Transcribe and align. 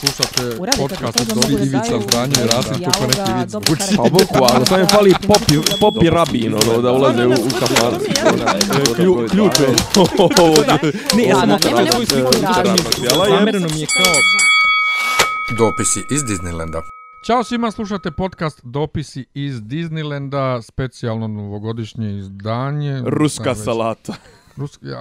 Slušate 0.00 0.60
Uradite 0.60 0.82
podcast 0.82 1.20
od 1.20 1.26
da 1.26 1.64
Ivica 1.64 2.00
Zdranje 2.00 2.34
i 2.34 2.46
Rasim 2.46 2.72
neki 2.72 3.32
vic 3.32 3.50
dobro 3.50 3.66
zvuči. 3.66 3.80
karakter. 3.80 3.96
Pa 3.96 4.02
boku, 4.02 4.54
ali 4.54 4.66
samo 4.66 4.80
je 4.80 4.86
fali 4.86 5.14
popi, 5.26 5.54
popi 5.80 6.10
rabin, 6.10 6.54
ono, 6.54 6.82
da 6.82 6.92
ulaze 6.92 7.26
u, 7.26 7.30
u. 7.30 7.34
Klju- 8.96 9.28
Ključ 9.30 9.60
je. 9.60 9.66
Ne, 11.16 11.22
ja 11.22 11.36
sam. 11.36 11.48
Zamereno 13.28 13.68
mi 13.74 13.80
je 13.80 13.86
kao... 13.86 14.12
Dopisi 15.58 16.00
iz 16.10 16.22
Disneylanda. 16.22 16.80
Ćao 17.24 17.44
svima, 17.44 17.70
slušate 17.70 18.10
podcast 18.10 18.60
Dopisi 18.64 19.24
iz 19.34 19.54
Disneylanda, 19.56 20.62
specijalno 20.62 21.28
novogodišnje 21.28 22.18
izdanje. 22.18 23.02
Ruska 23.06 23.54
salata. 23.54 24.14
Ruska, 24.56 24.86
ja, 24.86 25.00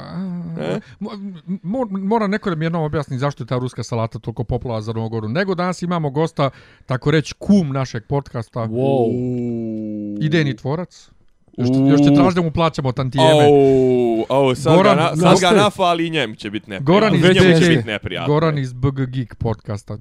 E? 0.59 0.79
mo- 0.99 1.33
mo- 1.63 1.99
mora 1.99 2.27
neko 2.27 2.49
da 2.49 2.55
mi 2.55 2.65
jednom 2.65 2.83
objasni 2.83 3.17
zašto 3.17 3.43
je 3.43 3.47
ta 3.47 3.57
ruska 3.57 3.83
salata 3.83 4.19
toliko 4.19 4.43
popularna 4.43 4.81
za 4.81 4.93
Novu 4.93 5.09
godinu. 5.09 5.33
Nego 5.33 5.55
danas 5.55 5.81
imamo 5.81 6.09
gosta, 6.09 6.49
tako 6.85 7.11
reći, 7.11 7.33
kum 7.33 7.69
našeg 7.69 8.03
podcasta. 8.05 8.59
Wow. 8.59 9.07
Idejni 10.21 10.55
tvorac. 10.55 11.09
Još, 11.57 11.69
još 11.89 11.99
će 11.99 12.15
traži 12.15 12.35
da 12.35 12.41
mu 12.41 12.51
plaćamo 12.51 12.91
tantijeme. 12.91 13.45
Au, 14.29 14.37
au, 14.37 14.55
sad, 14.55 14.75
Goran, 14.75 14.97
ga, 14.97 15.03
na, 15.03 15.15
sad 15.15 15.39
ga 15.41 15.51
nafali 15.53 16.07
i 16.07 16.09
njem 16.09 16.35
će 16.35 16.49
biti 16.49 16.69
neprijatno. 16.69 16.93
Goran 16.93 17.15
iz 17.15 17.21
Njemu 17.21 17.33
će 17.33 17.65
BG. 17.65 17.67
biti 17.67 17.87
neprijatno. 17.87 18.33
Goran 18.33 18.57
iz 18.57 18.73
BG 18.73 19.05
Geek 19.07 19.35
podcasta. 19.35 19.97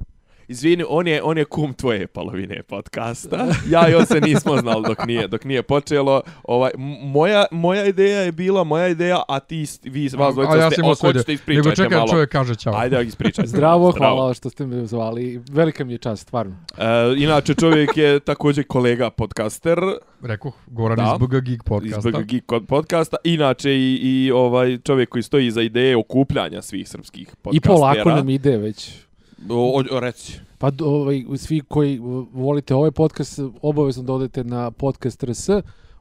Izvini, 0.48 0.84
on 0.89 1.09
je, 1.09 1.23
on 1.23 1.39
je 1.39 1.45
kum 1.45 1.75
tvoje 1.75 2.07
polovine 2.07 2.62
podcasta. 2.62 3.47
Ja 3.71 3.89
i 3.89 3.95
on 3.95 4.07
se 4.07 4.21
nismo 4.21 4.57
znali 4.57 4.84
dok 4.89 5.07
nije, 5.07 5.29
dok 5.29 5.45
nije 5.45 5.62
počelo. 5.62 6.23
Ovaj, 6.45 6.70
moja, 7.03 7.45
moja 7.51 7.84
ideja 7.87 8.20
je 8.20 8.33
bila, 8.33 8.65
moja 8.65 8.89
ideja, 8.89 9.23
a 9.29 9.41
ti, 9.41 9.67
vi, 9.83 10.09
vas 10.09 10.34
dvojica 10.34 10.53
A 10.53 10.57
ja 10.57 10.70
ste, 10.70 10.75
sam 10.75 10.83
imao 10.83 10.93
o, 10.93 10.95
svoju 10.95 11.12
hoćete 11.12 11.33
ideju. 11.33 11.34
ispričajte 11.34 11.69
Nego 11.69 11.77
čekaj, 11.77 11.98
malo. 11.98 12.11
čovjek 12.11 12.30
kaže 12.30 12.55
čao. 12.55 12.75
Ajde, 12.77 13.05
ispričajte. 13.05 13.48
Zdravo, 13.55 13.91
hvala 13.91 14.34
što 14.34 14.51
ste 14.51 14.67
me 14.67 14.87
zvali. 14.87 15.43
Velika 15.51 15.84
mi 15.84 15.93
je 15.93 15.98
čast, 15.98 16.23
stvarno. 16.23 16.56
E, 16.79 16.84
inače, 17.17 17.55
čovjek 17.55 17.97
je 17.97 18.20
također 18.20 18.65
kolega 18.67 19.11
podcaster 19.11 19.78
Rekao, 20.22 20.53
Goran 20.67 20.97
Da. 20.97 21.17
iz 21.20 21.27
BG 21.27 21.33
Geek 21.33 21.48
iz 21.48 21.59
podcasta. 21.67 22.11
BG 22.11 22.25
Geek 22.25 22.45
podcasta. 22.69 23.17
Inače, 23.25 23.70
i, 23.70 23.95
i 24.03 24.31
ovaj 24.33 24.78
čovjek 24.78 25.09
koji 25.09 25.22
stoji 25.22 25.50
za 25.50 25.62
ideje 25.62 25.97
okupljanja 25.97 26.62
svih 26.62 26.89
srpskih 26.89 27.28
I 27.28 27.34
podcastera. 27.42 27.75
polako 27.75 28.09
nam 28.11 28.28
ide 28.28 28.56
već. 28.56 28.91
O, 29.50 29.83
o, 29.91 30.00
reci. 30.00 30.41
Pa 30.59 30.70
ovaj, 30.81 31.25
svi 31.37 31.61
koji 31.61 31.98
volite 32.33 32.75
ovaj 32.75 32.91
podcast, 32.91 33.41
obavezno 33.62 34.03
da 34.03 34.12
odete 34.12 34.45
na 34.45 34.70
podcast 34.70 35.25
RS. 35.25 35.48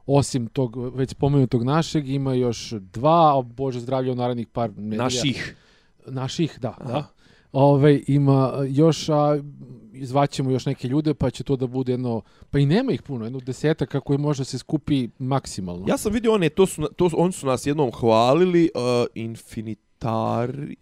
Osim 0.06 0.46
tog 0.46 0.96
već 0.96 1.10
spomenutog 1.10 1.64
našeg, 1.64 2.08
ima 2.08 2.34
još 2.34 2.70
dva, 2.70 3.38
a 3.38 3.42
Bože 3.42 3.80
zdravlje 3.80 4.12
u 4.12 4.14
narednih 4.14 4.48
par 4.48 4.70
nedelja. 4.76 5.02
Naših. 5.02 5.56
Naših, 6.06 6.58
da. 6.60 6.68
Aha. 6.68 6.92
da. 6.92 7.14
Ove, 7.52 8.00
ima 8.06 8.52
još, 8.68 9.08
a 9.08 9.38
izvaćemo 9.92 10.50
još 10.50 10.66
neke 10.66 10.88
ljude, 10.88 11.14
pa 11.14 11.30
će 11.30 11.44
to 11.44 11.56
da 11.56 11.66
bude 11.66 11.92
jedno, 11.92 12.22
pa 12.50 12.58
i 12.58 12.66
nema 12.66 12.92
ih 12.92 13.02
puno, 13.02 13.24
jedno 13.24 13.40
deseta 13.40 13.86
kako 13.86 14.12
je 14.12 14.18
može 14.18 14.44
se 14.44 14.58
skupi 14.58 15.08
maksimalno. 15.18 15.84
Ja 15.88 15.96
sam 15.96 16.12
vidio 16.12 16.32
one, 16.32 16.48
to 16.48 16.66
su, 16.66 16.88
to, 16.96 17.10
oni 17.16 17.32
su 17.32 17.46
nas 17.46 17.66
jednom 17.66 17.92
hvalili, 17.92 18.70
uh, 18.74 19.06
Infinitar... 19.14 19.83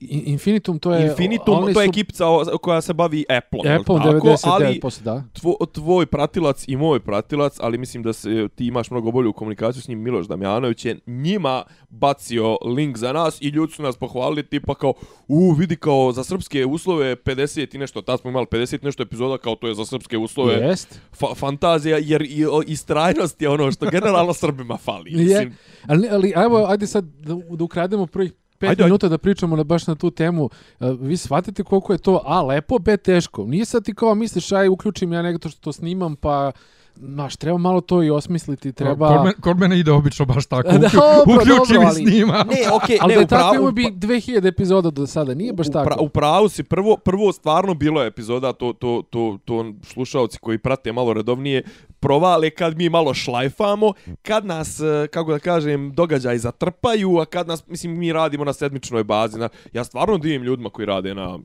I- 0.01 0.23
Infinitum 0.27 0.79
to 0.79 0.95
je... 0.95 1.07
Infinitum, 1.07 1.63
to 1.63 1.69
je 1.69 1.75
su- 1.75 1.81
ekipica 1.81 2.25
koja 2.63 2.81
se 2.81 2.93
bavi 2.93 3.25
Apple-om. 3.29 3.67
jel 3.67 3.81
Apple 3.81 3.97
tako? 3.97 4.27
99%, 4.29 4.39
ali 4.45 4.81
da. 5.03 5.25
tvo, 5.33 5.57
tvoj 5.67 6.07
pratilac 6.07 6.65
i 6.69 6.77
moj 6.77 7.01
pratilac, 7.01 7.57
ali 7.61 7.79
mislim 7.79 8.03
da 8.03 8.13
se 8.13 8.49
ti 8.49 8.67
imaš 8.67 8.91
mnogo 8.91 9.11
bolju 9.11 9.33
komunikaciju 9.33 9.83
s 9.83 9.89
njim, 9.89 9.99
Miloš 10.01 10.27
Damjanović 10.27 10.85
je 10.85 10.99
njima 11.07 11.63
bacio 11.91 12.59
link 12.67 12.97
za 12.97 13.13
nas 13.13 13.41
i 13.41 13.49
ljudi 13.49 13.73
su 13.73 13.83
nas 13.83 13.97
pohvalili 13.97 14.43
tipa 14.43 14.75
kao, 14.75 14.95
u 15.29 15.53
vidi 15.53 15.77
kao 15.77 16.13
za 16.13 16.25
srpske 16.25 16.67
uslove 16.67 17.17
50 17.17 17.75
i 17.75 17.79
nešto, 17.79 18.03
tad 18.03 18.21
smo 18.21 18.31
imali 18.31 18.47
50 18.47 18.83
i 18.83 18.87
nešto 18.87 19.03
epizoda 19.03 19.39
kao 19.39 19.55
to 19.55 19.69
je 19.69 19.75
za 19.75 19.85
srpske 19.85 20.19
uslove 20.19 20.55
Jest. 20.55 21.01
fa 21.13 21.27
fantazija, 21.35 21.99
jer 21.99 22.23
i 22.23 22.37
istrajnost 22.67 23.43
je 23.43 23.49
ono 23.49 23.73
što 23.73 23.91
generalno 23.91 24.35
Srbima 24.43 24.77
fali. 24.77 25.11
Je. 25.11 25.17
Mislim, 25.19 25.57
Ali, 25.87 26.09
ali 26.11 26.33
evo, 26.37 26.67
ajde 26.69 26.87
sad 26.87 27.05
da, 27.05 27.35
da 27.51 27.65
ukrademo 27.65 28.07
prvih 28.07 28.33
pet 28.63 28.71
Ajde, 28.71 28.83
ajde. 28.83 28.85
minuta 28.85 29.09
da 29.09 29.19
pričamo 29.19 29.57
na 29.57 29.65
baš 29.65 29.87
na 29.87 29.95
tu 29.95 30.11
temu. 30.11 30.51
Vi 30.81 31.17
shvatite 31.17 31.63
koliko 31.63 31.93
je 31.93 31.99
to 31.99 32.23
A, 32.25 32.43
lepo, 32.43 32.79
B, 32.79 32.97
teško. 32.97 33.45
Nije 33.47 33.65
sad 33.65 33.85
ti 33.85 33.95
kao 33.95 34.15
misliš, 34.15 34.53
aj, 34.53 34.69
uključim 34.69 35.13
ja 35.13 35.23
nešto 35.23 35.49
što 35.49 35.73
snimam, 35.73 36.17
pa... 36.17 36.53
Znaš, 36.97 37.37
treba 37.37 37.59
malo 37.59 37.81
to 37.81 38.03
i 38.03 38.11
osmisliti, 38.11 38.73
treba... 38.73 39.09
Kod, 39.09 39.25
men, 39.25 39.33
kod 39.41 39.59
mene 39.59 39.79
ide 39.79 39.93
obično 39.93 40.25
baš 40.25 40.47
tako. 40.47 40.69
Da, 40.79 40.87
Uklju- 40.87 41.01
dobro, 41.27 41.35
Uključim 41.35 41.57
dobro, 41.75 41.83
i 41.83 41.87
ali- 41.87 42.03
snima. 42.03 42.33
ne, 42.45 42.73
okej, 42.75 42.99
Ali 43.01 43.11
ne, 43.11 43.17
da 43.17 43.21
je 43.21 43.25
u 43.25 43.29
tako 43.29 43.73
bi 43.73 43.83
2000 43.85 44.47
epizoda 44.47 44.91
do 44.91 45.07
sada, 45.07 45.35
nije 45.35 45.53
baš 45.53 45.67
tako. 45.69 46.05
u 46.05 46.09
pravu 46.09 46.49
si, 46.49 46.63
prvo, 46.63 46.97
prvo 46.97 47.33
stvarno 47.33 47.75
bilo 47.75 48.03
je 48.03 48.07
epizoda, 48.07 48.53
to, 48.53 48.73
to, 48.73 49.03
to, 49.11 49.39
to 49.45 49.73
slušalci 49.83 50.39
koji 50.39 50.59
prate 50.59 50.93
malo 50.93 51.13
redovnije, 51.13 51.63
provale 52.01 52.51
kad 52.51 52.77
mi 52.77 52.89
malo 52.89 53.15
šlajfamo, 53.15 53.93
kad 54.23 54.47
nas, 54.47 54.81
eh, 54.81 55.07
kako 55.07 55.33
da 55.33 55.39
kažem, 55.39 55.93
događaj 55.93 56.39
zatrpaju, 56.39 57.19
a 57.19 57.25
kad 57.25 57.49
nas, 57.49 57.67
mislim, 57.67 57.99
mi 57.99 58.13
radimo 58.13 58.45
na 58.45 58.53
sedmičnoj 58.53 59.05
bazi. 59.05 59.39
Na, 59.39 59.49
ja 59.73 59.85
stvarno 59.85 60.19
divim 60.19 60.43
ljudima 60.43 60.71
koji 60.71 60.87
rade 60.87 61.15
na 61.15 61.39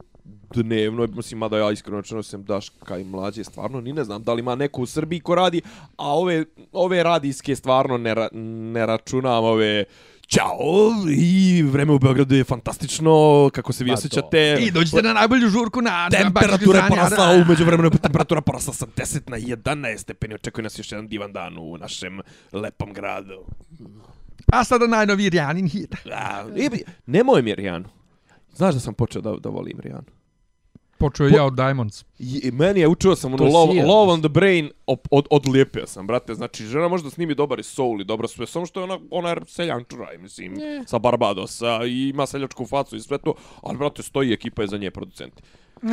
dnevno, 0.53 1.07
mislim, 1.07 1.39
mada 1.39 1.57
ja 1.57 1.71
iskreno 1.71 2.01
rečeno 2.01 2.23
sam 2.23 2.43
Daška 2.43 2.97
i 2.97 3.03
mlađe, 3.03 3.43
stvarno 3.43 3.81
ni 3.81 3.93
ne 3.93 4.03
znam 4.03 4.23
da 4.23 4.33
li 4.33 4.39
ima 4.39 4.55
neko 4.55 4.81
u 4.81 4.85
Srbiji 4.85 5.19
ko 5.19 5.35
radi, 5.35 5.61
a 5.97 6.17
ove, 6.17 6.45
ove 6.71 7.03
radijske 7.03 7.55
stvarno 7.55 7.97
ne, 7.97 8.13
ra, 8.13 8.29
ne 8.33 8.85
računam 8.85 9.43
ove 9.43 9.85
Ćao, 10.27 10.91
i 11.17 11.63
vreme 11.63 11.93
u 11.93 11.99
Beogradu 11.99 12.35
je 12.35 12.43
fantastično, 12.43 13.49
kako 13.53 13.73
se 13.73 13.83
vi 13.83 13.89
Pa 13.89 13.93
osjećate. 13.93 14.57
I 14.61 14.71
dođite 14.71 15.01
na 15.01 15.13
najbolju 15.13 15.49
žurku 15.49 15.81
na... 15.81 16.09
Temperatura 16.09 16.79
je 16.79 16.89
porasla, 16.89 17.43
umeđu 17.45 17.65
vremenu 17.65 17.89
temperatura 17.89 18.41
porasla 18.41 18.73
sa 18.73 18.85
10 18.85 19.29
na 19.29 19.37
11 19.37 19.97
stepeni. 19.97 20.33
Očekuje 20.33 20.63
nas 20.63 20.79
još 20.79 20.91
jedan 20.91 21.07
divan 21.07 21.33
dan 21.33 21.57
u 21.57 21.77
našem 21.77 22.21
lepom 22.51 22.93
gradu. 22.93 23.45
A 24.51 24.63
sada 24.63 24.87
najnoviji 24.87 25.29
Rijanin 25.29 25.67
hit. 25.67 25.95
A, 26.13 26.45
i, 26.55 26.69
nemoj 27.05 27.41
mi 27.41 27.55
Rijanu. 27.55 27.85
Znaš 28.53 28.73
da 28.73 28.79
sam 28.79 28.93
počeo 28.93 29.21
da, 29.21 29.35
da 29.39 29.49
volim 29.49 29.79
Rijanu. 29.79 30.16
Počeo 30.97 31.25
je 31.27 31.33
ja 31.33 31.45
od 31.45 31.55
Diamonds. 31.55 32.05
I, 32.19 32.51
meni 32.53 32.79
je 32.79 32.87
učio 32.87 33.15
sam 33.15 33.33
ono 33.33 33.43
love, 33.43 33.83
love 33.83 34.13
on 34.13 34.19
the 34.19 34.29
Brain, 34.29 34.69
od, 34.87 34.99
od, 35.11 35.25
odlijepio 35.29 35.87
sam, 35.87 36.07
brate. 36.07 36.33
Znači, 36.35 36.65
žena 36.65 36.87
može 36.87 37.03
da 37.03 37.09
snimi 37.09 37.35
dobar 37.35 37.59
i 37.59 37.63
soul 37.63 38.01
i 38.01 38.05
dobro 38.05 38.27
sve, 38.27 38.47
samo 38.47 38.65
što 38.65 38.79
je 38.79 38.83
ona, 38.83 38.99
ona 39.11 39.29
je 39.29 39.35
seljančura, 39.47 40.07
mislim, 40.19 40.53
Ne. 40.53 40.83
sa 40.85 40.99
Barbadosa 40.99 41.85
i 41.85 42.09
ima 42.09 42.25
seljačku 42.25 42.65
facu 42.65 42.95
i 42.95 42.99
sve 42.99 43.17
to, 43.17 43.33
ali, 43.61 43.77
brate, 43.77 44.03
stoji 44.03 44.33
ekipa 44.33 44.61
je 44.61 44.67
za 44.67 44.77
nje 44.77 44.91
producenti. 44.91 45.41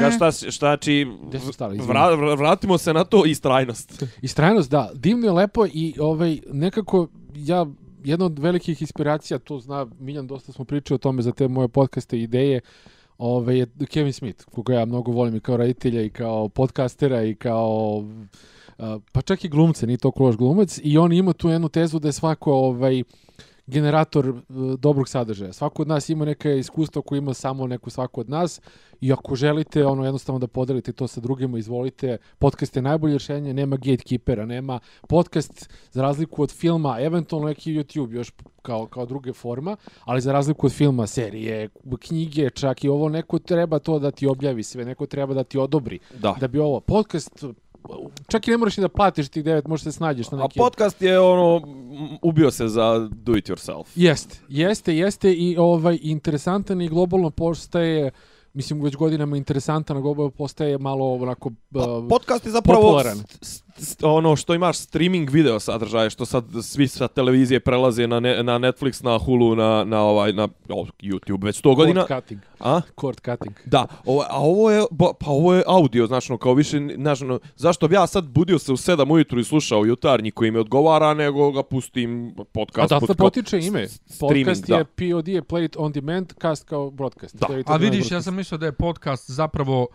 Ka 0.00 0.10
šta, 0.10 0.32
šta 0.50 0.76
či, 0.76 1.06
Gde 1.22 1.40
smo 1.40 1.52
stali, 1.52 1.76
izvini? 1.76 1.92
vra, 1.92 2.00
vra- 2.10 2.38
vratimo 2.38 2.78
se 2.78 2.92
na 2.92 3.04
to 3.04 3.24
i 3.26 3.34
strajnost. 3.34 4.02
I 4.22 4.28
strajnost, 4.28 4.70
da, 4.70 4.90
divno 4.94 5.26
je 5.26 5.32
lepo 5.32 5.66
i 5.66 5.94
ovaj, 6.00 6.38
nekako 6.52 7.08
ja 7.34 7.66
jedna 8.04 8.26
od 8.26 8.38
velikih 8.38 8.80
inspiracija, 8.82 9.38
to 9.38 9.58
zna 9.58 9.86
Miljan, 9.98 10.26
dosta 10.26 10.52
smo 10.52 10.64
pričali 10.64 10.94
o 10.96 10.98
tome 10.98 11.22
za 11.22 11.32
te 11.32 11.48
moje 11.48 11.68
podcaste 11.68 12.18
i 12.18 12.22
ideje, 12.22 12.60
ovaj, 13.18 13.58
je 13.58 13.66
Kevin 13.88 14.12
Smith, 14.12 14.44
koga 14.44 14.74
ja 14.74 14.84
mnogo 14.84 15.12
volim 15.12 15.36
i 15.36 15.40
kao 15.40 15.56
reditelja 15.56 16.02
i 16.02 16.10
kao 16.10 16.48
podcastera 16.48 17.22
i 17.22 17.34
kao 17.34 18.04
pa 19.12 19.22
čak 19.22 19.44
i 19.44 19.48
glumce, 19.48 19.86
nije 19.86 19.98
to 19.98 20.12
loš 20.16 20.36
glumac 20.36 20.80
i 20.82 20.98
on 20.98 21.12
ima 21.12 21.32
tu 21.32 21.48
jednu 21.48 21.68
tezu 21.68 21.98
da 21.98 22.08
je 22.08 22.12
svako 22.12 22.52
ovaj, 22.52 23.02
generator 23.66 24.28
e, 24.28 24.32
dobrog 24.78 25.08
sadržaja. 25.08 25.52
Svako 25.52 25.82
od 25.82 25.88
nas 25.88 26.08
ima 26.08 26.24
neka 26.24 26.52
iskustva 26.52 27.02
koje 27.02 27.18
ima 27.18 27.34
samo 27.34 27.66
neko 27.66 27.90
svako 27.90 28.20
od 28.20 28.30
nas 28.30 28.60
i 29.00 29.12
ako 29.12 29.34
želite 29.34 29.86
ono 29.86 30.04
jednostavno 30.04 30.38
da 30.38 30.46
podelite 30.46 30.92
to 30.92 31.06
sa 31.06 31.20
drugima, 31.20 31.58
izvolite. 31.58 32.16
Podcast 32.38 32.76
je 32.76 32.82
najbolje 32.82 33.12
rješenje, 33.12 33.54
nema 33.54 33.76
gatekeepera, 33.76 34.46
nema 34.46 34.80
podcast 35.08 35.70
za 35.92 36.02
razliku 36.02 36.42
od 36.42 36.52
filma, 36.52 36.96
eventualno 37.00 37.48
neki 37.48 37.72
YouTube 37.72 38.12
još 38.12 38.32
kao, 38.62 38.86
kao 38.86 39.06
druge 39.06 39.32
forma, 39.32 39.76
ali 40.04 40.20
za 40.20 40.32
razliku 40.32 40.66
od 40.66 40.72
filma, 40.72 41.06
serije, 41.06 41.68
knjige, 42.00 42.50
čak 42.50 42.84
i 42.84 42.88
ovo, 42.88 43.08
neko 43.08 43.38
treba 43.38 43.78
to 43.78 43.98
da 43.98 44.10
ti 44.10 44.26
objavi 44.26 44.62
sve, 44.62 44.84
neko 44.84 45.06
treba 45.06 45.34
da 45.34 45.44
ti 45.44 45.58
odobri. 45.58 45.98
Da. 46.20 46.36
Da 46.40 46.48
bi 46.48 46.58
ovo, 46.58 46.80
podcast, 46.80 47.44
čak 48.28 48.48
i 48.48 48.50
ne 48.50 48.56
moraš 48.56 48.76
ni 48.76 48.80
da 48.80 48.88
platiš 48.88 49.28
tih 49.28 49.44
devet, 49.44 49.66
možeš 49.66 49.84
se 49.84 49.92
snađeš 49.92 50.30
na 50.30 50.38
A 50.38 50.42
neki... 50.42 50.58
podcast 50.58 51.02
je 51.02 51.20
ono, 51.20 51.60
ubio 52.22 52.50
se 52.50 52.68
za 52.68 53.08
do 53.12 53.36
it 53.36 53.48
yourself. 53.48 53.84
Jeste, 53.94 54.38
jeste, 54.48 54.96
jeste 54.96 55.32
i 55.32 55.56
ovaj 55.58 55.98
interesantan 56.02 56.80
i 56.82 56.88
globalno 56.88 57.30
postaje 57.30 58.10
mislim 58.52 58.82
već 58.82 58.96
godinama 58.96 59.36
interesantan, 59.36 59.96
a 59.96 60.00
globalno 60.00 60.30
postaje 60.30 60.78
malo 60.78 61.14
onako 61.14 61.48
uh, 61.48 61.82
podcast 62.08 62.46
je 62.46 62.52
zapravo 62.52 62.82
popularan. 62.82 63.16
s- 63.18 63.48
s- 63.48 63.63
ono 64.02 64.36
što 64.36 64.54
imaš 64.54 64.78
streaming 64.78 65.30
video 65.30 65.60
sadržaje 65.60 66.10
što 66.10 66.26
sad 66.26 66.44
svi 66.62 66.88
sa 66.88 67.08
televizije 67.08 67.60
prelaze 67.60 68.06
na, 68.06 68.20
ne, 68.20 68.42
na 68.42 68.58
Netflix, 68.58 69.04
na 69.04 69.18
Hulu, 69.18 69.54
na, 69.54 69.84
na 69.84 70.00
ovaj 70.00 70.32
na 70.32 70.48
YouTube 71.02 71.44
već 71.44 71.62
100 71.62 71.76
godina. 71.76 72.06
cord 72.06 72.20
cutting. 72.20 72.40
A? 72.60 72.80
Cord 72.94 73.20
cutting. 73.20 73.56
Da, 73.64 73.86
ovo, 74.04 74.22
a 74.22 74.38
ovo 74.38 74.70
je 74.70 74.84
pa 75.20 75.26
ovo 75.26 75.54
je 75.54 75.62
audio, 75.66 76.06
znači 76.06 76.32
ono, 76.32 76.38
kao 76.38 76.54
više 76.54 76.80
znači 76.96 77.24
ono, 77.24 77.38
zašto 77.56 77.88
bi 77.88 77.94
ja 77.94 78.06
sad 78.06 78.24
budio 78.24 78.58
se 78.58 78.72
u 78.72 78.76
7 78.76 79.12
ujutru 79.12 79.40
i 79.40 79.44
slušao 79.44 79.84
jutarnji 79.84 80.30
koji 80.30 80.50
mi 80.50 80.58
odgovara, 80.58 81.14
nego 81.14 81.52
ga 81.52 81.62
pustim 81.62 82.34
A 82.38 82.44
podcast. 82.44 82.90
da 82.90 83.00
put- 83.00 83.06
se 83.06 83.14
potiče 83.14 83.58
ime. 83.58 83.88
streaming, 83.88 84.46
Podcast 84.46 84.66
da. 84.66 84.76
je 84.76 84.84
POD 84.84 85.28
je 85.28 85.42
Play 85.42 85.64
It 85.64 85.76
On 85.78 85.92
Demand, 85.92 86.32
cast 86.42 86.64
kao 86.64 86.90
broadcast. 86.90 87.36
Da. 87.36 87.46
A 87.66 87.76
vidiš, 87.76 87.90
broadcast. 87.90 88.12
ja 88.12 88.22
sam 88.22 88.34
mislio 88.34 88.58
da 88.58 88.66
je 88.66 88.72
podcast 88.72 89.30
zapravo 89.30 89.88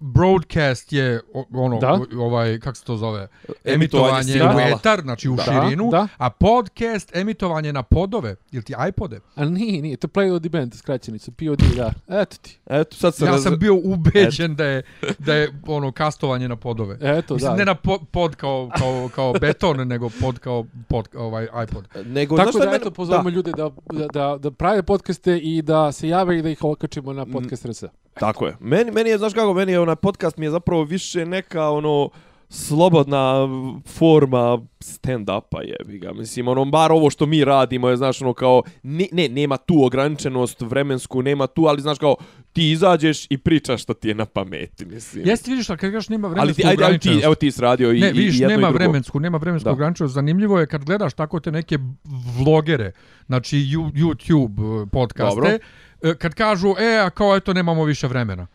broadcast 0.00 0.92
je 0.92 1.20
ono 1.52 1.78
Da. 1.78 2.00
ovaj 2.18 2.58
kako 2.58 2.76
se 2.76 2.84
to 2.84 2.96
zove 2.96 3.28
Emitovanje 3.64 4.32
emitovanje 4.32 4.74
u 4.74 4.78
etar 4.78 5.00
znači 5.00 5.28
u 5.28 5.36
Da, 5.36 5.42
širinu 5.42 5.88
da. 5.90 6.08
a 6.16 6.30
podcast 6.30 7.16
emitovanje 7.16 7.72
na 7.72 7.82
podove 7.82 8.36
ili 8.52 8.62
ti 8.62 8.74
iPode 8.88 9.20
A 9.34 9.44
nije, 9.44 9.82
nije, 9.82 9.96
to 9.96 10.08
Play 10.08 10.32
on 10.32 10.42
Demand, 10.42 10.74
skraćenicu, 10.74 11.32
POD, 11.32 11.58
da. 11.76 11.92
Eto 12.10 12.36
ti. 12.42 12.58
Eto, 12.66 12.96
sad 12.96 13.14
se 13.14 13.24
ja 13.24 13.32
raz- 13.32 13.42
sam 13.42 13.58
bio 13.58 13.74
ubeđen 13.84 14.54
da 14.54 14.64
je 14.64 14.82
da 15.18 15.34
je 15.34 15.52
ono 15.66 15.92
kastovanje 15.92 16.48
na 16.48 16.56
podove 16.56 16.98
Eto, 17.00 17.34
Mislim, 17.34 17.52
da. 17.52 17.56
ne 17.56 17.64
na 17.64 17.74
po, 17.74 17.98
pod 18.00 18.34
kao, 18.34 18.70
kao, 18.78 19.10
kao 19.14 19.32
beton, 19.32 19.88
nego 19.88 20.08
pod 20.20 20.38
kao 20.38 20.64
pod, 20.88 21.08
ovaj 21.14 21.48
iPod. 21.64 21.88
Nego, 22.06 22.36
Tako 22.36 22.58
da, 22.58 22.72
eto, 22.74 22.90
pozovemo 22.90 23.30
da, 23.30 23.36
ljude 23.36 23.52
da, 23.52 23.70
da, 23.92 24.06
da, 24.08 24.38
da 24.38 24.50
prave 24.50 24.82
podcaste 24.82 25.38
i 25.38 25.62
da 25.62 25.92
se 25.92 26.08
jave 26.08 26.38
i 26.38 26.42
da 26.42 26.48
ih 26.48 26.64
okačimo 26.64 27.12
na 27.12 27.26
podcast 27.26 27.64
RS. 27.64 27.84
Tako 28.14 28.46
je. 28.46 28.56
Meni, 28.60 28.90
meni 28.90 29.10
je, 29.10 29.18
znaš 29.18 29.32
kako, 29.34 29.54
meni 29.54 29.72
je 29.72 29.80
onaj 29.80 29.96
podcast 29.96 30.36
mi 30.36 30.46
je 30.46 30.50
zapravo 30.50 30.84
više 30.84 31.26
neka, 31.26 31.70
ono, 31.70 32.10
slobodna 32.48 33.48
forma 33.86 34.58
stand-upa 34.80 35.60
jebi 35.62 35.98
ga. 35.98 36.12
Mislim, 36.12 36.48
ono, 36.48 36.64
bar 36.64 36.92
ovo 36.92 37.10
što 37.10 37.26
mi 37.26 37.44
radimo 37.44 37.88
je, 37.88 37.96
znaš, 37.96 38.22
ono, 38.22 38.32
kao, 38.34 38.62
ne, 38.82 39.06
ne, 39.12 39.28
nema 39.28 39.56
tu 39.56 39.84
ograničenost 39.84 40.60
vremensku, 40.60 41.22
nema 41.22 41.46
tu, 41.46 41.64
ali, 41.66 41.80
znaš, 41.80 41.98
kao, 41.98 42.16
ti 42.52 42.70
izađeš 42.70 43.26
i 43.30 43.38
pričaš 43.38 43.82
što 43.82 43.94
ti 43.94 44.08
je 44.08 44.14
na 44.14 44.24
pameti, 44.26 44.84
mislim. 44.84 45.26
Jeste, 45.26 45.50
vidiš, 45.50 45.70
ali 45.70 45.78
kad 45.78 45.92
kažeš 45.92 46.08
nema 46.08 46.28
ali 46.28 46.34
vremensku 46.34 46.62
ti, 46.62 46.68
ajde, 46.68 46.84
ajde, 46.84 46.98
ti, 46.98 47.08
ograničenost. 47.08 47.24
evo 47.24 47.34
ti 47.34 47.50
si 47.50 47.60
radio 47.60 47.92
i, 47.92 48.00
ne, 48.00 48.08
i 48.08 48.12
vidiš, 48.12 48.34
jedno 48.40 48.48
nema 48.48 48.68
i 48.68 48.70
drugo. 48.70 48.78
vremensku, 48.78 49.20
nema 49.20 49.38
vremensku 49.38 49.64
Da. 49.64 49.72
ograničenost. 49.72 50.14
Zanimljivo 50.14 50.60
je 50.60 50.66
kad 50.66 50.84
gledaš 50.84 51.14
tako 51.14 51.40
te 51.40 51.52
neke 51.52 51.78
vlogere, 52.38 52.92
znači 53.26 53.56
YouTube 53.94 54.82
eh, 54.82 54.86
podcaste, 54.92 55.34
Dobro. 55.40 55.58
Eh, 56.02 56.14
kad 56.14 56.34
kažu, 56.34 56.74
e, 56.78 56.98
a 56.98 57.10
kao 57.10 57.36
eto, 57.36 57.52
nemamo 57.52 57.84
više 57.84 58.06
vremena. 58.06 58.46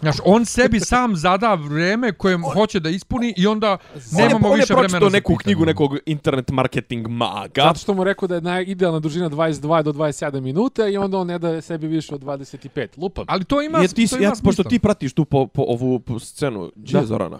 Znaš, 0.00 0.16
on 0.24 0.44
sebi 0.44 0.80
sam 0.80 1.16
zada 1.16 1.54
vreme 1.54 2.12
koje 2.12 2.38
hoće 2.54 2.80
da 2.80 2.88
ispuni 2.88 3.34
i 3.36 3.46
onda 3.46 3.78
nemamo 4.12 4.48
on 4.48 4.52
je, 4.56 4.60
više 4.60 4.74
on 4.74 4.78
je 4.78 4.88
vremena 4.88 5.06
za 5.10 5.12
neku 5.12 5.28
pitanje. 5.32 5.42
knjigu 5.42 5.64
nekog 5.64 5.96
internet 6.06 6.50
marketing 6.50 7.08
maga. 7.08 7.62
Zato 7.62 7.78
što 7.78 7.94
mu 7.94 8.04
rekao 8.04 8.28
da 8.28 8.34
je 8.34 8.40
naj, 8.40 8.64
idealna 8.66 8.98
dužina 8.98 9.30
22 9.30 9.82
do 9.82 9.92
27 9.92 10.40
minuta 10.40 10.88
i 10.88 10.96
onda 10.96 11.18
on 11.18 11.26
ne 11.26 11.38
daje 11.38 11.62
sebi 11.62 11.86
više 11.86 12.14
od 12.14 12.22
25. 12.22 12.86
Lupam. 12.96 13.24
Ali 13.28 13.44
to 13.44 13.62
ima, 13.62 13.78
Je, 13.78 13.88
ti, 13.88 14.06
to 14.06 14.16
ima 14.16 14.24
ja, 14.24 14.30
pošto 14.30 14.52
smisla. 14.52 14.64
ti 14.70 14.78
pratiš 14.78 15.12
tu 15.12 15.24
po, 15.24 15.46
po 15.46 15.62
ovu 15.62 16.00
po 16.00 16.18
scenu, 16.18 16.72
gdje 16.76 17.00
Da. 17.00 17.38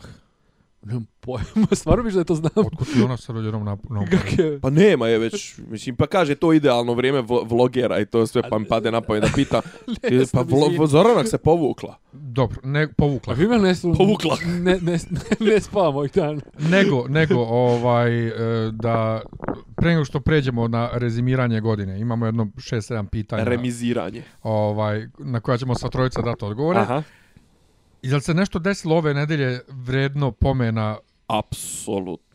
Nemam 0.82 1.06
pojma, 1.20 1.44
stvarno 1.72 2.04
biš 2.04 2.14
da 2.14 2.20
je 2.20 2.24
to 2.24 2.34
znam. 2.34 2.50
Otkud 2.56 2.86
ti 2.86 3.02
ona 3.02 3.16
sad 3.16 3.36
odjednom 3.36 3.64
na, 3.64 3.76
na 3.90 4.00
je? 4.38 4.60
Pa 4.60 4.70
nema 4.70 5.08
je 5.08 5.18
već, 5.18 5.58
mislim, 5.60 5.96
pa 5.96 6.06
kaže 6.06 6.34
to 6.34 6.52
idealno 6.52 6.94
vrijeme 6.94 7.20
vlo- 7.20 7.48
vlogera 7.48 8.00
i 8.00 8.06
to 8.06 8.26
sve, 8.26 8.42
pa 8.42 8.58
mi 8.58 8.64
pade 8.66 8.90
na 8.90 9.00
pamet 9.00 9.22
da 9.22 9.28
pita. 9.34 9.62
Ne 10.10 10.24
pa 10.32 10.40
vlo. 10.40 10.86
Zoranak 10.86 11.28
se 11.28 11.38
povukla. 11.38 11.96
Dobro, 12.12 12.60
ne, 12.64 12.88
povukla. 12.88 13.32
A 13.32 13.36
vi 13.36 13.48
me 13.48 13.58
ne, 13.58 13.74
su- 13.74 13.94
Povukla. 13.94 14.36
ne, 14.60 14.72
ne, 14.72 14.92
ne, 14.92 14.98
ne 15.46 15.60
spavam 15.60 15.96
ovih 15.96 16.12
dana. 16.12 16.40
nego, 16.60 17.08
nego 17.08 17.34
ovaj 17.40 18.26
e, 18.28 18.32
da 18.72 19.20
pre 19.76 19.90
nego 19.90 20.04
što 20.04 20.20
pređemo 20.20 20.68
na 20.68 20.90
rezimiranje 20.92 21.60
godine, 21.60 22.00
imamo 22.00 22.26
jedno 22.26 22.44
6-7 22.46 23.06
pitanja 23.06 23.44
Remiziranje. 23.44 24.22
ovaj 24.42 25.08
na 25.18 25.40
koja 25.40 25.58
ćemo 25.58 25.74
sva 25.74 25.88
trojica 25.88 26.22
dati 26.22 26.44
odgovore. 26.44 26.78
Aha. 26.78 27.02
I 28.02 28.08
li 28.14 28.20
se 28.20 28.34
nešto 28.34 28.58
desilo 28.58 28.96
ove 28.96 29.14
nedelje 29.14 29.60
vredno 29.68 30.30
pomena 30.30 30.98
Apsolutno 31.26 32.31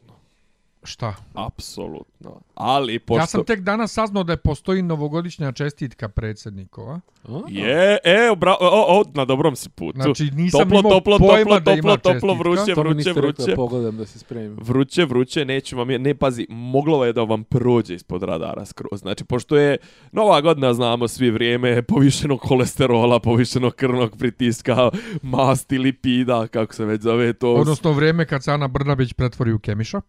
šta? 0.87 1.15
Apsolutno. 1.33 2.41
Ali, 2.55 2.99
pošto... 2.99 3.21
Ja 3.21 3.25
sam 3.25 3.43
tek 3.45 3.59
danas 3.59 3.93
saznao 3.93 4.23
da 4.23 4.33
je 4.33 4.37
postoji 4.37 4.81
novogodišnja 4.81 5.51
čestitka 5.51 6.09
predsjednikova. 6.09 6.99
A? 7.23 7.41
Je, 7.49 7.97
e, 8.03 8.35
bra, 8.37 8.55
o, 8.59 8.99
o, 8.99 9.03
na 9.13 9.25
dobrom 9.25 9.55
si 9.55 9.69
putu. 9.69 10.01
Znači 10.01 10.31
nisam 10.33 10.61
toplo, 10.61 10.79
imao 10.79 10.91
toplo, 10.91 11.19
pojma 11.19 11.43
toplo, 11.43 11.59
da 11.59 11.73
ima 11.73 11.97
toplo, 11.97 12.13
toplo, 12.13 12.33
čestitka. 12.33 12.49
vruće, 12.49 12.75
To 12.75 12.83
mi 12.83 12.89
vruće, 12.89 13.13
vruće. 13.13 13.51
da 13.51 13.55
pogledam 13.55 13.97
da 13.97 14.05
se 14.05 14.19
spremim. 14.19 14.57
Vruće, 14.61 15.05
vruće, 15.05 15.45
neću 15.45 15.77
vam 15.77 15.89
je, 15.89 15.99
ne 15.99 16.15
pazi, 16.15 16.47
moglo 16.49 17.05
je 17.05 17.13
da 17.13 17.23
vam 17.23 17.43
prođe 17.43 17.95
ispod 17.95 18.23
radara 18.23 18.65
skroz. 18.65 18.99
Znači, 18.99 19.23
pošto 19.23 19.57
je 19.57 19.77
nova 20.11 20.41
godina, 20.41 20.73
znamo 20.73 21.07
svi 21.07 21.31
vrijeme 21.31 21.81
povišenog 21.81 22.39
kolesterola, 22.39 23.19
povišenog 23.19 23.75
krvnog 23.75 24.17
pritiska, 24.17 24.89
masti, 25.21 25.77
lipida, 25.77 26.47
kako 26.47 26.73
se 26.73 26.85
već 26.85 27.01
zove 27.01 27.33
to. 27.33 27.53
Odnosno 27.53 27.91
vrijeme 27.91 28.25
kad 28.25 28.43
se 28.43 28.51
Ana 28.51 28.67
Brnabić 28.67 29.13
pretvori 29.13 29.53
u 29.53 29.59
Kemiša. 29.59 30.01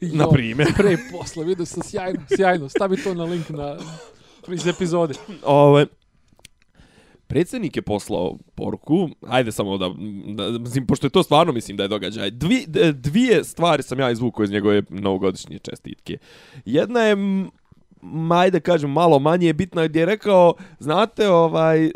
na 0.24 0.32
primjer. 0.32 0.68
Pre 0.76 0.92
i 0.92 0.96
posle, 1.12 1.44
vidio 1.44 1.66
sam 1.66 1.82
sjajno, 1.82 2.20
sjajno. 2.36 2.68
Stavi 2.68 2.96
to 2.96 3.14
na 3.14 3.24
link 3.24 3.48
na, 3.48 3.76
iz 4.48 4.66
epizode. 4.66 5.14
Ove, 5.44 5.86
predsjednik 7.26 7.76
je 7.76 7.82
poslao 7.82 8.38
poruku, 8.54 9.08
ajde 9.28 9.52
samo 9.52 9.78
da, 9.78 9.88
da 10.34 10.58
mislim, 10.58 10.86
pošto 10.86 11.06
je 11.06 11.10
to 11.10 11.22
stvarno 11.22 11.52
mislim 11.52 11.76
da 11.76 11.82
je 11.82 11.88
događaj, 11.88 12.30
Dvi, 12.30 12.64
dvije 12.92 13.44
stvari 13.44 13.82
sam 13.82 14.00
ja 14.00 14.10
izvukao 14.10 14.44
iz 14.44 14.50
njegove 14.50 14.82
novogodišnje 14.88 15.58
čestitke. 15.58 16.18
Jedna 16.64 17.00
je, 17.00 17.12
m, 17.12 17.50
m, 18.02 18.32
ajde 18.32 18.60
kažem, 18.60 18.90
malo 18.90 19.18
manje 19.18 19.52
bitna, 19.52 19.86
gdje 19.86 20.00
je 20.00 20.06
rekao, 20.06 20.54
znate, 20.78 21.28
ovaj, 21.28 21.84
e, 21.86 21.90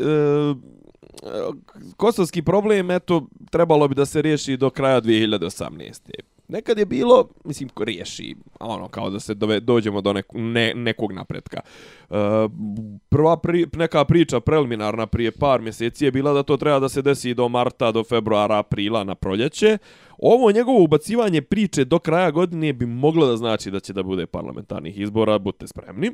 kosovski 1.97 2.41
problem, 2.41 2.91
eto, 2.91 3.27
trebalo 3.51 3.87
bi 3.87 3.95
da 3.95 4.05
se 4.05 4.21
riješi 4.21 4.57
do 4.57 4.69
kraja 4.69 5.01
2018. 5.01 6.09
Nekad 6.49 6.77
je 6.77 6.85
bilo, 6.85 7.27
mislim, 7.45 7.69
ko 7.69 7.83
riješi, 7.83 8.35
ono, 8.59 8.87
kao 8.87 9.09
da 9.09 9.19
se 9.19 9.33
dove, 9.33 9.59
dođemo 9.59 10.01
do 10.01 10.13
nek, 10.13 10.25
ne, 10.33 10.73
nekog 10.75 11.11
napretka. 11.11 11.59
E, 12.09 12.15
prva 13.09 13.37
pri, 13.37 13.67
neka 13.75 14.05
priča 14.05 14.39
preliminarna 14.39 15.07
prije 15.07 15.31
par 15.31 15.61
mjeseci 15.61 16.05
je 16.05 16.11
bila 16.11 16.33
da 16.33 16.43
to 16.43 16.57
treba 16.57 16.79
da 16.79 16.89
se 16.89 17.01
desi 17.01 17.33
do 17.33 17.49
marta, 17.49 17.91
do 17.91 18.03
februara, 18.03 18.57
aprila 18.57 19.03
na 19.03 19.15
proljeće. 19.15 19.77
Ovo 20.17 20.51
njegovo 20.51 20.83
ubacivanje 20.83 21.41
priče 21.41 21.85
do 21.85 21.99
kraja 21.99 22.31
godine 22.31 22.73
bi 22.73 22.85
moglo 22.85 23.27
da 23.27 23.37
znači 23.37 23.71
da 23.71 23.79
će 23.79 23.93
da 23.93 24.03
bude 24.03 24.25
parlamentarnih 24.25 24.99
izbora, 24.99 25.39
budite 25.39 25.67
spremni. 25.67 26.11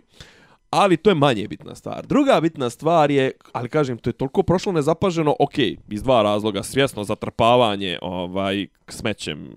Ali 0.69 0.97
to 0.97 1.09
je 1.09 1.15
manje 1.15 1.47
bitna 1.47 1.75
stvar. 1.75 2.06
Druga 2.06 2.41
bitna 2.41 2.69
stvar 2.69 3.12
je, 3.12 3.31
ali 3.51 3.69
kažem, 3.69 3.97
to 3.97 4.09
je 4.09 4.13
toliko 4.13 4.44
prošlo 4.44 4.71
nezapaženo, 4.71 5.35
ok, 5.39 5.57
iz 5.89 6.03
dva 6.03 6.23
razloga, 6.23 6.63
svjesno 6.63 7.03
zatrpavanje 7.03 8.00
ovaj, 8.01 8.67
smećem 8.88 9.45
e, 9.45 9.50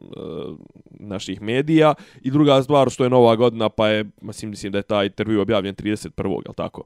naših 0.90 1.42
medija 1.42 1.94
i 2.22 2.30
druga 2.30 2.62
stvar 2.62 2.90
što 2.90 3.04
je 3.04 3.10
nova 3.10 3.36
godina, 3.36 3.68
pa 3.68 3.88
je, 3.88 4.04
mislim, 4.20 4.50
mislim 4.50 4.72
da 4.72 4.78
je 4.78 4.82
taj 4.82 5.06
intervju 5.06 5.40
objavljen 5.40 5.74
31. 5.74 6.42
jel 6.46 6.54
tako? 6.56 6.82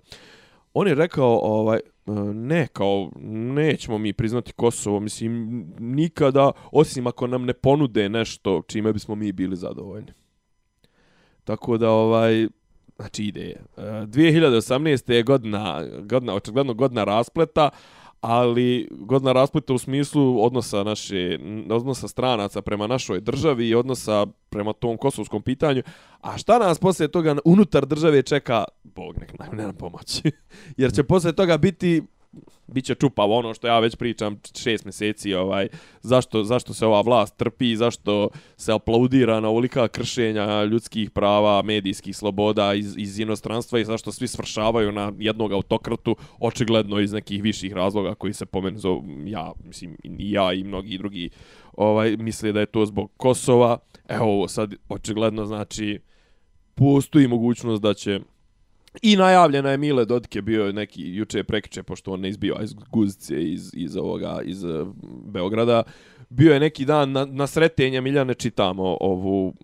On 0.74 0.88
je 0.88 0.94
rekao, 0.94 1.38
ovaj, 1.42 1.78
eh, 1.78 2.10
ne, 2.34 2.66
kao, 2.66 3.10
nećemo 3.54 3.98
mi 3.98 4.12
priznati 4.12 4.52
Kosovo, 4.52 5.00
mislim, 5.00 5.64
nikada, 5.78 6.52
osim 6.72 7.06
ako 7.06 7.26
nam 7.26 7.44
ne 7.44 7.52
ponude 7.52 8.08
nešto 8.08 8.62
čime 8.66 8.92
bismo 8.92 9.14
mi 9.14 9.32
bili 9.32 9.56
zadovoljni. 9.56 10.12
Tako 11.44 11.78
da, 11.78 11.90
ovaj, 11.90 12.48
znači 12.96 13.24
ide. 13.24 13.56
E, 13.76 13.80
2018. 13.82 15.12
je 15.12 15.22
godina, 15.22 15.84
godina, 16.02 16.34
očigledno 16.34 16.74
godina 16.74 17.04
raspleta, 17.04 17.70
ali 18.22 18.88
godina 18.90 19.32
raspleta 19.32 19.74
u 19.74 19.78
smislu 19.78 20.44
odnosa 20.44 20.82
naše, 20.82 21.38
odnosa 21.70 22.08
stranaca 22.08 22.62
prema 22.62 22.86
našoj 22.86 23.20
državi 23.20 23.68
i 23.68 23.74
odnosa 23.74 24.26
prema 24.48 24.72
tom 24.72 24.96
kosovskom 24.96 25.42
pitanju. 25.42 25.82
A 26.20 26.38
šta 26.38 26.58
nas 26.58 26.78
poslije 26.78 27.08
toga 27.08 27.36
unutar 27.44 27.86
države 27.86 28.22
čeka, 28.22 28.64
Bog 28.82 29.18
nek 29.18 29.38
nam 29.38 29.56
ne 29.56 29.62
nam 29.62 29.74
pomoći. 29.74 30.22
Jer 30.76 30.92
će 30.92 31.02
poslije 31.02 31.32
toga 31.32 31.56
biti 31.56 32.02
biće 32.66 32.94
čupavo 32.94 33.38
ono 33.38 33.54
što 33.54 33.66
ja 33.66 33.78
već 33.78 33.96
pričam 33.96 34.40
šest 34.58 34.84
mjeseci, 34.84 35.34
ovaj, 35.34 35.68
zašto, 36.02 36.44
zašto 36.44 36.74
se 36.74 36.86
ova 36.86 37.00
vlast 37.00 37.36
trpi, 37.36 37.76
zašto 37.76 38.28
se 38.56 38.72
aplaudira 38.72 39.40
na 39.40 39.48
ovolika 39.48 39.88
kršenja 39.88 40.64
ljudskih 40.64 41.10
prava, 41.10 41.62
medijskih 41.62 42.16
sloboda 42.16 42.74
iz, 42.74 42.94
iz 42.96 43.18
inostranstva 43.18 43.78
i 43.78 43.84
zašto 43.84 44.12
svi 44.12 44.28
svršavaju 44.28 44.92
na 44.92 45.12
jednog 45.18 45.52
autokratu, 45.52 46.16
očigledno 46.38 47.00
iz 47.00 47.12
nekih 47.12 47.42
viših 47.42 47.72
razloga 47.72 48.14
koji 48.14 48.32
se 48.32 48.46
pomenu 48.46 48.78
zovu, 48.78 49.04
ja, 49.26 49.52
mislim, 49.64 49.96
i 50.04 50.32
ja 50.32 50.52
i 50.52 50.64
mnogi 50.64 50.98
drugi 50.98 51.30
ovaj, 51.72 52.16
misle 52.16 52.52
da 52.52 52.60
je 52.60 52.66
to 52.66 52.86
zbog 52.86 53.10
Kosova. 53.16 53.78
Evo 54.08 54.24
ovo 54.24 54.48
sad, 54.48 54.74
očigledno 54.88 55.46
znači, 55.46 56.00
postoji 56.74 57.28
mogućnost 57.28 57.82
da 57.82 57.94
će 57.94 58.20
I 59.02 59.16
najavljena 59.16 59.70
je 59.70 59.76
Mile 59.76 60.04
Dodike 60.04 60.42
bio 60.42 60.72
neki 60.72 61.02
juče 61.14 61.44
prekiče 61.44 61.82
pošto 61.82 62.12
on 62.12 62.20
ne 62.20 62.28
izbio 62.28 62.56
iz 62.62 62.74
Guzice 62.74 63.42
iz 63.42 63.70
iz 63.74 63.96
ovoga 63.96 64.40
iz 64.44 64.64
uh, 64.64 64.88
Beograda. 65.24 65.82
Bio 66.28 66.54
je 66.54 66.60
neki 66.60 66.84
dan 66.84 67.12
na, 67.12 67.24
na 67.24 67.46
sretenje 67.46 68.00
Miljane 68.00 68.34
čitamo 68.34 68.96
ovu 69.00 69.54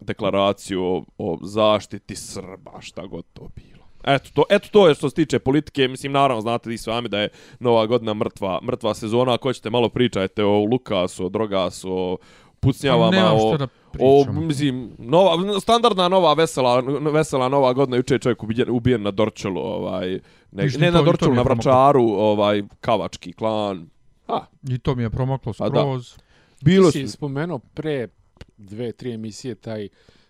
deklaraciju 0.00 0.84
o, 0.84 1.04
o 1.18 1.38
zaštiti 1.42 2.16
Srba, 2.16 2.80
šta 2.80 3.06
god 3.06 3.24
to 3.32 3.48
bilo. 3.56 3.78
Eto 4.04 4.30
to, 4.34 4.44
eto 4.50 4.68
to 4.72 4.88
je 4.88 4.94
što 4.94 5.08
se 5.08 5.14
tiče 5.14 5.38
politike, 5.38 5.88
mislim 5.88 6.12
naravno 6.12 6.40
znate 6.40 6.74
i 6.74 6.78
sami 6.78 7.08
da 7.08 7.20
je 7.20 7.28
nova 7.60 7.86
godina 7.86 8.14
mrtva, 8.14 8.60
mrtva 8.62 8.94
sezona, 8.94 9.34
ako 9.34 9.52
ćete 9.52 9.70
malo 9.70 9.88
pričajte 9.88 10.44
o 10.44 10.64
Lukasu, 10.64 11.26
o 11.26 11.28
Drogasu, 11.28 11.92
o 11.92 12.16
pucnjavama, 12.60 13.32
o, 13.34 13.56
da 13.56 13.68
O, 14.00 14.32
mislim, 14.32 14.90
nova, 14.98 15.60
standardna 15.60 16.08
nova 16.08 16.34
vesela, 16.34 16.80
vesela 17.12 17.48
nova 17.48 17.72
godina, 17.72 17.96
juče 17.96 18.14
je 18.14 18.18
čovjek 18.18 18.42
ubijen, 18.42 18.70
ubijen 18.70 19.02
na 19.02 19.10
Dorčelu, 19.10 19.60
ovaj, 19.60 20.08
ne, 20.52 20.64
ne 20.64 20.70
to- 20.70 20.90
na 20.90 21.02
Dorčelu, 21.02 21.34
na. 21.34 21.42
Vračaru, 21.42 22.02
ovaj, 22.04 22.62
kavački 22.80 23.32
klan, 23.32 23.88
A, 24.28 24.44
I 24.64 24.78
to 24.78 24.94
mi 24.94 25.02
je 25.02 25.10
promaklo 25.10 25.52
da. 25.52 25.68
skroz. 25.68 26.14
Bilo 26.60 26.90
ti 26.90 26.98
si 27.00 27.08
spomenuo 27.08 27.58
pre 27.58 28.08
dve, 28.56 28.92
tri 28.92 29.12
emisije 29.12 29.54
taj 29.54 29.88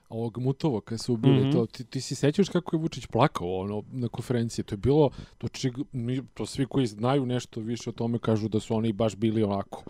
ovog 0.08 0.38
Mutovog 0.38 0.84
kad 0.84 1.00
su 1.00 1.14
ubili 1.14 1.40
Mhm. 1.40 1.52
to. 1.52 1.66
Ti, 1.66 1.84
ti 1.84 2.00
se 2.00 2.14
sećaš 2.14 2.48
kako 2.48 2.76
je 2.76 2.80
Vučić 2.80 3.06
plakao 3.06 3.54
ono, 3.54 3.82
na 3.92 4.08
konferenciji? 4.08 4.64
To 4.64 4.72
je 4.72 4.76
bilo, 4.78 5.10
to, 5.38 5.48
mi, 5.92 6.20
to 6.26 6.46
svi 6.46 6.66
koji 6.66 6.86
znaju 6.86 7.26
nešto 7.26 7.60
više 7.60 7.90
o 7.90 7.94
tome 7.94 8.18
kažu 8.18 8.48
da 8.48 8.60
su 8.60 8.74
oni 8.74 8.92
baš 8.92 9.16
bili 9.16 9.42
onako. 9.42 9.82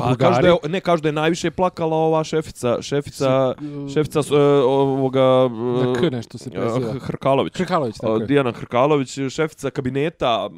Pa 0.00 0.06
Bulgari. 0.06 0.18
kažu 0.26 0.42
da 0.42 0.48
je, 0.48 0.56
ne, 0.66 0.80
kažu 0.80 1.02
da 1.02 1.08
je 1.08 1.12
najviše 1.14 1.50
plakala 1.50 1.96
ova 1.98 2.24
šefica, 2.24 2.82
šefica, 2.82 3.54
šefica 3.94 4.20
e, 4.20 4.36
ovoga... 4.62 5.48
Na 5.48 5.90
e, 5.90 5.94
K 5.94 6.10
nešto 6.10 6.38
se 6.38 6.50
preziva. 6.50 6.90
e, 6.90 6.98
Hrkalović. 7.00 7.52
Krkalović, 7.52 7.96
tako 7.96 8.16
je. 8.16 8.26
Dijana 8.26 8.52
Hrkalović, 8.52 9.18
šefica 9.30 9.70
kabineta 9.70 10.46
uh, 10.46 10.52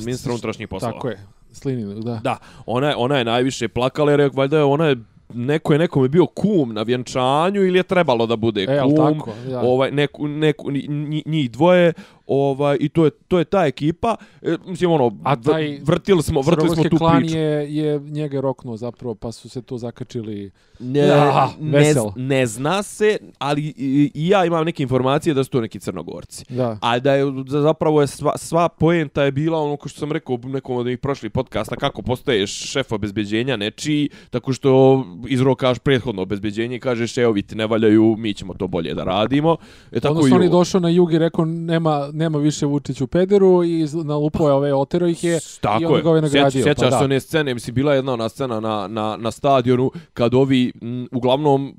ministra 0.00 0.32
unutrašnjih 0.32 0.68
poslova. 0.68 0.92
Tako 0.92 1.08
je. 1.08 1.26
Slinin, 1.52 2.00
da. 2.00 2.20
Da, 2.22 2.36
ona 2.66 2.88
je, 2.88 2.96
ona 2.96 3.18
je 3.18 3.24
najviše 3.24 3.68
plakala 3.68 4.10
jer 4.10 4.20
je, 4.20 4.30
valjda 4.30 4.56
je 4.56 4.64
ona 4.64 4.86
je 4.86 4.96
neko 5.34 5.72
je 5.72 5.78
nekome 5.78 6.08
bio 6.08 6.26
kum 6.26 6.74
na 6.74 6.82
vjenčanju 6.82 7.62
ili 7.62 7.78
je 7.78 7.82
trebalo 7.82 8.26
da 8.26 8.36
bude 8.36 8.62
E, 8.62 8.80
kum. 8.80 8.96
tako, 8.96 9.30
da. 9.48 9.60
Ovaj 9.60 9.90
neku 9.90 10.28
neku 10.28 10.70
nji- 10.70 11.22
njih 11.26 11.50
dvoje, 11.50 11.92
ovaj 12.32 12.76
i 12.80 12.88
to 12.88 13.04
je 13.04 13.10
to 13.10 13.38
je 13.38 13.44
ta 13.44 13.66
ekipa. 13.66 14.16
E, 14.42 14.56
mislim 14.66 14.90
ono 14.90 15.18
A 15.24 15.36
taj 15.36 15.78
vrtili 15.82 16.22
smo 16.22 16.40
vrtili 16.40 16.74
smo 16.74 16.84
tu 16.84 16.96
klan 16.96 17.20
priču. 17.20 17.36
je, 17.36 17.76
je 17.76 18.00
njega 18.00 18.40
roknuo 18.40 18.76
zapravo, 18.76 19.14
pa 19.14 19.32
su 19.32 19.48
se 19.48 19.62
to 19.62 19.78
zakačili. 19.78 20.50
Ne, 20.78 21.00
Ja, 21.00 21.50
ne, 21.60 21.94
ne 22.16 22.46
zna 22.46 22.82
se, 22.82 23.18
ali 23.38 23.62
i, 23.62 24.10
i 24.14 24.28
ja 24.28 24.44
imam 24.44 24.64
neke 24.64 24.82
informacije 24.82 25.34
da 25.34 25.44
su 25.44 25.50
to 25.50 25.60
neki 25.60 25.80
crnogorci. 25.80 26.44
Da. 26.48 26.78
A 26.80 26.98
da 26.98 27.14
je 27.14 27.24
da 27.30 27.60
zapravo 27.60 28.00
je 28.00 28.06
sva, 28.06 28.32
sva 28.36 28.68
poenta 28.68 29.22
je 29.22 29.32
bila 29.32 29.60
ono 29.60 29.76
ko 29.76 29.88
što 29.88 30.00
sam 30.00 30.12
rekao 30.12 30.38
nekom 30.44 30.76
od 30.76 30.86
ovih 30.86 30.98
prošlih 30.98 31.32
podcasta 31.32 31.76
kako 31.76 32.02
postaješ 32.02 32.50
šef 32.50 32.92
obezbeđenja 32.92 33.56
nečiji 33.56 34.10
tako 34.30 34.52
što 34.52 35.04
izrokaš 35.28 35.78
prethodno 35.78 36.22
obezbeđenje 36.22 36.76
i 36.76 36.80
kažeš 36.80 37.18
evo 37.18 37.32
vi 37.32 37.42
ti 37.42 37.56
ne 37.56 37.66
valjaju 37.66 38.16
mi 38.18 38.34
ćemo 38.34 38.54
to 38.54 38.66
bolje 38.66 38.94
da 38.94 39.04
radimo. 39.04 39.56
E 39.92 40.00
tako 40.00 40.12
Odnosno 40.12 40.36
i 40.36 40.38
on 40.38 40.42
je 40.42 40.48
došao 40.48 40.80
na 40.80 40.88
jug 40.88 41.12
i 41.12 41.18
rekao 41.18 41.44
nema, 41.44 42.10
nema 42.22 42.38
više 42.38 42.66
Vučić 42.66 43.00
u 43.00 43.06
pederu 43.06 43.64
i 43.64 43.86
nalupao 44.04 44.46
je 44.46 44.52
ove 44.52 44.74
otero 44.74 45.06
ih 45.06 45.24
je 45.24 45.36
i 45.36 45.40
Tako 45.60 45.74
onda 45.76 45.96
je. 45.96 46.02
ga 46.02 46.08
ovaj 46.08 46.20
Sjeć- 46.20 46.24
nagradio. 46.24 46.62
Sjećaš 46.62 46.90
pa 46.90 46.98
se 46.98 47.04
one 47.04 47.20
scene, 47.20 47.54
mislim, 47.54 47.74
bila 47.74 47.92
je 47.92 47.98
jedna 47.98 48.12
ona 48.12 48.28
scena 48.28 48.60
na, 48.60 48.86
na, 48.88 49.16
na 49.16 49.30
stadionu 49.30 49.90
kad 50.14 50.34
ovi, 50.34 50.72
m, 50.82 51.08
uglavnom, 51.12 51.74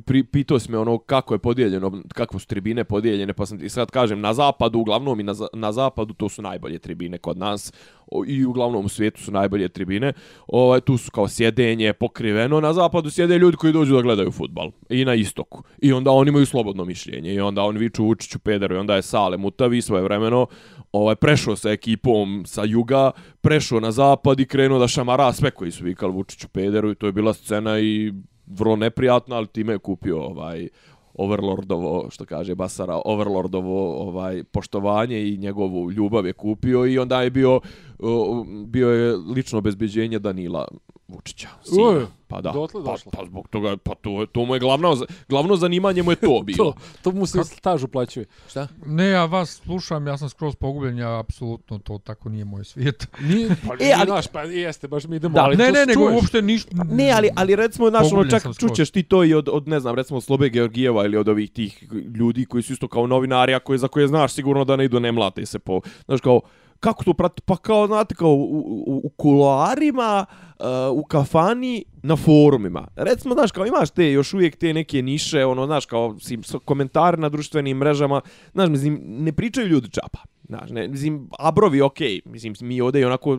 pri, 0.00 0.24
pitao 0.24 0.58
si 0.58 0.70
me 0.70 0.78
ono 0.78 0.98
kako 0.98 1.34
je 1.34 1.38
podijeljeno, 1.38 2.02
kako 2.14 2.38
su 2.38 2.46
tribine 2.46 2.84
podijeljene, 2.84 3.32
pa 3.32 3.46
sam 3.46 3.58
ti 3.58 3.68
sad 3.68 3.90
kažem, 3.90 4.20
na 4.20 4.34
zapadu, 4.34 4.78
uglavnom 4.78 5.20
i 5.20 5.22
na, 5.22 5.34
na 5.52 5.72
zapadu, 5.72 6.14
to 6.14 6.28
su 6.28 6.42
najbolje 6.42 6.78
tribine 6.78 7.18
kod 7.18 7.38
nas, 7.38 7.72
o, 8.06 8.24
i 8.26 8.44
uglavnom 8.44 8.84
u 8.84 8.88
svijetu 8.88 9.22
su 9.22 9.32
najbolje 9.32 9.68
tribine, 9.68 10.12
ovaj, 10.46 10.80
tu 10.80 10.96
su 10.96 11.10
kao 11.10 11.28
sjedenje 11.28 11.92
pokriveno, 11.92 12.60
na 12.60 12.72
zapadu 12.72 13.10
sjede 13.10 13.38
ljudi 13.38 13.56
koji 13.56 13.72
dođu 13.72 13.94
da 13.94 14.02
gledaju 14.02 14.30
futbal 14.30 14.70
i 14.88 15.04
na 15.04 15.14
istoku. 15.14 15.62
I 15.82 15.92
onda 15.92 16.10
oni 16.10 16.28
imaju 16.28 16.46
slobodno 16.46 16.84
mišljenje 16.84 17.34
i 17.34 17.40
onda 17.40 17.62
oni 17.62 17.78
viču 17.78 18.04
Vučiću 18.04 18.38
pederu 18.38 18.74
i 18.74 18.78
onda 18.78 18.96
je 18.96 19.02
Sale 19.02 19.36
Mutavi 19.36 19.82
svoje 19.82 20.02
vremeno 20.02 20.46
ovaj, 20.92 21.14
prešao 21.14 21.56
sa 21.56 21.70
ekipom 21.70 22.42
sa 22.46 22.64
juga, 22.64 23.10
prešao 23.40 23.80
na 23.80 23.90
zapad 23.90 24.40
i 24.40 24.46
krenuo 24.46 24.78
da 24.78 24.88
šamara 24.88 25.32
sve 25.32 25.50
koji 25.50 25.70
su 25.70 25.84
vikali 25.84 26.12
Vučiću 26.12 26.48
pederu 26.48 26.90
i 26.90 26.94
to 26.94 27.06
je 27.06 27.12
bila 27.12 27.32
scena 27.34 27.80
i 27.80 28.12
vrlo 28.46 28.76
neprijatno, 28.76 29.36
ali 29.36 29.46
time 29.46 29.72
je 29.72 29.78
kupio 29.78 30.22
ovaj 30.22 30.68
Overlordovo, 31.14 32.10
što 32.10 32.24
kaže 32.24 32.54
Basara, 32.54 33.00
Overlordovo 33.04 34.08
ovaj 34.08 34.44
poštovanje 34.44 35.28
i 35.28 35.36
njegovu 35.36 35.90
ljubav 35.90 36.26
je 36.26 36.32
kupio 36.32 36.86
i 36.86 36.98
onda 36.98 37.22
je 37.22 37.30
bio 37.30 37.60
o, 38.02 38.44
bio 38.66 38.88
je 38.90 39.16
lično 39.16 39.58
obezbeđenje 39.58 40.18
Danila 40.18 40.68
Vučića. 41.08 41.48
sina. 41.64 41.88
Uj, 41.88 42.06
pa 42.28 42.40
da. 42.40 42.50
dotle 42.50 42.84
Pa, 42.84 42.90
došlo. 42.90 43.12
pa 43.12 43.24
zbog 43.24 43.48
toga, 43.48 43.76
pa 43.76 43.94
to, 43.94 44.20
je- 44.20 44.26
to 44.26 44.44
mu 44.44 44.54
je 44.54 44.60
glavno, 44.60 44.96
glavno 45.28 45.56
zanimanje 45.56 46.02
mu 46.02 46.12
je 46.12 46.16
to 46.16 46.42
bilo. 46.46 46.56
To, 46.64 46.74
to 47.02 47.12
mu 47.12 47.26
se 47.26 47.44
staž 47.44 47.84
uplaćuje. 47.84 48.26
Šta? 48.48 48.68
Ne, 48.86 49.06
ja 49.06 49.24
vas 49.24 49.50
slušam, 49.54 50.06
ja 50.06 50.18
sam 50.18 50.28
skroz 50.28 50.54
pogubljen, 50.56 50.98
ja 50.98 51.18
apsolutno 51.18 51.78
to 51.78 51.98
tako 51.98 52.28
nije 52.28 52.44
moj 52.44 52.64
svijet. 52.64 53.08
Nije, 53.28 53.48
pa, 53.68 53.74
E, 53.76 53.92
ali- 53.96 54.10
naš, 54.10 54.26
pa 54.26 54.42
jeste, 54.42 54.88
baš 54.88 55.04
mi 55.04 55.16
idemo, 55.16 55.34
Da, 55.34 55.42
ali 55.42 55.56
ne, 55.56 55.70
ne, 55.70 55.86
nego 55.86 56.02
uopšte 56.04 56.42
ništa... 56.42 56.70
Ne, 56.84 57.10
ali, 57.10 57.28
ali 57.34 57.56
recimo, 57.56 57.90
znaš, 57.90 58.12
ono, 58.12 58.24
čak 58.26 58.42
čućeš 58.58 58.90
ti 58.90 59.02
to 59.02 59.24
i 59.24 59.34
od, 59.34 59.48
od, 59.48 59.68
ne 59.68 59.80
znam, 59.80 59.94
recimo 59.94 60.20
Slobe 60.20 60.48
Georgijeva 60.48 61.04
ili 61.04 61.16
od 61.16 61.28
ovih 61.28 61.50
tih 61.50 61.84
ljudi 62.14 62.44
koji 62.44 62.62
su 62.62 62.72
isto 62.72 62.88
kao 62.88 63.06
novinari, 63.06 63.54
a 63.54 63.60
koje, 63.60 63.78
za 63.78 63.88
koje 63.88 64.08
znaš 64.08 64.32
sigurno 64.32 64.64
da 64.64 64.76
ne 64.76 64.84
idu, 64.84 65.00
ne 65.00 65.12
mlate 65.12 65.46
se 65.46 65.58
po, 65.58 65.80
znaš, 66.06 66.20
kao, 66.20 66.40
kako 66.82 67.04
to 67.04 67.14
prati? 67.14 67.42
Pa 67.42 67.56
kao, 67.56 67.86
znate, 67.86 68.14
kao 68.14 68.28
u, 68.28 68.58
u, 68.86 69.00
u 69.04 69.08
kuloarima, 69.08 70.26
uh, 70.58 70.66
u 70.92 71.04
kafani, 71.04 71.84
na 72.02 72.16
forumima. 72.16 72.88
Recimo, 72.96 73.34
znaš, 73.34 73.52
kao 73.52 73.66
imaš 73.66 73.90
te, 73.90 74.12
još 74.12 74.34
uvijek 74.34 74.56
te 74.56 74.72
neke 74.74 75.02
niše, 75.02 75.44
ono, 75.44 75.66
znaš, 75.66 75.86
kao 75.86 76.16
si, 76.20 76.38
komentari 76.64 77.16
na 77.16 77.28
društvenim 77.28 77.76
mrežama, 77.76 78.20
znaš, 78.52 78.68
mislim, 78.68 79.00
ne 79.04 79.32
pričaju 79.32 79.68
ljudi 79.68 79.90
čapa. 79.90 80.18
Znaš, 80.48 80.70
ne, 80.70 80.88
mislim, 80.88 81.28
abrovi, 81.38 81.80
okej, 81.80 82.20
mislim, 82.24 82.54
mi 82.60 82.80
ovdje 82.80 83.00
i 83.00 83.04
onako 83.04 83.38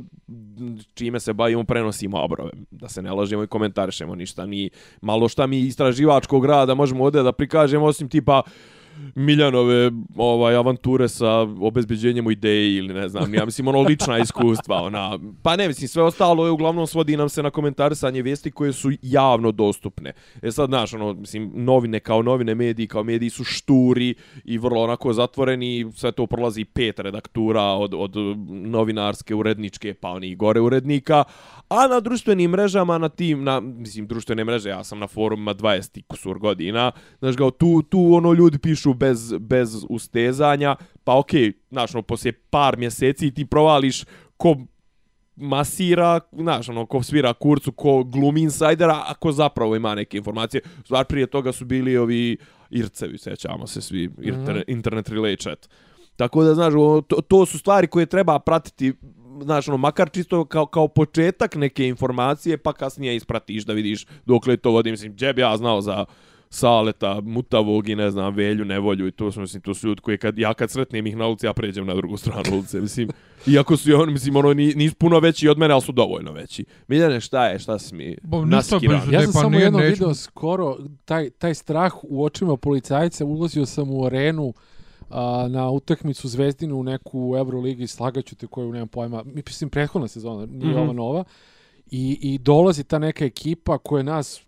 čime 0.93 1.19
se 1.19 1.33
bavimo, 1.33 1.63
prenosimo 1.63 2.23
abrove, 2.23 2.51
da 2.71 2.89
se 2.89 3.01
ne 3.01 3.12
lažemo 3.12 3.43
i 3.43 3.47
komentarišemo 3.47 4.15
ništa, 4.15 4.45
ni 4.45 4.69
malo 5.01 5.29
šta 5.29 5.47
mi 5.47 5.59
istraživačkog 5.59 6.45
rada 6.45 6.73
možemo 6.73 7.03
ovdje 7.03 7.23
da 7.23 7.31
prikažemo, 7.31 7.85
osim 7.85 8.09
tipa 8.09 8.41
Miljanove 9.15 9.91
ovaj 10.15 10.55
avanture 10.55 11.09
sa 11.09 11.39
obezbeđenjem 11.41 12.31
ideje 12.31 12.75
ili 12.75 12.93
ne 12.93 13.09
znam, 13.09 13.33
ja 13.33 13.45
mislim 13.45 13.67
ono 13.67 13.81
lična 13.81 14.19
iskustva, 14.19 14.81
ona 14.81 15.19
pa 15.43 15.55
ne 15.55 15.67
mislim 15.67 15.88
sve 15.88 16.03
ostalo 16.03 16.45
je 16.45 16.51
uglavnom 16.51 16.88
svodi 16.88 17.17
nam 17.17 17.29
se 17.29 17.43
na 17.43 17.50
komentarisanje 17.50 18.21
vijesti 18.21 18.51
koje 18.51 18.73
su 18.73 18.91
javno 19.01 19.51
dostupne. 19.51 20.13
E 20.41 20.51
sad 20.51 20.69
znaš, 20.69 20.93
ono 20.93 21.13
mislim 21.13 21.51
novine 21.55 22.00
kao 22.00 22.21
novine, 22.21 22.55
mediji 22.55 22.88
kao 22.88 23.03
mediji 23.03 23.29
su 23.29 23.43
šturi 23.43 24.15
i 24.43 24.57
vrlo 24.57 24.81
onako 24.81 25.13
zatvoreni, 25.13 25.91
sve 25.95 26.12
to 26.12 26.27
prolazi 26.27 26.65
pet 26.65 27.00
redaktura 27.00 27.63
od 27.63 27.93
od 27.93 28.15
novinarske, 28.50 29.35
uredničke, 29.35 29.93
pa 29.93 30.09
oni 30.09 30.35
gore 30.35 30.62
urednika, 30.62 31.23
a 31.69 31.88
na 31.88 32.00
društvenim 32.00 32.51
mrežama 32.51 32.97
na 32.97 33.09
tim 33.09 33.43
na 33.43 33.59
mislim 33.59 34.07
društvene 34.07 34.43
mreže 34.43 34.69
ja 34.69 34.83
sam 34.83 35.00
na 35.00 35.07
forumima 35.07 35.53
20 35.53 36.01
kusur 36.07 36.39
godina 36.39 36.91
znaš 37.19 37.35
kao 37.35 37.51
tu 37.51 37.81
tu 37.81 38.13
ono 38.13 38.33
ljudi 38.33 38.57
pišu 38.57 38.82
bez 38.93 39.33
bez 39.39 39.85
ustezanja 39.89 40.75
pa 41.03 41.17
okej 41.17 41.41
okay, 41.41 41.53
znaš 41.71 41.95
ono 41.95 42.01
poslije 42.01 42.33
par 42.49 42.77
mjeseci 42.77 43.31
ti 43.31 43.45
provališ 43.45 44.03
ko 44.37 44.55
masira, 45.35 46.19
znaš, 46.31 46.69
ono, 46.69 46.85
ko 46.85 47.03
svira 47.03 47.33
kurcu, 47.33 47.71
ko 47.71 48.03
glumi 48.03 48.41
insajdera, 48.41 49.03
a 49.07 49.13
ko 49.13 49.31
zapravo 49.31 49.75
ima 49.75 49.95
neke 49.95 50.17
informacije. 50.17 50.61
Stvar 50.85 51.05
prije 51.05 51.27
toga 51.27 51.51
su 51.51 51.65
bili 51.65 51.97
ovi 51.97 52.37
Ircevi, 52.69 53.17
sećamo 53.17 53.67
se 53.67 53.81
svi, 53.81 54.09
internet, 54.21 54.63
internet 54.67 55.09
relay 55.09 55.41
chat. 55.41 55.69
Tako 56.15 56.43
da, 56.43 56.53
znaš, 56.53 56.73
ono, 56.73 57.01
to, 57.01 57.21
to 57.21 57.45
su 57.45 57.59
stvari 57.59 57.87
koje 57.87 58.05
treba 58.05 58.39
pratiti, 58.39 58.93
znaš, 59.41 59.67
ono, 59.67 59.77
makar 59.77 60.09
čisto 60.09 60.45
kao, 60.45 60.65
kao 60.65 60.87
početak 60.87 61.55
neke 61.55 61.87
informacije, 61.87 62.57
pa 62.57 62.73
kasnije 62.73 63.15
ispratiš 63.15 63.65
da 63.65 63.73
vidiš 63.73 64.05
dokle 64.25 64.57
to 64.57 64.71
vodi. 64.71 64.91
Mislim, 64.91 65.11
gdje 65.11 65.33
bi 65.33 65.41
ja 65.41 65.57
znao 65.57 65.81
za 65.81 66.05
Saleta, 66.53 67.22
Mutavog 67.22 67.89
i 67.89 67.95
ne 67.95 68.12
znam, 68.12 68.36
Velju, 68.36 68.65
Nevolju 68.65 69.07
i 69.07 69.12
to 69.12 69.31
su, 69.31 69.41
mislim, 69.41 69.62
to 69.62 69.74
su 69.74 69.88
ljudi 69.88 70.01
koji 70.01 70.17
kad, 70.17 70.38
ja 70.38 70.53
kad 70.53 70.72
sretnem 70.72 71.07
ih 71.07 71.17
na 71.17 71.27
ulici, 71.27 71.45
ja 71.45 71.53
pređem 71.53 71.86
na 71.86 71.93
drugu 71.93 72.17
stranu 72.17 72.43
ulice, 72.53 72.81
mislim. 72.81 73.10
Iako 73.48 73.77
su 73.77 73.89
i 73.89 73.93
oni, 73.93 74.12
mislim, 74.13 74.36
ono, 74.36 74.53
ni- 74.53 74.74
nisu 74.74 74.95
puno 74.95 75.19
veći 75.19 75.50
od 75.50 75.57
mene, 75.57 75.74
ali 75.74 75.81
su 75.81 75.91
dovoljno 75.91 76.31
veći. 76.31 76.65
Miljane, 76.88 77.22
šta 77.22 77.48
je, 77.48 77.60
šta 77.60 77.79
si 77.79 77.95
mi 77.95 78.17
Bo, 78.24 78.45
naskiran? 78.45 79.01
Ja 79.12 79.22
sam 79.22 79.33
pa 79.33 79.39
samo 79.39 79.50
ne, 79.50 79.62
jedno 79.62 79.79
neću. 79.79 79.93
video 79.93 80.13
skoro, 80.13 80.77
taj, 81.05 81.29
taj 81.29 81.53
strah 81.53 81.93
u 82.03 82.24
očima 82.24 82.57
policajca, 82.57 83.25
ulazio 83.25 83.65
sam 83.65 83.91
u 83.91 84.05
arenu 84.05 84.53
a, 85.10 85.48
na 85.50 85.69
utakmicu 85.69 86.27
Zvezdinu 86.27 86.75
u 86.75 86.83
neku 86.83 87.36
Euroligi, 87.38 87.88
slagaću 87.88 88.36
te 88.36 88.48
koju 88.48 88.72
nemam 88.72 88.88
pojma, 88.88 89.24
mislim 89.25 89.69
prethodna 89.69 90.07
sezona, 90.07 90.45
nije 90.45 90.69
Mhm. 90.69 90.79
ova 90.79 90.93
nova, 90.93 91.24
i, 91.88 92.19
i 92.24 92.38
dolazi 92.38 92.83
ta 92.83 93.00
neka 93.00 93.25
ekipa 93.25 93.77
koja 93.77 94.03
nas 94.03 94.41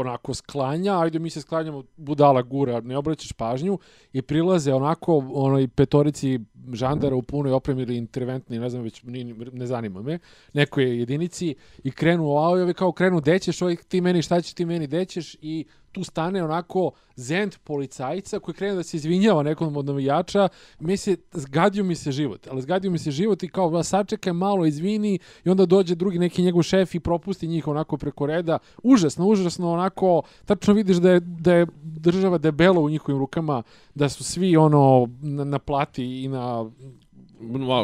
onako 0.00 0.34
sklanja, 0.34 1.00
ajde 1.00 1.18
mi 1.18 1.30
se 1.30 1.40
sklanjamo 1.40 1.84
budala 1.96 2.42
gura, 2.42 2.80
ne 2.80 2.96
obraćaš 2.96 3.32
pažnju 3.32 3.78
i 4.12 4.22
prilaze 4.22 4.74
onako 4.74 5.24
onoj 5.34 5.68
petorici 5.68 6.40
žandara 6.72 7.16
u 7.16 7.22
punoj 7.22 7.52
opremi 7.52 7.82
ili 7.82 7.96
interventni, 7.96 8.58
ne 8.58 8.70
znam 8.70 8.82
već, 8.82 9.02
ni, 9.02 9.24
ne 9.52 9.66
zanima 9.66 10.02
me, 10.02 10.18
nekoj 10.52 10.98
jedinici 10.98 11.54
i 11.84 11.90
krenu, 11.90 12.24
a 12.24 12.48
ovi 12.48 12.74
kao 12.74 12.92
krenu, 12.92 13.20
dećeš, 13.20 13.62
ovaj 13.62 13.76
ti 13.76 14.00
meni, 14.00 14.22
šta 14.22 14.40
će 14.40 14.54
ti 14.54 14.64
meni, 14.64 14.86
dećeš 14.86 15.36
i 15.40 15.64
tu 15.96 16.04
stane 16.04 16.44
onako 16.44 16.90
zent 17.16 17.58
policajca 17.64 18.38
koji 18.38 18.54
krene 18.54 18.74
da 18.74 18.82
se 18.82 18.96
izvinjava 18.96 19.42
nekom 19.42 19.76
od 19.76 19.86
navijača, 19.86 20.48
mi 20.80 20.96
se, 20.96 21.16
zgadio 21.32 21.84
mi 21.84 21.94
se 21.94 22.12
život, 22.12 22.46
ali 22.50 22.62
zgadio 22.62 22.90
mi 22.90 22.98
se 22.98 23.10
život 23.10 23.42
i 23.42 23.48
kao, 23.48 23.68
"Va, 23.70 23.82
sačekaj 23.82 24.32
malo, 24.32 24.66
izvini, 24.66 25.18
i 25.44 25.50
onda 25.50 25.66
dođe 25.66 25.94
drugi 25.94 26.18
neki 26.18 26.42
njegov 26.42 26.62
šef 26.62 26.94
i 26.94 27.00
propusti 27.00 27.48
njih 27.48 27.68
onako 27.68 27.96
preko 27.96 28.26
reda. 28.26 28.58
Užasno, 28.82 29.26
užasno, 29.26 29.72
onako, 29.72 30.22
tačno 30.44 30.74
vidiš 30.74 30.96
da 30.96 31.10
je, 31.10 31.20
da 31.20 31.54
je 31.54 31.66
država 31.82 32.38
debelo 32.38 32.80
u 32.80 32.90
njihovim 32.90 33.18
rukama, 33.18 33.62
da 33.94 34.08
su 34.08 34.24
svi 34.24 34.56
ono 34.56 35.08
na, 35.22 35.44
na 35.44 35.58
plati 35.58 36.04
i 36.24 36.28
na 36.28 36.70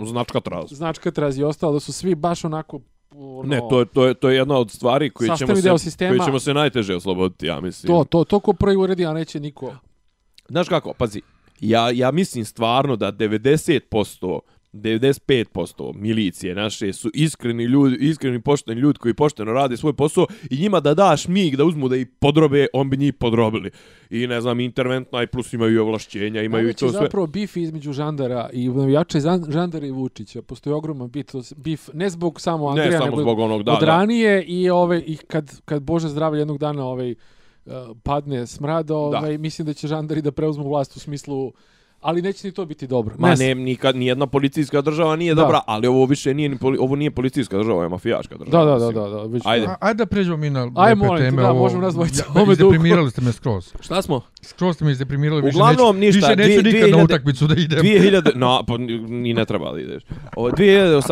Značka 0.05 0.41
traz. 0.41 0.65
značka 0.71 1.11
trazi 1.11 1.41
i 1.41 1.45
ostalo, 1.45 1.73
da 1.73 1.81
su 1.81 1.93
svi 1.93 2.15
baš 2.15 2.45
onako 2.45 2.81
ono, 3.17 3.43
Ne, 3.49 3.61
to 3.71 3.79
je, 3.81 3.87
to 3.87 4.07
je, 4.07 4.15
to 4.15 4.29
je 4.29 4.37
jedna 4.37 4.59
od 4.59 4.71
stvari 4.71 5.11
koje 5.11 5.37
ćemo, 5.39 5.57
se, 5.57 5.79
sistema. 5.79 6.17
koje 6.17 6.27
ćemo 6.27 6.39
se 6.39 6.55
najteže 6.55 6.95
osloboditi, 6.95 7.47
ja 7.47 7.61
mislim. 7.61 7.93
to, 7.93 8.05
to, 8.05 8.25
to 8.25 8.41
ko 8.41 8.53
prvi 8.53 8.77
uredi, 8.77 9.07
a 9.07 9.13
neće 9.13 9.41
niko. 9.41 9.75
Znaš 10.49 10.69
kako, 10.69 10.93
pazi, 10.93 11.23
ja, 11.61 11.91
ja 11.91 12.11
mislim 12.11 12.45
stvarno 12.45 12.97
da 12.97 13.13
90%, 13.13 14.41
95% 14.73 15.93
milicije 15.95 16.55
naše 16.55 16.93
su 16.93 17.11
iskreni 17.15 17.65
ljudi, 17.65 17.97
iskreni 18.01 18.43
pošteni 18.43 18.81
ljudi 18.81 18.99
koji 18.99 19.15
pošteno 19.15 19.53
rade 19.53 19.77
svoj 19.77 19.93
posao 19.93 20.27
i 20.51 20.57
njima 20.57 20.81
da 20.81 20.95
daš 20.95 21.29
mig 21.29 21.57
da 21.57 21.65
uzmu 21.65 21.89
da 21.89 21.97
ih 21.97 22.07
podrobe, 22.19 22.67
on 22.73 22.91
bi 22.91 22.97
njih 22.97 23.15
podrobili. 23.15 23.71
I 24.11 24.27
ne 24.27 24.41
znam, 24.41 24.61
interventna 24.61 25.23
i 25.23 25.27
plus 25.27 25.53
imaju 25.53 25.75
i 25.75 25.79
ovlašćenja, 25.79 26.43
imaju 26.43 26.63
i 26.63 26.65
Najveći 26.65 26.81
to 26.81 26.89
sve. 26.89 27.01
zapravo 27.01 27.27
bif 27.27 27.57
između 27.57 27.93
žandara 27.93 28.51
i 28.53 28.69
navijača 28.69 29.19
žandara 29.49 29.87
i 29.87 29.91
Vučića. 29.91 30.43
Postoji 30.43 30.75
ogroman 30.75 31.11
bit, 31.11 31.33
bif, 31.57 31.89
ne 31.93 32.11
zbog 32.11 32.41
samo 32.41 32.75
Ne 32.75 32.83
Andreja, 32.83 32.99
samo 32.99 33.11
nego 33.11 33.23
zbog 33.23 33.39
onog, 33.39 33.63
da, 33.63 33.73
od 33.73 33.81
da. 33.81 33.87
ranije 33.87 34.45
i 34.45 34.71
ove 34.71 35.01
i 35.01 35.17
kad 35.17 35.61
kad 35.65 35.83
Bože 35.83 36.09
zdravlje 36.09 36.41
jednog 36.41 36.59
dana 36.59 36.87
ovaj 36.87 37.11
uh, 37.11 37.73
padne 38.03 38.47
smrad, 38.47 38.91
ovaj 38.91 39.39
mislim 39.39 39.67
da 39.67 39.73
će 39.75 39.89
žandari 39.89 40.23
da 40.23 40.33
preuzmu 40.33 40.69
vlast 40.69 40.97
u 40.97 41.01
smislu 41.01 41.53
ali 42.03 42.23
neće 42.23 42.47
ni 42.47 42.53
to 42.53 42.65
biti 42.65 42.87
dobro. 42.87 43.15
Ma 43.19 43.35
ne, 43.35 43.55
nikad, 43.57 43.97
nijedna 43.97 44.27
policijska 44.27 44.81
država 44.81 45.17
nije 45.17 45.35
Da. 45.35 45.43
dobra, 45.43 45.61
ali 45.67 45.87
ovo 45.87 46.05
više 46.07 46.35
nije, 46.35 46.49
ni 46.49 46.59
poli, 46.59 46.79
ovo 46.81 46.97
nije 46.97 47.11
policijska 47.11 47.57
država, 47.57 47.75
ovo 47.75 47.83
je 47.83 47.89
mafijaška 47.89 48.35
država. 48.37 48.65
Da, 48.65 48.71
da, 48.71 48.79
da, 48.83 49.01
da, 49.01 49.09
da, 49.09 49.23
već 49.23 49.43
Ajde. 49.47 49.67
A- 49.67 49.77
Ajde 49.81 49.99
da 49.99 50.07
pređemo 50.07 50.37
mi 50.37 50.51
na 50.51 50.71
Aj, 50.77 50.91
lepe 50.91 50.97
molim 50.99 51.17
te, 51.19 51.25
teme. 51.25 51.43
da, 51.43 51.51
ovo- 51.51 51.61
možemo 51.61 51.83
nas 51.83 51.95
dvojica. 51.95 52.25
Ja, 52.27 52.43
Ovo 52.43 52.51
je 52.51 52.53
izdeprimirali 52.53 53.11
ste 53.11 53.21
me 53.21 53.33
skroz. 53.33 53.73
Šta 53.81 54.03
smo? 54.03 54.21
Skroz 54.43 54.77
ste 54.77 54.85
me 54.85 54.91
izdeprimirali, 54.93 55.43
više 55.43 55.57
Uglavnom, 55.57 55.97
neću, 55.97 56.07
ništa, 56.09 56.29
više 56.29 56.37
neću 56.39 56.61
dvije- 56.61 56.75
nikad 56.75 56.91
na 56.91 56.97
2000 56.97 57.05
utakmicu 57.05 57.47
da 57.47 57.55
idem. 57.55 57.79
2000, 57.79 58.33
no, 58.37 58.65
pa 58.69 58.77
ni 59.09 59.35
ne 59.35 59.45
treba 59.45 59.73
da 59.73 59.81
ideš. 59.81 60.03
O, 60.37 60.51
2018. 60.51 61.03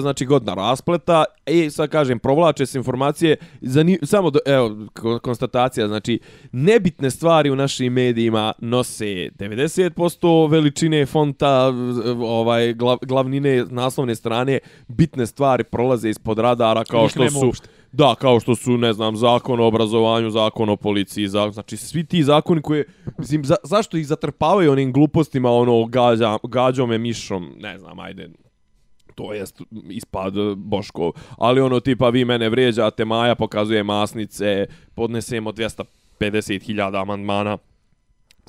znači 0.00 0.26
godina 0.26 0.54
raspleta 0.54 1.24
i 1.46 1.70
sad 1.70 1.88
kažem, 1.88 2.18
provlače 2.18 2.66
se 2.66 2.78
informacije, 2.78 3.36
zani, 3.60 3.98
samo, 4.02 4.30
do, 4.30 4.38
evo, 4.46 4.70
ko- 4.94 5.18
konstatacija, 5.20 5.88
znači, 5.88 6.18
nebitne 6.52 7.10
stvari 7.10 7.50
u 7.50 7.56
našim 7.56 7.92
medijima 7.92 8.52
nose 8.60 9.04
90% 9.30 10.39
veličine 10.46 11.06
fonta, 11.06 11.72
ovaj, 12.20 12.74
glav, 12.74 12.98
glavnine 13.02 13.64
naslovne 13.70 14.14
strane, 14.14 14.58
bitne 14.88 15.26
stvari 15.26 15.64
prolaze 15.64 16.10
ispod 16.10 16.38
radara 16.38 16.84
kao 16.84 17.02
Njih 17.02 17.10
što 17.10 17.30
su... 17.30 17.46
uopšte. 17.46 17.68
Da, 17.92 18.14
kao 18.14 18.40
što 18.40 18.54
su, 18.54 18.76
ne 18.76 18.92
znam, 18.92 19.16
zakon 19.16 19.60
o 19.60 19.66
obrazovanju, 19.66 20.30
zakon 20.30 20.68
o 20.68 20.76
policiji, 20.76 21.28
za, 21.28 21.50
znači 21.50 21.76
svi 21.76 22.04
ti 22.04 22.24
zakoni 22.24 22.62
koje, 22.62 22.84
mislim, 23.18 23.44
za, 23.44 23.56
zašto 23.64 23.96
ih 23.96 24.06
zatrpavaju 24.06 24.72
onim 24.72 24.92
glupostima, 24.92 25.50
ono, 25.50 25.86
gađa, 25.86 26.38
gađom 26.42 26.92
je 26.92 26.98
mišom, 26.98 27.52
ne 27.58 27.78
znam, 27.78 27.98
ajde, 27.98 28.28
to 29.14 29.32
jest 29.32 29.62
ispad 29.88 30.34
Boškov, 30.56 31.12
ali 31.38 31.60
ono 31.60 31.80
tipa 31.80 32.08
vi 32.08 32.24
mene 32.24 32.48
vrijeđate, 32.48 33.04
Maja 33.04 33.34
pokazuje 33.34 33.82
masnice, 33.82 34.66
podnesemo 34.94 35.50
250.000 35.52 37.02
amandmana, 37.02 37.58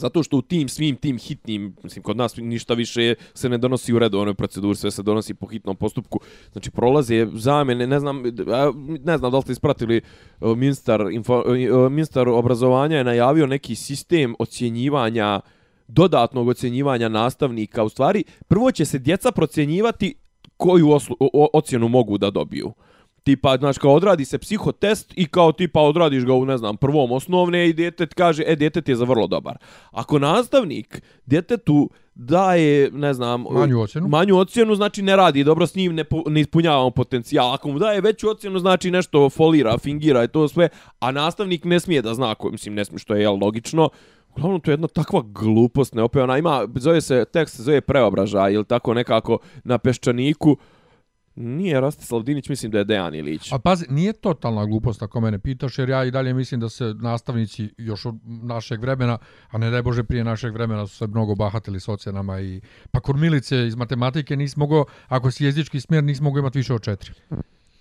Zato 0.02 0.24
što 0.24 0.38
u 0.38 0.42
tim 0.42 0.70
svim 0.70 0.96
tim 0.96 1.18
hitnim, 1.18 1.76
mislim, 1.84 2.04
kod 2.04 2.18
nas 2.18 2.38
ništa 2.38 2.74
više 2.74 3.16
se 3.34 3.50
ne 3.50 3.58
donosi 3.58 3.94
u 3.94 4.00
redovnoj 4.00 4.34
proceduri, 4.34 4.76
sve 4.76 4.92
se 4.92 5.04
donosi 5.04 5.34
po 5.34 5.48
hitnom 5.48 5.76
postupku. 5.76 6.20
Znači, 6.52 6.72
prolaze 6.72 7.28
zamene, 7.34 7.88
ne 7.88 8.00
znam, 8.00 8.24
ne 9.04 9.18
znam 9.18 9.32
da 9.32 9.38
li 9.38 9.44
ste 9.44 9.52
ispratili, 9.52 9.98
e, 9.98 10.02
ministar, 10.56 11.02
info, 11.12 11.44
e, 11.56 11.64
e, 11.64 11.90
ministar 11.90 12.30
obrazovanja 12.30 12.98
je 12.98 13.04
najavio 13.04 13.48
neki 13.48 13.76
sistem 13.76 14.36
ocjenjivanja, 14.40 15.40
dodatnog 15.88 16.48
ocjenjivanja 16.48 17.10
nastavnika. 17.10 17.84
U 17.84 17.90
stvari, 17.90 18.24
prvo 18.48 18.72
će 18.72 18.86
se 18.86 19.00
djeca 19.00 19.32
procjenjivati 19.32 20.16
koju 20.58 20.92
oslu, 20.92 21.18
o, 21.20 21.50
ocjenu 21.54 21.88
mogu 21.88 22.18
da 22.18 22.30
dobiju. 22.30 22.74
Tipa, 23.24 23.58
znaš, 23.58 23.78
kao 23.78 23.94
odradi 23.94 24.26
se 24.26 24.38
psihotest 24.38 25.14
i 25.16 25.28
kao 25.28 25.52
tipa 25.52 25.80
odradiš 25.80 26.26
ga 26.26 26.34
u, 26.34 26.46
ne 26.46 26.58
znam, 26.58 26.78
prvom 26.78 27.12
osnovne 27.12 27.70
i 27.70 27.74
djetet 27.74 28.14
kaže, 28.14 28.44
e, 28.48 28.56
djetet 28.56 28.90
je 28.90 28.96
za 28.96 29.06
vrlo 29.06 29.28
dobar. 29.28 29.58
Ako 29.92 30.20
nastavnik 30.20 31.02
djetetu 31.26 31.90
daje, 32.16 32.92
ne 32.92 33.14
znam, 33.14 33.46
Manju 33.52 33.82
ocjenu. 33.82 34.08
manju 34.08 34.38
ocjenu, 34.38 34.76
znači 34.76 35.02
ne 35.02 35.16
radi 35.16 35.44
dobro 35.44 35.68
s 35.68 35.76
njim, 35.76 35.96
ne, 35.96 36.04
po, 36.04 36.24
ne 36.28 36.42
ispunjavamo 36.42 36.92
potencijal. 36.92 37.54
Ako 37.54 37.72
mu 37.72 37.80
daje 37.80 38.02
veću 38.02 38.30
ocjenu, 38.30 38.60
znači 38.60 38.92
nešto 38.92 39.30
folira, 39.30 39.78
fingira 39.78 40.24
i 40.24 40.28
to 40.28 40.48
sve, 40.48 40.70
a 41.00 41.12
nastavnik 41.12 41.66
ne 41.66 41.80
smije 41.80 42.02
da 42.02 42.14
zna, 42.14 42.36
ko, 42.36 42.50
mislim, 42.50 42.76
ne 42.76 42.86
smije, 42.86 43.00
što 43.00 43.16
je 43.16 43.22
jel, 43.22 43.38
logično, 43.42 43.90
Uglavnom, 44.36 44.62
to 44.62 44.72
je 44.72 44.74
jedna 44.74 44.88
takva 44.88 45.22
glupost 45.26 45.94
neopevana. 45.94 46.38
Ima, 46.38 46.68
zove 46.76 47.02
se, 47.02 47.26
tekst 47.34 47.56
se 47.56 47.64
zove 47.64 47.82
preobražaj 47.82 48.54
ili 48.54 48.66
tako 48.66 48.94
nekako 48.94 49.38
na 49.64 49.78
peščaniku. 49.78 50.58
Nije 51.36 51.82
Rastislav 51.82 52.24
Dinić, 52.24 52.50
mislim 52.50 52.72
da 52.72 52.78
je 52.78 52.84
Dejan 52.84 53.16
Ilić. 53.16 53.52
A 53.52 53.60
pazi, 53.60 53.86
nije 53.90 54.14
totalna 54.14 54.66
glupost 54.66 55.02
ako 55.02 55.22
mene 55.22 55.40
pitaš, 55.40 55.80
jer 55.80 55.90
ja 55.90 56.06
i 56.06 56.12
dalje 56.12 56.34
mislim 56.34 56.60
da 56.62 56.70
se 56.70 56.94
nastavnici 57.00 57.70
još 57.78 58.06
od 58.06 58.16
našeg 58.24 58.82
vremena, 58.82 59.18
a 59.50 59.58
ne 59.58 59.70
daj 59.70 59.82
Bože 59.82 60.04
prije 60.04 60.24
našeg 60.24 60.54
vremena 60.54 60.88
su 60.88 60.98
se 60.98 61.08
mnogo 61.08 61.36
bahatili 61.36 61.80
s 61.80 61.88
ocenama 61.88 62.40
i 62.40 62.62
pa 62.92 63.00
kurmilice 63.00 63.68
iz 63.68 63.76
matematike 63.76 64.36
nisi 64.36 64.60
mogao, 64.60 64.86
ako 65.08 65.32
si 65.32 65.46
jezički 65.46 65.80
smjer, 65.80 66.04
nisi 66.04 66.24
mogao 66.24 66.40
imati 66.40 66.60
više 66.60 66.74
od 66.74 66.84
četiri. 66.84 67.12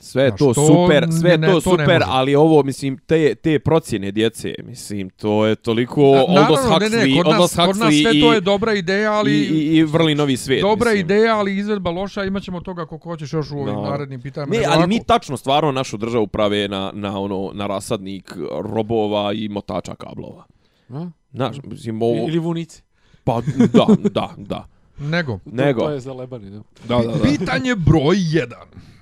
Sve 0.03 0.23
je 0.23 0.31
to 0.31 0.37
to 0.47 0.67
super, 0.67 1.07
sve 1.13 1.39
ne- 1.39 1.47
to 1.47 1.53
to 1.53 1.71
ne 1.71 1.77
super, 1.77 1.87
može. 1.91 2.05
ali 2.07 2.35
ovo, 2.35 2.63
mislim, 2.63 2.99
te, 2.99 3.35
te 3.35 3.59
procjene 3.59 4.11
djece, 4.11 4.55
mislim, 4.61 5.11
to 5.11 5.47
je 5.47 5.55
toliko 5.55 6.03
Aldous 6.03 6.61
ne, 6.61 6.89
ne, 6.89 6.97
Huxley, 6.97 7.17
kod 7.17 7.27
Aldous 7.27 7.57
nas, 7.57 7.67
kod 7.67 7.77
nas 7.77 7.89
Huxley 7.89 8.03
sve 8.03 8.11
i, 8.13 8.21
to 8.21 8.33
je 8.33 8.41
dobra 8.41 8.75
ideja, 8.75 9.13
ali... 9.13 9.33
i, 9.33 9.45
i, 9.45 9.77
i 9.77 9.83
vrli 9.83 10.15
novi 10.15 10.37
svijet. 10.37 10.63
Dobra 10.63 10.91
mislim. 10.91 11.01
ideja, 11.01 11.37
ali 11.37 11.57
izvedba 11.57 11.91
loša, 11.91 12.25
imat 12.25 12.43
ćemo 12.43 12.61
toga 12.61 12.87
koliko 12.87 13.09
hoćeš 13.09 13.33
još 13.33 13.51
u 13.51 13.57
ovim 13.57 13.75
Da. 13.75 13.81
narednim 13.83 14.21
pitanjima. 14.23 14.51
Ne, 14.51 14.59
Nego 14.59 14.69
ali 14.69 14.77
ovako- 14.77 14.89
mi 14.89 15.05
tačno 15.05 15.37
stvarno 15.37 15.73
našu 15.73 15.97
državu 15.97 16.27
prave 16.27 16.69
na, 16.69 16.93
na, 16.95 17.21
ono, 17.21 17.51
na 17.55 17.67
rasadnik 17.67 18.33
robova 18.63 19.33
i 19.33 19.49
motača 19.49 19.95
kablova. 19.95 20.45
A? 20.91 21.07
Znaš, 21.33 21.57
mislim, 21.65 22.03
ovo, 22.03 22.29
Ili 22.29 22.39
vunice. 22.39 22.83
pa 23.25 23.41
da, 23.73 23.87
da, 24.11 24.29
da. 24.39 24.67
Nego, 24.99 25.39
Nego. 25.45 25.81
To, 25.81 25.87
to 25.87 25.93
je 25.93 26.01
za 26.01 26.13
lebani, 26.13 26.51
da. 26.51 26.63
Da, 26.89 27.03
da, 27.03 27.13
da. 27.13 27.23
pitanje 27.25 27.75
broj 27.77 28.17
1 28.17 28.53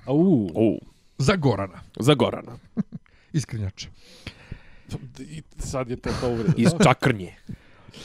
Au. 0.05 0.47
O, 0.55 0.77
za 1.19 1.35
Gorana, 1.35 1.79
za 1.99 2.13
Gorana. 2.13 2.57
iskrenjače. 3.33 3.89
I 5.19 5.43
sad 5.57 5.89
je 5.89 5.95
to 5.95 6.09
to 6.21 6.29
uvreda. 6.29 6.53
Iz? 6.57 6.69
Čakrnje. 6.83 7.35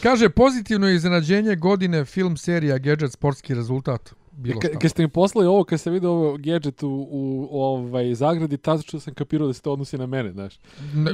Kaže, 0.03 0.29
pozitivno 0.29 0.89
je 0.89 0.97
iznenađenje 0.97 1.57
godine 1.57 2.05
film, 2.05 2.37
serija, 2.37 2.79
gadget, 2.79 3.13
sportski 3.13 3.55
rezultat. 3.55 4.15
Bilo 4.37 4.61
šta. 4.61 4.79
Kad 4.79 4.91
ste 4.91 5.03
mi 5.03 5.09
poslali 5.09 5.47
ovo, 5.47 5.65
kad 5.65 5.81
sam 5.81 5.93
vidio 5.93 6.11
ovo 6.11 6.37
gadget 6.37 6.83
u, 6.83 6.89
u, 6.89 7.49
u 7.51 7.63
ovaj, 7.63 8.15
zagradi, 8.15 8.57
tad 8.57 8.83
što 8.83 9.01
sam 9.01 9.15
kapirao 9.15 9.47
da 9.47 9.53
se 9.53 9.63
to 9.63 9.73
odnosi 9.73 9.99
na 9.99 10.07
mene, 10.07 10.33
znaš. 10.33 10.55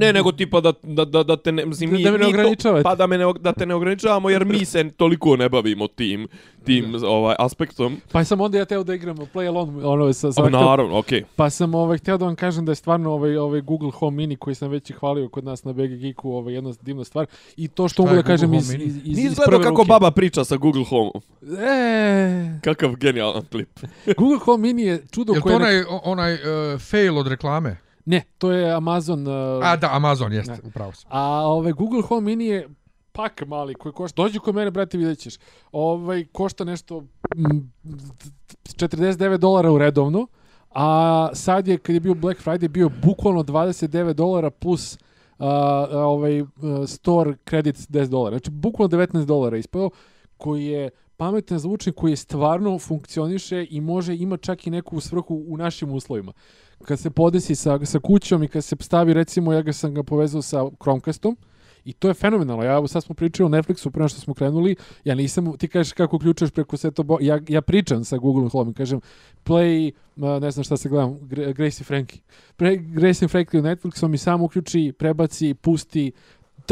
Ne, 0.00 0.12
nego 0.12 0.32
tipa 0.32 0.60
da, 0.60 0.72
da, 0.82 1.04
da, 1.04 1.22
da 1.22 1.36
te 1.36 1.52
ne, 1.52 1.66
mislim, 1.66 1.90
Da- 1.90 1.96
mi, 1.96 2.02
da 2.04 2.10
me 2.10 2.18
ne 2.18 2.24
to- 2.24 2.28
ograničavate. 2.30 2.82
Pa 2.82 2.94
da, 2.94 3.06
me 3.06 3.18
ne, 3.18 3.24
da 3.40 3.52
te 3.52 3.66
ne 3.66 3.74
ograničavamo, 3.74 4.30
jer 4.30 4.44
mi 4.44 4.64
se 4.64 4.90
toliko 4.90 5.36
ne 5.36 5.48
bavimo 5.48 5.86
tim, 5.88 6.28
tim 6.64 6.94
ovaj, 7.04 7.34
aspektom. 7.38 7.96
Pa 8.12 8.24
sam 8.24 8.40
onda 8.40 8.58
ja 8.58 8.64
teo 8.64 8.84
da 8.84 8.94
igram 8.94 9.16
Play 9.16 9.48
Alone, 9.48 9.84
ono, 9.84 10.12
sa, 10.12 10.32
sa 10.32 10.42
Pa 10.42 10.48
naravno, 10.50 10.98
okej. 10.98 11.24
Pa 11.36 11.50
sam 11.50 11.74
ovaj 11.74 11.98
htio 11.98 12.18
da 12.18 12.24
vam 12.24 12.36
kažem 12.36 12.64
da 12.64 12.72
je 12.72 12.76
stvarno 12.76 13.10
ovaj 13.12 13.36
ovaj 13.36 13.60
Google 13.60 13.90
Home 13.90 14.16
Mini 14.16 14.36
koji 14.36 14.54
sam 14.54 14.70
već 14.70 14.90
i 14.90 14.92
hvalio 14.92 15.28
kod 15.28 15.44
nas 15.44 15.64
na 15.64 15.72
BG 15.72 15.78
Geeku, 15.90 16.30
ovaj 16.32 16.54
jedna 16.54 16.72
divna 16.82 17.04
stvar 17.04 17.26
i 17.56 17.68
to 17.68 17.88
što 17.88 18.02
mogu 18.02 18.14
da 18.14 18.22
kažem 18.22 18.54
iz 18.54 18.74
iz 18.74 18.96
iz, 18.96 19.18
iz 19.18 19.34
gledao 19.34 19.44
prve 19.46 19.62
kako 19.62 19.76
ruke. 19.76 19.88
baba 19.88 20.10
priča 20.10 20.44
sa 20.44 20.56
Google 20.56 20.84
Home. 20.84 21.10
E, 21.60 22.58
Kakav 22.60 22.96
genijalan 23.12 23.44
klip. 23.50 23.80
Google 24.18 24.38
Home 24.38 24.62
Mini 24.62 24.82
je 24.82 25.02
čudo 25.10 25.32
Jel 25.32 25.42
to 25.42 25.48
koje 25.48 25.58
nek- 25.58 25.86
onaj, 25.88 26.00
onaj 26.04 26.34
uh, 26.34 26.80
fail 26.80 27.18
od 27.18 27.26
reklame? 27.26 27.76
Ne, 28.04 28.22
to 28.38 28.52
je 28.52 28.72
Amazon 28.72 29.26
uh, 29.26 29.64
A 29.64 29.76
da, 29.76 29.88
Amazon, 29.92 30.32
jeste, 30.32 30.52
Ne. 30.52 30.58
upravo 30.64 30.92
sam. 30.92 31.10
A 31.12 31.22
ovaj 31.46 31.72
Google 31.72 32.02
Home 32.02 32.20
Mini 32.20 32.46
je 32.46 32.68
pak 33.12 33.46
mali 33.46 33.74
koji 33.74 33.92
košta. 33.92 34.22
Dođi 34.22 34.38
kod 34.38 34.54
mene, 34.54 34.70
brate, 34.70 34.98
vidjet 34.98 35.18
ćeš. 35.18 35.34
Ovaj 35.72 36.24
košta 36.32 36.64
nešto 36.64 37.00
mm, 37.36 37.58
49 38.64 39.36
dolara 39.36 39.70
u 39.72 39.78
redovno. 39.78 40.26
A 40.70 41.28
sad 41.32 41.68
je, 41.68 41.78
kad 41.78 41.94
je 41.94 42.00
bio 42.00 42.14
Black 42.14 42.40
Friday, 42.44 42.68
bio 42.68 42.90
bukvalno 43.02 43.42
29 43.42 44.12
dolara 44.12 44.50
plus 44.50 44.94
uh, 45.38 45.46
ovaj 45.92 46.40
uh, 46.40 46.48
store 46.86 47.34
credit 47.48 47.76
10 47.76 48.06
dolara. 48.06 48.36
Znači, 48.36 48.50
bukvalno 48.50 48.96
19 48.96 49.24
dolara 49.24 49.56
ispao, 49.56 49.90
koji 50.36 50.66
je 50.66 50.90
pametan 51.20 51.58
zvučnik 51.58 51.94
koji 51.94 52.16
stvarno 52.16 52.78
funkcioniše 52.78 53.66
i 53.70 53.80
može 53.80 54.16
ima 54.16 54.36
čak 54.36 54.66
i 54.66 54.70
neku 54.70 55.00
svrhu 55.00 55.44
u 55.48 55.56
našim 55.56 55.92
uslovima. 55.92 56.32
Kad 56.84 56.98
se 56.98 57.10
podesi 57.10 57.54
sa, 57.54 57.78
sa 57.84 57.98
kućom 57.98 58.42
i 58.42 58.48
kad 58.48 58.64
se 58.64 58.76
stavi, 58.80 59.14
recimo, 59.14 59.52
ja 59.52 59.62
ga 59.62 59.72
sam 59.72 59.94
ga 59.94 60.02
povezao 60.02 60.42
sa 60.42 60.64
Chromecastom, 60.82 61.36
I 61.84 61.92
to 61.92 62.08
je 62.08 62.14
fenomenalno. 62.14 62.64
Ja 62.64 62.88
sad 62.88 63.04
smo 63.04 63.14
pričali 63.14 63.46
o 63.46 63.50
Netflixu 63.50 63.90
prema 63.90 64.08
što 64.08 64.20
smo 64.20 64.34
krenuli. 64.34 64.76
Ja 65.04 65.14
nisam 65.14 65.56
ti 65.58 65.68
kažeš 65.68 65.92
kako 65.92 66.16
uključuješ 66.16 66.50
preko 66.50 66.76
sve 66.76 66.90
to 66.90 67.18
ja 67.20 67.40
ja 67.48 67.62
pričam 67.62 68.04
sa 68.04 68.18
Google 68.18 68.48
Home 68.48 68.70
i 68.70 68.74
kažem 68.74 69.00
play 69.44 69.92
ne 70.16 70.50
znam 70.50 70.64
šta 70.64 70.76
se 70.76 70.88
gledam 70.88 71.18
Gracie 71.54 71.84
Frankie. 71.84 72.20
Pre 72.56 72.76
Gracie 72.76 73.28
Frankie 73.28 73.62
Netflixom 73.62 74.08
mi 74.08 74.18
samo 74.18 74.44
uključi, 74.44 74.92
prebaci, 74.98 75.54
pusti 75.54 76.12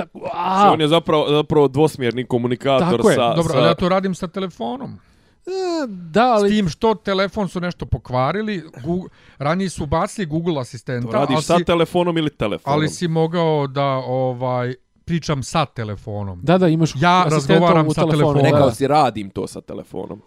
tako 0.03 0.19
Znači, 0.19 0.37
a 0.69 0.73
on 0.73 0.81
je 0.81 0.89
zapravo, 0.89 1.27
zapravo 1.31 1.69
dvosmjerni 1.69 2.25
komunikator 2.27 2.97
Tako 2.97 3.11
je, 3.11 3.15
sa... 3.15 3.35
Dobro, 3.35 3.53
sa... 3.53 3.59
ali 3.59 3.67
ja 3.67 3.75
to 3.75 3.89
radim 3.89 4.15
sa 4.15 4.29
telefonom. 4.29 4.99
E, 5.47 5.87
Da, 5.89 6.23
S 6.23 6.41
ali 6.41 6.51
tim 6.51 6.69
što 6.69 6.95
telefon 6.95 7.49
su 7.49 7.61
nešto 7.61 7.87
pokvarili, 7.87 8.63
Google, 8.85 9.09
ranije 9.39 9.71
su 9.71 9.87
bacili 9.87 10.27
Google 10.27 10.61
asistenta, 10.61 11.11
To 11.11 11.13
radiš 11.13 11.35
ali 11.35 11.43
sa 11.43 11.59
si, 11.59 11.65
telefonom 11.65 12.19
ili 12.19 12.31
telefonom. 12.31 12.79
ali 12.79 12.89
si 12.89 13.09
mogao 13.09 13.67
da 13.67 13.87
ovaj 14.07 14.75
pričam 15.05 15.43
sa 15.43 15.67
telefonom. 15.67 16.41
da, 16.43 16.59
da, 16.59 16.69
imaš 16.69 16.93
Ja 16.97 17.27
razgovaram 17.31 17.91
sa 17.91 18.07
telefonom. 18.11 18.43
da. 18.43 18.51
Rekao 18.51 18.71
si 18.71 18.87
radim 18.87 19.31
to 19.31 19.47
sa 19.47 19.61
telefonom. 19.61 20.23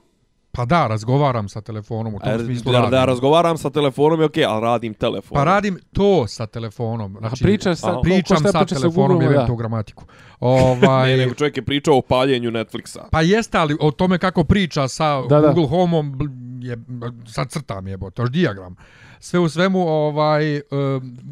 Pa 0.53 0.65
da, 0.65 0.87
razgovaram 0.87 1.49
sa 1.49 1.61
telefonom 1.61 2.15
u 2.15 2.19
tom 2.19 2.29
A, 2.31 2.39
smislu 2.39 2.71
da, 2.71 2.77
radim. 2.77 2.91
da 2.91 3.05
razgovaram 3.05 3.57
sa 3.57 3.69
telefonom 3.69 4.19
je 4.19 4.25
okej, 4.25 4.45
ali 4.45 4.61
radim 4.61 4.93
telefonom. 4.93 5.35
Pa 5.35 5.43
radim 5.45 5.79
to 5.93 6.27
sa 6.27 6.45
telefonom. 6.45 7.15
Znači, 7.19 7.43
pričaš 7.43 7.77
sa- 7.77 7.93
ko 7.93 8.01
pričam 8.01 8.37
sa 8.37 8.43
priča 8.43 8.75
sa 8.75 8.81
telefonom 8.81 9.21
i 9.21 9.25
da. 9.25 9.47
gramatiku. 9.57 10.03
Ovaj, 10.39 11.09
Ne, 11.11 11.17
nego 11.17 11.33
čovjek 11.33 11.57
je 11.57 11.65
pričao 11.65 11.97
o 11.97 12.01
paljenju 12.01 12.51
Netflixa. 12.51 12.99
Pa 13.11 13.21
jeste, 13.21 13.57
ali 13.57 13.77
o 13.79 13.91
tome 13.91 14.17
kako 14.17 14.43
priča 14.43 14.87
sa 14.87 15.21
Da, 15.21 15.41
da. 15.41 15.47
Google 15.47 15.67
Home-om 15.67 16.19
je, 16.61 16.77
sad 17.27 17.49
crtam 17.49 17.87
je, 17.87 17.97
to 18.13 18.23
je 18.23 18.29
dijagram. 18.29 18.75
Sve 19.19 19.39
u 19.39 19.49
svemu, 19.49 19.79
ovaj, 19.81 20.43
si 20.43 20.61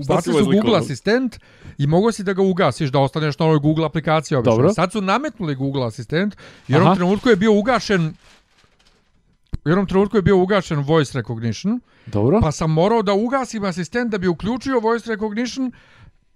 ubacili 0.02 0.36
su 0.36 0.46
Google 0.46 0.78
asistent 0.78 1.40
i 1.78 1.88
mogo 1.88 2.12
si 2.12 2.24
da 2.24 2.34
ga 2.34 2.42
ugasiš, 2.42 2.90
da 2.90 3.00
ostaneš 3.00 3.40
na 3.40 3.46
ovoj 3.46 3.60
Google 3.60 3.86
aplikaciji. 3.86 4.36
Obično. 4.36 4.52
Dobro. 4.52 4.74
Sad 4.74 4.92
su 4.92 5.02
nametnuli 5.02 5.56
Google 5.56 5.86
asistent 5.86 6.36
i 6.68 6.76
u 6.76 6.96
trenutku 6.96 7.30
je 7.30 7.36
bio 7.36 7.54
ugašen 7.54 8.14
u 9.66 9.70
jednom 9.70 9.86
trenutku 9.88 10.18
je 10.18 10.22
bio 10.22 10.38
ugašen 10.38 10.80
voice 10.80 11.18
recognition, 11.18 11.80
Dobro. 12.06 12.40
pa 12.42 12.52
sam 12.52 12.72
morao 12.72 13.02
da 13.02 13.14
ugasim 13.14 13.64
asistent 13.64 14.12
da 14.12 14.18
bi 14.18 14.28
uključio 14.28 14.80
voice 14.80 15.10
recognition 15.10 15.72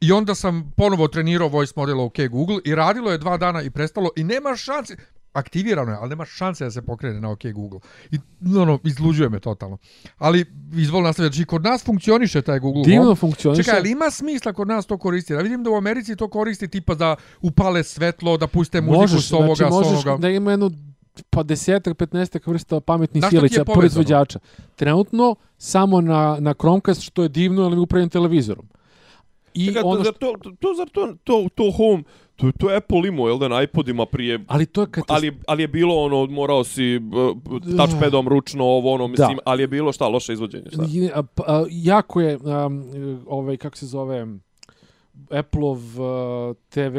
i 0.02 0.12
onda 0.12 0.36
sam 0.36 0.71
ponovo 0.78 1.08
trenirao 1.08 1.47
voice 1.47 1.73
model 1.76 2.02
OK 2.02 2.17
Google 2.30 2.60
i 2.65 2.76
radilo 2.76 3.12
je 3.12 3.17
dva 3.17 3.38
dana 3.38 3.62
i 3.62 3.69
prestalo 3.69 4.10
i 4.15 4.23
nema 4.23 4.56
šanse, 4.56 4.95
aktivirano 5.34 5.91
je, 5.91 5.97
ali 6.02 6.10
nema 6.10 6.26
šanse 6.26 6.63
da 6.63 6.71
se 6.71 6.82
pokrene 6.82 7.21
na 7.21 7.32
OK 7.32 7.41
Google. 7.54 7.80
I 8.12 8.17
ono, 8.58 8.80
izluđuje 8.84 9.30
me 9.30 9.39
totalno. 9.39 9.78
Ali 10.17 10.45
izvoli 10.73 11.04
nastaviti, 11.04 11.36
znači 11.36 11.45
kod 11.47 11.63
nas 11.63 11.84
funkcioniše 11.84 12.41
taj 12.41 12.60
Google 12.60 12.84
Divno 12.84 13.04
Home. 13.04 13.15
funkcioniše. 13.15 13.63
Čekaj, 13.63 13.80
ali 13.80 13.91
ima 13.91 14.12
smisla 14.12 14.54
kod 14.54 14.67
nas 14.67 14.86
to 14.86 14.97
koristiti? 14.97 15.34
Ja 15.34 15.39
vidim 15.39 15.63
da 15.63 15.69
u 15.69 15.76
Americi 15.76 16.15
to 16.15 16.28
koristi 16.28 16.67
tipa 16.67 16.95
da 16.95 17.15
upale 17.41 17.84
svetlo, 17.84 18.38
da 18.38 18.47
puste 18.47 18.82
muziku 18.82 19.02
možeš, 19.02 19.28
s 19.30 19.34
ovoga, 19.34 19.56
znači, 19.56 19.71
s 19.71 19.76
možeš 19.76 20.06
onoga. 20.06 20.21
da 20.21 20.30
ima 20.30 20.52
jednu 20.52 20.71
pa 21.30 21.43
desetak, 21.43 21.97
petnestak 21.97 22.47
vrsta 22.47 22.80
pametnih 22.80 23.23
sjelica 23.30 23.65
proizvođača. 23.65 24.39
Trenutno 24.76 25.36
samo 25.58 26.02
na, 26.02 26.38
na 26.39 26.54
Chromecast, 26.54 27.02
što 27.02 27.23
je 27.23 27.30
divno, 27.30 27.63
ali 27.63 27.78
upravljam 27.78 28.10
televizorom. 28.10 28.65
I 29.54 29.65
Čekaj, 29.67 29.82
ono 29.86 30.04
to, 30.04 30.04
što, 30.04 30.38
to, 30.38 30.52
to, 30.60 30.73
zar 30.78 30.89
to, 30.89 31.15
to, 31.23 31.47
to 31.56 31.71
home, 31.78 32.04
to, 32.36 32.52
to 32.60 32.69
je 32.69 32.78
Apple 32.78 33.08
imao, 33.08 33.28
jel 33.28 33.38
da, 33.38 33.47
na 33.47 33.62
iPodima 33.62 34.06
prije... 34.06 34.39
ali 34.47 34.65
to 34.65 34.82
je 34.82 34.88
katastrofa. 34.88 35.13
Ali, 35.13 35.38
ali 35.47 35.63
je 35.63 35.67
bilo 35.67 35.95
ono, 35.95 36.26
morao 36.26 36.63
si 36.63 36.97
uh, 36.97 37.38
touchpadom 37.78 38.28
ručno 38.28 38.65
ovo, 38.65 38.93
ono, 38.93 39.08
mislim, 39.08 39.36
Da. 39.36 39.41
ali 39.45 39.63
je 39.63 39.67
bilo 39.67 39.91
šta, 39.91 40.08
loše 40.08 40.34
izvođenje, 40.34 40.65
šta? 40.73 40.86
I, 40.93 41.10
a, 41.13 41.23
pa, 41.23 41.43
a, 41.47 41.65
jako 41.69 42.21
je 42.21 42.38
um, 42.38 42.84
ovaj 43.28 43.58
kako 43.58 43.78
se 43.78 43.86
zove 43.86 44.28
Apple-ov 45.30 45.78
uh, 46.02 46.56
TV 46.69 46.97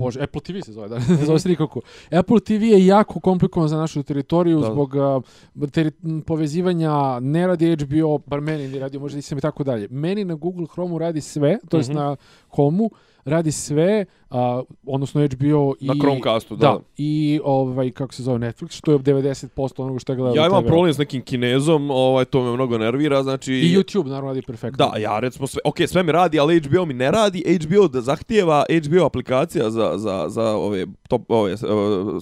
Bože, 0.00 0.20
Apple 0.20 0.40
TV 0.42 0.60
se 0.64 0.72
zove, 0.72 0.88
da, 0.88 0.98
ne 0.98 1.24
zove 1.24 1.38
se 1.38 1.48
nikako. 1.48 1.80
Apple 2.12 2.40
TV 2.40 2.62
je 2.64 2.86
jako 2.86 3.20
komplikovan 3.20 3.68
za 3.68 3.76
našu 3.76 4.02
teritoriju 4.02 4.60
Da. 4.60 4.66
zbog 4.66 4.94
uh, 4.94 5.22
teri, 5.68 5.90
povezivanja, 6.26 6.90
ne 7.20 7.46
radi 7.46 7.76
HBO, 7.76 8.18
bar 8.20 8.40
meni 8.40 8.68
ne 8.68 8.78
radi, 8.78 8.98
možda 8.98 9.16
nisam 9.16 9.38
i 9.38 9.40
tako 9.40 9.64
dalje. 9.64 9.88
Meni 9.90 10.24
na 10.24 10.34
Google 10.34 10.66
Chrome 10.66 10.98
radi 10.98 11.20
sve, 11.20 11.58
to 11.68 11.76
jest 11.76 11.88
Mhm. 11.88 11.98
na 11.98 12.16
Home-u, 12.48 12.90
radi 13.24 13.52
sve, 13.52 14.04
a, 14.30 14.62
odnosno 14.86 15.26
HBO 15.26 15.74
i... 15.80 15.86
Na 15.86 15.94
Chromecastu, 16.00 16.56
da. 16.56 16.66
Da, 16.66 16.78
i 16.96 17.40
ovaj, 17.44 17.90
kako 17.90 18.14
se 18.14 18.22
zove, 18.22 18.38
Netflix, 18.38 18.76
što 18.76 18.92
je 18.92 18.98
90% 18.98 19.82
onoga 19.82 19.98
što 19.98 20.12
je 20.12 20.16
gledao 20.16 20.42
Ja 20.42 20.46
imam 20.46 20.64
problem 20.64 20.94
s 20.94 20.98
nekim 20.98 21.22
kinezom, 21.22 21.90
ovaj, 21.90 22.24
to 22.24 22.44
me 22.44 22.52
mnogo 22.52 22.78
nervira, 22.78 23.22
znači... 23.22 23.52
I 23.52 23.76
YouTube 23.76 24.06
naravno 24.06 24.28
radi 24.28 24.42
perfektno. 24.42 24.86
Da, 24.86 24.98
ja 24.98 25.20
recimo 25.20 25.46
sve, 25.46 25.60
ok, 25.64 25.76
sve 25.86 26.02
mi 26.02 26.12
radi, 26.12 26.40
ali 26.40 26.60
HBO 26.60 26.86
mi 26.86 26.94
ne 26.94 27.10
radi. 27.10 27.58
HBO 27.60 27.88
da 27.88 28.00
zahtijeva, 28.00 28.64
HBO 28.86 29.04
aplikacija 29.04 29.70
za, 29.70 29.92
za, 29.96 30.24
za 30.28 30.42
ove, 30.42 30.86
top, 31.08 31.22
ove 31.28 31.52
uh, 31.52 31.58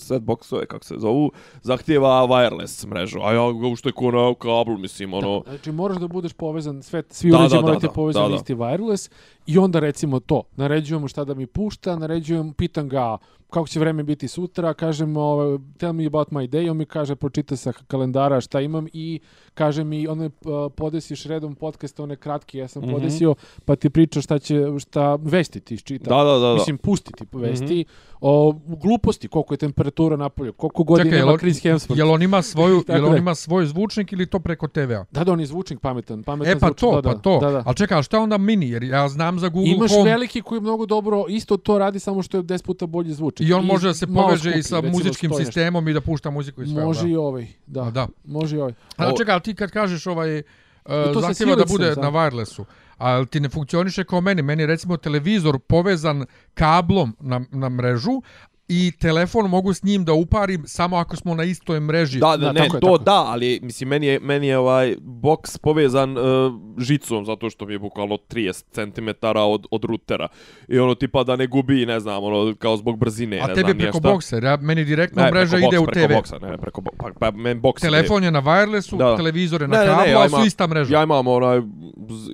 set 0.00 0.22
boxove, 0.22 0.66
kako 0.66 0.84
se 0.84 0.94
zovu, 0.98 1.32
zahtijeva 1.62 2.26
wireless 2.26 2.86
mrežu. 2.86 3.18
A 3.22 3.32
ja 3.32 3.52
ga 3.52 3.68
je 3.84 3.92
ko 3.92 4.10
na 4.10 4.34
kablu, 4.34 4.78
mislim, 4.78 5.14
ono... 5.14 5.42
Da, 5.46 5.50
znači 5.50 5.72
moraš 5.72 5.96
da 5.96 6.08
budeš 6.08 6.32
povezan, 6.32 6.82
sve, 6.82 7.02
svi 7.10 7.30
Da, 7.30 7.38
uređaji 7.38 7.58
da, 7.58 7.60
moraju 7.60 7.80
da, 7.80 7.86
biti 7.86 7.94
povezani 7.94 8.24
da, 8.24 8.28
da. 8.28 8.36
isti 8.36 8.54
wireless 8.54 9.10
i 9.46 9.58
onda 9.58 9.80
recimo 9.80 10.20
to, 10.20 10.42
naređujemo 10.56 11.08
šta 11.08 11.24
da 11.24 11.34
mi 11.34 11.46
pušta, 11.46 11.96
naređujem, 11.98 12.52
pitam 12.52 12.88
ga 12.88 13.18
kako 13.50 13.68
će 13.68 13.80
vreme 13.80 14.02
biti 14.02 14.28
sutra, 14.28 14.74
kažem 14.74 15.16
ovaj, 15.16 15.58
tell 15.76 15.92
me 15.92 16.06
about 16.06 16.28
my 16.28 16.48
day, 16.48 16.70
on 16.70 16.76
mi 16.76 16.84
kaže 16.86 17.16
pročita 17.16 17.56
sa 17.56 17.72
kalendara 17.72 18.40
šta 18.40 18.60
imam 18.60 18.86
i 18.92 19.20
kaže 19.54 19.84
mi, 19.84 20.08
ono 20.08 20.24
uh, 20.24 20.32
podesiš 20.76 21.24
redom 21.24 21.54
podcast, 21.54 22.00
one 22.00 22.16
kratke, 22.16 22.58
ja 22.58 22.68
sam 22.68 22.82
Mhm. 22.82 22.92
podesio, 22.92 23.34
pa 23.64 23.76
ti 23.76 23.90
priča 23.90 24.20
šta 24.20 24.38
će, 24.38 24.54
šta 24.78 25.14
vesti 25.16 25.60
ti 25.60 25.74
iščita. 25.74 26.10
Da, 26.10 26.24
da, 26.24 26.32
da. 26.32 26.38
da. 26.38 26.54
Mislim, 26.54 26.78
pusti 26.78 27.12
ti 27.12 27.26
vesti, 27.32 27.84
o 28.20 28.54
gluposti, 28.66 29.28
koliko 29.28 29.54
je 29.54 29.58
temperatura 29.58 30.16
na 30.16 30.28
polju, 30.28 30.52
koliko 30.52 30.84
godina 30.84 31.10
Čekaj, 31.10 31.22
ima 31.22 31.38
Chris 31.38 31.62
Hemsworth. 31.62 31.98
jel 31.98 32.10
on 32.10 32.22
ima 32.22 32.42
svoju, 32.42 32.84
jel 32.88 33.06
on 33.06 33.16
ima 33.16 33.34
svoj 33.34 33.66
zvučnik 33.66 34.12
ili 34.12 34.26
to 34.26 34.38
preko 34.38 34.68
TV-a? 34.68 35.04
Da, 35.10 35.24
da, 35.24 35.32
on 35.32 35.40
je 35.40 35.46
zvučnik 35.46 35.80
pametan. 35.80 36.22
pametan 36.22 36.56
E 36.56 36.60
pa 36.60 36.66
zvučnik, 36.66 36.80
to, 36.80 36.90
da, 36.92 37.00
da, 37.00 37.08
pa 37.08 37.14
to. 37.14 37.38
Da, 37.40 37.50
da. 37.50 37.62
Ali 37.66 37.76
čekaj, 37.76 38.02
šta 38.02 38.16
je 38.16 38.22
onda 38.22 38.38
mini? 38.38 38.68
Jer 38.68 38.82
ja 38.82 39.08
znam 39.08 39.38
za 39.38 39.48
Google 39.48 39.70
Imaš 39.70 39.90
Home 39.90 40.04
veliki 40.04 40.40
koji 40.42 40.60
mnogo 40.60 40.86
dobro 40.86 41.24
isto 41.28 41.56
to 41.56 41.78
radi, 41.78 41.98
samo 41.98 42.22
što 42.22 42.36
je 42.36 42.42
10 42.42 42.64
puta 42.64 42.86
bolji 42.86 43.12
zvučnik. 43.12 43.37
I 43.40 43.52
on 43.52 43.64
može 43.64 43.88
da 43.88 43.94
se 43.94 44.06
poveže 44.06 44.52
i 44.58 44.62
sa 44.62 44.80
muzičkim 44.80 45.30
sto 45.30 45.36
i 45.36 45.38
nešto. 45.38 45.44
sistemom 45.44 45.88
i 45.88 45.92
da 45.92 46.00
pušta 46.00 46.30
muziku 46.30 46.62
i 46.62 46.66
sve. 46.66 46.84
Može 46.84 47.02
da. 47.02 47.08
i 47.08 47.16
ovaj, 47.16 47.46
da. 47.66 47.82
A, 47.82 47.90
da. 47.90 48.08
Može 48.24 48.56
i 48.56 48.60
ovaj. 48.60 48.72
A 48.96 49.08
O- 49.08 49.16
čekaj, 49.16 49.40
ti 49.40 49.54
kad 49.54 49.70
kažeš 49.70 50.06
ovaj... 50.06 50.42
Uh, 50.84 51.22
zahtjeva 51.22 51.56
da 51.56 51.64
bude 51.64 51.94
sad. 51.94 52.04
na 52.04 52.10
wirelessu, 52.10 52.64
ali 52.96 53.26
ti 53.26 53.40
ne 53.40 53.48
funkcioniše 53.48 54.04
kao 54.04 54.20
meni. 54.20 54.42
Meni 54.42 54.62
je 54.62 54.66
recimo 54.66 54.96
televizor 54.96 55.58
povezan 55.58 56.26
kablom 56.54 57.16
na, 57.20 57.40
na 57.50 57.68
mrežu 57.68 58.22
i 58.68 58.92
telefon 59.00 59.50
mogu 59.50 59.72
s 59.74 59.82
njim 59.82 60.04
da 60.04 60.12
uparim 60.12 60.64
samo 60.66 60.96
ako 60.96 61.16
smo 61.16 61.34
na 61.34 61.44
istoj 61.44 61.80
mreži. 61.80 62.18
Da, 62.18 62.26
da, 62.26 62.36
Da, 62.36 62.52
ne, 62.52 62.60
tako 62.60 62.76
je, 62.76 62.80
to 62.80 62.86
tako 62.86 63.04
da, 63.04 63.24
ali 63.26 63.60
mislim 63.62 63.88
meni 63.88 64.06
je 64.06 64.20
meni 64.20 64.46
je 64.46 64.58
ovaj 64.58 64.94
boks 65.00 65.58
povezan 65.58 66.18
uh, 66.18 66.24
žicom 66.78 67.24
zato 67.24 67.50
što 67.50 67.66
mi 67.66 67.72
je 67.72 67.78
bukvalno 67.78 68.16
30 68.16 68.64
cm 68.70 69.08
od 69.36 69.66
od 69.70 69.84
rutera. 69.84 70.28
I 70.68 70.78
ono 70.78 70.94
tipa 70.94 71.24
da 71.24 71.36
ne 71.36 71.46
gubi, 71.46 71.86
ne 71.86 72.00
znam, 72.00 72.24
ono 72.24 72.54
kao 72.58 72.76
zbog 72.76 72.98
brzine, 72.98 73.40
A 73.40 73.46
ne 73.46 73.54
tebi 73.54 73.64
znam 73.64 73.78
preko 73.78 74.00
bokser, 74.00 74.44
ja, 74.44 74.56
meni 74.56 74.84
direktno 74.84 75.22
Ne, 75.22 75.30
mreža 75.30 75.56
preko 75.56 75.68
ide 75.68 75.78
boks, 75.78 75.88
u 75.88 75.92
preko 75.92 76.08
TV. 76.08 76.14
Boksa, 76.14 76.38
ne, 76.38 76.50
ne, 76.50 76.58
preko 76.58 76.80
bo- 76.80 76.90
pa, 76.98 77.10
pa 77.20 77.30
men 77.30 77.60
boks 77.60 77.82
Telefon 77.82 78.24
je 78.24 78.30
na 78.30 78.42
wirelessu, 78.42 78.96
Da, 78.98 79.16
televizor 79.16 79.62
je 79.62 79.68
na 79.68 79.76
Ne, 79.78 79.84
ne, 79.84 79.86
ne, 79.86 79.96
kablu, 79.96 80.10
ja 80.10 80.18
ali 80.20 80.30
su 80.30 80.46
ista 80.46 80.66
mreža. 80.66 80.96
Ja 80.96 81.02
imam 81.02 81.26
onaj, 81.26 81.60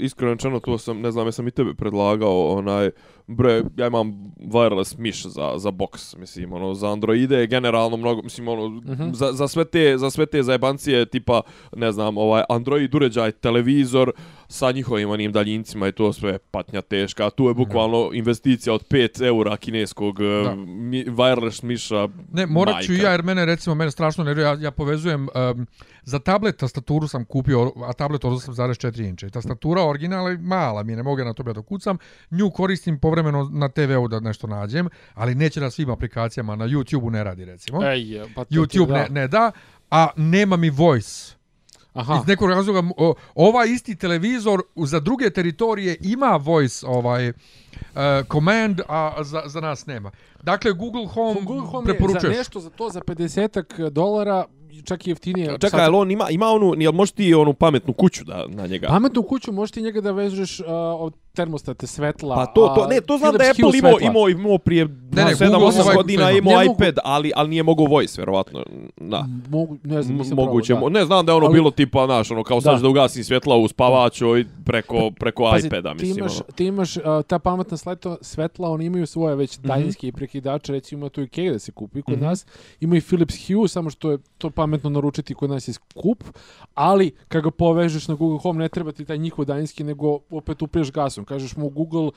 iskreno 0.00 0.32
rečeno, 0.32 0.60
to 0.60 0.78
sam, 0.78 1.00
ne 1.00 1.10
znam, 1.10 1.26
jesam 1.26 1.48
i 1.48 1.50
tebe 1.50 1.74
predlagao, 1.74 2.48
onaj, 2.48 2.90
bre, 3.26 3.62
ja 3.76 3.86
imam 3.86 4.12
wireless 4.38 4.98
miš 4.98 5.26
za, 5.26 5.52
za 5.56 5.70
box, 5.70 6.18
mislim, 6.18 6.52
ono, 6.52 6.74
za 6.74 6.92
Androide, 6.92 7.46
generalno 7.46 7.96
mnogo, 7.96 8.22
mislim, 8.22 8.48
ono, 8.48 8.68
Mhm. 8.68 9.12
za, 9.12 9.32
za, 9.32 9.48
sve 9.48 9.64
te, 9.64 9.98
za 9.98 10.10
sve 10.10 10.26
te 10.26 10.42
zajebancije, 10.42 11.06
tipa, 11.06 11.40
ne 11.76 11.92
znam, 11.92 12.18
ovaj, 12.18 12.42
Android 12.48 12.94
uređaj, 12.94 13.32
televizor, 13.32 14.12
sa 14.54 14.70
njihovim 14.70 15.10
onim 15.10 15.32
daljincima 15.32 15.88
i 15.88 15.92
to 15.92 16.12
sve 16.12 16.38
patnja 16.38 16.82
teška. 16.82 17.30
Tu 17.30 17.44
je 17.44 17.54
bukvalno 17.54 18.10
investicija 18.12 18.74
od 18.74 18.88
5 18.88 19.26
eura 19.26 19.56
kineskog 19.56 20.18
Da. 20.18 20.42
da. 20.42 20.54
mi, 20.54 21.04
wireless 21.04 21.64
miša. 21.64 22.08
Ne, 22.32 22.46
morat 22.46 22.84
ću 22.84 22.92
ja, 22.92 23.10
jer 23.10 23.22
mene 23.22 23.44
recimo, 23.44 23.74
mene 23.74 23.90
strašno 23.90 24.24
nervira, 24.24 24.48
ja, 24.48 24.56
ja 24.60 24.70
povezujem, 24.70 25.28
um, 25.54 25.66
za 26.02 26.18
tablet 26.18 26.56
tastaturu 26.56 27.08
sam 27.08 27.24
kupio, 27.24 27.72
a 27.88 27.92
tablet 27.92 28.24
od 28.24 28.32
8,4 28.32 29.08
inča. 29.08 29.26
I 29.26 29.30
tastatura 29.30 29.82
originalna 29.82 30.30
je 30.30 30.38
mala, 30.38 30.82
mi 30.82 30.92
je, 30.92 30.96
ne 30.96 31.02
mogu 31.02 31.24
na 31.24 31.32
to 31.32 31.42
da 31.42 31.62
kucam. 31.62 31.98
Nju 32.30 32.50
koristim 32.50 32.98
povremeno 32.98 33.50
na 33.52 33.68
TV-u 33.68 34.08
da 34.08 34.20
nešto 34.20 34.46
nađem, 34.46 34.88
ali 35.14 35.34
neće 35.34 35.60
na 35.60 35.70
svim 35.70 35.90
aplikacijama, 35.90 36.56
na 36.56 36.64
YouTube-u 36.64 37.10
ne 37.10 37.24
radi 37.24 37.44
recimo. 37.44 37.84
Ej, 37.84 38.22
pa 38.34 38.44
ti 38.44 38.54
YouTube 38.54 38.88
da. 38.88 38.94
ne, 38.94 39.08
ne 39.10 39.28
da, 39.28 39.52
a 39.90 40.08
nema 40.16 40.56
mi 40.56 40.70
voice. 40.70 41.33
Aha. 41.94 42.18
Iz 42.22 42.28
nekog 42.28 42.50
razloga 42.50 42.82
o, 42.96 43.14
ovaj 43.34 43.68
isti 43.68 43.96
televizor 43.96 44.62
za 44.76 45.00
druge 45.00 45.30
teritorije 45.30 45.96
ima 46.00 46.40
voice 46.42 46.86
ovaj 46.86 47.28
uh, 47.28 47.34
command, 48.32 48.80
a 48.88 49.14
za, 49.22 49.42
za 49.46 49.60
nas 49.60 49.86
nema. 49.86 50.10
Dakle, 50.42 50.72
Google 50.72 51.06
Home, 51.06 51.40
Google 51.40 51.66
Home 51.66 51.82
je 51.82 51.86
za 51.86 51.98
preporučuješ. 51.98 52.36
nešto 52.36 52.60
za 52.60 52.70
to 52.70 52.90
za 52.90 53.00
50 53.00 53.90
dolara, 53.90 54.44
čak 54.84 55.06
i 55.06 55.10
jeftinije. 55.10 55.46
Čekaj, 55.60 55.80
Sad- 55.80 55.94
on 55.94 56.10
ima, 56.10 56.30
ima 56.30 56.46
onu, 56.46 56.74
jel 56.78 56.92
možeš 56.92 57.12
ti 57.12 57.34
onu 57.34 57.54
pametnu 57.54 57.92
kuću 57.92 58.24
da, 58.24 58.46
na 58.48 58.66
njega? 58.66 58.86
Pametnu 58.88 59.22
kuću 59.22 59.52
možeš 59.52 59.70
ti 59.72 59.82
njega 59.82 60.00
da 60.00 60.12
vežeš 60.12 60.60
uh, 60.60 60.66
od 60.98 61.14
termostate 61.34 61.86
svetla. 61.86 62.34
Pa 62.36 62.46
to, 62.46 62.68
to, 62.68 62.86
ne, 62.86 63.00
to 63.00 63.18
znam 63.18 63.32
da 63.32 63.44
Apple 63.44 63.78
imao, 63.78 63.92
svetla. 63.92 64.10
imao, 64.10 64.28
imao 64.30 64.58
prije 64.58 64.84
ne, 64.84 65.22
7-8 65.24 65.48
Google 65.50 65.82
ovaj- 65.82 65.96
godina, 65.96 66.26
ne 66.26 66.38
imao 66.38 66.54
mogu- 66.54 66.74
iPad, 66.74 66.98
ali, 67.04 67.32
ali 67.36 67.48
nije 67.48 67.62
mogo 67.62 67.84
voice, 67.84 68.14
vjerovatno. 68.16 68.64
Da. 68.98 69.24
Mogu, 69.48 69.76
ne 69.84 70.02
znam, 70.02 70.16
nisam 70.18 70.36
moguće. 70.36 70.66
probao, 70.66 70.80
mo- 70.80 70.92
Ne 70.92 71.04
znam 71.04 71.26
da 71.26 71.32
je 71.32 71.36
ono 71.36 71.46
Ali- 71.46 71.54
bilo 71.54 71.70
tipa, 71.70 72.06
znaš, 72.06 72.30
ono, 72.30 72.42
kao 72.42 72.60
sad 72.60 72.74
Da. 72.74 72.80
da 72.80 72.88
ugasim 72.88 73.24
svjetla 73.24 73.56
u 73.56 73.68
spavačoj 73.68 74.44
preko, 74.64 75.10
preko 75.12 75.42
Pazi, 75.44 75.66
iPada, 75.66 75.88
ti 75.90 75.94
mislim. 75.96 76.18
imaš, 76.18 76.32
ono. 76.34 76.42
ti 76.54 76.64
imaš 76.66 76.96
uh, 76.96 77.02
ta 77.26 77.38
pametna 77.38 77.76
svetla, 77.76 78.16
svetla, 78.20 78.70
oni 78.70 78.84
imaju 78.84 79.06
svoje 79.06 79.36
već 79.36 79.58
Mhm. 79.58 79.68
daljinske 79.68 80.08
i 80.08 80.12
prekidače, 80.12 80.72
recimo 80.72 80.94
ima 80.96 81.08
tu 81.08 81.22
Ikea 81.22 81.52
da 81.52 81.58
se 81.58 81.72
kupi 81.72 82.02
kod 82.02 82.20
nas, 82.20 82.46
ima 82.80 82.96
i 82.96 83.00
Philips 83.00 83.34
Hue, 83.46 83.68
samo 83.68 83.90
što 83.90 84.10
je 84.10 84.18
to 84.38 84.50
pametno 84.50 84.90
naručiti 84.90 85.34
kod 85.34 85.50
nas 85.50 85.68
je 85.68 85.72
skup, 85.72 86.24
ali 86.74 87.10
kad 87.28 87.42
ga 87.42 87.50
povežeš 87.50 88.08
na 88.08 88.14
Google 88.14 88.38
Home 88.38 88.58
ne 88.58 88.68
treba 88.68 88.92
ti 88.92 89.04
taj 89.04 89.18
njihov 89.18 89.44
daljinski, 89.44 89.84
nego 89.84 90.18
opet 90.30 90.62
upriješ 90.62 90.92
gasom. 90.92 91.23
Kažeš 91.24 91.56
mu 91.56 91.68
Google 91.70 92.00
uh, 92.02 92.12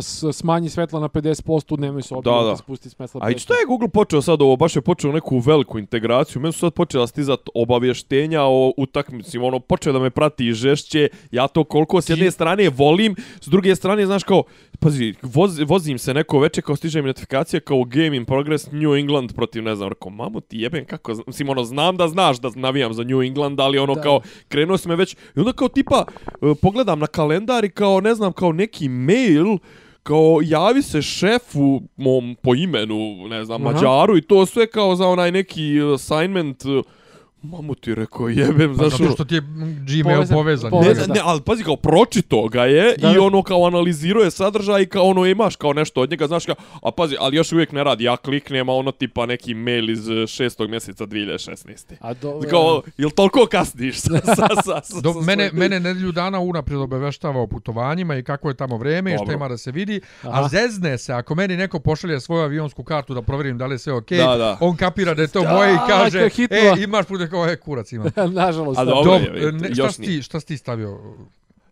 s- 0.00 0.24
smanji 0.32 0.68
svetla 0.68 1.00
na 1.00 1.08
50% 1.08 1.38
u 1.70 1.76
dnevnoj 1.76 2.02
sobi, 2.02 2.24
Da, 2.24 2.42
da, 2.42 2.56
spusti 2.56 2.90
svetla. 2.90 3.20
A 3.24 3.30
i 3.30 3.38
što 3.38 3.52
je 3.52 3.66
Google 3.66 3.88
počeo 3.88 4.22
sad 4.22 4.42
ovo, 4.42 4.56
baš 4.56 4.76
je 4.76 4.82
počeo 4.82 5.12
neku 5.12 5.38
veliku 5.38 5.78
integraciju, 5.78 6.42
meni 6.42 6.52
su 6.52 6.58
sad 6.58 6.74
počela 6.74 7.06
stizat 7.06 7.40
obavještenja 7.54 8.42
o 8.42 8.72
utakmicima, 8.76 9.44
ono, 9.44 9.60
počeo 9.60 9.92
da 9.92 9.98
me 9.98 10.10
prati 10.10 10.52
žešće, 10.52 11.08
ja 11.30 11.48
to 11.48 11.64
koliko 11.64 12.00
s 12.00 12.08
jedne 12.08 12.30
strane 12.30 12.68
volim, 12.70 13.16
s 13.40 13.48
druge 13.48 13.76
strane, 13.76 14.06
znaš 14.06 14.24
kao, 14.24 14.42
pazi, 14.78 15.14
voz, 15.22 15.58
vozim 15.60 15.98
se 15.98 16.14
neko 16.14 16.38
veče, 16.38 16.62
kao 16.62 16.76
stiže 16.76 17.02
mi 17.02 17.06
notifikacija 17.08 17.60
kao 17.60 17.84
Game 17.84 18.16
in 18.16 18.24
Progress 18.24 18.68
New 18.72 18.94
England 18.94 19.34
protiv, 19.34 19.62
ne 19.62 19.74
znam, 19.74 19.88
rekao, 19.88 20.10
mamu 20.10 20.40
ti 20.40 20.58
jebem, 20.58 20.84
kako, 20.86 21.12
mislim, 21.26 21.48
ono, 21.48 21.64
znam 21.64 21.96
da 21.96 22.08
znaš 22.08 22.38
da 22.38 22.50
navijam 22.50 22.94
za 22.94 23.04
New 23.04 23.22
England, 23.22 23.60
ali 23.60 23.78
ono, 23.78 23.94
Da. 23.94 24.00
kao, 24.00 24.20
krenuo 24.48 24.78
si 24.78 24.88
me 24.88 24.96
već, 24.96 25.12
i 25.14 25.16
onda 25.36 25.52
kao 25.52 25.68
tipa, 25.68 26.04
e, 26.26 26.54
pogledam 26.54 26.98
na 26.98 27.06
kalendar 27.06 27.64
i 27.64 27.70
kao, 27.70 28.00
ne 28.00 28.14
znam, 28.14 28.32
kao 28.32 28.47
neki 28.52 28.88
mail, 28.88 29.58
kao 30.02 30.40
javi 30.44 30.82
se 30.82 31.02
šefu 31.02 31.82
mom 31.96 32.36
po 32.42 32.54
imenu, 32.54 33.28
ne 33.28 33.44
znam, 33.44 33.66
Aha. 33.66 33.72
Mađaru 33.72 34.16
i 34.16 34.22
to 34.22 34.46
sve 34.46 34.66
kao 34.66 34.96
za 34.96 35.06
onaj 35.06 35.32
neki 35.32 35.80
assignment 35.94 36.64
uh, 36.64 36.84
Mamu 37.42 37.74
ti 37.74 37.94
rekao, 37.94 38.28
jebem, 38.30 38.68
Pa 38.68 38.74
znaš, 38.76 38.90
zato 38.90 39.02
ono- 39.02 39.12
što 39.12 39.24
ti 39.24 39.34
je 39.34 39.40
Gmail 39.40 40.18
Povezan- 40.18 40.32
povezan. 40.32 40.64
ne, 40.64 40.70
povezan. 40.72 41.08
ne, 41.08 41.14
ne, 41.14 41.20
ali 41.24 41.40
pazi 41.40 41.64
kao 41.64 41.76
pročito 41.76 42.48
ga 42.48 42.64
je 42.64 42.94
Da, 42.98 43.12
i 43.12 43.18
ono 43.18 43.42
kao 43.42 43.66
analizirao 43.66 44.22
je 44.22 44.30
sadržaj 44.30 44.82
i 44.82 44.86
kao 44.86 45.04
ono 45.04 45.26
imaš 45.26 45.56
kao 45.56 45.72
nešto 45.72 46.00
od 46.00 46.10
njega, 46.10 46.26
znaš 46.26 46.46
kao, 46.46 46.54
a 46.82 46.90
pazi, 46.90 47.16
ali 47.20 47.36
još 47.36 47.52
uvijek 47.52 47.72
ne 47.72 47.84
radi, 47.84 48.04
ja 48.04 48.16
kliknem, 48.16 48.68
a 48.68 48.74
ono 48.74 48.92
tipa 48.92 49.26
neki 49.26 49.54
mail 49.54 49.90
iz 49.90 50.08
eh, 50.08 50.26
šestog 50.26 50.70
mjeseca 50.70 51.06
2016. 51.06 51.94
A 52.00 52.14
do, 52.14 52.40
Kao, 52.50 52.82
jel 52.96 53.10
toliko 53.10 53.46
kasniš 53.46 53.96
sa, 54.00 54.08
sa, 54.26 54.34
sa, 54.56 54.80
sa, 54.84 55.00
Do, 55.00 55.12
sa 55.12 55.20
mene, 55.20 55.48
svojim- 55.48 55.58
mene 55.60 55.80
nedelju 55.80 56.12
dana 56.12 56.40
unaprijed 56.40 56.80
obaveštava 56.80 57.40
o 57.40 57.46
putovanjima 57.46 58.16
i 58.16 58.22
kako 58.22 58.48
je 58.48 58.54
tamo 58.54 58.76
vreme 58.76 59.10
i 59.10 59.16
što 59.16 59.22
Dobro. 59.22 59.34
ima 59.34 59.48
da 59.48 59.56
se 59.58 59.70
vidi. 59.70 60.00
Aha. 60.22 60.30
A 60.34 60.48
zezne 60.48 60.98
se, 60.98 61.12
ako 61.12 61.34
meni 61.34 61.56
neko 61.56 61.78
pošalje 61.80 62.20
svoju 62.20 62.42
avionsku 62.42 62.84
kartu 62.84 63.14
da 63.14 63.22
provjerim 63.22 63.58
da 63.58 63.66
li 63.66 63.74
je 63.74 63.78
sve 63.78 63.92
okej, 63.92 64.18
Da, 64.18 64.36
da. 64.36 64.56
on 64.60 64.76
kapira 64.76 65.14
da 65.14 65.22
je 65.22 65.28
to 65.28 65.42
Da, 65.42 65.52
moje 65.52 65.74
i 65.74 65.78
kaže, 65.88 66.20
e, 66.20 66.28
imaš 66.80 67.06
put, 67.06 67.27
kao, 67.28 67.46
e, 67.46 67.56
kurac 67.56 67.92
ima. 67.92 68.04
Nažalost, 68.42 68.80
A 68.80 68.84
dobro. 68.84 69.12
Dob, 69.12 69.36
je, 69.36 69.52
ne, 69.52 69.74
šta, 69.74 69.92
si 69.92 70.02
nije. 70.02 70.22
šta 70.22 70.40
si 70.40 70.46
ti 70.46 70.56
stavio? 70.56 70.98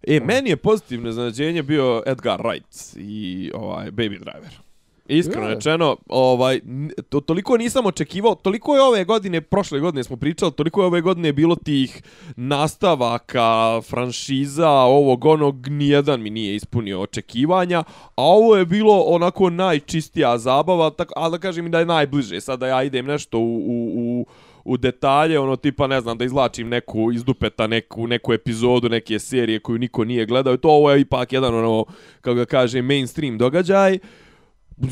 E, 0.02 0.20
meni 0.20 0.50
je 0.50 0.56
pozitivno 0.56 1.08
iznenađenje 1.08 1.62
bio 1.62 2.02
Edgar 2.06 2.40
Wright 2.40 2.98
i 2.98 3.50
ovaj 3.54 3.90
Baby 3.90 4.18
Driver. 4.18 4.66
Iskreno 5.08 5.48
Je. 5.48 5.54
rečeno, 5.54 5.96
ovaj 6.08 6.60
to 7.08 7.20
toliko 7.20 7.56
nisam 7.56 7.86
očekivao, 7.86 8.34
toliko 8.34 8.74
je 8.74 8.82
ove 8.82 9.04
godine, 9.04 9.40
prošle 9.40 9.80
godine 9.80 10.04
smo 10.04 10.16
pričali, 10.16 10.52
toliko 10.52 10.80
je 10.80 10.86
ove 10.86 11.00
godine 11.00 11.32
bilo 11.32 11.56
tih 11.56 12.02
nastavaka, 12.36 13.80
franšiza, 13.82 14.70
ovog 14.70 15.24
onog 15.24 15.68
nijedan 15.68 16.22
mi 16.22 16.30
nije 16.30 16.54
ispunio 16.54 17.00
očekivanja, 17.00 17.84
a 18.16 18.22
ovo 18.22 18.56
je 18.56 18.66
bilo 18.66 19.00
onako 19.00 19.50
najčistija 19.50 20.38
zabava, 20.38 20.90
tako, 20.90 21.12
ali 21.16 21.32
da 21.32 21.38
kažem 21.38 21.66
i 21.66 21.70
da 21.70 21.78
je 21.78 21.86
najbliže. 21.86 22.40
Sada 22.40 22.66
ja 22.66 22.82
idem 22.82 23.06
nešto 23.06 23.38
u, 23.38 23.56
u, 23.56 23.92
u 23.96 24.26
u 24.66 24.76
detalje, 24.76 25.38
ono 25.38 25.56
tipa 25.56 25.86
ne 25.86 26.00
znam 26.00 26.18
da 26.18 26.24
izlačim 26.24 26.68
neku 26.68 27.12
iz 27.12 27.24
dupeta 27.24 27.66
neku 27.66 28.06
neku 28.06 28.32
epizodu 28.32 28.88
neke 28.88 29.18
serije 29.18 29.58
koju 29.60 29.78
niko 29.78 30.04
nije 30.04 30.26
gledao 30.26 30.54
i 30.54 30.58
to 30.58 30.68
ovo 30.68 30.90
je 30.90 31.00
ipak 31.00 31.32
jedan 31.32 31.54
ono 31.54 31.84
kako 32.20 32.34
ga 32.34 32.44
kaže 32.44 32.82
mainstream 32.82 33.38
događaj. 33.38 33.98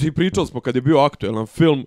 I 0.02 0.12
pričali 0.12 0.46
smo 0.46 0.60
kad 0.60 0.74
je 0.74 0.82
bio 0.82 0.98
aktuelan 0.98 1.46
film 1.46 1.86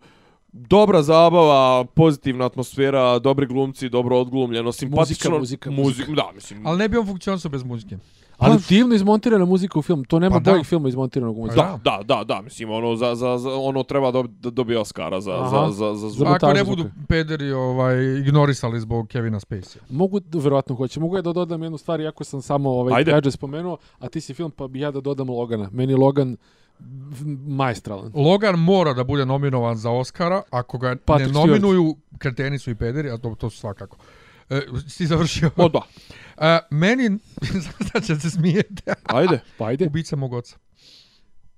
dobra 0.53 1.01
zabava, 1.01 1.85
pozitivna 1.85 2.45
atmosfera, 2.45 3.19
dobri 3.19 3.45
glumci, 3.45 3.89
dobro 3.89 4.17
odglumljeno, 4.19 4.71
simpatično. 4.71 5.39
muzika, 5.39 5.69
muzi- 5.69 5.83
muzika. 5.83 6.11
Da, 6.11 6.31
mislim. 6.35 6.67
Ali 6.67 6.77
ne 6.77 6.89
bi 6.89 6.97
on 6.97 7.05
funkcionisao 7.07 7.51
bez 7.51 7.63
muzike. 7.63 7.97
Ali 8.37 8.57
divno 8.69 8.95
izmontirana 8.95 9.45
muzika 9.45 9.79
u 9.79 9.81
film. 9.81 10.05
To 10.05 10.19
nema 10.19 10.33
Pa 10.35 10.39
da. 10.39 10.51
boljeg 10.51 10.65
filma 10.65 10.89
izmontiranog 10.89 11.37
u 11.37 11.41
muziku. 11.41 11.55
Da, 11.55 11.79
da, 11.83 12.03
da, 12.03 12.23
da, 12.23 12.41
mislim, 12.41 12.71
ono, 12.71 12.95
za, 12.95 13.15
za, 13.15 13.37
za, 13.37 13.49
ono 13.53 13.83
treba 13.83 14.11
dobi, 14.11 14.29
da 14.39 14.49
dobije 14.49 14.79
Oscara 14.79 15.21
za, 15.21 15.31
Aha. 15.31 15.49
za, 15.49 15.71
za, 15.71 15.93
za, 15.93 15.95
Za 15.95 16.09
zvuk. 16.09 16.27
Ako 16.29 16.53
ne 16.53 16.63
budu 16.63 16.85
pederi 17.07 17.51
ovaj, 17.51 18.19
ignorisali 18.19 18.79
zbog 18.79 19.07
Kevina 19.07 19.39
Spacey. 19.39 19.77
Mogu, 19.89 20.19
verovatno 20.33 20.75
hoće. 20.75 20.99
Mogu 20.99 21.15
ja 21.15 21.21
da 21.21 21.33
dodam 21.33 21.63
jednu 21.63 21.77
stvar, 21.77 21.99
iako 22.01 22.23
sam 22.23 22.41
samo 22.41 22.69
ovaj 22.69 22.97
Ajde. 22.97 23.11
Gadget 23.11 23.33
spomenuo, 23.33 23.77
a 23.99 24.09
ti 24.09 24.21
si 24.21 24.33
film, 24.33 24.51
pa 24.51 24.67
bi 24.67 24.79
ja 24.79 24.91
da 24.91 25.01
dodam 25.01 25.29
Logana. 25.29 25.69
Meni 25.71 25.95
Logan 25.95 26.37
majstralan. 27.47 28.11
Logan 28.15 28.59
mora 28.59 28.93
da 28.93 29.03
bude 29.03 29.25
nominovan 29.25 29.75
za 29.75 29.91
Oscara, 29.91 30.41
ako 30.51 30.77
ga 30.77 30.95
Patrick 31.05 31.33
ne 31.33 31.39
Stewart. 31.39 31.47
nominuju 31.47 31.95
kreteni 32.17 32.59
su 32.59 32.71
i 32.71 32.75
pederi, 32.75 33.09
a 33.11 33.17
to, 33.17 33.35
to 33.39 33.49
su 33.49 33.57
svakako. 33.57 33.97
E, 34.49 34.61
si 34.87 35.05
završio? 35.05 35.51
O, 35.55 35.69
da, 35.69 35.79
E, 36.39 36.59
meni, 36.71 37.17
sad 37.91 38.05
će 38.05 38.15
se 38.15 38.29
smijeti, 38.29 38.81
ajde. 39.03 39.39
Pa 39.57 39.65
ajde, 39.65 39.85
ubica 39.85 40.15
mog 40.15 40.33
oca. 40.33 40.55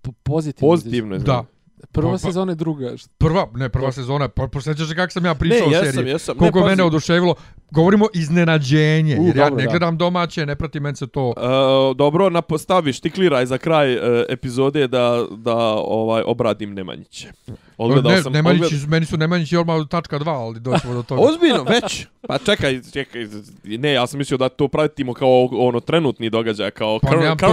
po- 0.02 0.12
pozitivno. 0.14 0.72
Pozitivno 0.72 1.16
je. 1.16 1.20
Da. 1.20 1.46
Prva 1.92 2.08
Pa- 2.08 2.14
pa- 2.14 2.18
sezona 2.20 2.52
je 2.52 2.56
druga. 2.56 2.92
Prva, 3.18 3.48
ne, 3.54 3.70
prva 3.70 3.92
sezona, 3.92 4.28
pa 4.30 4.48
posjećaš 4.48 4.88
se 4.88 4.96
kako 4.96 5.12
sam 5.12 5.26
ja 5.26 5.36
pričao 5.36 5.60
Ne, 5.60 5.66
o 5.68 5.70
jesam, 5.72 5.94
seriji. 5.94 6.12
jesam. 6.12 6.36
Ne, 6.36 6.40
Koliko 6.40 6.60
pazi. 6.60 6.70
mene 6.70 6.84
oduševilo. 6.84 7.36
Govorimo 7.72 8.06
iznenađenje, 8.14 9.18
U, 9.20 9.26
jer 9.26 9.38
ja 9.38 9.44
dobro, 9.44 9.56
ne 9.56 9.64
da. 9.64 9.70
gledam 9.70 9.98
domaće, 9.98 10.46
ne 10.46 10.56
pratim 10.56 10.84
meni 10.84 10.96
se 10.96 11.08
to... 11.08 11.28
Uh, 11.28 11.34
dobro, 11.98 12.30
na 12.30 12.42
postaviš 12.42 13.00
tikliraj 13.00 13.46
za 13.46 13.58
kraj 13.58 13.96
uh, 13.96 14.02
epizode 14.30 14.88
da 14.88 15.26
da 15.32 15.56
ovaj 15.78 16.24
obradim 16.26 16.74
Nemanjiće. 16.74 17.28
Odgledao 17.78 18.12
ne, 18.12 18.22
sam 18.22 18.34
Nemanjići, 18.34 18.64
odgled- 18.66 18.88
meni 18.88 19.06
su 19.06 19.18
Nemanjići 19.18 19.58
odmah 19.58 19.88
tačka 19.88 20.20
dva, 20.20 20.34
ali 20.34 20.60
doćemo 20.60 20.94
do 20.94 21.04
toga. 21.04 21.22
Ozbiljno, 21.28 21.64
već. 21.64 22.06
Pa 22.22 22.38
čekaj, 22.38 22.82
čekaj. 22.84 23.28
Ne, 23.64 23.94
ja 23.94 24.08
sam 24.08 24.18
mislio 24.18 24.38
da 24.38 24.50
to 24.50 24.68
pratimo 24.68 25.14
kao 25.14 25.30
ono 25.52 25.80
trenutni 25.80 26.30
događaj, 26.30 26.72
kao 26.72 27.00
Pa 27.00 27.08
current, 27.08 27.24
nemam 27.24 27.38
to- 27.38 27.48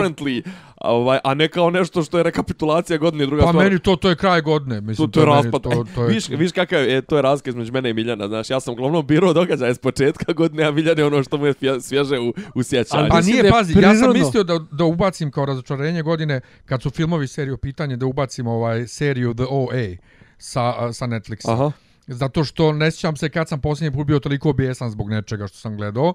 ovaj, 0.80 1.18
a 1.24 1.34
ne 1.34 1.48
kao 1.48 1.70
nešto 1.70 2.02
što 2.02 2.18
je 2.18 2.22
rekapitulacija 2.22 2.98
godine 2.98 3.24
i 3.24 3.26
druga 3.26 3.42
Pa 3.42 3.48
stvar. 3.48 3.64
meni 3.64 3.78
to, 3.78 3.96
to 3.96 4.08
je 4.08 4.16
kraj 4.16 4.40
godine. 4.40 4.80
to, 4.80 4.86
Mislim, 4.86 5.10
to 5.10 5.20
je 5.20 5.26
raspad. 5.26 5.62
To, 5.62 5.84
to 5.94 6.04
je, 6.04 6.08
viš, 6.08 6.28
viš 6.28 6.52
kakav 6.52 6.82
je, 6.82 6.96
e, 6.96 7.02
to 7.02 7.16
je 7.16 7.22
razlika 7.22 7.50
između 7.50 7.72
mene 7.72 7.90
i 7.90 7.94
Miljana, 7.94 8.28
znaš, 8.28 8.50
ja 8.50 8.60
sam 8.60 8.72
uglavnom 8.72 9.06
birao 9.06 9.32
događaje 9.32 9.74
s 9.74 9.78
početka 9.78 10.32
godine, 10.32 10.64
a 10.64 10.70
Miljan 10.70 10.98
je 10.98 11.04
ono 11.04 11.22
što 11.22 11.38
mu 11.38 11.46
je 11.46 11.54
svježe 11.80 12.18
u, 12.18 12.34
u 12.54 12.62
sjećanju. 12.62 13.08
Pa 13.10 13.16
Mislim 13.16 13.36
nije, 13.36 13.50
pazi, 13.50 13.80
ja 13.80 13.94
sam 13.94 14.12
mislio 14.12 14.44
da, 14.44 14.58
da 14.70 14.84
ubacim 14.84 15.30
kao 15.30 15.44
razočarenje 15.44 16.02
godine, 16.02 16.40
kad 16.64 16.82
su 16.82 16.90
filmovi 16.90 17.28
seriju 17.28 17.56
pitanje, 17.56 17.96
da 17.96 18.06
ubacim 18.06 18.46
ovaj 18.46 18.86
seriju 18.86 19.34
The 19.34 19.44
OA 19.50 19.96
sa, 20.38 20.92
sa 20.92 21.06
Netflixa. 21.06 21.52
Aha. 21.52 21.72
Zato 22.06 22.44
što 22.44 22.72
ne 22.72 22.90
sjećam 22.90 23.16
se 23.16 23.28
kad 23.28 23.48
sam 23.48 23.60
posljednji 23.60 23.96
put 23.96 24.06
bio 24.06 24.18
toliko 24.18 24.52
bijesan 24.52 24.90
zbog 24.90 25.10
nečega 25.10 25.46
što 25.46 25.58
sam 25.58 25.76
gledao. 25.76 26.14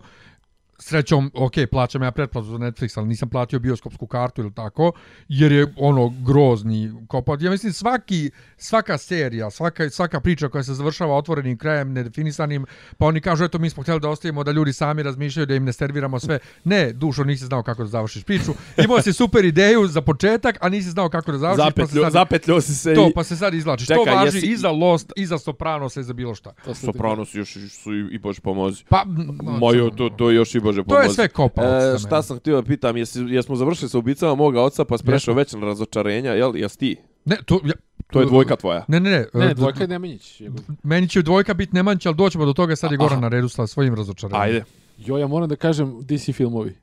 Srećom, 0.82 1.32
ok, 1.34 1.52
plaćam 1.72 2.04
ja 2.04 2.12
pretplatu 2.12 2.48
za 2.48 2.58
Netflix, 2.58 2.98
ali 2.98 3.08
nisam 3.08 3.30
platio 3.30 3.60
bioskopsku 3.60 4.08
kartu 4.08 4.42
ili 4.42 4.54
tako, 4.54 4.92
jer 5.28 5.52
je 5.52 5.74
ono 5.78 6.14
grozni 6.22 6.94
kopad. 7.08 7.42
Ja 7.42 7.52
mislim 7.52 7.74
svaki, 7.74 8.32
svaka 8.58 8.98
serija, 8.98 9.52
svaka, 9.52 9.90
svaka 9.90 10.20
priča 10.20 10.50
koja 10.50 10.64
se 10.64 10.74
završava 10.74 11.16
otvorenim 11.16 11.58
krajem, 11.58 11.94
nedefinisanim, 11.94 12.66
pa 12.98 13.06
oni 13.06 13.22
kažu, 13.22 13.44
eto, 13.44 13.60
mi 13.60 13.70
smo 13.70 13.84
htjeli 13.84 14.00
da 14.00 14.10
ostavimo 14.10 14.44
da 14.44 14.52
ljudi 14.52 14.74
sami 14.74 15.04
razmišljaju, 15.04 15.46
da 15.46 15.56
im 15.56 15.66
ne 15.66 15.74
serviramo 15.74 16.20
sve. 16.20 16.40
Ne, 16.64 16.94
dušo, 16.94 17.24
nisi 17.24 17.46
znao 17.46 17.64
kako 17.64 17.84
da 17.84 17.90
završiš 17.90 18.24
priču. 18.24 18.52
Imao 18.78 19.02
si 19.02 19.14
super 19.14 19.46
ideju 19.46 19.88
za 19.88 20.02
početak, 20.02 20.58
a 20.62 20.70
nisi 20.70 20.90
znao 20.90 21.10
kako 21.10 21.32
da 21.32 21.38
završiš. 21.38 21.64
pa 21.66 21.66
se 21.66 21.72
Zapetljo, 21.82 22.04
sad- 22.04 22.12
zapetljo 22.14 22.62
si 22.62 22.76
se 22.76 22.94
To, 22.94 23.08
i... 23.10 23.14
pa 23.14 23.24
se 23.24 23.36
sad 23.38 23.54
izvlačiš. 23.54 23.88
Čekaj, 23.88 24.06
to 24.06 24.12
važi 24.12 24.38
jesi- 24.38 24.46
i 24.46 24.58
za 24.58 24.72
Lost, 24.72 25.12
i 25.16 25.26
za 25.26 25.38
Sopranos, 25.38 25.98
i 25.98 26.04
za 26.04 26.14
bilo 26.14 26.36
šta. 26.36 26.54
Sopranos 26.76 27.36
još 27.36 27.54
su 27.70 27.94
i, 27.94 28.08
i 28.12 28.18
Bože 28.18 28.42
pomozi. 28.42 28.84
Pa, 28.90 29.04
no, 29.06 29.90
to, 29.90 30.10
to 30.10 30.32
još 30.32 30.56
i 30.56 30.60
Bože 30.72 30.84
To 30.84 30.90
pomozi. 30.90 31.08
je 31.08 31.14
sve 31.14 31.28
kopa. 31.28 31.64
E, 31.64 32.00
šta 32.00 32.22
sam 32.22 32.38
htio 32.38 32.56
da 32.56 32.68
pitam, 32.68 32.98
jesi, 32.98 33.20
jesmo 33.28 33.56
završili 33.56 33.90
sa 33.90 33.98
ubicama 33.98 34.36
moga 34.36 34.62
oca 34.62 34.86
pa 34.86 34.98
sprešao 34.98 35.34
već 35.34 35.54
na 35.54 35.60
razočarenja, 35.66 36.32
jel? 36.32 36.58
Jes 36.58 36.78
ti? 36.78 36.96
Ne, 37.26 37.38
to, 37.46 37.60
ja, 37.66 37.74
To 38.12 38.20
je 38.20 38.26
dvojka 38.26 38.56
tvoja. 38.56 38.86
Ne, 38.88 39.00
ne, 39.00 39.10
ne. 39.10 39.26
Ne, 39.34 39.52
e, 39.52 39.54
dvojka 39.54 39.84
je 39.84 39.88
Nemanjić. 39.88 40.42
Meni 40.84 41.08
će 41.08 41.22
dvojka 41.22 41.54
biti 41.54 41.76
Nemanjić, 41.76 42.06
ali 42.06 42.16
doćemo 42.16 42.46
do 42.46 42.54
toga, 42.54 42.76
sad 42.76 42.92
je. 42.92 42.98
Goran 42.98 43.22
na 43.22 43.28
redu 43.28 43.50
sa 43.50 43.68
svojim 43.68 43.96
razočaranjem. 43.96 44.42
Ajde. 44.42 44.64
Jo, 44.98 45.18
ja 45.18 45.28
moram 45.28 45.50
da 45.50 45.56
kažem 45.56 46.00
DC 46.02 46.34
filmovi. 46.34 46.76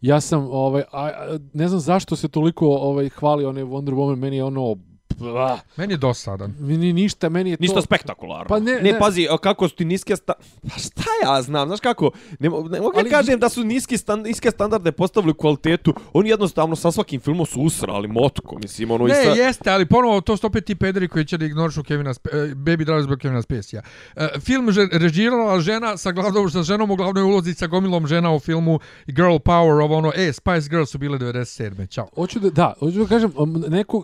Ja 0.00 0.20
sam, 0.20 0.48
ovaj, 0.50 0.82
a, 0.92 1.04
a, 1.04 1.38
ne 1.52 1.68
znam 1.68 1.80
zašto 1.80 2.16
se 2.16 2.28
toliko 2.28 2.66
ovaj, 2.66 3.08
hvali 3.08 3.44
onaj 3.44 3.62
Wonder 3.62 3.94
Woman, 3.94 4.16
meni 4.16 4.36
je 4.36 4.44
ono 4.44 4.76
blah. 5.18 5.60
Meni 5.76 5.92
je 5.92 5.96
dosadan. 5.96 6.54
Meni 6.60 6.92
ništa, 6.92 7.28
meni 7.28 7.50
je 7.50 7.56
to... 7.56 7.62
Ništa 7.62 7.82
spektakularno. 7.82 8.48
Pa 8.48 8.60
ne, 8.60 8.72
ne, 8.72 8.92
ne. 8.92 8.98
pazi, 8.98 9.28
a 9.30 9.38
kako 9.38 9.68
su 9.68 9.76
ti 9.76 9.84
niske 9.84 10.16
sta... 10.16 10.32
Pa 10.62 10.78
šta 10.78 11.02
ja 11.24 11.42
znam, 11.42 11.68
znaš 11.68 11.80
kako? 11.80 12.10
Ne, 12.38 12.48
ne 12.48 12.80
mogu 12.80 12.92
Ali- 12.96 13.10
kažem 13.10 13.40
da 13.40 13.48
su 13.48 13.64
niski 13.64 13.98
stan, 13.98 14.20
niske 14.20 14.50
standarde 14.50 14.92
postavili 14.92 15.34
kvalitetu. 15.34 15.94
Oni 16.12 16.28
jednostavno 16.30 16.76
sa 16.76 16.90
svakim 16.92 17.20
filmom 17.20 17.46
su 17.46 17.60
usrali 17.60 18.08
motko, 18.08 18.58
mislim, 18.58 18.90
ono 18.90 19.06
i 19.06 19.08
Ne, 19.08 19.24
sa... 19.24 19.30
jeste, 19.30 19.70
ali 19.70 19.86
ponovo 19.86 20.20
to 20.20 20.36
su 20.36 20.46
opet 20.46 20.64
ti 20.64 20.74
pederi 20.74 21.08
koji 21.08 21.24
će 21.24 21.38
da 21.38 21.44
ignorišu 21.44 21.82
Kevina 21.82 22.14
Sp 22.18 22.26
e, 22.26 22.36
Baby 22.54 22.84
Driver 22.84 23.02
zbog 23.02 23.18
Kevina 23.18 23.42
Spacey-a. 23.42 23.82
E, 24.16 24.40
film 24.40 24.72
že, 24.72 24.88
režirala 24.92 25.60
žena 25.60 25.96
sa, 25.96 26.12
glavnom, 26.12 26.50
sa 26.50 26.62
ženom 26.62 26.90
u 26.90 26.96
glavnoj 26.96 27.22
ulozi 27.22 27.54
sa 27.54 27.66
gomilom 27.66 28.06
žena 28.06 28.34
u 28.34 28.40
filmu 28.40 28.80
Girl 29.06 29.36
Power, 29.36 29.82
ovo 29.82 29.96
ono, 29.96 30.12
e, 30.16 30.32
Spice 30.32 30.68
Girls 30.70 30.90
su 30.90 30.98
bile 30.98 31.18
97. 31.18 31.88
Ćao. 31.88 32.08
Hoću 32.14 32.40
da, 32.40 32.50
da, 32.50 32.74
hoću 32.78 32.98
da 32.98 33.06
kažem, 33.06 33.32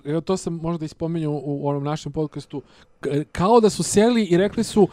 evo 0.04 0.20
to 0.20 0.36
sam 0.36 0.54
možda 0.62 0.84
ispomenuo 1.00 1.40
u 1.44 1.68
onom 1.68 1.84
našem 1.84 2.12
podcastu, 2.12 2.62
kao 3.32 3.60
da 3.60 3.70
su 3.70 3.82
seli 3.82 4.24
i 4.24 4.36
rekli 4.36 4.64
su, 4.64 4.82
uh, 4.82 4.88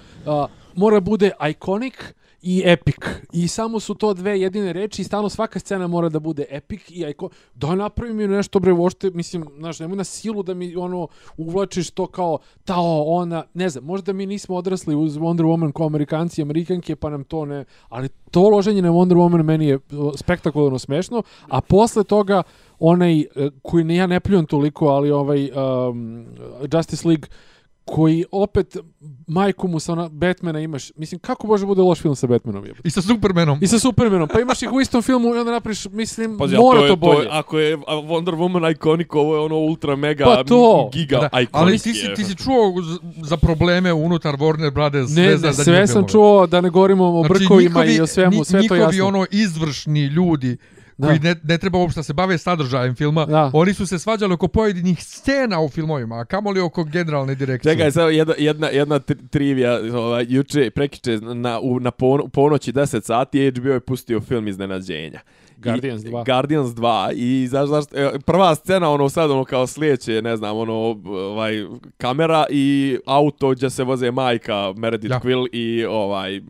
mora 0.76 1.00
bude 1.00 1.32
iconic 1.50 1.94
i 2.42 2.62
epic. 2.66 2.96
I 3.34 3.48
samo 3.48 3.80
su 3.80 3.94
to 3.94 4.14
dve 4.14 4.40
jedine 4.40 4.74
reči 4.74 5.02
i 5.02 5.06
stalno 5.06 5.30
svaka 5.30 5.60
scena 5.60 5.88
mora 5.88 6.10
da 6.10 6.20
bude 6.20 6.46
epic 6.50 6.82
i 6.90 7.06
ajko, 7.06 7.30
Da 7.56 7.76
napravi 7.76 8.14
mi 8.14 8.28
nešto 8.28 8.60
bre, 8.60 8.72
uopšte, 8.72 9.10
mislim, 9.10 9.46
znaš, 9.58 9.80
nemoj 9.80 9.98
na 9.98 10.04
silu 10.04 10.44
da 10.44 10.54
mi 10.54 10.76
ono 10.76 11.08
uvlačiš 11.38 11.90
to 11.90 12.08
kao 12.08 12.38
tao, 12.66 13.04
ona, 13.04 13.44
ne 13.54 13.70
znam, 13.70 13.84
možda 13.84 14.14
mi 14.14 14.26
nismo 14.26 14.56
odrasli 14.56 14.96
uz 14.96 15.18
Wonder 15.18 15.44
Woman 15.44 15.72
kao 15.72 15.86
Amerikanci 15.86 16.42
i 16.42 16.44
Amerikanke, 16.44 16.96
pa 16.96 17.10
nam 17.10 17.24
to 17.24 17.46
ne, 17.46 17.66
ali 17.90 18.10
to 18.32 18.50
loženje 18.50 18.82
na 18.82 18.90
Wonder 18.90 19.16
Woman 19.16 19.44
meni 19.44 19.68
je 19.68 19.80
spektakularno 20.16 20.80
smešno, 20.80 21.24
a 21.48 21.62
posle 21.62 22.04
toga 22.04 22.44
onaj, 22.80 23.20
e, 23.20 23.26
koji 23.62 23.84
ne, 23.84 23.96
ja 23.96 24.08
ne 24.08 24.20
pljujem 24.20 24.46
toliko, 24.46 24.88
ali 24.88 25.12
ovaj 25.12 25.50
um, 25.52 26.26
Justice 26.74 27.08
League, 27.08 27.28
koji 27.88 28.26
opet 28.32 28.78
majku 29.28 29.68
mu 29.68 29.80
sa 29.80 29.92
ona 29.92 30.10
Batmana 30.10 30.60
imaš, 30.60 30.92
mislim, 30.96 31.20
kako 31.20 31.48
može 31.48 31.66
bude 31.66 31.82
loš 31.82 32.02
film 32.02 32.16
sa 32.16 32.28
Batmanom? 32.28 32.66
Jebote? 32.66 32.82
I 32.84 32.92
sa 32.92 33.02
Supermanom. 33.02 33.60
I 33.62 33.68
sa 33.68 33.80
Supermanom, 33.80 34.28
pa 34.28 34.40
imaš 34.40 34.62
ih 34.62 34.72
u 34.72 34.82
istom 34.82 35.02
filmu 35.02 35.28
i 35.28 35.40
onda 35.40 35.52
napriš, 35.52 35.86
mislim, 35.88 36.38
Pazi, 36.38 36.56
mora 36.56 36.80
to, 36.80 36.86
je, 36.86 36.96
bolje. 36.96 37.20
je, 37.20 37.30
ako 37.32 37.60
je 37.60 37.78
Wonder 37.78 38.36
Woman 38.36 38.72
iconic, 38.72 39.08
ovo 39.12 39.36
je 39.36 39.42
ono 39.42 39.56
ultra 39.58 39.96
mega 39.96 40.26
Pa 40.26 40.44
to. 40.46 40.90
giga 40.94 41.18
Da, 41.18 41.28
iconic. 41.34 41.50
ali 41.54 41.72
ti 41.74 41.94
si, 41.94 42.14
ti 42.16 42.24
si 42.24 42.36
čuo 42.36 42.74
za 43.18 43.38
probleme 43.38 43.94
unutar 43.94 44.36
Warner 44.36 44.72
Brothers 44.72 45.12
ne, 45.12 45.24
ne, 45.24 45.38
za 45.38 45.54
sve 45.54 45.88
sam 45.88 45.94
filmove. 45.94 46.10
čuo 46.10 46.48
da 46.48 46.62
ne 46.62 46.70
govorimo 46.70 47.06
o 47.06 47.24
Znači, 47.24 47.40
brkovima 47.40 47.70
njihovi- 47.80 47.96
i 47.96 48.02
o 48.02 48.08
svemu, 48.08 48.44
sve 48.44 48.60
to 48.60 48.62
njihovi 48.76 48.82
jasno. 48.82 49.08
ono 49.08 49.26
izvršni 49.32 50.02
ljudi 50.02 50.58
Da. 50.98 51.08
koji 51.08 51.20
ne, 51.20 51.36
ne 51.44 51.58
treba 51.58 51.78
uopšte 51.80 52.00
da 52.00 52.04
se 52.04 52.14
bave 52.14 52.38
sadržajem 52.38 52.96
filma, 52.96 53.26
Da. 53.26 53.52
oni 53.54 53.74
su 53.74 53.88
se 53.88 54.00
svađali 54.00 54.34
oko 54.34 54.48
pojedinih 54.48 55.04
scena 55.04 55.62
u 55.62 55.70
filmovima, 55.70 56.16
a 56.20 56.26
kamoli 56.26 56.60
oko 56.60 56.84
generalne 56.84 57.36
direkcije. 57.36 57.74
Čekaj, 57.74 57.92
samo 57.92 58.10
jedna, 58.10 58.34
jedna, 58.38 58.68
jedna 58.68 59.00
tri- 59.00 59.28
trivija, 59.30 59.80
ovaj, 59.94 60.26
juče, 60.30 60.70
prekiče, 60.70 61.18
na, 61.18 61.60
u, 61.60 61.80
na 61.80 61.92
pon, 61.92 62.30
ponoći 62.30 62.72
10 62.74 63.04
sati 63.04 63.52
HBO 63.52 63.70
je 63.70 63.80
pustio 63.80 64.22
film 64.22 64.48
iznenađenja. 64.48 65.20
Guardians 65.58 66.04
I, 66.04 66.08
2. 66.08 66.26
Guardians 66.26 66.70
2 66.70 67.12
i 67.16 67.48
znaš, 67.48 67.68
znaš, 67.68 67.84
e, 67.94 68.20
prva 68.26 68.56
scena 68.56 68.90
ono 68.90 69.10
sad 69.10 69.32
ono 69.32 69.44
kao 69.46 69.68
slijeće, 69.68 70.22
ne 70.22 70.38
znam, 70.38 70.58
ono 70.58 70.74
ovaj 70.74 71.54
kamera 71.98 72.46
i 72.50 72.98
auto 73.06 73.50
gdje 73.50 73.70
se 73.70 73.84
voze 73.84 74.12
majka 74.12 74.74
Meredith 74.78 75.10
Da. 75.14 75.20
Quill 75.20 75.48
i 75.52 75.86
ovaj 75.86 76.42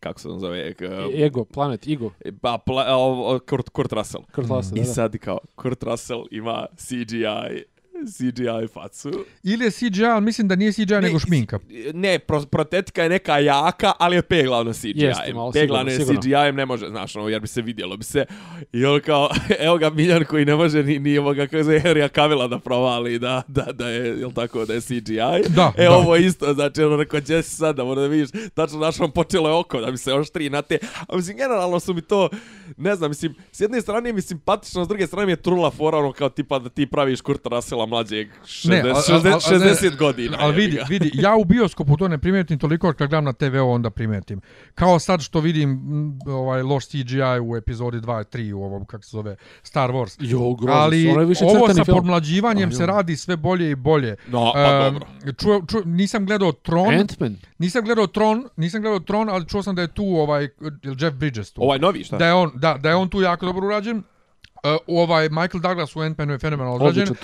kako 0.00 0.20
se 0.20 0.28
on 0.28 0.38
zove, 0.40 0.74
k- 0.74 0.84
Ego, 1.14 1.44
Planet, 1.44 1.86
Ego, 1.86 2.10
pa 2.40 2.58
pla, 2.58 2.96
o, 2.96 3.34
o, 3.34 3.38
Kurt, 3.40 3.68
Kurt 3.68 3.92
Russell. 3.92 4.22
Kurt 4.32 4.48
Russell, 4.50 4.78
I 4.78 4.80
da, 4.80 4.86
da. 4.86 4.92
sad 4.92 5.18
kao 5.18 5.38
Kurt 5.54 5.82
Russell 5.82 6.24
ima 6.30 6.66
CGI 6.76 7.62
CGI 8.06 8.68
facu. 8.74 9.24
Ili 9.42 9.64
je 9.64 9.70
CGI, 9.70 10.04
ali 10.04 10.24
mislim 10.24 10.48
da 10.48 10.56
nije 10.56 10.72
CGI 10.72 10.94
nego 11.00 11.18
šminka. 11.18 11.58
Ne, 11.94 12.18
pro, 12.18 12.42
protetika 12.42 13.02
je 13.02 13.08
neka 13.08 13.38
jaka, 13.38 13.92
ali 13.98 14.16
je 14.16 14.22
peglavno 14.22 14.72
CGI. 14.72 14.92
Jeste, 14.94 15.32
malo 15.34 15.52
Peglavno 15.52 15.90
je 15.90 15.98
sigurno, 15.98 16.20
CGI, 16.20 16.52
ne 16.52 16.66
može, 16.66 16.88
znaš, 16.88 17.16
ono, 17.16 17.28
jer 17.28 17.40
bi 17.40 17.48
se 17.48 17.62
vidjelo 17.62 17.96
bi 17.96 18.04
se. 18.04 18.24
I 18.72 18.84
on 18.84 19.00
kao, 19.00 19.28
evo 19.66 19.78
ga 19.78 19.90
Miljan 19.90 20.24
koji 20.24 20.44
ne 20.44 20.54
može 20.54 20.82
ni, 20.82 20.98
ni 20.98 21.18
ovoga, 21.18 21.46
kako 21.46 21.64
se 21.64 21.80
Henrya 21.84 22.08
Kavila 22.08 22.48
da 22.48 22.58
provali, 22.58 23.18
da, 23.18 23.42
da, 23.48 23.62
da 23.72 23.88
je, 23.88 24.18
jel 24.20 24.32
tako, 24.32 24.64
da 24.64 24.74
je 24.74 24.80
CGI. 24.80 25.48
Da, 25.48 25.72
E, 25.76 25.84
da. 25.84 25.90
ovo 25.90 26.16
je 26.16 26.26
isto, 26.26 26.54
znači, 26.54 26.82
ono, 26.82 26.96
rekao, 26.96 27.20
gdje 27.20 27.42
si 27.42 27.56
sad, 27.56 27.76
da 27.76 27.84
mora 27.84 28.00
da 28.00 28.06
vidiš, 28.06 28.30
tačno 28.54 28.78
našo 28.78 29.04
on 29.04 29.10
počelo 29.10 29.48
je 29.48 29.54
oko, 29.54 29.80
da 29.80 29.90
mi 29.90 29.98
se 29.98 30.14
oštri 30.14 30.50
na 30.50 30.62
te. 30.62 30.78
A 31.08 31.16
mislim, 31.16 31.36
generalno 31.36 31.80
su 31.80 31.94
mi 31.94 32.02
to, 32.02 32.28
ne 32.76 32.96
znam, 32.96 33.10
mislim, 33.10 33.34
s 33.52 33.60
jedne 33.60 33.80
strane 33.80 34.12
mi 34.12 34.20
simpatično, 34.22 34.84
s 34.84 34.88
druge 34.88 35.06
strane 35.06 35.26
mi 35.26 35.32
je 35.32 35.36
trula 35.36 35.70
fora, 35.70 35.98
ono, 35.98 36.12
kao 36.12 36.28
tipa 36.28 36.58
da 36.58 36.68
ti 36.68 36.86
praviš 36.86 37.20
Kurta 37.20 37.48
Russella 37.48 37.86
mlađeg 37.86 38.28
60, 38.44 38.68
Ne, 38.68 38.80
a- 38.80 38.86
a- 38.86 38.90
a- 38.90 39.02
60, 39.02 39.54
a- 39.54 39.58
ne, 39.58 39.64
60 39.64 39.96
godina. 39.96 40.36
Ali 40.40 40.54
vidi, 40.56 40.78
vidi, 40.88 41.10
ja 41.14 41.36
u 41.36 41.44
bioskopu 41.44 41.96
to 41.96 42.08
ne 42.08 42.18
primetim 42.18 42.58
toliko, 42.58 42.88
kad 42.88 43.08
gledam 43.08 43.24
na 43.24 43.32
TV 43.32 43.56
onda 43.58 43.90
primetim. 43.90 44.40
Kao 44.74 44.98
sad 44.98 45.20
što 45.20 45.40
vidim 45.40 45.70
m, 45.70 46.18
ovaj 46.28 46.62
loš 46.62 46.86
CGI 46.86 47.18
u 47.42 47.56
epizodi 47.56 47.96
2 47.98 48.20
i 48.20 48.24
3 48.26 48.52
u 48.52 48.62
ovom, 48.62 48.84
kako 48.84 49.02
se 49.02 49.10
zove, 49.10 49.36
Star 49.62 49.90
Wars. 49.90 50.16
Jo, 50.20 50.54
grozno. 50.54 50.72
Ali 50.74 51.08
ono 51.08 51.24
više 51.24 51.44
ovo 51.44 51.68
sa 51.68 51.84
film. 51.84 51.96
podmlađivanjem 51.96 52.72
se 52.72 52.86
radi 52.86 53.16
sve 53.16 53.36
bolje 53.36 53.70
i 53.70 53.74
bolje. 53.74 54.16
No, 54.28 54.50
pa 54.54 54.60
Em, 54.60 54.92
dobro. 54.92 55.08
Čuo, 55.34 55.62
čuo, 55.62 55.82
nisam 55.84 56.26
gledao 56.26 56.52
Tron, 56.52 56.94
Ant-Man. 56.94 57.36
nisam 57.58 57.84
gledao 57.84 58.06
Tron, 58.06 58.48
nisam 58.56 58.80
gledao 58.82 59.00
Tron, 59.00 59.28
ali 59.28 59.46
čuo 59.46 59.62
sam 59.62 59.74
da 59.74 59.82
je 59.82 59.88
tu 59.88 60.04
ovaj 60.06 60.48
jel 60.82 60.94
Jeff 61.00 61.16
Bridges 61.16 61.52
tu. 61.52 61.62
Ovaj 61.62 61.78
novi, 61.78 62.04
šta? 62.04 62.16
da 62.16 62.26
je 62.26 62.32
on, 62.34 62.50
da, 62.58 62.76
da 62.78 62.88
je 62.88 62.96
on 62.96 63.08
tu 63.08 63.20
jako 63.20 63.46
dobro 63.46 63.66
urađen. 63.66 63.96
Uh, 63.96 64.70
ovaj 64.86 65.28
Michael 65.28 65.60
Douglas 65.60 65.96
u 65.96 65.98
Ant-Manu 65.98 66.30
je 66.30 66.38
fenomenalno 66.38 66.78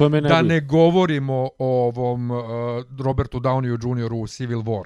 meni 0.08 0.28
Da 0.28 0.42
ne 0.42 0.60
govorimo 0.60 1.48
o 1.58 1.88
ovom 1.88 2.30
uh, 2.30 2.38
Robertu 3.04 3.40
Downeyu 3.40 4.04
Jr. 4.04 4.12
u 4.12 4.26
Civil 4.26 4.58
War. 4.58 4.84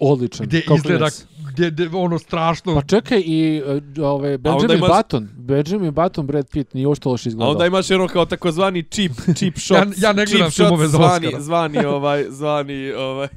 Odličan. 0.00 0.46
Gdje 0.46 0.62
kao 0.62 0.76
izgleda, 0.76 0.98
klinac. 0.98 1.26
gdje, 1.52 1.70
gdje 1.70 1.90
ono 1.92 2.18
strašno... 2.18 2.74
Pa 2.74 2.82
čekaj, 2.82 3.22
i 3.26 3.62
uh, 3.98 4.04
ove, 4.04 4.38
Benjamin 4.38 4.78
imaš- 4.78 4.96
Button, 4.96 5.28
Benjamin 5.34 5.94
Button, 5.94 6.26
Brad 6.26 6.48
Pitt, 6.50 6.74
nije 6.74 6.86
uopšte 6.86 7.08
loš 7.08 7.26
A 7.26 7.28
izgledao. 7.28 7.52
onda 7.52 7.66
imaš 7.66 7.90
ono 7.90 8.08
kao 8.08 8.26
takozvani 8.26 8.82
cheap, 8.82 9.12
cheap 9.38 9.58
shot. 9.58 9.76
Ja- 9.76 10.08
ja 10.08 10.12
ne 10.12 10.24
gledam 10.26 10.50
filmove 10.50 10.88
za 10.88 10.96
zvani, 10.96 11.26
Oscara. 11.26 11.42
zvani, 11.42 11.78
ovaj, 11.96 12.24
zvani 12.28 12.92
ovaj, 12.92 13.28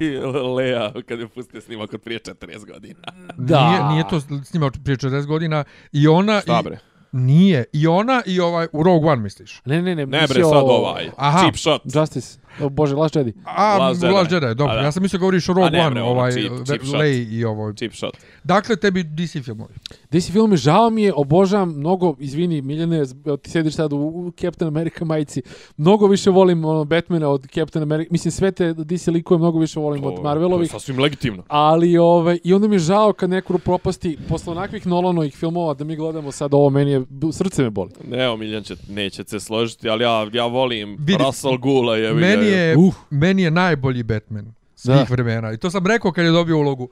Lea 0.56 0.92
kad 1.08 1.20
je 1.20 1.28
pustio 1.28 1.60
snimak 1.60 1.94
od 1.94 2.00
prije 2.00 2.20
40 2.20 2.66
godina. 2.66 3.00
Da. 3.38 3.68
Nije, 3.70 3.92
nije 3.92 4.04
to 4.10 4.20
snimao 4.44 4.70
prije 4.84 4.96
40 4.96 5.26
godina. 5.26 5.64
I 5.92 6.08
ona... 6.08 6.40
Šta 6.40 6.60
i, 6.60 6.64
bre? 6.64 6.78
Nije. 7.12 7.64
I 7.72 7.86
ona 7.86 8.22
i 8.26 8.40
ovaj 8.40 8.66
u 8.72 8.82
Rogue 8.82 9.10
One 9.10 9.22
misliš. 9.22 9.62
Ne, 9.64 9.82
ne, 9.82 9.94
ne. 9.94 10.06
Ne 10.06 10.26
bre, 10.26 10.42
sad 10.42 10.52
ovaj. 10.62 11.10
Aha. 11.16 11.38
Cheap 11.38 11.56
shot. 11.56 11.82
Justice. 11.94 12.38
O 12.60 12.68
Bože, 12.68 12.94
Last 12.94 13.16
Jedi. 13.16 13.32
A, 13.46 13.78
Last 13.78 14.02
Last 14.04 14.32
Jedi. 14.32 14.34
Jedi, 14.36 14.54
dobro. 14.54 14.72
A, 14.72 14.76
da. 14.76 14.82
Ja 14.82 14.92
sam 14.92 15.02
mislio 15.02 15.20
govoriš 15.20 15.48
o 15.48 15.52
Rogue 15.52 15.70
ne, 15.70 15.80
One, 15.80 16.02
ono, 16.02 16.10
ovaj, 16.10 16.32
cheap- 16.32 16.66
cheap 16.66 16.82
shot. 16.82 16.94
Leia 16.94 17.26
i 17.30 17.44
ovoj. 17.44 17.74
Cheap 17.74 17.92
shot. 17.94 18.16
Dakle, 18.44 18.76
tebi 18.76 19.02
DC 19.04 19.32
filmovi. 19.34 19.74
DC 20.10 20.30
film 20.30 20.50
je 20.50 20.56
žao 20.56 20.90
mi 20.90 21.02
je, 21.02 21.12
obožavam 21.14 21.68
mnogo, 21.70 22.14
izvini 22.18 22.62
Miljane, 22.62 23.04
z- 23.04 23.14
ti 23.38 23.50
sediš 23.50 23.74
sad 23.74 23.92
u, 23.92 23.96
u 23.96 24.32
Captain 24.32 24.68
America 24.68 25.04
majici, 25.04 25.42
mnogo 25.76 26.06
više 26.06 26.30
volim 26.30 26.64
ono, 26.64 26.84
Batmana 26.84 27.28
od 27.28 27.46
Captain 27.46 27.82
America, 27.82 28.08
mislim 28.10 28.32
sve 28.32 28.52
te 28.52 28.74
DC 28.74 29.06
likove 29.08 29.38
mnogo 29.38 29.58
više 29.58 29.80
volim 29.80 30.02
To- 30.02 30.08
od 30.08 30.14
To 30.14 30.20
je 30.20 30.24
Marvelovih, 30.24 30.70
sasvim 30.70 30.98
legitimno. 30.98 31.42
ali 31.48 31.98
ovaj, 31.98 32.38
i 32.44 32.54
onda 32.54 32.68
mi 32.68 32.74
je 32.74 32.80
žao 32.80 33.12
kad 33.12 33.30
neko 33.30 33.58
propasti 33.58 34.18
posle 34.28 34.52
onakvih 34.52 34.86
Nolanovih 34.86 35.34
filmova 35.34 35.74
da 35.74 35.84
mi 35.84 35.96
gledamo 35.96 36.32
sad 36.32 36.54
ovo, 36.54 36.70
meni 36.70 36.90
je, 36.90 37.02
srce 37.32 37.62
me 37.62 37.70
boli. 37.70 37.90
Ne, 38.04 38.24
evo, 38.24 38.36
Miljan 38.36 38.62
će, 38.62 38.76
neće 38.88 39.24
se 39.24 39.40
složiti, 39.40 39.88
ali 39.88 40.04
ja, 40.04 40.26
ja 40.32 40.46
volim 40.46 40.90
Vidi, 40.90 41.16
Russell 41.18 41.58
Gula. 41.58 41.96
Je, 41.96 42.12
Meni 42.14 42.43
je, 42.44 42.76
Uf. 42.78 42.94
meni 43.10 43.42
je 43.42 43.50
najbolji 43.50 44.02
Batman 44.02 44.54
svih 44.74 44.96
Da. 44.96 45.06
vremena. 45.08 45.52
I 45.52 45.56
to 45.56 45.70
sam 45.70 45.86
rekao 45.86 46.12
kad 46.12 46.24
je 46.24 46.30
dobio 46.30 46.58
ulogu 46.58 46.88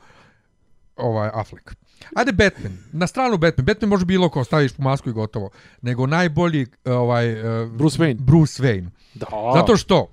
ovaj 0.97 1.31
Affleck. 1.35 1.71
Ajde 2.15 2.33
Batman. 2.33 2.79
Na 2.93 3.07
stranu 3.07 3.39
Batman. 3.39 3.65
Batman 3.65 3.89
može 3.89 4.05
bilo 4.05 4.29
ko 4.29 4.45
staviš 4.45 4.73
po 4.73 4.83
masku 4.83 5.11
i 5.11 5.15
gotovo. 5.15 5.51
Nego 5.83 6.07
najbolji 6.07 6.67
ovaj 6.85 7.33
uh, 7.33 7.71
Bruce 7.71 7.99
Wayne. 7.99 8.17
Bruce 8.17 8.63
Wayne. 8.63 8.89
Da. 9.15 9.27
Zato 9.55 9.77
što 9.77 10.07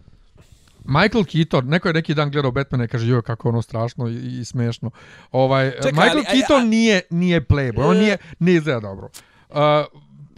Michael 0.86 1.24
Keaton, 1.24 1.66
neko 1.66 1.88
je 1.88 1.94
neki 1.94 2.14
dan 2.14 2.32
gledao 2.32 2.52
Batmana 2.52 2.84
i 2.84 2.88
kaže 2.88 3.08
joj 3.08 3.22
kako 3.22 3.50
ono 3.50 3.62
strašno 3.62 4.08
i, 4.08 4.40
i 4.40 4.46
smešno. 4.46 4.92
Ovaj 5.32 5.72
Čekaj, 5.72 5.92
Michael 5.92 6.12
ali, 6.12 6.22
a- 6.22 6.32
Keaton 6.32 6.62
a- 6.62 6.66
nije 6.66 7.02
nije 7.10 7.42
playboy, 7.42 7.84
on 7.84 7.98
nije 7.98 8.18
ne 8.40 8.54
izgleda 8.54 8.80
dobro. 8.80 9.10
Uh, 9.50 9.56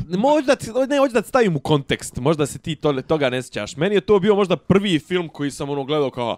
Možda 0.10 0.56
ti, 0.56 0.68
ne, 0.90 0.98
hoću 0.98 1.14
da 1.14 1.22
stavim 1.22 1.56
u 1.56 1.60
kontekst, 1.60 2.18
možda 2.18 2.46
se 2.46 2.60
ti 2.60 2.76
to, 2.76 3.02
toga 3.02 3.30
ne 3.30 3.42
sjećaš. 3.42 3.76
Meni 3.76 3.96
je 3.96 4.02
to 4.02 4.20
bio 4.20 4.36
možda 4.36 4.58
prvi 4.58 5.00
film 5.00 5.30
koji 5.30 5.52
sam 5.52 5.70
ono 5.70 5.84
gledao 5.84 6.10
kao, 6.10 6.38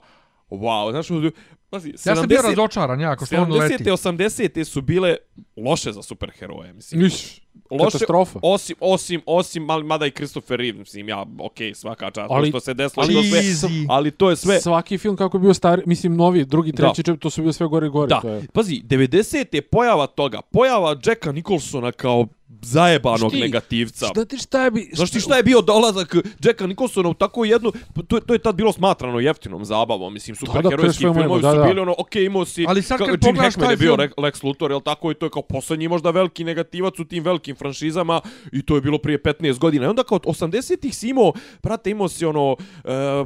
wow, 0.49 0.91
znaš, 0.91 1.11
ono, 1.11 1.31
pazi, 1.69 1.89
ja 2.05 2.15
sam 2.15 2.27
bio 2.27 2.41
razočaran 2.41 3.01
jako 3.01 3.25
što 3.25 3.35
on 3.35 3.51
leti. 3.51 3.83
70. 3.83 3.91
80. 3.91 4.63
su 4.63 4.81
bile 4.81 5.15
loše 5.57 5.91
za 5.91 6.01
superheroje, 6.01 6.73
mislim. 6.73 7.05
Iš, 7.05 7.43
Loše, 7.71 7.83
katastrofa. 7.85 8.39
Osim, 8.41 8.75
osim, 8.79 9.21
osim, 9.25 9.63
mal- 9.63 9.83
mada 9.83 10.05
i 10.05 10.11
Christopher 10.11 10.59
Reeve, 10.59 10.79
mislim, 10.79 11.09
ja, 11.09 11.25
okej, 11.39 11.69
okay, 11.69 11.73
svaka 11.73 12.11
čast, 12.11 12.31
Ali- 12.31 12.49
što 12.49 12.59
se 12.59 12.73
desilo, 12.73 13.05
ali- 13.09 13.23
sve, 13.53 13.69
ali 13.89 14.11
to 14.11 14.29
je 14.29 14.35
sve, 14.35 14.61
Svaki 14.61 14.97
film 14.97 15.15
kako 15.15 15.37
je 15.37 15.41
bio 15.41 15.53
stari, 15.53 15.81
mislim 15.85 16.15
novi, 16.15 16.45
drugi, 16.45 16.71
Da. 16.71 16.77
treći, 16.77 17.03
čep, 17.03 17.19
to 17.19 17.29
su 17.29 17.41
bio 17.41 17.53
sve 17.53 17.67
gore 17.67 17.87
i 17.87 17.89
gore. 17.89 18.09
Da, 18.09 18.21
To 18.21 18.29
je. 18.29 18.47
pazi, 18.53 18.81
90. 18.85 19.55
je 19.55 19.61
pojava 19.61 20.07
toga, 20.07 20.41
pojava 20.41 20.95
Jacka 21.05 21.31
Nicholsona 21.31 21.91
kao 21.91 22.27
zajebanog 22.61 23.31
Šti? 23.31 23.39
negativca. 23.41 24.07
Šta 24.07 24.25
ti 24.25 24.37
šta 24.37 24.69
bi... 24.69 24.89
Znaš 24.93 25.11
ti 25.11 25.19
šta 25.19 25.37
je 25.37 25.43
bio 25.43 25.61
dolazak 25.61 26.15
Jacka 26.43 26.67
Nicholsona 26.67 27.09
u 27.09 27.13
tako 27.13 27.45
jednu, 27.45 27.71
to, 28.07 28.19
to 28.19 28.33
je 28.33 28.39
tad 28.39 28.55
bilo 28.55 28.73
smatrano 28.73 29.19
jeftinom 29.19 29.65
zabavom, 29.65 30.13
mislim, 30.13 30.35
superherojski 30.35 30.81
Crash 30.81 30.97
filmovi 30.97 31.19
Filmova, 31.19 31.41
da, 31.41 31.51
su 31.51 31.57
da. 31.57 31.63
bili 31.63 31.79
ono, 31.79 31.95
okej, 31.97 32.25
imao 32.25 32.45
si, 32.45 32.65
Ali 32.67 32.81
sad 32.81 32.97
kad 32.97 33.07
pogledaš 33.07 33.43
Hackman 33.43 33.65
taj 33.65 33.73
je 33.73 33.77
bio 33.77 33.95
film- 33.95 33.99
Re- 33.99 34.13
Lex 34.17 34.43
Luthor, 34.43 34.71
jel 34.71 34.81
tako, 34.81 35.11
i 35.11 35.13
to 35.13 35.25
je 35.25 35.29
kao 35.29 35.41
posljednji 35.41 35.87
možda 35.87 36.09
veliki 36.11 36.43
negativac 36.43 36.99
u 36.99 37.05
tim 37.05 37.23
velikim 37.23 37.55
franšizama 37.55 38.21
i 38.51 38.61
to 38.61 38.75
je 38.75 38.81
bilo 38.81 38.97
prije 38.97 39.23
15 39.23 39.59
godina. 39.59 39.85
I 39.85 39.89
onda 39.89 40.03
kao 40.03 40.15
od 40.15 40.23
80-ih 40.23 40.95
si 40.95 41.09
imao, 41.09 41.33
brate, 41.63 41.89
imao 41.89 42.09
si 42.09 42.25
ono 42.25 42.51
uh, 42.51 42.57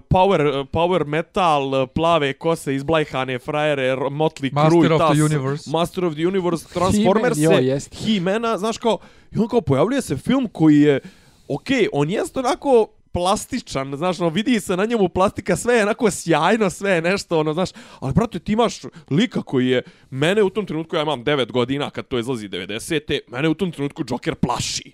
power, 0.09 0.65
power 0.71 1.05
metal, 1.05 1.87
plave 1.87 2.33
kose, 2.33 2.75
izblajhane 2.75 3.39
frajere, 3.39 3.95
Motley 3.95 4.53
Master 4.53 4.71
Crue, 4.71 4.87
i 4.87 4.91
of 4.91 5.11
the 5.13 5.23
Universe. 5.23 5.69
Master 5.69 6.05
of 6.05 6.13
the 6.13 6.27
Universe, 6.27 6.65
Transformers, 6.73 7.37
He-Man. 7.37 7.79
He-Mana, 8.05 8.57
znaš 8.57 8.77
kao, 8.77 8.97
i 9.31 9.37
on 9.39 9.47
kao 9.47 9.61
pojavljuje 9.61 10.01
se 10.01 10.17
film 10.17 10.49
koji 10.51 10.81
je, 10.81 10.99
okej, 11.47 11.77
okay, 11.77 11.89
on 11.91 12.09
jest 12.09 12.37
onako 12.37 12.87
plastičan, 13.11 13.95
znaš, 13.95 14.19
ono, 14.19 14.29
vidi 14.29 14.59
se 14.59 14.77
na 14.77 14.85
njemu 14.85 15.09
plastika, 15.09 15.55
sve 15.55 15.75
je 15.75 15.83
onako 15.83 16.11
sjajno, 16.11 16.69
sve 16.69 16.91
je 16.91 17.01
nešto, 17.01 17.39
ono, 17.39 17.53
znaš, 17.53 17.69
ali, 17.99 18.13
brate, 18.13 18.39
ti 18.39 18.51
imaš 18.51 18.81
lika 19.09 19.41
koji 19.41 19.67
je, 19.67 19.81
mene 20.09 20.43
u 20.43 20.49
tom 20.49 20.65
trenutku, 20.65 20.95
ja 20.95 21.01
imam 21.01 21.23
9 21.23 21.51
godina, 21.51 21.89
kad 21.89 22.07
to 22.07 22.19
izlazi 22.19 22.49
90. 22.49 23.19
Mene 23.27 23.49
u 23.49 23.53
tom 23.53 23.71
trenutku 23.71 24.03
Joker 24.09 24.35
plaši. 24.35 24.91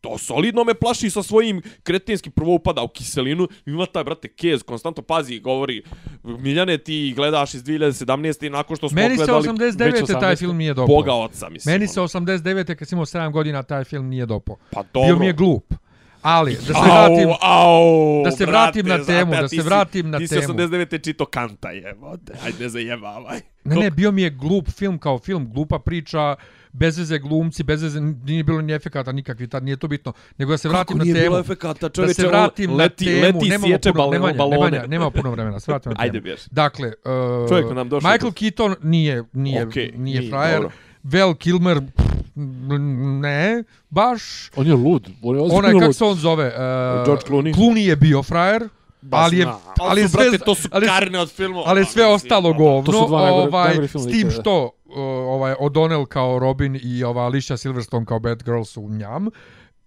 To 0.00 0.18
solidno 0.18 0.64
me 0.64 0.74
plaši 0.74 1.10
sa 1.10 1.22
svojim 1.22 1.62
kretinskim 1.82 2.32
prvo 2.32 2.54
upada 2.54 2.82
u 2.82 2.88
kiselinu. 2.88 3.48
Ima 3.66 3.86
taj, 3.86 4.04
brate, 4.04 4.28
Kez, 4.28 4.62
konstantno 4.62 5.02
pazi 5.02 5.34
i 5.34 5.40
govori 5.40 5.82
Miljane, 6.22 6.78
ti 6.78 7.12
gledaš 7.16 7.54
iz 7.54 7.64
2017. 7.64 8.46
i 8.46 8.50
nakon 8.50 8.76
što 8.76 8.88
smo 8.88 8.96
Meni 8.96 9.16
se 9.16 9.24
gledali 9.24 9.48
89. 9.48 10.20
taj 10.20 10.34
80. 10.34 10.38
film 10.38 10.56
nije 10.56 10.74
dopao. 10.74 10.96
Boga 10.96 11.12
oca, 11.12 11.48
mislim. 11.48 11.72
Meni 11.72 11.86
se 11.86 12.00
89. 12.00 12.74
kad 12.74 12.88
sam 12.88 12.96
imao 12.96 13.06
7 13.06 13.32
godina 13.32 13.62
taj 13.62 13.84
film 13.84 14.08
nije 14.08 14.26
dopao. 14.26 14.56
Pa 14.70 14.82
Bio 14.82 14.88
dobro. 14.92 15.18
mi 15.18 15.26
je 15.26 15.32
glup. 15.32 15.74
Ali, 16.22 16.52
da 16.52 16.60
se 16.60 16.72
vratim... 16.72 17.28
au, 17.42 18.22
da 18.24 18.30
se 18.30 18.46
brate, 18.46 18.52
vratim 18.82 18.86
na 18.88 19.04
temu, 19.06 19.30
zato 19.30 19.42
da 19.42 19.48
se 19.48 19.56
si- 19.56 19.62
vratim 19.62 20.10
na 20.10 20.18
ti 20.18 20.28
temu. 20.28 20.40
Ti 20.40 20.46
si 20.46 20.52
89. 20.54 21.02
čito 21.02 21.26
kanta, 21.26 21.70
jebote. 21.70 22.32
Ajde, 22.44 22.68
zajebavaj. 22.68 23.40
Ne, 23.64 23.76
ne, 23.76 23.90
bio 23.90 24.12
mi 24.12 24.22
je 24.22 24.30
glup 24.30 24.70
film 24.70 24.98
kao 24.98 25.18
film, 25.18 25.48
glupa 25.48 25.78
priča, 25.78 26.34
bez 26.72 26.98
veze 26.98 27.18
glumci, 27.18 27.62
bez 27.62 27.82
veze, 27.82 28.00
nije 28.00 28.44
bilo 28.44 28.60
ni 28.60 28.72
efekata 28.72 29.12
nikakvi, 29.12 29.48
tad 29.48 29.64
nije 29.64 29.76
to 29.76 29.88
bitno. 29.88 30.12
Nego 30.38 30.50
da 30.50 30.58
se 30.58 30.68
vratim 30.68 30.84
Kako 30.86 30.98
na 30.98 31.04
nije 31.04 31.14
temu. 31.14 31.26
bilo 31.26 31.38
efekata, 31.38 31.80
da 31.80 31.88
čovječe, 31.90 32.14
se 32.14 32.26
vratim 32.28 32.70
on 32.70 32.76
na 32.76 32.82
leti, 32.82 33.04
temu, 33.04 33.20
leti, 33.22 33.48
nemamo 33.48 33.66
sječe 33.66 33.92
puno, 33.92 34.04
bal- 34.04 34.10
Nemanja, 34.10 34.34
balone. 34.34 34.56
Nemanja, 34.60 34.86
nema 34.88 35.10
puno 35.10 35.30
vremena, 35.30 35.60
se 35.60 35.70
vratim 35.70 35.90
na 35.90 35.96
temu. 35.96 36.04
Ajde, 36.04 36.20
bješ. 36.20 36.40
Dakle, 36.46 36.88
uh, 36.88 37.48
Čovjek 37.48 37.70
nam 37.70 37.88
došao 37.88 38.12
Michael 38.12 38.32
Keaton 38.32 38.74
nije, 38.82 39.24
nije, 39.32 39.66
Okej, 39.66 39.92
nije 39.96 40.20
nije, 40.20 40.30
frajer. 40.30 40.54
dobro. 40.56 40.70
Val 41.04 41.34
Kilmer, 41.34 41.80
pff, 41.88 42.07
ne, 43.20 43.64
baš. 43.90 44.50
On 44.56 44.66
je 44.66 44.74
lud. 44.74 45.08
On 45.22 45.36
je 45.36 45.42
ozbiljno 45.42 45.58
Onaj, 45.58 45.80
kako 45.80 45.92
se 45.92 46.04
on 46.04 46.14
zove? 46.14 46.46
Uh, 46.46 47.04
George 47.06 47.22
Clooney. 47.28 47.54
Clooney 47.54 47.88
je 47.88 47.96
bio 47.96 48.22
frajer. 48.22 48.68
ali 49.10 49.36
je, 49.38 49.42
znam. 49.42 49.60
ali 49.80 50.00
je 50.00 50.08
su, 50.08 50.12
sve, 50.16 50.30
brate, 50.30 50.44
to 50.44 50.54
su 50.54 50.68
ali, 50.72 50.86
karne 50.86 51.18
od 51.18 51.30
filmova. 51.32 51.64
ali 51.66 51.84
sve 51.84 52.02
mislim, 52.02 52.14
ostalo 52.14 52.52
govno. 52.52 52.82
To 52.82 52.92
su 52.92 53.08
dva 53.08 53.20
najgore- 53.20 53.48
ovaj, 53.48 53.88
filmovi 53.88 53.88
s 53.88 54.20
tim 54.20 54.30
što 54.30 54.64
uh, 54.64 54.98
ovaj 55.28 55.54
O'Donnell 55.54 56.06
kao 56.06 56.38
Robin 56.38 56.80
i 56.82 57.04
ova 57.04 57.22
Alicia 57.24 57.56
Silverstone 57.56 58.06
kao 58.06 58.18
Batgirl 58.18 58.62
su 58.62 58.88
njam. 58.88 59.26
I, 59.26 59.30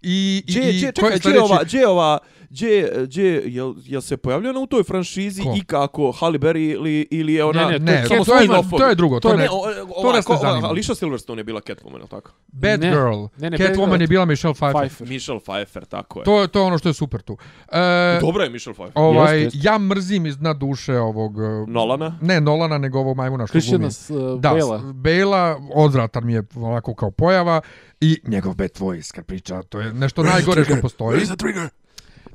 i, 0.03 0.43
i 0.47 0.51
gdje, 0.51 0.61
ko 0.71 1.05
je 1.05 1.11
čekaj, 1.11 1.19
sljedeći? 1.21 1.39
ova, 1.43 1.63
gdje 1.63 1.87
ova, 1.87 2.17
gdje, 2.49 2.91
gdje, 2.97 3.23
jel, 3.45 3.73
jel 3.77 4.01
se 4.01 4.17
pojavljena 4.17 4.59
u 4.59 4.67
toj 4.67 4.83
franšizi 4.83 5.41
Ko? 5.43 5.53
i 5.57 5.61
kako 5.61 6.11
Halle 6.11 6.39
Berry 6.39 6.73
ili, 6.73 7.07
ili 7.11 7.33
je 7.33 7.43
ona... 7.43 7.69
Ne, 7.69 7.79
Ne, 7.79 8.05
samo 8.07 8.23
to, 8.25 8.35
je, 8.35 8.47
to 8.71 8.87
je 8.87 8.95
drugo. 8.95 9.19
To, 9.19 9.29
To 9.29 9.35
ne, 9.35 9.43
ne, 9.43 9.49
o, 9.49 9.55
o, 9.95 10.01
to 10.01 10.07
nas 10.09 10.27
ne 10.27 10.35
ko- 10.35 10.41
zanima. 10.41 10.67
Alicia 10.67 10.95
Silverstone 10.95 11.39
je 11.39 11.43
bila 11.43 11.61
Catwoman, 11.61 11.95
je 11.95 12.01
li 12.01 12.07
tako? 12.09 12.31
Batgirl. 12.47 13.25
Ne, 13.37 13.49
ne, 13.49 13.57
Catwoman 13.57 13.75
Batgirl- 13.89 14.01
je 14.01 14.07
bila 14.07 14.25
Michelle 14.25 14.53
Pfeiffer. 14.53 14.79
Pfeiffer. 14.79 15.07
Michelle 15.07 15.39
Pfeiffer, 15.41 15.85
tako 15.85 16.19
je. 16.19 16.23
To, 16.25 16.47
to 16.47 16.59
je 16.59 16.63
ono 16.63 16.77
što 16.77 16.89
je 16.89 16.93
super 16.93 17.21
tu. 17.21 17.37
E, 17.71 18.17
Dobro 18.21 18.43
je 18.43 18.49
Michelle 18.49 18.73
Pfeiffer. 18.75 18.93
ovaj, 18.97 19.33
Jeste, 19.33 19.57
jeste. 19.57 19.59
ja 19.63 19.77
mrzim 19.79 20.25
iznad 20.25 20.57
duše 20.57 20.93
ovog... 20.95 21.37
uh, 21.37 21.43
Nolana? 21.67 22.17
Ne, 22.21 22.41
Nolana, 22.41 22.77
nego 22.77 22.99
ovog 22.99 23.17
majmuna 23.17 23.47
što 23.47 23.59
glumi. 23.59 23.61
Christiana 23.61 23.91
s- 23.91 24.33
uh, 24.33 24.39
Da, 24.39 24.53
Bela. 24.53 24.77
Bela, 24.85 25.59
odvratan 25.73 26.25
mi 26.25 26.33
je 26.33 26.43
onako 26.55 26.95
kao 26.95 27.11
pojava 27.11 27.61
i 28.01 28.19
njegov 28.27 28.53
bad 28.55 28.71
voice 28.79 29.11
kad 29.15 29.25
priča, 29.25 29.63
to 29.63 29.79
je 29.79 29.93
nešto 29.93 30.23
najgore 30.23 30.65
što 30.65 30.75
postoji. 30.81 31.21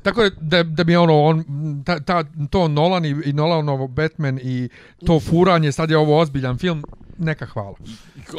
Tako 0.02 0.22
je 0.22 0.30
da, 0.40 0.62
da 0.62 0.84
mi 0.84 0.96
ono, 0.96 1.22
on, 1.22 1.44
ta, 1.86 2.00
ta, 2.00 2.24
to 2.50 2.68
Nolan 2.68 3.04
i, 3.04 3.16
i 3.24 3.32
Nolanov 3.32 3.88
Batman 3.88 4.40
i 4.42 4.68
to 5.06 5.20
furanje, 5.20 5.72
sad 5.72 5.90
je 5.90 5.98
ovo 5.98 6.18
ozbiljan 6.18 6.58
film, 6.58 6.84
neka 7.18 7.46
hvala. 7.46 7.74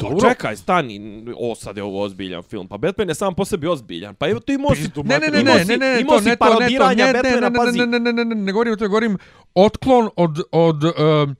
Dobro. 0.00 0.28
Čekaj, 0.28 0.56
stani, 0.56 1.24
o 1.36 1.54
sad 1.54 1.76
je 1.76 1.82
ovo 1.82 2.02
ozbiljan 2.02 2.42
film. 2.42 2.68
Pa 2.68 2.78
Batman 2.78 3.08
je 3.08 3.14
sam 3.14 3.34
po 3.34 3.44
sebi 3.44 3.66
ozbiljan. 3.66 4.14
Pa 4.14 4.28
evo 4.28 4.40
tu 4.40 4.52
imao 4.52 4.74
si... 4.74 4.90
Ne, 5.04 5.18
ne, 5.18 5.28
ne, 5.30 5.40
imao 5.40 5.54
ne, 5.54 5.64
si- 5.64 5.70
ne, 5.70 5.76
ne, 5.76 5.94
ne, 5.94 6.00
imao 6.00 6.16
to, 6.16 6.22
si 6.22 6.28
ne, 6.28 6.36
to, 6.36 6.44
ne, 6.44 6.50
to, 6.50 6.56
parodiranja 6.56 7.06
ne, 7.06 7.12
ne, 7.12 7.22
Batmana, 7.22 7.40
ne, 7.40 7.50
ne, 7.50 7.56
pazi. 7.56 7.78
ne, 7.78 7.86
ne, 7.86 7.98
ne, 8.00 8.12
ne, 8.12 8.24
ne, 8.24 8.34
ne 8.34 8.52
govorim 8.52 8.72
o 8.72 8.76
to, 8.76 8.88
govorim 8.88 9.18
otklon 9.54 10.10
od, 10.16 10.40
od 10.52 10.84
um, 10.84 11.36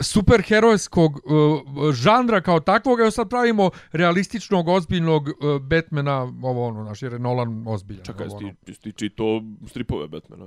superherojskog 0.00 1.12
uh, 1.16 1.92
žanra 1.94 2.40
kao 2.40 2.60
takvog, 2.60 3.00
evo 3.00 3.10
sad 3.10 3.28
pravimo 3.28 3.70
realističnog, 3.92 4.68
ozbiljnog 4.68 5.28
uh, 5.28 5.62
Batmana, 5.62 6.22
ovo 6.42 6.68
ono, 6.68 6.84
naš, 6.84 7.02
jer 7.02 7.12
je 7.12 7.18
Nolan 7.18 7.64
ozbiljan. 7.68 8.04
Čekaj, 8.04 8.26
ovo, 8.26 8.34
jesi 8.34 8.44
ono. 8.44 8.54
ti, 8.54 8.70
jesi 8.70 8.80
ti 8.80 8.92
čito 8.92 9.24
stripove 9.66 10.08
Batmana? 10.08 10.46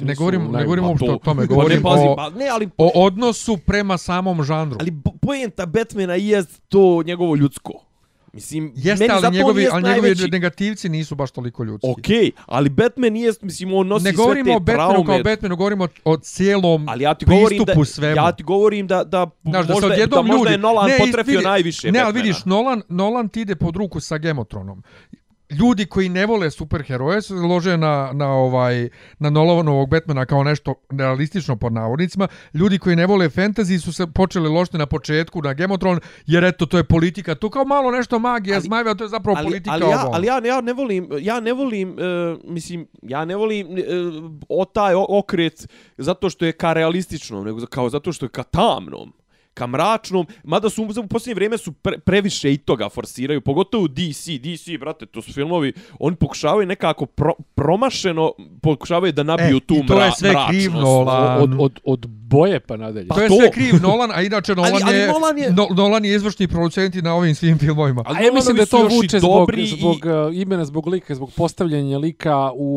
Ne 0.00 0.14
govorim, 0.14 0.42
ne 0.52 0.64
govorim 0.64 0.84
Pa 0.84 0.88
uopšte 0.88 1.10
o 1.10 1.18
tome, 1.18 1.46
Pa 1.46 1.54
govorim 1.54 1.76
ne, 1.76 1.82
pazi, 1.82 2.04
o, 2.08 2.16
pa, 2.16 2.30
ne, 2.30 2.48
ali, 2.48 2.68
o 2.78 3.04
odnosu 3.04 3.56
prema 3.56 3.98
samom 3.98 4.42
žanru. 4.44 4.76
ali 4.80 4.92
poenta 5.22 5.66
Batmana 5.66 6.14
je 6.14 6.44
to 6.68 7.02
njegovo 7.02 7.36
ljudsko. 7.36 7.85
Mislim, 8.36 8.72
Jeste, 8.76 9.08
meni 9.08 9.14
ali 9.16 9.36
njegovi, 9.36 9.62
jest 9.62 9.74
ali 9.74 9.82
njegovi 9.84 10.00
najveći- 10.08 10.30
negativci 10.30 10.88
nisu 10.88 11.14
baš 11.14 11.30
toliko 11.30 11.64
ljudski. 11.64 11.88
Okej, 11.90 12.16
okay, 12.16 12.30
ali 12.46 12.68
Batman 12.70 13.16
je, 13.16 13.32
mislim, 13.42 13.74
on 13.74 13.86
nosi 13.86 14.04
ne 14.04 14.10
sve 14.10 14.12
te 14.12 14.16
govorimo 14.16 14.56
o 14.56 14.60
Batmanu 14.60 14.90
traume. 14.90 15.06
kao 15.06 15.22
Batmanu, 15.24 15.56
govorimo 15.56 15.84
o, 15.84 15.88
o 16.04 16.16
cijelom 16.16 16.88
Ali 16.88 17.04
ja 17.04 17.14
ti 17.14 17.24
govorim 17.26 17.58
da, 17.58 17.64
pristupu 17.64 17.84
svemu. 17.86 18.16
ja 18.16 18.32
ti 18.32 18.42
govorim 18.42 18.86
da, 18.86 19.04
da, 19.04 19.26
Znaš, 19.44 19.66
da 19.66 19.72
možda, 19.74 19.88
da 20.06 20.22
možda 20.22 20.34
ljudi... 20.34 20.50
je 20.50 20.58
Nolan 20.58 20.88
ne, 20.88 20.98
potrefio 20.98 21.32
vidi- 21.32 21.44
najviše 21.44 21.92
Ne, 21.92 21.98
ali 21.98 22.06
Batmana. 22.06 22.22
vidiš, 22.22 22.44
Nolan, 22.44 22.82
Nolan 22.90 23.28
ti 23.28 23.40
ide 23.40 23.56
pod 23.56 23.76
ruku 23.76 24.00
sa 24.00 24.18
Gemotronom. 24.18 24.82
Ljudi 25.50 25.86
koji 25.86 26.08
ne 26.08 26.26
vole 26.26 26.50
superheroje 26.50 27.22
se 27.22 27.34
lože 27.34 27.76
na, 27.76 28.10
na, 28.14 28.32
ovaj, 28.32 28.88
na 29.18 29.30
Nolanovog 29.30 29.90
Batmana 29.90 30.26
kao 30.26 30.44
nešto 30.44 30.74
realistično 30.90 31.56
pod 31.56 31.72
navodnicima. 31.72 32.28
Ljudi 32.54 32.78
koji 32.78 32.96
ne 32.96 33.06
vole 33.06 33.28
fantasy 33.28 33.78
su 33.78 33.92
se 33.92 34.06
počeli 34.06 34.48
ložiti 34.48 34.78
na 34.78 34.86
početku 34.86 35.42
na 35.42 35.52
Gemotron, 35.54 36.00
jer 36.26 36.44
eto, 36.44 36.66
to 36.66 36.76
je 36.76 36.84
politika. 36.84 37.34
Tu 37.34 37.50
kao 37.50 37.64
malo 37.64 37.90
nešto 37.90 38.18
magija, 38.18 38.56
Ali- 38.56 38.64
zmajeva, 38.64 38.94
to 38.94 39.04
je 39.04 39.08
zapravo 39.08 39.38
ali, 39.38 39.46
politika 39.46 39.72
ali, 39.72 39.90
ja, 39.90 40.02
ovo. 40.02 40.10
ali 40.14 40.26
ja, 40.26 40.40
ja 40.44 40.60
ne 40.60 40.72
volim, 40.72 41.08
ja 41.20 41.40
ne 41.40 41.52
volim, 41.52 41.90
uh, 41.90 42.52
mislim, 42.52 42.86
ja 43.02 43.24
ne 43.24 43.36
volim 43.36 43.66
uh, 43.68 43.76
o 44.48 44.64
taj 44.64 44.94
okret 45.08 45.68
zato 45.98 46.30
što 46.30 46.44
je 46.44 46.52
ka 46.52 46.72
realističnom, 46.72 47.44
nego 47.44 47.66
kao 47.66 47.88
zato 47.88 48.12
što 48.12 48.26
je 48.26 48.30
ka 48.30 48.42
tamnom 48.42 49.12
ka 49.56 49.66
mračnom, 49.66 50.26
mada 50.44 50.70
su 50.70 50.82
u 50.96 51.06
posljednje 51.06 51.34
vrijeme 51.34 51.58
su 51.58 51.72
pre, 51.72 51.98
previše 51.98 52.52
i 52.52 52.58
toga 52.58 52.88
forsiraju, 52.88 53.40
pogotovo 53.40 53.88
DC, 53.88 54.24
DC, 54.38 54.80
brate, 54.80 55.06
to 55.06 55.22
su 55.22 55.32
filmovi, 55.32 55.72
oni 55.98 56.16
pokušavaju 56.16 56.66
nekako 56.66 57.06
pro, 57.06 57.32
promašeno, 57.54 58.32
pokušavaju 58.62 59.12
da 59.12 59.22
nabiju 59.22 59.56
E, 59.56 59.60
tu 59.60 59.74
i 59.74 59.86
to 59.86 59.92
je 59.94 59.98
mra, 59.98 60.10
sve 60.12 60.30
mračnost. 60.30 60.50
kriv 60.50 60.72
Nolan. 60.72 61.42
Od, 61.42 61.50
od, 61.58 61.80
od 61.84 62.06
boje 62.06 62.60
pa 62.60 62.76
nadalje. 62.76 63.08
to 63.08 63.20
je 63.20 63.28
to- 63.28 63.36
sve 63.36 63.50
kriv 63.50 63.74
Nolan, 63.82 64.10
a 64.12 64.22
inače 64.22 64.54
Nolan, 64.56 64.72
Ali- 64.74 64.82
ali 64.84 64.96
je, 64.96 65.06
Nolan 65.08 65.38
je- 65.38 65.50
No, 65.52 65.66
Nolan 65.72 66.04
je 66.04 66.14
izvršni 66.14 66.48
producent 66.48 66.94
i 66.94 67.02
na 67.02 67.14
ovim 67.14 67.34
svim 67.34 67.58
filmovima. 67.58 68.02
Ali 68.06 68.18
A 68.18 68.22
ja 68.22 68.32
mislim 68.32 68.56
da 68.56 68.66
to 68.66 68.88
vuče 68.90 69.18
zbog, 69.20 69.50
i- 69.54 69.66
zbog 69.68 69.96
uh, 69.96 70.36
imena, 70.36 70.64
zbog 70.64 70.86
lika, 70.86 71.14
zbog 71.14 71.32
postavljanja 71.32 71.98
lika 71.98 72.50
u 72.54 72.70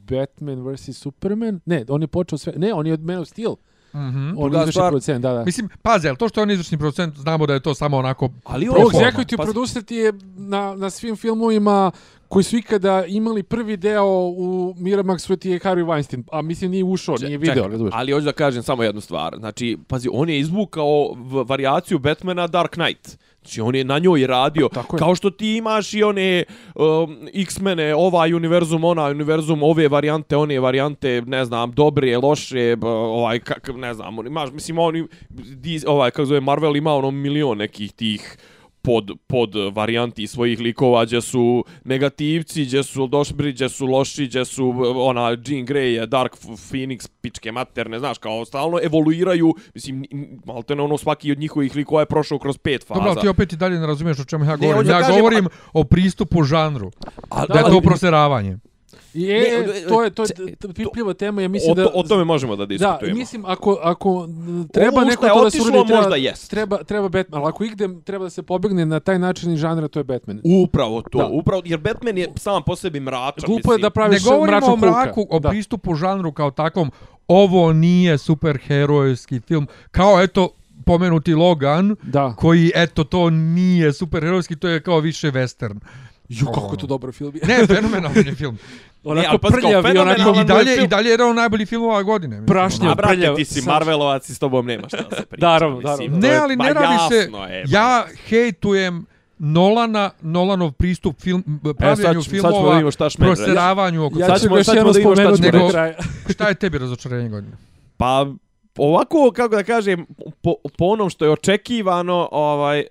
Batman 0.00 0.62
vs. 0.64 0.90
Superman. 0.92 1.60
Ne, 1.66 1.84
on 1.88 2.02
je 2.02 2.08
počeo 2.08 2.38
sve... 2.38 2.52
Ne, 2.56 2.74
on 2.74 2.86
je 2.86 2.92
od 2.92 3.00
Man 3.02 3.18
of 3.18 3.28
Steel. 3.28 3.54
Mhm. 3.94 4.32
On 4.36 4.50
izvršen 4.50 4.72
stvar- 4.72 4.84
producent, 4.84 5.22
da, 5.22 5.32
da. 5.32 5.44
Mislim, 5.44 5.68
pazi, 5.82 6.08
ali 6.08 6.16
to 6.16 6.28
što 6.28 6.40
je 6.40 6.42
on 6.42 6.50
izvršni 6.50 6.78
producent, 6.78 7.16
znamo 7.16 7.46
da 7.46 7.54
je 7.54 7.60
to 7.60 7.74
samo 7.74 7.96
onako... 7.96 8.28
Ali 8.44 8.68
ovo, 8.68 8.80
forma. 8.82 8.98
Executive 9.00 9.36
Pazi- 9.36 9.44
producer 9.44 9.82
ti 9.82 9.94
je 9.96 10.12
na, 10.36 10.74
na 10.74 10.90
svim 10.90 11.16
filmovima 11.16 11.90
koji 12.28 12.44
su 12.44 12.56
ikada 12.56 13.04
imali 13.06 13.42
prvi 13.42 13.76
deo 13.76 14.04
u 14.28 14.74
Miramaxu 14.76 15.36
ti 15.36 15.50
je 15.50 15.60
Harvey 15.60 15.84
Weinstein, 15.84 16.22
a 16.32 16.42
mislim 16.42 16.70
nije 16.70 16.84
ušao, 16.84 17.14
nije 17.16 17.38
video, 17.38 17.54
Čekaj, 17.54 17.70
razumiješ? 17.70 17.94
Ali 17.96 18.12
hoću 18.12 18.24
da 18.24 18.32
kažem 18.32 18.62
samo 18.62 18.82
jednu 18.82 19.00
stvar. 19.00 19.36
Znači, 19.38 19.78
pazi, 19.88 20.08
on 20.12 20.28
je 20.28 20.38
izvukao 20.38 20.86
v- 21.12 21.44
varijaciju 21.44 21.98
Batmana 21.98 22.46
Dark 22.46 22.70
Knight. 22.72 23.18
Znači, 23.42 23.60
on 23.60 23.74
je 23.74 23.84
na 23.84 23.98
njoj 23.98 24.26
radio. 24.26 24.68
Tako 24.68 24.96
je. 24.96 24.98
Kao 24.98 25.14
što 25.14 25.30
ti 25.30 25.56
imaš 25.56 25.94
i 25.94 26.02
one 26.02 26.44
um, 26.74 27.28
X-mene, 27.34 27.94
ovaj 27.94 28.34
univerzum, 28.34 28.84
ona 28.84 29.04
univerzum, 29.04 29.62
ove 29.62 29.88
varijante, 29.88 30.36
one 30.36 30.60
varijante, 30.60 31.22
ne 31.26 31.44
znam, 31.44 31.72
dobre, 31.72 32.18
loše, 32.18 32.76
ovaj, 32.82 33.38
kak, 33.38 33.70
ne 33.76 33.94
znam, 33.94 34.18
on 34.18 34.26
imaš, 34.26 34.50
mislim, 34.50 34.78
on, 34.78 35.08
di- 35.30 35.82
ovaj, 35.86 36.10
kako 36.10 36.24
zove, 36.24 36.40
Marvel 36.40 36.76
ima 36.76 36.94
ono 36.94 37.10
milion 37.10 37.58
nekih 37.58 37.92
tih 37.92 38.36
pod, 38.82 39.10
pod 39.26 39.50
varijanti 39.72 40.26
svojih 40.26 40.60
likova, 40.60 41.04
gdje 41.04 41.20
su 41.20 41.64
negativci, 41.84 42.64
gdje 42.64 42.82
su 42.82 43.06
došbri, 43.06 43.52
gdje 43.52 43.68
su 43.68 43.86
loši, 43.86 44.26
gdje 44.26 44.44
su 44.44 44.68
ona 44.96 45.20
Jean 45.22 45.66
Grey, 45.66 46.06
Dark 46.06 46.36
Phoenix, 46.36 47.08
pičke 47.20 47.52
materne, 47.52 47.98
znaš, 47.98 48.18
kao 48.18 48.44
stalno 48.44 48.78
evoluiraju, 48.82 49.54
mislim, 49.74 50.04
malo 50.44 50.62
te 50.62 50.72
ono 50.74 50.98
svaki 50.98 51.32
od 51.32 51.38
njihovih 51.38 51.76
likova 51.76 52.02
je 52.02 52.06
prošao 52.06 52.38
kroz 52.38 52.58
pet 52.58 52.86
faza. 52.86 53.00
Dobro, 53.00 53.14
ti 53.14 53.28
opet 53.28 53.52
i 53.52 53.56
dalje 53.56 53.78
ne 53.78 53.86
razumiješ 53.86 54.18
o 54.18 54.24
čemu 54.24 54.44
ja 54.44 54.56
govorim. 54.56 54.86
da 54.86 54.92
Ja 54.92 55.00
kažem, 55.00 55.16
govorim 55.16 55.46
a- 55.46 55.50
o 55.72 55.84
pristupu 55.84 56.42
žanru. 56.42 56.90
A, 57.30 57.46
Da 57.46 57.54
je 57.54 57.62
to 57.62 57.70
ali- 57.70 57.82
proseravanje. 57.82 58.58
I 59.14 59.18
Ne, 59.20 59.32
e, 59.32 59.40
e, 59.76 59.88
to 59.88 60.02
je 60.02 60.10
to 60.10 60.22
je 60.22 60.28
ce- 60.28 60.56
t- 60.56 60.72
pipljiva 60.74 61.14
tema, 61.14 61.42
ja 61.42 61.48
mislim 61.48 61.72
o, 61.72 61.74
da 61.74 61.84
to, 61.84 61.90
o 61.94 62.02
tome 62.02 62.24
možemo 62.24 62.56
da 62.56 62.60
Da, 62.60 62.66
diskutujemo. 62.66 63.16
mislim 63.16 63.44
ako 63.44 63.78
ako 63.82 64.28
treba 64.72 64.92
Ovo 64.92 65.00
neko 65.02 65.26
je 65.26 65.32
to 65.32 65.44
da 65.44 65.50
surudi, 65.52 65.70
treba, 65.78 65.96
možda 65.96 66.16
jest. 66.16 66.50
treba 66.50 66.78
treba 66.78 67.08
Batman, 67.08 67.40
ali 67.40 67.48
ako 67.48 67.64
igde 67.64 67.88
treba 68.00 68.24
da 68.24 68.30
se 68.30 68.42
pobegne 68.42 68.86
na 68.86 69.00
taj 69.00 69.18
način 69.18 69.52
iz 69.52 69.60
žanra, 69.60 69.88
to 69.88 70.00
je 70.00 70.04
Batman. 70.04 70.40
Upravo 70.62 71.02
to, 71.02 71.18
Da. 71.18 71.26
upravo, 71.26 71.62
jer 71.64 71.78
Batman 71.80 72.18
je 72.18 72.28
sam 72.36 72.62
po 72.62 72.76
sebi 72.76 73.00
mračan, 73.00 73.46
Glupo 73.46 73.52
je 73.52 73.58
mislim. 73.68 73.80
da 73.80 73.86
Ne 73.86 73.90
praviš 73.90 74.24
govorimo 74.24 74.46
mračnog 74.48 74.72
o 74.74 74.76
mraku, 74.78 75.14
Hulka. 75.14 75.36
o 75.36 75.38
Da. 75.38 75.48
pristupu 75.48 75.94
žanru 75.94 76.32
kao 76.32 76.50
takvom. 76.50 76.90
Ovo 77.28 77.72
nije 77.72 78.18
superherojski 78.18 79.40
film. 79.40 79.66
Kao, 79.90 80.22
eto, 80.22 80.48
pomenuti 80.84 81.34
Logan, 81.34 81.96
Da. 82.02 82.34
koji, 82.34 82.72
eto, 82.74 83.04
to 83.04 83.30
nije 83.30 83.92
superherojski, 83.92 84.56
to 84.56 84.68
je 84.68 84.80
kao 84.80 85.00
više 85.00 85.30
western. 85.30 85.78
Ju, 86.28 86.46
kako 86.46 86.74
je 86.74 86.78
to 86.78 86.86
dobar 86.86 87.12
film. 87.12 87.32
Ne, 87.42 87.66
fenomenalan 87.66 88.16
je 88.16 88.34
film. 88.34 88.58
onako 89.04 89.38
pazi, 89.38 89.52
kao 89.52 89.60
prljav 89.60 89.80
i 89.80 89.82
fenomenalan 89.82 90.20
onako 90.22 90.40
I, 90.40 90.44
dalje, 90.46 90.72
film. 90.72 90.84
i 90.84 90.88
dalje 90.88 91.06
je 91.06 91.10
jedan 91.10 91.30
od 91.30 91.36
najboljih 91.36 91.68
filmova 91.68 91.94
ove 91.94 92.04
godine. 92.04 92.28
mislim. 92.30 92.46
Prašnja. 92.48 92.90
A 92.90 92.94
brate, 92.94 93.32
ti 93.36 93.44
si 93.44 93.54
sad- 93.54 93.66
Marvelovac 93.66 94.28
i 94.28 94.34
s 94.34 94.38
tobom 94.38 94.66
nema 94.66 94.88
šta 94.88 94.96
da 95.00 95.16
se 95.16 95.26
priča. 95.26 95.46
Naravno, 95.46 95.76
mislim, 95.76 95.90
naravno. 96.12 96.20
to 96.20 96.26
Ne, 96.28 96.34
ali 96.34 96.56
ne 96.56 96.72
radi 96.72 96.86
se... 97.08 97.16
jasno 97.16 97.46
je, 97.46 97.64
ja 97.68 98.04
hejtujem 98.28 99.06
Nolana, 99.38 100.10
Nolanov 100.22 100.72
pristup 100.72 101.20
film, 101.20 101.44
pravljanju 101.78 101.96
sad 102.22 102.24
ću- 102.24 102.30
sad 102.32 102.40
ćemo 102.42 102.62
da 102.62 102.68
filmova, 102.68 102.90
šta 102.90 103.10
Šmer 103.10 103.28
reče. 103.28 103.36
proseravanju 103.36 104.04
oko 104.04 104.18
Ja 104.18 104.26
Sad 104.26 104.40
ćemo- 104.40 104.64
sad 104.64 104.74
ćemo 104.74 104.84
da 104.84 104.90
vidimo 104.90 105.14
šta 105.14 105.22
spomenuti 105.22 105.42
ćemo 105.42 105.52
do 105.52 105.58
reći. 105.58 105.72
kraja. 105.72 105.94
Šta 106.34 106.48
je 106.48 106.54
tebi 106.54 106.78
razočarenje 106.78 107.28
godine? 107.28 107.56
Pa 107.96 108.26
ovako 108.78 109.30
kako 109.30 109.56
da 109.56 109.62
kažem 109.62 110.06
po, 110.42 110.54
po 110.78 110.84
onom 110.84 111.10
što 111.10 111.24
je 111.24 111.30
očekivano 111.30 112.28
ovaj 112.32 112.84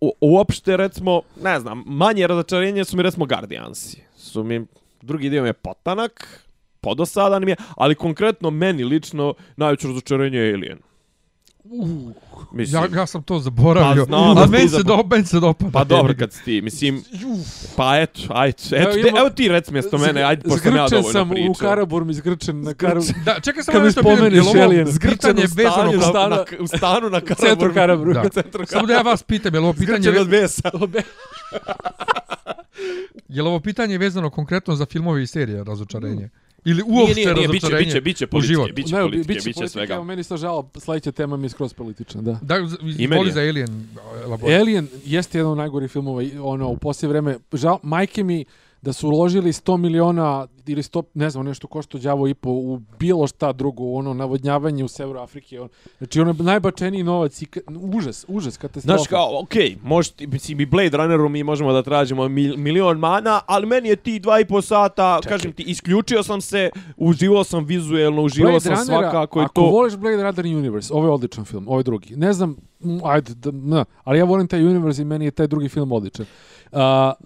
u, 0.00 0.12
uopšte 0.22 0.76
recimo 0.76 1.22
ne 1.42 1.60
znam 1.60 1.82
manje 1.86 2.26
razočarenje 2.26 2.84
su 2.84 2.96
mi 2.96 3.02
recimo 3.02 3.26
Guardiansi 3.26 4.00
su 4.16 4.44
mi 4.44 4.66
drugi 5.02 5.30
dio 5.30 5.42
mi 5.42 5.48
je 5.48 5.52
potanak 5.52 6.40
podosadan 6.80 7.44
mi 7.44 7.50
je 7.50 7.56
ali 7.76 7.94
konkretno 7.94 8.50
meni 8.50 8.84
lično 8.84 9.34
najveće 9.56 9.88
razočarenje 9.88 10.38
je 10.38 10.54
Alien 10.54 10.78
Mislim, 12.52 12.82
Ja, 12.84 13.00
ja 13.00 13.06
sam 13.06 13.22
to 13.22 13.38
zaboravio. 13.38 14.02
Pa 14.02 14.06
znam 14.06 14.38
a 14.38 14.46
meni 14.46 14.68
se, 14.68 14.82
do, 14.82 15.04
meni 15.10 15.24
se 15.24 15.40
dopada. 15.40 15.70
Pa 15.72 15.84
dobro 15.84 16.14
kad 16.18 16.32
si 16.32 16.44
ti, 16.44 16.60
mislim, 16.62 17.02
pa 17.76 17.96
eto, 17.96 18.20
ajde, 18.30 18.56
eto, 18.56 18.76
Evo, 18.76 18.90
evo, 18.90 18.98
ima- 18.98 19.18
evo 19.18 19.30
ti 19.30 19.48
rec 19.48 19.70
mjesto 19.70 19.98
mene, 19.98 20.22
ajde, 20.22 20.42
pošto 20.42 20.68
ja 20.68 20.72
Zgrčen 20.78 20.88
dovoljno 20.90 21.12
sam 21.12 21.30
pričao. 21.30 21.50
u 21.50 21.54
Karaburmi, 21.54 22.14
zgrčen 22.14 22.60
na 22.60 22.74
Karu... 22.74 23.02
Da, 23.24 23.40
čekaj 23.40 23.62
samo 23.62 23.78
mi 23.78 23.84
nešto 23.84 24.02
pitam, 24.02 24.34
je 24.34 24.42
ovo 24.42 24.62
Alien, 24.62 24.86
pitanje 25.02 25.44
u 25.44 25.48
stanu, 25.48 25.64
vezano... 25.68 25.90
u 25.90 25.94
na, 25.94 26.02
stanu- 26.02 26.30
na, 26.30 26.44
u 26.60 26.66
stanu 26.68 27.10
na 27.10 27.20
u 27.20 27.34
centru. 27.36 27.74
Karaburgu. 27.74 28.12
Da. 28.14 28.28
centru 28.28 28.66
Samo 28.66 28.86
da 28.86 28.92
ja 28.92 29.02
vas 29.02 29.22
pitam, 29.22 29.54
je 29.54 29.60
ovo 29.60 29.72
pitanje, 29.72 30.02
Zgrčen 30.02 30.22
od 30.22 30.28
besa. 30.28 30.70
je 33.28 33.42
li 33.42 33.48
ovo 33.48 33.60
pitanje 33.60 33.98
vezano 33.98 34.30
konkretno 34.30 34.74
za 34.74 34.86
filmove 34.86 35.22
i 35.22 35.26
serije 35.26 35.64
razočarenje? 35.64 36.28
Ili 36.64 36.82
Nije, 36.82 37.00
uopšte 37.00 37.14
nije, 37.14 37.34
nije, 37.34 37.48
biće, 37.48 37.66
razočarenje 37.66 37.86
biće, 37.86 38.00
biće 38.00 38.24
u 38.24 38.28
politike, 38.28 38.48
život? 38.48 38.72
biće 38.72 38.94
Ne, 38.94 39.02
politike, 39.02 39.28
biće 39.28 39.44
biće 39.44 39.68
svega. 39.68 39.94
Evo, 39.94 40.04
meni 40.04 40.20
isto 40.20 40.36
žao, 40.36 40.70
sledeća 40.76 41.12
tema 41.12 41.36
mi 41.36 41.44
je 41.44 41.48
skroz 41.48 41.74
politična, 41.74 42.22
da. 42.22 42.38
Da, 42.42 42.54
je. 42.54 43.32
za 43.32 43.40
Alien. 43.40 43.88
elabor- 44.24 44.60
Alien 44.60 44.88
jeste 45.04 45.38
jedan 45.38 45.52
od 45.52 45.58
najgorih 45.58 45.90
filmova 45.90 46.22
ono 46.42 46.68
u 46.68 46.76
poslije 46.76 47.08
vreme 47.08 47.36
žao 47.52 47.78
majke 47.82 48.24
mi 48.24 48.44
da 48.82 48.92
su 48.92 49.08
uložili 49.08 49.52
100 49.52 49.76
miliona 49.76 50.46
ili 50.68 50.82
100 50.82 51.02
ne 51.14 51.30
znam 51.30 51.46
nešto 51.46 51.66
košta 51.66 51.98
đavo 51.98 52.28
i 52.28 52.34
po 52.34 52.50
u 52.50 52.80
bilo 52.98 53.26
šta 53.26 53.52
drugo 53.52 53.92
ono 53.92 54.14
navodnjavanje 54.14 54.84
u 54.84 54.88
severu 54.88 55.18
Afrike 55.18 55.60
on, 55.60 55.68
znači 55.98 56.20
ono 56.20 56.30
je 56.30 56.44
najbačeniji 56.44 57.02
novac 57.02 57.42
i 57.42 57.46
ka, 57.46 57.60
užas 57.80 58.24
užas 58.28 58.56
katastrofa 58.56 58.96
Znaš 58.96 59.08
kao, 59.08 59.40
okej, 59.42 59.62
okay, 59.62 59.76
može 59.82 60.12
ti, 60.12 60.26
mislim, 60.26 60.60
i 60.60 60.66
Blade 60.66 60.96
Runneru 60.96 61.28
mi 61.28 61.42
možemo 61.42 61.72
da 61.72 61.82
tražimo 61.82 62.28
mil, 62.28 62.56
milion 62.56 62.98
mana, 62.98 63.40
ali 63.46 63.66
meni 63.66 63.88
je 63.88 63.96
ti 63.96 64.18
dva 64.18 64.40
i 64.40 64.44
po 64.44 64.62
sata, 64.62 65.18
Čekaj. 65.22 65.38
kažem 65.38 65.52
ti, 65.52 65.62
isključio 65.62 66.22
sam 66.22 66.40
se, 66.40 66.70
uživao 66.96 67.44
sam 67.44 67.64
vizuelno, 67.64 68.22
uživao 68.22 68.50
Blade 68.50 68.60
sam 68.60 68.72
Runnera, 68.72 69.10
svakako 69.10 69.40
i 69.40 69.44
ako 69.44 69.54
to. 69.54 69.62
voliš 69.62 69.96
Blade 69.96 70.22
Runner 70.22 70.46
Universe, 70.46 70.94
ovo 70.94 71.06
je 71.06 71.10
odličan 71.10 71.44
film, 71.44 71.68
ovo 71.68 71.80
je 71.80 71.84
drugi. 71.84 72.16
Ne 72.16 72.32
znam, 72.32 72.56
ajde, 73.04 73.34
da, 73.34 73.50
na, 73.52 73.84
ali 74.04 74.18
ja 74.18 74.24
volim 74.24 74.46
taj 74.46 74.66
Universe 74.66 75.02
i 75.02 75.04
meni 75.04 75.24
je 75.24 75.30
taj 75.30 75.46
drugi 75.46 75.68
film 75.68 75.92
odličan. 75.92 76.26
Uh, 76.26 76.76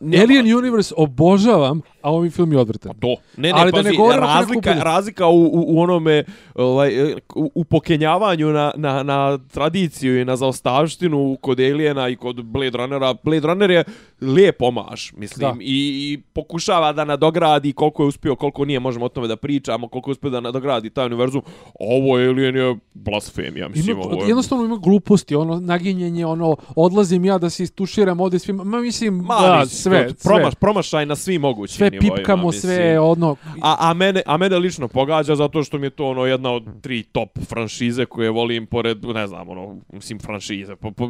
Ne, 0.01 0.23
Alien 0.23 0.57
Universe 0.57 0.95
obožavam, 0.97 1.81
a 2.03 2.13
ovaj 2.13 2.31
film 2.31 2.53
je 2.53 2.59
odvratan. 2.59 2.93
To. 3.01 3.17
Ne, 3.37 3.49
ne, 3.49 3.53
Ali 3.57 3.73
da 3.73 3.77
pazi, 3.77 3.89
ne 3.91 4.17
razlika, 4.17 4.73
razlika 4.73 5.27
u, 5.27 5.43
u, 5.43 5.65
u 5.67 5.81
onome, 5.81 6.25
ovaj, 6.55 7.15
u, 7.35 7.51
u 7.55 7.65
pokenjavanju 7.65 8.47
na, 8.53 8.73
na, 8.77 9.03
na 9.03 9.39
tradiciju 9.39 10.21
i 10.21 10.25
na 10.25 10.37
zaostavštinu 10.37 11.37
kod 11.41 11.61
Aliena 11.61 12.09
i 12.09 12.17
kod 12.17 12.45
Blade 12.45 12.79
Runnera. 12.79 13.15
Blade 13.23 13.47
Runner 13.47 13.71
je 13.71 13.85
lijep 14.21 14.63
omaž, 14.63 15.13
mislim, 15.17 15.41
Da. 15.41 15.57
i, 15.61 16.13
i 16.13 16.23
pokušava 16.33 16.93
da 16.93 17.05
nadogradi 17.05 17.73
koliko 17.73 18.03
je 18.03 18.07
uspio, 18.07 18.37
koliko 18.37 18.65
nije, 18.65 18.81
možemo 18.81 19.05
o 19.05 19.09
tome 19.09 19.29
da 19.29 19.37
pričamo, 19.37 19.89
koliko 19.89 20.11
je 20.11 20.13
uspio 20.13 20.31
da 20.31 20.41
nadogradi 20.41 20.91
taj 20.91 21.07
univerzum. 21.07 21.43
Ovo 21.81 22.15
Alien 22.15 22.57
je 22.57 22.77
blasfemija, 22.95 23.69
mislim, 23.69 23.97
Ima, 23.97 24.07
ovo 24.07 24.23
je... 24.25 24.29
jednostavno 24.29 24.65
ima 24.65 24.77
gluposti, 24.77 25.35
ono 25.41 25.61
naginjenje, 25.61 26.27
ono 26.27 26.57
odlazim 26.77 27.25
ja 27.25 27.39
da 27.39 27.51
se 27.51 27.63
istuširam 27.63 28.21
ovdje 28.21 28.39
svima, 28.39 28.65
ma 28.65 28.81
mislim, 28.81 29.15
Ma, 29.15 29.35
da, 29.41 29.61
mislim, 29.61 29.79
sve, 29.79 30.09
to- 30.09 30.15
sve, 30.19 30.33
promaš, 30.35 30.55
promašaj 30.55 31.07
na 31.07 31.17
svim 31.17 31.41
mogućim 31.41 31.77
sve 31.77 31.91
nivoima, 31.91 32.15
pipkamo, 32.17 32.47
mislim. 32.47 32.61
sve, 32.61 33.01
ono, 33.01 33.37
A, 33.63 33.77
a, 33.79 33.95
mene, 33.95 34.23
a 34.27 34.37
mene 34.37 34.59
lično 34.59 34.89
pogađa 34.89 35.35
zato 35.35 35.63
što 35.63 35.79
mi 35.79 35.87
je 35.87 35.91
to 35.91 36.07
ono 36.07 36.25
jedna 36.25 36.53
od 36.53 36.81
tri 36.81 37.03
top 37.03 37.39
franšize 37.49 38.05
koje 38.05 38.31
volim 38.31 38.67
pored, 38.67 39.05
ne 39.05 39.27
znam, 39.27 39.49
ono, 39.49 39.77
mislim 39.93 40.19
franšize, 40.19 40.77
po, 40.77 40.91
po, 40.91 41.09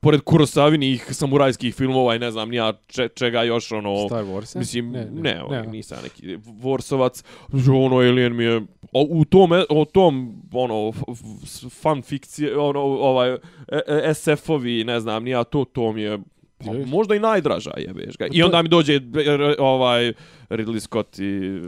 pored 0.00 0.20
Kurosavinih 0.20 1.06
samurajskih 1.10 1.74
filmova 1.74 2.14
i 2.14 2.18
ne 2.18 2.30
znam, 2.30 2.48
nija 2.48 2.72
če, 2.86 3.08
čega 3.08 3.42
još, 3.42 3.72
ono, 3.72 4.08
Star 4.08 4.24
Wars, 4.24 4.58
mislim, 4.58 4.90
ne, 4.90 5.08
ne, 5.12 5.42
ne, 5.50 5.62
ne. 5.62 5.66
nisam 5.66 5.98
neki 6.02 6.38
Vorsovac, 6.60 7.24
ono, 7.52 7.96
Alien 7.96 8.36
mi 8.36 8.44
je, 8.44 8.60
o, 8.92 9.06
u 9.10 9.24
tom, 9.24 9.52
o 9.68 9.84
tom, 9.84 10.42
ono, 10.52 10.92
fan 11.70 12.02
fikcije, 12.02 12.58
ono, 12.58 12.80
ovaj, 12.80 13.36
SF-ovi, 14.14 14.84
ne 14.84 15.00
znam, 15.00 15.24
nija 15.24 15.44
to, 15.44 15.64
to 15.64 15.92
mi 15.92 16.02
je, 16.02 16.18
pa 16.58 16.72
možda 16.86 17.14
i 17.14 17.20
najdraža 17.20 17.70
jebeš 17.76 18.16
ga. 18.16 18.26
I 18.32 18.42
onda 18.42 18.62
mi 18.62 18.68
dođe 18.68 18.94
r- 18.94 19.54
ovaj 19.58 20.12
Ridley 20.52 20.80
Scott 20.80 21.18
i 21.18 21.60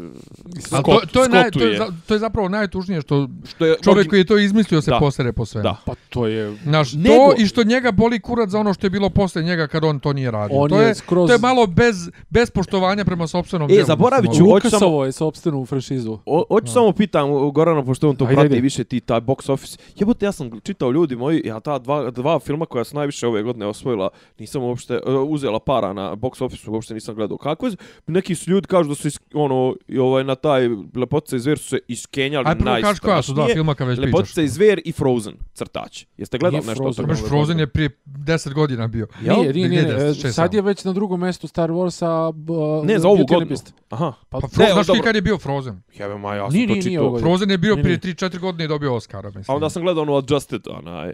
Scott, 0.60 0.84
to, 0.84 1.00
to, 1.08 1.22
je 1.22 1.28
naj, 1.28 1.50
to, 1.50 1.60
je, 1.60 1.78
to 2.06 2.14
je 2.14 2.18
zapravo 2.18 2.48
najtužnije 2.48 3.00
što 3.00 3.28
što 3.46 3.66
je 3.66 3.76
čovjek 3.80 4.08
koji 4.08 4.20
je 4.20 4.24
to 4.24 4.38
izmislio 4.38 4.80
se 4.80 4.90
Da. 4.90 4.98
posere 4.98 5.32
po 5.32 5.44
svemu. 5.44 5.62
Da. 5.62 5.76
pa 5.86 5.94
to 6.08 6.26
je, 6.26 6.56
Znaš, 6.58 6.92
to 6.92 6.98
Nego- 6.98 7.34
i 7.38 7.46
što 7.46 7.64
njega 7.64 7.92
boli 7.92 8.20
kurac 8.20 8.50
za 8.50 8.58
ono 8.58 8.74
što 8.74 8.86
je 8.86 8.90
bilo 8.90 9.10
posle 9.10 9.42
njega 9.42 9.66
kad 9.66 9.84
on 9.84 10.00
to 10.00 10.12
nije 10.12 10.30
radio. 10.30 10.56
on 10.56 10.70
to, 10.70 10.80
je, 10.80 10.88
je, 10.88 10.94
skroz, 10.94 11.26
to 11.26 11.32
je 11.32 11.38
malo 11.40 11.66
bez, 11.66 11.96
bez 12.30 12.50
poštovanja 12.50 13.04
prema 13.04 13.26
sopstvenom 13.26 13.70
E, 13.70 13.74
delu, 13.74 13.86
zaboravit 13.86 14.28
mislim, 14.30 14.46
ću, 14.46 14.50
hoću 14.50 14.70
samo- 14.70 14.76
Lukasovo 14.76 15.04
je 15.04 15.12
sopstvenu 15.12 15.60
u 15.60 15.66
franšizu. 15.66 16.18
Hoću 16.48 16.72
samo 16.72 16.92
pitam 16.92 17.24
Gorana, 17.50 17.84
pošto 17.84 18.08
on 18.08 18.16
to 18.16 18.24
Ajde, 18.24 18.34
prati 18.34 18.46
ajde. 18.46 18.60
više 18.60 18.84
ti 18.84 19.00
taj 19.00 19.20
box 19.20 19.52
office. 19.52 19.78
Jebote, 19.96 20.26
ja 20.26 20.32
sam 20.32 20.60
čitao 20.60 20.90
ljudi 20.90 21.16
moji, 21.16 21.42
ja 21.44 21.60
ta 21.60 21.78
dva, 21.78 22.10
dva 22.10 22.38
filma 22.38 22.66
koja 22.66 22.84
su 22.84 22.96
najviše 22.96 23.26
ove 23.26 23.42
godine 23.42 23.66
osvojila, 23.66 24.08
nisam 24.38 24.62
uopšte 24.62 24.96
uh, 24.96 25.02
uzela 25.24 25.58
para 25.58 25.92
na 25.92 26.14
box 26.14 26.44
office, 26.44 26.70
uopšte 26.70 26.94
nisam 26.94 27.14
gledao. 27.14 27.36
Kako 27.38 27.66
je, 27.66 27.72
neki 28.06 28.34
su 28.34 28.50
ljudi 28.50 28.66
kažu 28.74 28.88
da 28.88 28.94
su 28.94 29.08
is, 29.08 29.20
ono, 29.34 29.76
i 29.88 29.98
ovaj, 29.98 30.24
na 30.24 30.34
taj 30.36 30.62
Lepotica 30.94 31.36
i 31.36 31.40
zver 31.40 31.58
su 31.58 31.64
se 31.66 31.78
iskenjali 31.88 32.44
Aj, 32.46 32.54
prvo 32.54 32.76
kaži 32.82 33.00
koja 33.00 33.22
su 33.22 33.32
dva 33.32 33.40
najstrašnije. 33.40 33.54
filma 33.54 33.74
kad 33.74 33.88
već 33.88 33.96
pričaš. 33.96 34.08
Lepotica 34.08 34.42
i 34.42 34.48
zver 34.48 34.80
i 34.84 34.92
Frozen, 34.92 35.34
crtač. 35.54 36.04
Jeste 36.16 36.38
gledali 36.38 36.58
Nije 36.58 36.68
nešto 36.68 36.82
Frozen? 36.82 37.06
Baš 37.06 37.18
Frozen 37.20 37.58
je 37.58 37.66
prije 37.66 37.88
10 38.06 38.52
godina 38.52 38.86
bio. 38.88 39.06
Jel? 39.22 39.36
Nije, 39.36 39.52
nije, 39.52 39.68
nije, 39.68 39.82
Nije, 39.84 39.96
nije, 40.04 40.32
sad 40.32 40.54
je 40.54 40.62
već 40.62 40.84
na 40.84 40.92
drugom 40.92 41.20
mjestu 41.20 41.46
Star 41.46 41.70
Warsa. 41.70 42.32
b- 42.34 42.86
Ne, 42.86 42.98
za 42.98 43.08
ovu 43.08 43.26
godinu. 43.26 43.56
Aha. 43.90 44.12
Pa, 44.28 44.38
Pa 44.38 44.46
Ne, 44.48 44.50
Frozen, 44.66 44.84
znaš 44.84 45.00
kad 45.00 45.14
je 45.14 45.22
bio 45.22 45.38
Frozen? 45.38 45.82
Jebe 45.94 46.14
ma, 46.16 46.34
ja 46.34 46.44
sam 46.44 46.54
Nije, 46.54 46.68
to 46.68 46.74
čitao. 46.82 47.04
ovo. 47.04 47.18
Frozen 47.18 47.50
je 47.50 47.58
bio 47.58 47.76
prije 47.76 47.96
ne. 47.96 48.00
3-4 48.04 48.38
godine 48.38 48.64
i 48.64 48.68
dobio 48.68 48.94
Oscara, 48.94 49.28
mislim. 49.28 49.44
A 49.48 49.54
onda 49.54 49.70
sam 49.70 49.82
gledao 49.82 50.02
onu 50.02 50.16
Adjusted, 50.16 50.62
onaj, 50.68 51.12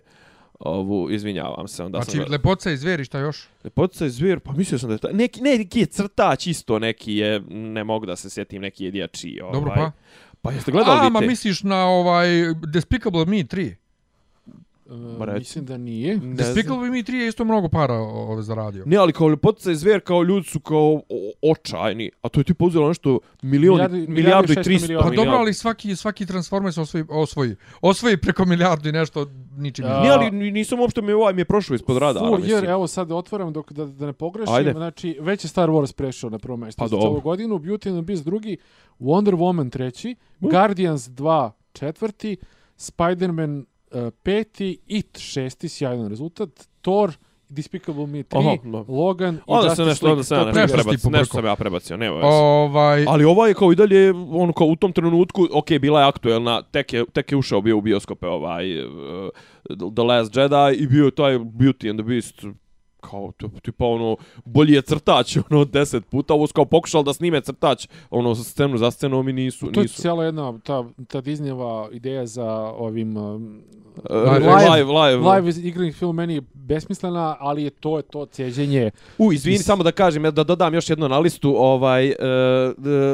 ovu, 0.61 1.11
izvinjavam 1.11 1.69
se. 1.69 1.85
Onda 1.85 2.01
Znači, 2.03 2.17
sam. 2.17 2.27
Lepotica 2.29 2.71
i 2.71 2.77
zveri, 2.77 3.05
šta 3.05 3.19
još? 3.19 3.49
Lepotica 3.65 4.07
i 4.07 4.11
zvijer, 4.11 4.41
pa 4.41 4.53
mislio 4.53 4.79
sam 4.79 4.89
da 4.89 4.95
je 4.95 4.99
ta, 4.99 5.09
neki, 5.13 5.41
ne, 5.41 5.59
neki 5.59 5.81
je 5.81 5.87
crtač 5.87 6.47
isto, 6.47 6.79
neki 6.79 7.15
je, 7.15 7.41
ne 7.49 7.85
mogu 7.85 8.07
da 8.07 8.17
se 8.17 8.31
sjetim, 8.31 8.63
neki 8.63 8.85
je 8.85 8.91
dječiji. 8.91 9.41
Ovaj. 9.41 9.53
Dobro, 9.53 9.73
pa? 9.77 9.91
Pa 10.43 10.53
jeste 10.53 10.73
gledali 10.73 11.01
A, 11.01 11.03
vi 11.03 11.11
ma 11.11 11.21
misliš 11.21 11.63
na 11.63 11.87
ovaj 11.87 12.29
Despicable 12.73 13.25
Me 13.25 13.37
3? 13.37 13.75
Ma 15.19 15.25
reci. 15.25 15.39
mislim 15.39 15.65
da 15.65 15.77
nije. 15.79 16.15
Ne 16.15 16.21
znam. 16.21 16.35
Despicable 16.37 16.91
Me 16.91 16.99
3 16.99 17.15
je 17.15 17.29
isto 17.29 17.45
mnogo 17.45 17.69
para 17.69 17.95
ove 17.95 18.43
zaradio. 18.43 18.83
Ne, 18.87 18.97
ali 18.97 19.13
kao 19.13 19.29
ljepotica 19.29 19.71
i 19.71 19.77
zver, 19.77 20.01
kao 20.01 20.23
ljudi 20.23 20.47
su 20.47 20.61
kao 20.61 20.79
o- 21.09 21.33
očajni, 21.45 22.11
a 22.23 22.29
to 22.29 22.41
je 22.41 22.45
tipa 22.45 22.65
uzelo 22.65 22.89
nešto 22.89 23.19
milioni, 23.43 23.79
Milijardu- 23.79 24.09
milijardu, 24.09 24.13
milijardu 24.13 24.51
i 24.51 24.55
i 24.55 24.57
600 24.57 24.63
300 24.63 24.83
miliona. 24.83 25.03
Pa 25.03 25.11
milijardu. 25.11 25.17
dobro, 25.25 25.39
ali 25.39 25.55
svaki, 25.55 25.97
svaki 25.97 26.27
Transformers 26.27 26.79
osvoji, 26.79 27.05
osvoji, 27.11 27.51
osvoji 27.81 28.17
preko 28.17 28.45
milijardu 28.45 28.89
i 28.89 28.93
nešto 28.93 29.27
ničim. 29.53 29.85
Uh, 29.85 29.91
Nije, 29.93 30.13
ali 30.13 30.31
ni- 30.31 30.51
nisam 30.51 30.81
uopšte 30.81 31.03
mi 31.03 31.13
ovaj 31.13 31.35
mi 31.35 31.41
je 31.41 31.45
prošao 31.45 31.75
ispod 31.75 31.97
radara, 31.97 32.27
Full 32.27 32.39
mislim. 32.39 32.57
year, 32.57 32.71
evo 32.71 32.87
sad 32.87 33.13
otvaram 33.13 33.53
dok 33.53 33.73
da, 33.73 33.87
da 33.87 34.07
ne 34.07 34.13
pogrešim. 34.13 34.55
Ajde. 34.55 34.73
Znači, 34.73 35.17
već 35.21 35.45
je 35.45 35.49
Star 35.49 35.69
Wars 35.69 35.95
prešao 35.95 36.31
na 36.31 36.39
prvo 36.39 36.57
mjesto 36.57 36.79
Pa 36.81 36.89
dobro. 36.89 37.21
godinu, 37.21 37.55
Beauty 37.57 37.89
and 37.89 37.99
the 37.99 38.03
Beast 38.03 38.25
drugi, 38.25 38.57
Wonder 39.01 39.35
Woman 39.35 39.71
treći, 39.71 40.17
Guardians 40.41 41.09
2 41.09 41.51
četvrti, 41.73 42.37
Spider-Man 42.79 43.59
uh, 43.59 43.65
peti, 44.23 44.79
It 44.87 45.19
šesti, 45.19 45.69
sjajan 45.69 46.09
rezultat, 46.09 46.69
Thor, 46.81 47.13
Despicable 47.49 48.07
Me 48.07 48.23
3, 48.23 48.39
Aha, 48.39 48.57
da. 48.65 48.85
Logan 48.93 49.35
i 49.35 49.39
Onda 49.47 49.67
Justice 49.67 49.85
nešto, 49.85 50.07
League. 50.07 50.13
onda 50.13 50.25
sam 50.25 50.39
ja 50.39 50.45
To 50.53 50.61
nešto 50.61 50.77
prebacio, 50.77 51.25
sam 51.25 51.45
ja 51.45 51.57
prebacio, 51.57 51.97
nema 51.97 52.17
veze. 52.17 52.27
Ovaj, 52.27 53.05
Ali 53.09 53.25
ova 53.25 53.49
je 53.49 53.55
kao 53.55 53.73
i 53.73 53.77
dalje, 53.77 54.11
ono 54.31 54.53
kao 54.53 54.67
u 54.67 54.77
tom 54.77 54.93
trenutku, 54.93 55.47
ok, 55.53 55.67
bila 55.81 56.01
je 56.01 56.07
aktuelna, 56.07 56.63
tek 56.63 56.93
je, 56.93 57.05
tek 57.13 57.33
je 57.33 57.39
ušao 57.39 57.61
bio 57.61 57.77
u 57.79 57.81
bioskope 57.81 58.27
ovaj 58.27 58.85
uh, 58.85 58.93
The 59.95 60.03
Last 60.03 60.37
Jedi 60.37 60.83
i 60.83 60.87
bio 60.87 61.05
je 61.05 61.11
taj 61.11 61.39
Beauty 61.39 61.91
and 61.91 61.99
the 62.01 62.09
Beast 62.09 62.45
kao 63.01 63.33
to, 63.37 63.51
tipa 63.63 63.85
ono 63.85 64.17
bolji 64.45 64.73
je 64.73 64.83
crtač 64.83 65.37
ono 65.51 65.65
10 65.65 66.01
puta 66.01 66.35
ovo 66.35 66.47
kao 66.47 66.65
pokušali 66.65 67.05
da 67.05 67.13
snime 67.13 67.41
crtač 67.41 67.87
ono 68.11 68.35
scenu 68.35 68.79
za 68.79 68.91
scenom 68.91 69.29
i 69.29 69.33
nisu 69.33 69.67
To 69.67 69.81
je 69.81 69.83
nisu 69.83 70.01
cijela 70.03 70.25
jedna 70.25 70.59
ta, 70.59 70.85
ta 71.09 71.23
Disneyeva 71.23 71.89
ideja 71.93 72.27
za 72.27 72.47
ovim 72.69 73.17
um, 73.17 73.63
Uh, 74.01 74.17
live, 74.33 74.85
live, 74.85 75.31
live 75.31 75.49
iz- 75.49 75.59
igranih 75.59 75.97
film 75.97 76.17
meni 76.17 76.35
je 76.35 76.41
besmislena, 76.55 77.37
ali 77.41 77.63
je 77.63 77.71
to 77.71 77.97
je 77.97 78.03
to 78.03 78.27
ceđenje. 78.27 78.91
U, 79.19 79.33
izvini, 79.33 79.57
Is- 79.57 79.65
samo 79.65 79.83
da 79.83 79.93
kažem, 79.93 80.23
da 80.25 80.45
dodam 80.45 80.75
još 80.75 80.91
jedno 80.91 81.09
na 81.09 81.19
listu, 81.19 81.55
ovaj, 81.57 82.09
uh, 82.09 82.15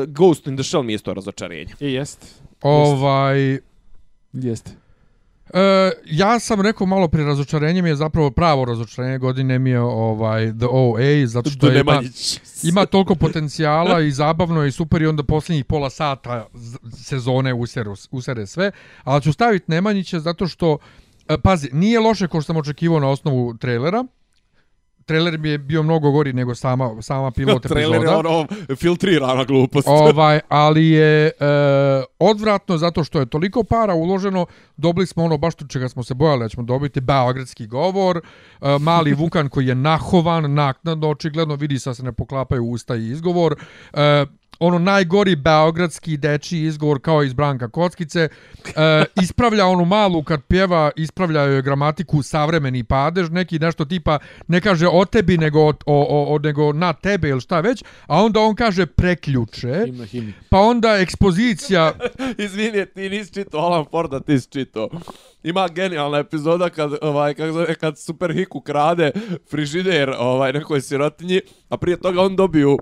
Ghost 0.09 0.47
in 0.47 0.57
the 0.57 0.63
Shell 0.65 0.83
mi 0.83 0.93
je 0.93 0.95
isto 0.95 1.15
razočarenje. 1.15 1.73
I 1.81 1.93
jest. 1.93 2.43
ovaj, 2.63 3.59
Jeste. 4.33 4.71
E, 5.55 5.91
ja 6.05 6.39
sam 6.39 6.61
rekao 6.61 6.87
malo 6.87 7.09
pri 7.09 7.25
razočarenje 7.25 7.83
mi 7.83 7.89
je 7.89 7.97
zapravo 7.97 8.31
pravo 8.31 8.65
razočarenje 8.65 9.19
godine 9.19 9.59
mi 9.59 9.71
je 9.71 9.81
ovaj 9.81 10.53
The 10.59 10.67
OA 10.71 11.27
zato 11.27 11.51
što 11.51 11.67
je 11.67 11.81
ima, 11.81 12.03
ima 12.63 12.87
toliko 12.87 13.15
potencijala 13.15 14.01
i 14.01 14.11
zabavno 14.11 14.63
je 14.63 14.69
i 14.69 14.73
super 14.73 15.03
i 15.03 15.07
onda 15.07 15.23
posljednjih 15.23 15.65
pola 15.65 15.91
sata 15.91 16.47
sezone 17.05 17.55
usere, 17.55 17.91
usere 18.11 18.47
sve, 18.47 18.71
ali 19.05 19.23
ću 19.23 19.33
staviti 19.33 19.65
Nemanjića 19.69 20.21
zato 20.21 20.47
što 20.47 20.79
e, 21.29 21.39
pazi, 21.41 21.69
nije 21.73 22.01
loše 22.01 22.29
ko 22.29 22.41
što 22.41 22.47
sam 22.47 22.57
očekivao 22.57 23.01
na 23.01 23.09
osnovu 23.09 23.57
trailera. 23.57 24.05
Trailer 25.07 25.39
mi 25.39 25.49
je 25.49 25.59
bio 25.59 25.83
mnogo 25.83 26.11
gori 26.11 26.33
nego 26.33 26.55
sama 26.55 27.03
sama 27.03 27.31
pilot 27.37 27.63
Trailer 27.63 28.01
je 28.01 28.07
epizoda. 28.07 28.29
ono 28.29 28.47
filtrirana 28.77 29.45
glupost. 29.45 29.89
Ovaj, 29.89 30.41
ali 30.49 30.87
je 30.87 31.27
e, 31.27 31.33
odvratno 32.19 32.79
zato 32.79 33.05
što 33.05 33.21
je 33.21 33.27
toliko 33.27 33.65
para 33.65 33.95
uloženo, 33.95 34.47
dobili 34.77 35.07
smo 35.07 35.25
ono 35.25 35.39
baš 35.39 35.55
to 35.55 35.67
čega 35.67 35.89
smo 35.89 36.03
se 36.03 36.15
bojali 36.15 36.41
da 36.41 36.49
ćemo 36.49 36.63
dobiti 36.63 37.01
beogradski 37.01 37.67
govor, 37.67 38.21
e, 38.61 38.79
mali 38.79 39.15
Vukan 39.21 39.49
koji 39.49 39.67
je 39.67 39.75
nahovan, 39.75 40.55
naknadno, 40.55 41.11
očigledno 41.11 41.55
vidi 41.55 41.79
sa 41.79 41.95
se 41.95 42.03
ne 42.03 42.13
poklapaju 42.13 42.65
usta 42.65 42.97
i 42.97 43.09
izgovor, 43.09 43.57
e, 43.93 44.27
ono 44.59 44.79
najgori 44.79 45.37
beogradski 45.37 46.17
dečiji 46.17 46.63
izgovor 46.63 47.01
kao 47.01 47.23
iz 47.23 47.33
Branka 47.33 47.69
Kockice, 47.69 48.21
e, 48.21 49.05
ispravlja 49.23 49.67
onu 49.67 49.85
malu 49.85 50.23
kad 50.23 50.43
pjeva, 50.43 50.91
ispravlja 50.97 51.43
joj 51.43 51.63
gramatiku 51.63 52.23
savremeni 52.23 52.85
padež, 52.85 53.31
neki 53.31 53.59
nešto 53.59 53.85
tipa 53.85 54.19
ne 54.49 54.61
kaže 54.61 54.89
o 54.89 55.05
tebi 55.05 55.39
nego, 55.39 55.61
o, 55.61 55.75
o, 55.87 56.35
o, 56.35 56.39
nego 56.39 56.73
na 56.73 56.93
tebe 56.93 57.29
ili 57.29 57.41
šta 57.41 57.61
već, 57.61 57.85
a 58.07 58.23
onda 58.23 58.41
on 58.41 58.55
kaže 58.55 58.87
preključe, 58.87 59.83
Himna, 59.85 60.05
himna. 60.05 60.33
pa 60.51 60.61
onda 60.61 60.99
ekspozicija, 60.99 61.93
Izvini, 62.45 62.87
ti 62.87 63.11
nisi 63.11 63.35
čitao 63.35 63.61
Alan 63.61 63.85
Forda, 63.91 64.21
ti 64.21 64.41
si 64.41 64.51
čitao. 64.51 64.89
Ima 65.43 65.69
genijalna 65.69 66.19
epizoda 66.19 66.71
kad, 66.71 66.91
ovaj, 67.03 67.35
kako 67.35 67.53
zove, 67.53 67.75
kad 67.75 67.99
Super 67.99 68.33
Hiku 68.33 68.61
krade 68.61 69.11
frižider 69.51 70.15
ovaj, 70.19 70.53
nekoj 70.53 70.81
sirotinji, 70.81 71.41
a 71.69 71.77
prije 71.77 71.97
toga 71.97 72.23
on 72.23 72.37
dobiju 72.37 72.79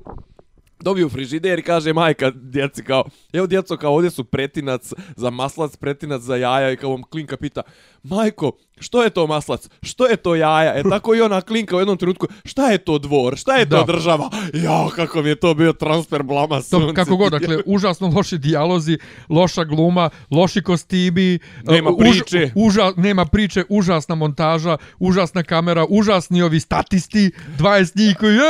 dobiju 0.85 1.09
frižider 1.09 1.59
i 1.59 1.62
kaže 1.62 1.93
majka 1.93 2.30
djeci 2.35 2.85
kao, 2.85 3.05
evo 3.32 3.47
djeco 3.47 3.76
kao 3.76 3.95
ovdje 3.95 4.11
su 4.11 4.24
pretinac 4.24 4.93
za 5.16 5.30
maslac, 5.30 5.76
pretinac 5.76 6.22
za 6.22 6.37
jaja 6.37 6.70
i 6.72 6.76
kao 6.76 6.91
vam 6.91 7.03
klinka 7.03 7.37
pita, 7.37 7.62
majko, 8.05 8.52
što 8.78 9.02
je 9.02 9.11
to 9.11 9.26
maslac, 9.26 9.68
što 9.82 10.07
je 10.07 10.16
to 10.16 10.34
jaja, 10.34 10.74
e 10.74 10.82
tako 10.84 11.14
i 11.14 11.20
ona 11.20 11.40
klinka 11.40 11.76
u 11.76 11.80
jednom 11.80 11.96
trenutku, 11.96 12.26
šta 12.44 12.66
je 12.66 12.78
to 12.78 12.98
dvor, 12.98 13.36
šta 13.36 13.55
je 13.55 13.68
to 13.68 13.76
Da. 13.76 13.84
država, 13.84 14.30
jao 14.55 14.88
kako 14.88 15.22
mi 15.22 15.28
je 15.28 15.36
to 15.36 15.55
bio 15.55 15.72
transfer 15.72 16.22
blama 16.22 16.57
to, 16.57 16.62
sunce. 16.62 16.94
kako 16.94 17.16
god, 17.16 17.32
dakle, 17.32 17.59
užasno 17.66 18.09
loši 18.09 18.38
dijalozi, 18.38 18.98
loša 19.28 19.64
gluma, 19.64 20.11
loši 20.30 20.62
kostimi, 20.62 21.38
Nema 21.64 21.90
uh, 21.90 21.96
priče. 21.98 22.50
uža, 22.55 22.92
nema 22.96 23.24
priče, 23.24 23.64
užasna 23.68 24.14
montaža, 24.14 24.76
užasna 24.98 25.42
kamera, 25.42 25.86
užasni 25.88 26.42
ovi 26.42 26.61
statisti, 26.61 27.30
20 27.59 27.96
njih 27.98 28.16
koji, 28.16 28.34
je, 28.34 28.42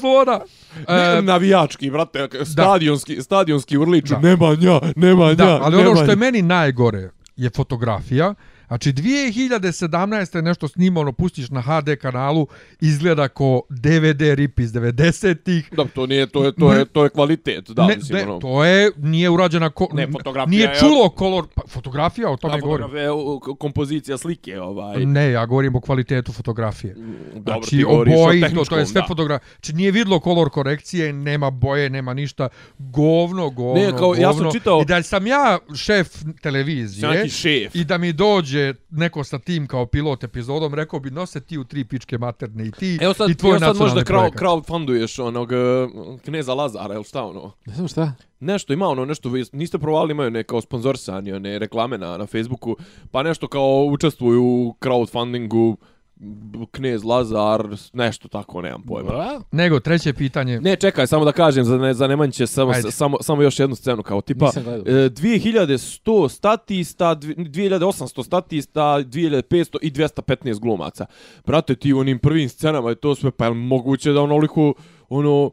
sloboda! 0.00 0.40
Ne, 0.88 1.18
E, 1.18 1.22
navijački, 1.22 1.90
brate, 1.90 2.28
stadionski, 2.44 3.22
stadionski 3.22 3.76
urliču, 3.76 4.14
Da. 4.14 4.20
Nemanja, 4.20 4.80
Nemanja, 4.96 5.34
Da, 5.34 5.60
ali 5.62 5.74
ono 5.74 5.84
Nemanja. 5.84 6.02
što 6.02 6.12
je 6.12 6.16
meni 6.16 6.42
najgore 6.42 7.10
je 7.36 7.50
fotografija. 7.50 8.34
Znači 8.70 8.92
2017. 8.92 9.90
je 10.36 10.42
nešto 10.42 10.68
snimano, 10.68 11.12
pustiš 11.12 11.50
na 11.50 11.60
HD 11.60 11.96
kanalu, 11.96 12.46
izgleda 12.80 13.28
ko 13.28 13.62
DVD 13.70 14.20
rip 14.22 14.60
iz 14.60 14.72
90-ih. 14.72 15.68
Da, 15.72 15.84
to 15.84 16.06
nije, 16.06 16.26
to 16.26 16.44
je, 16.44 16.52
to 16.52 16.72
je, 16.72 16.84
to 16.84 17.04
je 17.04 17.10
kvalitet, 17.10 17.70
da, 17.70 17.86
ne, 17.86 17.96
mislim, 17.96 18.18
ne, 18.18 18.24
ono. 18.24 18.38
to 18.38 18.64
je, 18.64 18.90
nije 18.96 19.30
urađena, 19.30 19.70
ko, 19.70 19.88
Ne, 19.92 20.06
fotografija 20.08 20.50
nije 20.50 20.62
je- 20.62 20.74
čulo 20.76 21.08
kolor, 21.10 21.46
pa, 21.54 21.62
fotografija, 21.68 22.30
o 22.30 22.36
tome 22.36 22.54
Da, 22.54 22.60
govorim. 22.60 22.84
fotografija, 22.84 23.12
u- 23.14 23.40
k- 23.40 23.58
kompozicija 23.58 24.18
slike, 24.18 24.60
ovaj. 24.60 25.06
Ne, 25.06 25.30
ja 25.30 25.46
govorim 25.46 25.76
o 25.76 25.80
kvalitetu 25.80 26.32
fotografije. 26.32 26.94
Dobro, 27.34 27.42
znači, 27.54 27.70
ti 27.70 27.82
govoriš 27.82 28.14
o 28.14 28.16
oboji, 28.16 28.40
to, 28.40 28.46
to 28.46 28.48
tehničkom, 28.48 28.78
je 28.78 28.86
sve 28.86 29.00
da. 29.00 29.06
fotografija. 29.06 29.48
Znači, 29.52 29.72
nije 29.72 29.90
vidlo 29.92 30.20
kolor 30.20 30.50
korekcije, 30.50 31.12
nema 31.12 31.50
boje, 31.50 31.90
nema 31.90 32.14
ništa. 32.14 32.48
Govno, 32.78 33.50
govno, 33.50 33.74
Ne, 33.76 33.90
kao, 33.90 34.14
ja 34.14 34.20
sam 34.22 34.36
govno. 34.36 34.52
čitao- 34.52 34.82
I 34.82 34.86
da 34.86 35.02
sam 35.02 35.26
ja 35.26 35.58
šef 35.76 36.08
televizije 36.42 37.28
šef. 37.30 37.74
i 37.74 37.84
da 37.84 37.98
mi 37.98 38.12
dođe 38.12 38.59
neko 38.90 39.24
sa 39.24 39.38
tim 39.38 39.66
kao 39.66 39.86
pilot 39.86 40.24
epizodom, 40.24 40.74
rekao 40.74 41.00
bi, 41.00 41.10
nose 41.10 41.40
ti 41.40 41.58
u 41.58 41.64
tri 41.64 41.84
pičke 41.84 42.18
materne 42.18 42.66
i 42.66 42.70
ti 42.70 42.98
Evo 43.00 43.14
sad, 43.14 43.30
i 43.30 43.34
tvoj 43.34 43.50
evo 43.50 43.58
sad 43.58 43.76
možda 43.76 43.82
nacionalni 43.82 44.04
crowd, 44.04 44.06
projekat. 44.06 44.40
crowdfunduješ 44.40 45.18
onog 45.18 45.50
uh, 45.50 46.20
kneza 46.20 46.54
Lazara, 46.54 46.94
ili 46.94 47.04
šta 47.04 47.24
ono? 47.24 47.52
Ne 47.66 47.74
znam 47.74 47.88
šta. 47.88 48.12
Nešto 48.40 48.72
ima 48.72 48.88
ono, 48.88 49.04
nešto, 49.04 49.30
niste 49.52 49.78
provali, 49.78 50.12
imaju 50.12 50.30
ne 50.30 50.42
kao 50.42 50.60
sponzorsanje, 50.60 51.34
one 51.34 51.58
reklame 51.58 51.98
na, 51.98 52.16
na 52.16 52.26
Facebooku, 52.26 52.76
pa 53.10 53.22
nešto 53.22 53.48
kao 53.48 53.84
učestvuju 53.84 54.42
u 54.42 54.76
crowdfundingu, 54.80 55.76
knez 56.70 57.04
Lazar, 57.04 57.62
nešto 57.92 58.28
tako, 58.28 58.62
nemam 58.62 58.82
pojma. 58.82 59.08
Bra? 59.10 59.40
Nego, 59.52 59.80
treće 59.80 60.12
pitanje. 60.12 60.60
Ne, 60.60 60.76
čekaj, 60.76 61.06
samo 61.06 61.24
da 61.24 61.32
kažem 61.32 61.64
za, 61.64 61.78
ne, 61.78 61.94
za 61.94 62.06
Nemanjiće 62.06 62.46
samo, 62.46 62.72
Ajde. 62.72 62.90
samo, 62.90 63.16
samo 63.20 63.42
još 63.42 63.58
jednu 63.58 63.76
scenu, 63.76 64.02
kao 64.02 64.20
tipa 64.20 64.46
e, 64.46 64.60
2100 65.10 66.28
statista, 66.28 67.14
dvi- 67.14 67.34
2800 67.36 68.24
statista, 68.24 68.80
2500 68.80 69.76
i 69.82 69.90
215 69.90 70.58
glumaca. 70.58 71.06
Brate, 71.46 71.74
ti 71.74 71.92
u 71.92 71.98
onim 71.98 72.18
prvim 72.18 72.48
scenama 72.48 72.88
je 72.88 72.94
to 72.94 73.14
sve, 73.14 73.30
pa 73.30 73.44
je 73.44 73.50
moguće 73.50 74.12
da 74.12 74.20
onoliko, 74.20 74.74
ono, 75.08 75.50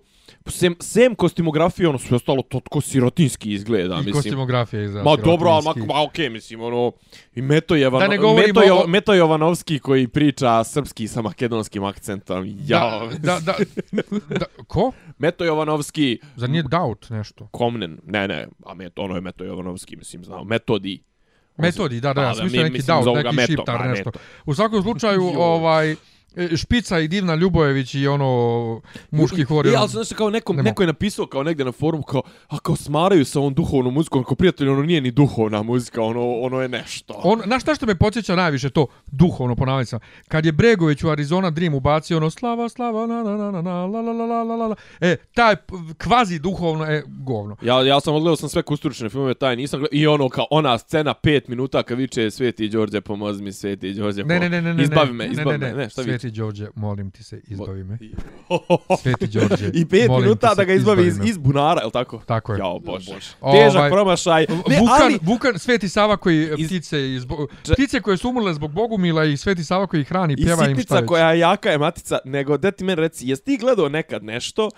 sem, 0.48 0.76
sem 0.80 1.16
kostimografije, 1.16 1.90
ono 1.90 1.98
sve 1.98 2.16
ostalo 2.16 2.42
to 2.42 2.60
tko 2.60 2.82
sirotinski 2.82 3.52
izgleda, 3.52 3.94
I 3.94 3.98
mislim. 3.98 4.14
kostimografija 4.14 4.82
izgleda 4.82 5.04
Ma 5.06 5.16
dobro, 5.18 5.50
ali 5.50 5.64
ma, 5.66 5.86
ma 5.86 6.04
okej, 6.04 6.30
mislim, 6.30 6.62
ono, 6.62 6.92
i 7.34 7.42
Meto, 7.42 7.76
Jevan, 7.76 8.00
Da 8.00 8.08
ne 8.08 8.18
Meto, 8.38 8.64
Jo- 8.64 8.76
o- 8.76 8.88
Meto 8.88 9.14
Jovanovski 9.14 9.80
koji 9.80 10.08
priča 10.08 10.64
srpski 10.64 11.08
sa 11.08 11.22
makedonskim 11.22 11.84
akcentom, 11.84 12.46
jao. 12.60 13.08
Da, 13.10 13.40
da, 13.40 13.56
da, 13.92 14.02
da, 14.32 14.46
ko? 14.64 14.92
Meto 15.18 15.46
Jovanovski, 15.46 16.20
Za 16.36 16.48
nije 16.48 16.64
Doubt 16.64 17.10
nešto? 17.10 17.48
Komnen, 17.48 17.98
ne, 18.06 18.28
ne, 18.28 18.48
a 18.66 18.74
Meto, 18.74 19.02
ono 19.02 19.16
je 19.16 19.22
Meto 19.22 19.44
Jovanovski, 19.44 19.96
mislim, 19.96 20.24
znao, 20.24 20.44
Metodi. 20.44 21.04
Metodi, 21.58 21.96
da, 21.96 22.08
da, 22.08 22.14
Pa, 22.14 22.22
ja 22.22 22.28
da, 22.28 22.34
sam 22.34 22.44
mislio 22.44 22.60
mi- 22.60 22.64
neki 22.64 22.74
mislim, 22.74 22.88
Doubt, 22.88 23.04
zovu 23.04 23.16
ga 23.16 23.22
neki 23.22 23.36
Meto, 23.36 23.52
šiptar, 23.52 23.76
ma, 25.60 25.96
e, 26.36 26.58
Špica 26.58 27.00
i 27.00 27.08
Divna 27.08 27.36
Ljubojević 27.36 27.96
i 27.96 28.08
ono 28.08 28.82
muški 29.12 29.44
hor. 29.44 29.66
I, 29.66 29.70
i, 29.70 29.72
ono- 29.72 29.80
ali 29.80 29.90
znaš 29.90 30.08
kao 30.10 30.30
nekom, 30.30 30.56
Ne 30.56 30.64
neko 30.64 30.84
je 30.84 30.88
napisao 30.88 31.26
kao 31.26 31.44
negdje 31.44 31.66
na 31.66 31.72
forumu 31.72 32.04
kao, 32.04 32.22
a 32.48 32.60
kao 32.60 32.76
smaraju 32.76 33.26
sa 33.26 33.40
ovom 33.40 33.54
duhovnom 33.54 33.94
muzikom, 33.94 34.24
kao 34.24 34.36
prijatelj, 34.36 34.68
ono 34.70 34.84
nije 34.84 35.02
ni 35.02 35.12
duhovna 35.12 35.64
muzika, 35.64 36.02
ono, 36.02 36.32
ono 36.32 36.62
je 36.62 36.70
nešto. 36.70 37.22
On, 37.24 37.42
na 37.46 37.60
šta 37.60 37.76
što 37.76 37.86
me 37.86 37.96
podsjeća 37.96 38.36
najviše 38.36 38.70
to 38.70 38.88
duhovno 39.08 39.56
po 39.56 39.66
navodnicama, 39.66 40.00
kad 40.28 40.46
je 40.46 40.52
Bregović 40.52 41.04
u 41.04 41.10
Arizona 41.10 41.50
Dream 41.50 41.74
ubacio 41.74 42.18
ono 42.18 42.30
slava, 42.30 42.70
slava, 42.70 43.08
na, 43.08 43.24
na, 43.24 43.38
na, 43.38 43.52
na, 43.52 43.62
na, 43.62 43.86
la, 43.86 44.02
la, 44.02 44.12
la, 44.14 44.26
la, 44.26 44.44
la, 44.44 44.56
la, 44.56 44.68
la. 44.68 44.76
E, 45.02 45.16
taj 45.34 45.56
kvazi 45.98 46.40
duhovno 46.40 46.86
je 46.86 47.04
govno. 47.08 47.56
Ja, 47.62 47.82
ja 47.82 48.00
sam 48.00 48.16
odgledao 48.16 48.36
sam 48.36 48.50
sve 48.50 48.62
kusturične 48.62 49.10
filmove, 49.10 49.34
taj 49.34 49.56
nisam 49.56 49.80
gledao. 49.80 49.98
I 49.98 50.08
ono 50.08 50.30
kao 50.30 50.46
ona 50.52 50.78
scena 50.78 51.14
pet 51.14 51.48
minuta 51.48 51.84
kad 51.84 51.98
viče 51.98 52.32
Sveti 52.32 52.70
Đorđe 52.70 53.02
pomozi 53.02 53.44
mi, 53.44 53.52
Sveti 53.54 53.94
Đorđe 53.94 54.24
Ne, 54.24 54.40
ne, 54.40 54.50
ne, 54.50 54.62
ne, 54.62 54.74
ne. 54.74 54.84
izbavi 54.84 55.14
me, 55.14 55.26
ne, 55.26 55.32
izbavi 55.32 55.58
ne, 55.58 55.68
me. 55.68 55.74
ne, 55.74 55.78
Ne, 55.78 55.90
šta 55.90 56.02
viče? 56.02 56.17
Sveti 56.20 56.32
Đorđe, 56.32 56.68
molim 56.76 57.12
ti 57.12 57.24
se, 57.24 57.42
izbavi 57.44 57.84
me. 57.84 57.98
I- 58.02 58.14
Sveti 59.02 59.28
Đorđe, 59.28 59.72
I 59.74 59.86
pet 59.86 60.10
minuta 60.12 60.54
da 60.56 60.64
ga 60.64 60.74
izbavi 60.74 61.08
iz, 61.08 61.20
iz 61.24 61.38
bunara, 61.38 61.82
je 61.82 61.86
li 61.86 61.92
tako? 61.92 62.18
Tako 62.20 62.54
je. 62.54 62.60
Jao, 62.60 62.80
bože. 62.80 63.12
Ovaj- 63.42 63.60
Težak 63.60 63.92
promašaj. 63.92 64.46
Ne, 64.68 64.80
Vukan, 64.80 65.02
ali... 65.02 65.20
Vukan, 65.22 65.60
Sveti 65.60 65.90
Sava 65.90 66.18
koji 66.18 66.50
Iz- 66.58 66.68
ptice, 66.68 67.14
iz, 67.14 67.24
Če- 67.64 67.74
ptice 67.74 68.02
koje 68.02 68.18
su 68.18 68.30
umrle 68.30 68.54
zbog 68.54 68.72
Bogumila 68.72 69.26
i 69.26 69.38
Sveti 69.38 69.64
Sava 69.64 69.88
koji 69.88 70.04
hrani, 70.04 70.34
I 70.34 70.36
pjeva 70.38 70.52
im 70.54 70.58
šta 70.58 70.66
sitnica 70.68 70.96
već. 70.96 71.08
koja 71.08 71.32
je 71.32 71.40
jaka 71.40 71.70
je 71.70 71.78
matica, 71.78 72.20
nego 72.26 72.58
da 72.58 72.72
ti 72.72 72.84
meni 72.84 72.96
reci, 72.98 73.28
jesi 73.28 73.44
ti 73.44 73.58
gledao 73.58 73.90
nekad 73.90 74.24
nešto 74.24 74.70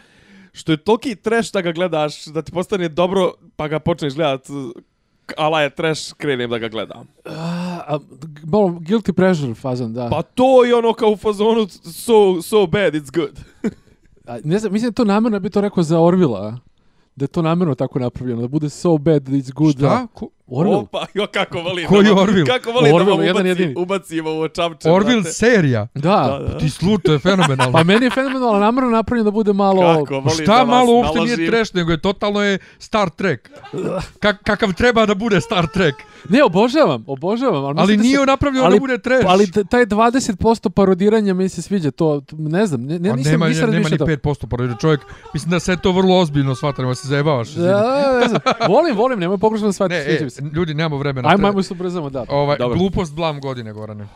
što 0.54 0.72
je 0.72 0.78
toliki 0.78 1.16
trash 1.16 1.52
da 1.52 1.62
ga 1.62 1.72
gledaš, 1.72 2.26
da 2.26 2.42
ti 2.42 2.52
postane 2.52 2.90
dobro, 2.90 3.34
pa 3.56 3.68
ga 3.68 3.80
počneš 3.80 4.14
gledat, 4.14 4.42
ala 5.38 5.62
je 5.62 5.70
trash, 5.70 6.14
krenem 6.14 6.50
da 6.50 6.58
ga 6.58 6.68
gledam. 6.68 7.08
A, 7.26 7.49
a, 7.90 8.00
malo 8.44 8.70
guilty 8.70 9.14
pleasure 9.14 9.56
fazan, 9.56 9.94
da. 9.94 10.10
Pa 10.10 10.22
to 10.22 10.66
je 10.66 10.76
ono 10.76 10.94
kao 10.94 11.10
u 11.10 11.18
fazonu 11.18 11.68
so, 11.70 12.42
so 12.42 12.68
bad, 12.68 12.94
it's 12.94 13.12
good. 13.16 13.40
A, 14.28 14.38
ne 14.44 14.60
znam, 14.60 14.74
mislim 14.74 14.94
to 14.94 15.06
namjerno, 15.06 15.40
bi 15.40 15.50
to 15.50 15.62
rekao 15.62 15.84
za 15.84 16.00
Orvila. 16.00 16.58
Da 17.16 17.24
je 17.24 17.28
to 17.28 17.42
namjerno 17.42 17.76
tako 17.76 18.00
napravljeno, 18.00 18.42
da 18.42 18.48
bude 18.48 18.70
so 18.70 18.98
bad 18.98 19.24
it's 19.24 19.54
good. 19.54 19.76
Šta? 19.76 19.82
Da. 19.82 20.08
Ko, 20.14 20.30
Orville? 20.52 20.78
Opa, 20.78 21.06
jo, 21.14 21.28
kako 21.28 21.60
volim. 21.60 21.88
Koji 21.88 22.06
da 22.06 22.14
Orville? 22.14 22.46
Kako 22.48 22.72
volim 22.72 22.94
Orville, 22.94 23.06
da 23.06 23.18
vam 23.18 23.26
jedan 23.26 23.42
ubaci, 23.42 23.62
jedini. 23.62 23.74
ubacimo 23.78 24.30
ovo 24.30 24.48
čamče. 24.50 24.90
Orville 24.90 25.22
brate. 25.22 25.34
serija. 25.34 25.88
Da. 25.96 26.00
Da, 26.00 26.46
da. 26.46 26.58
Ti 26.58 26.70
slut, 26.70 27.04
to 27.04 27.14
je 27.14 27.20
fenomenalno. 27.20 27.72
Pa 27.72 27.84
meni 27.84 28.06
je 28.06 28.12
fenomenalno 28.12 28.60
namjerno 28.60 28.90
napravljeno 28.90 29.24
da 29.24 29.32
bude 29.32 29.54
malo... 29.54 29.82
Kako 29.96 30.14
volim 30.16 30.30
Šta 30.36 30.58
da 30.58 30.66
malo 30.66 30.92
uopšte 30.92 31.16
naložim. 31.16 31.38
nije 31.38 31.50
trash, 31.50 31.76
nego 31.76 31.92
je 31.92 31.98
totalno 32.00 32.42
je 32.42 32.58
Star 32.80 33.10
Trek. 33.10 33.52
Kak, 34.20 34.44
kakav 34.44 34.74
treba 34.74 35.06
da 35.06 35.16
bude 35.16 35.42
Star 35.42 35.68
Trek. 35.68 35.96
Ne, 36.30 36.44
obožavam, 36.44 37.04
obožavam. 37.08 37.66
Ali, 37.66 37.76
Ali 37.78 37.98
nije 37.98 38.18
se- 38.18 38.26
napravljeno 38.26 38.66
ali- 38.66 38.76
da 38.76 38.80
bude 38.80 38.98
trash. 38.98 39.26
Ali 39.28 39.48
taj 39.64 39.86
20% 39.86 40.70
parodiranja 40.70 41.34
mi 41.34 41.50
se 41.50 41.62
sviđa, 41.62 41.92
to, 41.92 42.22
ne 42.32 42.66
znam, 42.66 42.82
ne, 42.82 43.00
ne 43.00 43.10
A 43.10 43.16
nisam, 43.16 43.32
nema, 43.32 43.48
nisam 43.48 43.62
nema 43.62 43.72
ni 43.72 43.84
razmišljao 43.84 44.08
to. 44.08 44.30
5% 44.30 44.48
porodi 44.48 44.74
čovjek. 44.82 45.02
Mislim 45.34 45.52
da 45.52 45.60
se 45.60 45.78
to 45.78 45.92
vrlo 45.92 46.18
ozbiljno 46.18 46.56
shvata, 46.56 46.82
nema 46.82 46.96
se 46.96 47.08
zajebavaš. 47.08 47.50
Da, 47.50 48.20
ne 48.22 48.28
znam. 48.28 48.42
Volim, 48.68 48.96
volim, 48.96 49.20
nemoj 49.20 49.38
pogrešno 49.38 49.68
da 49.68 49.74
shvatiti, 49.74 50.02
sviđa 50.04 50.18
e, 50.18 50.24
mi 50.24 50.30
se. 50.30 50.39
Ljudi, 50.54 50.74
nemamo 50.74 50.98
vremena. 50.98 51.30
Ajmo, 51.30 51.48
ajmo 51.48 51.64
se 51.64 51.74
ubrzamo, 51.74 52.10
da. 52.10 52.26
Ovaj, 52.30 52.58
Dobro. 52.58 52.78
glupost 52.78 53.14
blam 53.14 53.40
godine, 53.42 53.74
Gorane. 53.74 54.08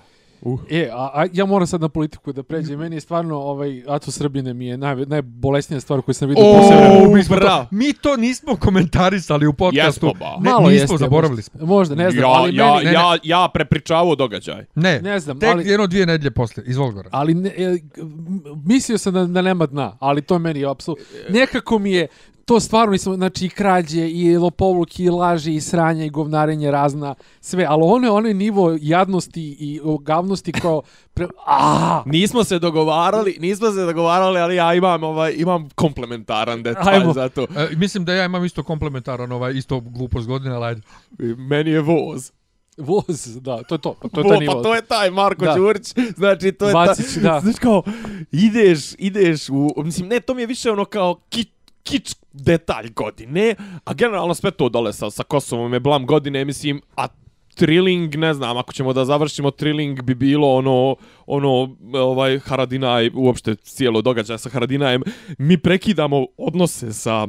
E, 0.70 0.90
a, 0.94 1.10
a 1.14 1.26
ja 1.34 1.46
moram 1.46 1.68
sad 1.68 1.82
na 1.82 1.90
politiku 1.90 2.34
da 2.34 2.44
pređem. 2.44 2.80
Meni 2.80 2.96
je 2.96 3.00
stvarno, 3.00 3.38
ovaj, 3.38 3.84
Ato 3.88 4.12
Srbine 4.12 4.54
mi 4.54 4.66
je 4.68 4.78
naj, 4.78 4.96
najbolesnija 4.96 5.80
stvar 5.80 6.02
koju 6.02 6.16
sam 6.16 6.30
vidio 6.30 6.44
po 6.44 6.64
sebi. 6.64 7.08
O, 7.08 7.16
mi, 7.16 7.24
smo 7.24 7.36
to, 7.36 7.68
mi 7.72 7.94
to 7.94 8.18
nismo 8.18 8.56
komentarisali 8.56 9.48
u 9.48 9.54
podcastu. 9.54 10.06
Jesmo, 10.06 10.20
ba. 10.20 10.36
Ne, 10.40 10.52
Malo 10.52 10.70
nismo, 10.70 10.72
jeste, 10.84 10.98
zaboravili 10.98 11.38
možda. 11.38 11.58
smo. 11.58 11.66
Možda, 11.66 11.96
ne 11.96 12.12
znam, 12.12 12.24
ja, 12.24 12.30
ali 12.30 12.56
ja, 12.56 12.76
meni... 12.76 12.94
ja, 12.94 13.18
ja 13.24 13.50
prepričavao 13.54 14.16
događaj. 14.16 14.66
Ne, 14.76 15.02
Ne 15.02 15.20
znam, 15.20 15.40
tek 15.40 15.50
ali- 15.50 15.68
jedno 15.68 15.88
dvije 15.88 16.06
nedlje 16.06 16.32
posle. 16.32 16.64
Izvol, 16.68 16.92
Goran. 16.92 17.10
Ali 17.14 17.34
ne, 17.34 17.50
e, 17.58 17.78
mislio 18.66 18.98
sam 18.98 19.14
da, 19.14 19.26
da 19.26 19.42
nema 19.42 19.66
dna, 19.66 19.98
ali 20.00 20.22
to 20.22 20.40
meni 20.40 20.60
je 20.60 20.70
apsolutno... 20.70 21.06
Nekako 21.30 21.80
mi 21.80 21.92
je 21.92 22.08
to 22.46 22.60
stvarno 22.60 22.92
nisam, 22.92 23.16
znači 23.16 23.46
i 23.46 23.50
krađe, 23.50 24.10
i 24.10 24.38
lopovluk, 24.38 25.00
i 25.00 25.10
laži, 25.10 25.54
i 25.54 25.62
sranje, 25.62 26.06
i 26.06 26.10
govnarenje 26.10 26.72
razna, 26.72 27.16
sve, 27.42 27.66
ali 27.70 27.82
ono 27.86 28.08
je 28.08 28.12
onaj 28.12 28.34
nivo 28.34 28.78
jadnosti 28.82 29.58
i 29.60 29.80
gavnosti 30.02 30.52
kao... 30.52 30.82
Pre, 31.14 31.28
a, 31.46 32.04
Nismo 32.06 32.44
se 32.44 32.60
dogovarali, 32.60 33.38
nismo 33.40 33.72
se 33.72 33.86
dogovarali, 33.86 34.40
ali 34.40 34.56
ja 34.56 34.74
imam 34.74 35.04
ovaj 35.04 35.34
imam 35.38 35.70
komplementaran 35.76 36.64
detalj 36.64 36.96
Ajmo. 36.96 37.14
za 37.14 37.30
to. 37.30 37.44
E, 37.44 37.76
mislim 37.76 38.06
da 38.06 38.14
ja 38.14 38.26
imam 38.26 38.46
isto 38.46 38.64
komplementaran, 38.64 39.32
ovaj, 39.32 39.54
isto 39.54 39.80
glupost 39.80 40.28
godine, 40.28 40.56
ali 40.56 40.66
ajde. 40.66 40.82
Meni 41.38 41.72
je 41.72 41.82
voz. 41.82 42.32
voz, 42.78 43.42
da, 43.42 43.64
to 43.64 43.76
je 43.76 43.80
to, 43.82 43.96
pa 44.02 44.10
to 44.10 44.22
je 44.22 44.30
taj 44.30 44.40
nivo. 44.40 44.54
pa 44.54 44.62
to 44.64 44.76
je 44.76 44.82
taj 44.82 45.12
Marko 45.12 45.46
Da. 45.46 45.54
Đurić, 45.56 45.94
znači 46.18 46.52
to 46.52 46.68
je 46.68 46.74
Vacić, 46.74 47.14
ta, 47.14 47.20
da. 47.22 47.40
Znači 47.44 47.60
kao, 47.60 47.84
ideš, 48.32 48.80
ideš 48.98 49.50
u, 49.50 49.84
mislim, 49.84 50.08
ne, 50.08 50.20
to 50.20 50.34
mi 50.34 50.42
je 50.42 50.46
više 50.46 50.72
ono 50.72 50.86
kao 50.86 51.20
kič, 51.30 51.48
kič 51.84 52.16
detalj 52.34 52.90
godine, 52.96 53.56
a 53.86 53.94
generalno 53.94 54.34
sve 54.34 54.52
to 54.52 54.70
dole 54.70 54.94
sa, 54.94 55.10
sa 55.10 55.24
Kosovom 55.24 55.74
je 55.74 55.80
blam 55.80 56.06
godine, 56.06 56.46
mislim, 56.46 56.82
a 56.96 57.08
Trilling, 57.56 58.16
ne 58.16 58.34
znam, 58.34 58.58
ako 58.58 58.74
ćemo 58.74 58.94
da 58.94 59.06
završimo 59.06 59.52
Trilling 59.52 60.02
bi 60.02 60.16
bilo 60.16 60.56
ono, 60.56 60.96
ono, 61.28 61.76
ovaj, 61.94 62.40
Haradinaj, 62.40 63.10
uopšte 63.14 63.56
cijelo 63.56 64.02
događaj 64.02 64.38
sa 64.38 64.50
Haradinajem, 64.50 65.04
mi 65.38 65.58
prekidamo 65.58 66.26
odnose 66.38 66.94
sa 66.94 67.28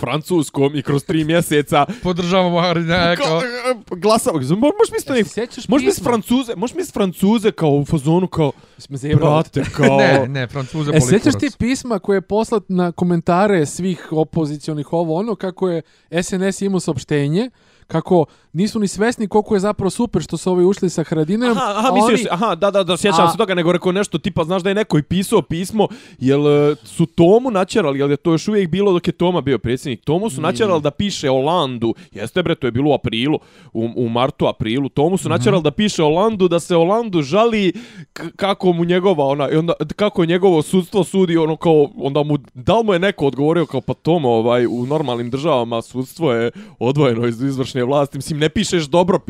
Francuskom 0.00 0.76
i 0.76 0.82
kroz 0.82 1.04
tri 1.04 1.24
mjeseca 1.24 1.86
Podržavamo 2.02 2.60
Harinja 2.60 3.16
kao... 3.16 3.42
glasamo. 3.90 4.38
Možeš 4.38 4.92
misliti 4.92 5.12
ne, 5.12 5.24
se 5.24 5.62
možeš 5.68 5.86
misliti? 5.86 6.04
Francuze, 6.04 6.52
možeš 6.56 6.74
misliti 6.74 6.94
Francuze 6.94 7.52
kao 7.52 7.70
u 7.70 7.84
fazonu 7.84 8.26
kao 8.26 8.52
Smo 8.78 8.96
zajebali. 8.96 9.30
brate 9.30 9.64
kao 9.76 9.96
Ne, 9.98 10.28
ne, 10.28 10.46
Francuze 10.46 10.90
E, 10.94 11.00
sjećaš 11.00 11.34
ti 11.40 11.50
pisma 11.58 11.98
koje 11.98 12.16
je 12.16 12.20
poslat 12.20 12.62
na 12.68 12.92
komentare 12.92 13.66
svih 13.66 14.08
opozicionih 14.10 14.92
ovo 14.92 15.14
ono, 15.14 15.34
kako 15.34 15.68
je 15.68 15.82
SNS 16.22 16.62
imao 16.62 16.80
saopštenje, 16.80 17.50
kako 17.86 18.24
nisu 18.52 18.78
ni 18.78 18.88
svesni 18.88 19.28
koliko 19.28 19.54
je 19.54 19.60
zapravo 19.60 19.90
super 19.90 20.22
što 20.22 20.36
su 20.36 20.50
ovi 20.50 20.64
ušli 20.64 20.90
sa 20.90 21.04
Haradinajem. 21.04 21.56
Aha, 21.56 21.70
aha, 21.70 21.88
a 21.88 21.94
mislio 21.94 22.14
oni- 22.14 22.26
aha, 22.30 22.54
da, 22.54 22.70
da, 22.70 22.82
da, 22.82 22.96
sjećam 22.96 23.24
A- 23.24 23.30
se 23.30 23.38
toga, 23.38 23.54
nego 23.54 23.72
rekao 23.72 23.92
nešto 23.92 24.18
tipa, 24.18 24.44
znaš 24.44 24.62
da 24.62 24.70
je 24.70 24.74
neko 24.74 24.98
i 24.98 25.02
pisao 25.02 25.42
pismo, 25.42 25.88
jel 26.18 26.40
e, 26.48 26.76
su 26.76 27.06
Tomu 27.06 27.50
načerali, 27.50 27.98
jel 27.98 28.10
je 28.10 28.16
to 28.16 28.32
još 28.32 28.48
uvijek 28.48 28.70
bilo 28.70 28.92
dok 28.92 29.06
je 29.06 29.12
Toma 29.12 29.40
bio 29.40 29.58
predsjednik, 29.58 30.04
Tomu 30.04 30.30
su 30.30 30.40
načerali 30.40 30.80
da 30.82 30.90
piše 30.90 31.30
Olandu, 31.30 31.94
jeste 32.12 32.42
bre, 32.42 32.54
to 32.54 32.66
je 32.66 32.70
bilo 32.70 32.90
u 32.90 32.94
aprilu, 32.94 33.38
u, 33.72 33.88
u 33.96 34.08
martu, 34.08 34.46
aprilu, 34.46 34.88
Tomu 34.88 35.16
su 35.16 35.28
načerali 35.28 35.62
da 35.62 35.70
piše 35.70 36.02
Olandu, 36.02 36.48
da 36.48 36.60
se 36.60 36.76
Olandu 36.76 37.22
žali 37.22 37.72
k- 38.12 38.22
kako 38.36 38.72
mu 38.72 38.84
njegova, 38.84 39.24
ona, 39.24 39.50
i 39.50 39.56
onda, 39.56 39.72
kako 39.96 40.24
njegovo 40.24 40.62
sudstvo 40.62 41.04
sudi, 41.04 41.36
ono 41.36 41.56
kao, 41.56 41.88
onda 41.96 42.22
mu, 42.22 42.38
da 42.54 42.82
mu 42.84 42.92
je 42.92 42.98
neko 42.98 43.26
odgovorio 43.26 43.66
kao, 43.66 43.80
pa 43.80 43.94
Tomo, 43.94 44.28
ovaj, 44.30 44.66
u 44.66 44.86
normalnim 44.86 45.30
državama 45.30 45.82
sudstvo 45.82 46.32
je 46.32 46.50
odvojeno 46.78 47.26
iz 47.26 47.42
izvršne 47.42 47.75
vlasti, 47.84 48.18
mislim, 48.18 48.38
ne 48.38 48.48
pišeš 48.48 48.84
dobro, 48.84 49.20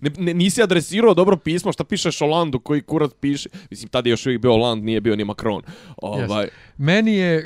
ne, 0.00 0.10
ne, 0.18 0.34
nisi 0.34 0.62
adresirao 0.62 1.14
dobro 1.14 1.36
pismo, 1.36 1.72
šta 1.72 1.84
pišeš 1.84 2.22
Olandu 2.22 2.58
koji 2.58 2.82
kurac 2.82 3.10
piše, 3.20 3.48
mislim, 3.70 3.88
tada 3.88 4.08
je 4.08 4.10
još 4.10 4.26
uvijek 4.26 4.42
bio 4.42 4.52
Oland, 4.52 4.84
nije 4.84 5.00
bio 5.00 5.16
ni 5.16 5.24
Macron. 5.24 5.62
Ovaj, 5.96 6.48
Meni 6.76 7.14
je 7.14 7.36
e, 7.36 7.42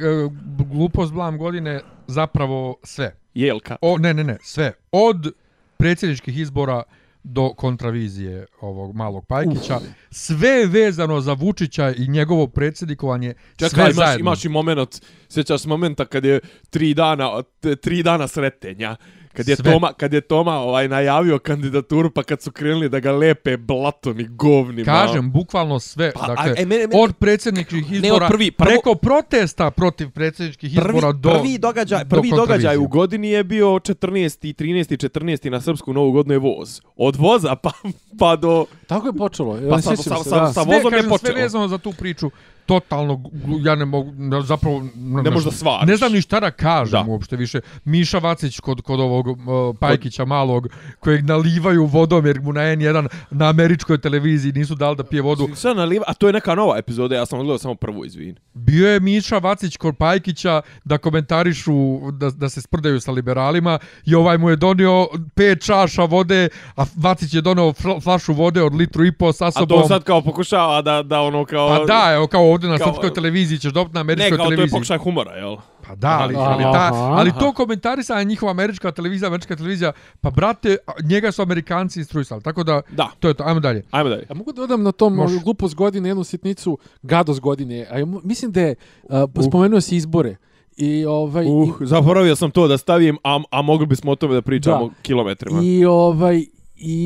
glupost 0.73 1.13
blam 1.13 1.39
godine 1.39 1.81
zapravo 2.07 2.77
sve. 2.83 3.17
Jelka. 3.35 3.77
O, 3.81 3.99
ne, 3.99 4.15
ne, 4.15 4.25
ne, 4.25 4.39
sve. 4.43 4.73
Od 4.93 5.33
predsjedničkih 5.77 6.39
izbora 6.39 6.83
do 7.23 7.55
kontravizije 7.55 8.47
ovog 8.61 8.97
malog 8.97 9.27
Pajkića. 9.27 9.81
Sve 10.11 10.49
je 10.49 10.67
vezano 10.67 11.21
za 11.21 11.33
Vučića 11.33 11.93
i 11.97 12.09
njegovo 12.09 12.47
predsjednikovanje. 12.47 13.35
Čekaj, 13.57 13.69
sve 13.69 13.83
imaš, 13.83 13.95
zajedno. 13.95 14.21
imaš 14.21 14.45
i 14.45 14.49
moment, 14.49 15.03
sjećaš 15.29 15.65
momenta 15.65 16.05
kad 16.05 16.25
je 16.25 16.41
tri 16.71 16.95
dana, 16.95 17.43
tri 17.83 18.03
dana 18.03 18.29
sretenja, 18.29 18.97
kad 19.31 19.49
je 19.49 19.57
Sve. 19.57 19.73
Toma, 19.73 19.93
kad 19.93 20.13
je 20.13 20.21
Toma 20.21 20.53
ovaj 20.53 20.89
najavio 20.89 21.39
kandidaturu, 21.39 22.11
pa 22.11 22.23
kad 22.23 22.43
su 22.43 22.53
krenuli 22.53 22.89
da 22.89 23.01
ga 23.01 23.13
lepe 23.13 23.57
blatom 23.57 24.21
i 24.21 24.25
govnima. 24.27 24.85
Kažem, 24.87 25.33
bukvalno 25.33 25.81
sve. 25.81 26.13
Pa, 26.13 26.27
dakle, 26.27 26.45
a, 26.49 26.53
e, 26.53 26.67
mene- 26.67 26.87
mene- 26.87 27.03
od 27.03 27.13
predsjedničkih 27.15 27.91
Ne, 27.91 27.97
izbora, 27.99 28.27
od 28.27 28.31
prvi, 28.31 28.51
prvo- 28.51 28.67
preko 28.67 28.95
protesta 28.95 29.71
protiv 29.71 30.11
predsjedničkih 30.11 30.73
prvi, 30.77 30.89
izbora 30.89 31.13
do 31.13 31.31
prvi 31.31 31.59
događaj, 31.59 32.05
do 32.05 32.09
prvi 32.11 32.31
događaj 32.31 32.39
kontravizije. 32.39 32.79
u 32.79 32.89
godini 32.89 33.31
je 33.31 33.45
bio 33.45 33.67
14. 33.69 34.55
13. 34.55 34.97
14. 34.99 35.51
na 35.51 35.61
srpsku 35.61 35.93
novu 35.93 36.13
godinu 36.13 36.35
je 36.35 36.39
voz. 36.41 36.81
Od 36.97 37.17
voza 37.17 37.57
pa, 37.57 37.71
pa 38.19 38.37
do... 38.37 38.65
Tako 38.87 39.07
je 39.07 39.13
počelo. 39.15 39.59
Pa 39.61 39.69
Pa 39.71 39.81
sa- 39.81 39.97
sa, 39.97 40.03
sa- 40.05 40.17
sa- 40.17 40.23
sa- 40.47 40.53
sve, 40.55 40.65
vozom 40.67 40.77
je 40.85 40.91
kažem, 40.93 41.09
počelo. 41.09 41.33
sve 41.33 41.43
vezano 41.43 41.69
za 41.69 41.79
tu 41.79 41.93
priču. 41.93 42.31
Totalno, 42.71 43.23
ja 43.61 43.75
ne 43.75 43.85
mogu, 43.85 44.13
ne, 44.13 44.43
zapravo... 44.43 44.83
Ne 44.95 45.31
možeš 45.31 45.45
da 45.45 45.51
svariš. 45.53 45.89
Ne 45.89 45.97
znam 45.97 46.13
ni 46.13 46.21
šta 46.21 46.41
da 46.41 46.51
kažem 46.51 46.91
Da. 46.93 47.05
uopšte 47.09 47.37
više. 47.37 47.61
Miša 47.85 48.19
Vacić 48.19 48.61
kod, 48.61 48.81
kod 48.83 49.01
ovog 49.01 49.27
uh, 49.29 49.37
Pajkića 49.81 50.25
malog, 50.25 50.69
kojeg 51.01 51.25
nalivaju 51.25 51.87
vodom 51.87 52.27
jer 52.27 52.41
mu 52.41 52.53
na 52.53 52.61
N1 52.61 53.09
na 53.31 53.49
američkoj 53.49 53.99
televiziji 53.99 54.53
nisu 54.53 54.75
dali 54.75 54.97
da 54.97 55.05
pije 55.05 55.23
vodu. 55.23 55.49
Sad 55.55 55.77
naliva, 55.77 56.05
a 56.07 56.15
to 56.15 56.27
je 56.27 56.33
neka 56.33 56.55
nova 56.55 56.79
epizoda, 56.79 57.15
ja 57.17 57.27
sam 57.27 57.39
gledao 57.39 57.59
samo 57.59 57.75
prvu, 57.75 58.05
izvini. 58.05 58.35
Bio 58.55 58.89
je 58.89 59.01
Miša 59.01 59.39
Vacić 59.39 59.77
kod 59.77 59.97
Pajkića 59.97 60.63
da 60.85 60.99
komentarišu, 60.99 61.73
da, 62.13 62.31
da 62.31 62.49
se 62.49 62.63
sprdaju 62.63 63.01
sa 63.01 63.13
liberalima 63.13 63.79
i 64.07 64.15
ovaj 64.15 64.39
mu 64.39 64.51
je 64.51 64.57
donio 64.57 65.09
pet 65.35 65.65
čaša 65.65 66.05
vode, 66.05 66.49
a 66.77 66.85
Vacić 66.97 67.35
je 67.35 67.41
donio 67.41 67.65
fl- 67.65 68.03
flašu 68.03 68.33
vode 68.33 68.63
od 68.63 68.75
litru 68.75 69.05
i 69.05 69.13
po 69.13 69.33
sa 69.33 69.47
A 69.47 69.51
sobom. 69.53 69.83
to 69.83 69.89
sad 69.89 70.05
kao 70.05 70.23
pokušava 70.23 70.83
da, 70.83 71.03
da 71.03 71.21
ono 71.21 71.45
kao... 71.45 71.69
Pa 71.69 71.85
da, 71.85 72.13
evo 72.15 72.27
kao 72.27 72.51
ovdje 72.61 72.71
na 72.71 72.79
kao- 72.79 72.87
srpskoj 72.87 73.13
televiziji 73.13 73.59
ćeš 73.59 73.73
dobiti 73.73 73.95
na 73.95 73.99
Ne, 73.99 74.01
američkoj 74.03 74.31
kao 74.31 74.37
to 74.39 74.43
je 74.45 74.57
televiziji. 74.57 74.73
pokušaj 74.73 74.99
humora, 74.99 75.33
jel? 75.33 75.57
Pa 75.83 75.95
da, 75.95 76.19
ali, 76.21 76.35
Aha. 76.37 76.45
ali, 76.45 76.63
ta, 76.65 76.91
ali 76.95 77.33
to 77.33 77.53
komentarisanje 77.53 78.25
njihova 78.25 78.51
američka 78.51 78.93
televizija, 78.93 79.29
američka 79.29 79.57
televizija, 79.57 79.93
pa 80.21 80.31
brate, 80.31 80.77
a, 80.87 80.93
njega 81.03 81.33
su 81.33 81.43
Amerikanci 81.43 81.99
instruisali, 81.99 82.43
tako 82.43 82.65
da, 82.65 82.81
Da. 82.91 83.11
to 83.21 83.29
je 83.29 83.35
to, 83.35 83.45
ajmo 83.45 83.61
dalje. 83.61 83.85
Ajmo 83.91 84.11
dalje. 84.11 84.27
Ja 84.31 84.35
mogu 84.35 84.53
da 84.53 84.57
dodam 84.59 84.83
na 84.83 84.93
tom 84.93 85.15
Može. 85.15 85.33
Može. 85.33 85.45
glupost 85.45 85.75
godine 85.75 86.09
jednu 86.09 86.25
sitnicu, 86.25 86.79
gadost 87.03 87.41
godine. 87.41 87.87
A 87.91 87.95
mislim 88.25 88.53
da 88.53 88.61
je, 88.61 88.75
uh, 89.03 89.11
spomenuo 89.43 89.81
si 89.81 89.97
izbore. 89.97 90.37
I 90.77 91.05
ovaj 91.05 91.47
Uh, 91.47 91.69
zaboravio 91.81 92.37
sam 92.37 92.51
to 92.51 92.69
da 92.69 92.79
stavim, 92.79 93.19
a, 93.25 93.41
a 93.51 93.63
mogli 93.63 93.87
bismo 93.87 94.13
o 94.13 94.17
tome 94.17 94.35
da 94.35 94.43
pričamo 94.43 94.89
Da. 94.89 94.95
kilometrima. 95.03 95.61
i, 95.63 95.67
i 95.69 95.85
ovaj 95.85 96.45
i 96.77 96.99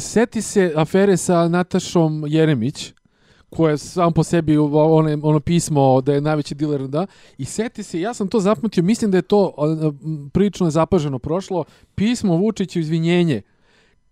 seti 0.00 0.42
se 0.42 0.72
afere 0.76 1.16
sa 1.16 1.48
Natašom 1.48 2.24
Jeremić 2.26 2.92
koja 3.50 3.70
je 3.70 3.78
sam 3.78 4.12
po 4.12 4.22
sebi 4.22 4.58
u- 4.58 4.70
ono, 5.22 5.40
pismo 5.40 6.00
da 6.00 6.12
je 6.12 6.20
najveći 6.20 6.54
diler, 6.54 6.82
da, 6.82 7.06
i 7.38 7.44
seti 7.44 7.82
se, 7.82 8.00
ja 8.00 8.14
sam 8.14 8.28
to 8.28 8.40
zapamtio, 8.40 8.82
mislim 8.82 9.10
da 9.10 9.18
je 9.18 9.22
to 9.22 9.52
prilično 10.32 10.64
nezapaženo 10.64 11.18
prošlo, 11.18 11.64
pismo 11.94 12.36
Vučiću 12.36 12.78
izvinjenje 12.78 13.42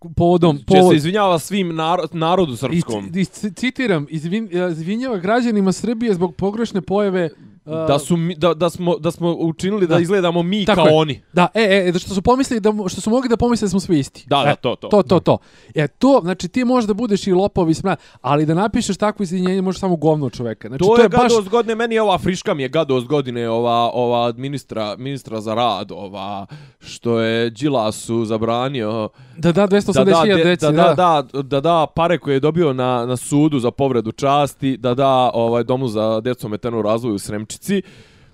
povodom, 0.09 0.57
Če 0.57 0.63
povod, 0.65 0.89
se 0.89 0.95
izvinjava 0.97 1.39
svim 1.39 1.75
naro, 1.75 2.03
narodu 2.11 2.53
I, 2.53 2.57
srpskom. 2.57 3.11
i 3.15 3.25
c- 3.25 3.51
citiram, 3.51 4.07
izvin, 4.09 4.49
izvinjava 4.71 5.17
građanima 5.17 5.71
Srbije 5.71 6.13
zbog 6.13 6.35
pogrešne 6.35 6.81
pojave 6.81 7.29
Da, 7.65 7.99
su, 7.99 8.17
mi- 8.17 8.35
da, 8.35 8.53
da, 8.53 8.69
smo, 8.69 8.97
da 8.97 9.11
smo 9.11 9.35
učinili 9.39 9.87
da, 9.87 9.95
Da. 9.95 10.01
izgledamo 10.01 10.43
mi 10.43 10.65
Tako 10.65 10.75
kao 10.75 10.87
je. 10.87 10.95
oni. 10.95 11.21
Da, 11.33 11.47
e, 11.53 11.83
e, 11.87 11.91
da 11.91 11.99
što 11.99 12.13
su 12.13 12.21
pomislili 12.21 12.59
da 12.59 12.73
što 12.87 13.01
su 13.01 13.09
mogli 13.09 13.29
da 13.29 13.37
pomisle 13.37 13.65
da 13.65 13.69
smo 13.69 13.79
svi 13.79 13.99
isti. 13.99 14.25
Da, 14.27 14.43
da, 14.43 14.49
e, 14.49 14.55
to, 14.55 14.75
to. 14.75 14.87
To, 14.87 15.03
to, 15.03 15.19
to. 15.19 15.37
E, 15.75 15.87
to, 15.87 16.19
znači 16.23 16.47
ti 16.47 16.63
možeš 16.63 16.87
da 16.87 16.93
budeš 16.93 17.27
i 17.27 17.31
lopov 17.31 17.69
i 17.69 17.73
smra, 17.73 17.95
ali 18.21 18.45
da 18.45 18.53
napišeš 18.53 18.97
takvo 18.97 19.23
izvinjenje 19.23 19.61
možeš 19.61 19.79
samo 19.79 19.95
govno 19.95 20.29
čoveka. 20.29 20.67
Znači, 20.67 20.79
to, 20.83 20.95
to, 20.95 21.01
je, 21.01 21.09
baš... 21.09 21.21
gadost 21.21 21.49
godine, 21.49 21.75
meni 21.75 21.95
je 21.95 22.01
ova 22.01 22.17
friška 22.17 22.53
mi 22.53 22.63
je 22.63 22.69
gadost 22.69 23.07
godine, 23.07 23.49
ova, 23.49 23.91
ova 23.93 24.33
ministra, 24.37 24.95
ministra 24.97 25.41
za 25.41 25.53
rad, 25.53 25.91
ova, 25.91 26.45
što 26.79 27.19
je 27.19 27.49
Đilasu 27.49 28.25
zabranio 28.25 29.09
Da 29.39 29.51
da, 29.51 29.67
da 29.67 29.77
280.000 29.77 30.27
da, 30.29 30.35
de- 30.37 30.43
deci, 30.43 30.65
da, 30.65 30.71
da, 30.71 30.93
da, 31.33 31.41
da, 31.41 31.61
da 31.61 31.85
pare 31.95 32.17
koje 32.17 32.33
je 32.33 32.39
dobio 32.39 32.73
na, 32.73 33.05
na 33.05 33.17
sudu 33.17 33.59
za 33.59 33.71
povredu 33.71 34.11
časti, 34.11 34.77
da 34.77 34.93
da 34.93 35.31
ovaj 35.33 35.63
domu 35.63 35.87
za 35.87 36.21
djecu 36.21 36.47
ometenu 36.47 36.79
u 36.79 36.81
razvoju 36.81 37.15
u 37.15 37.19
Sremčici, 37.19 37.81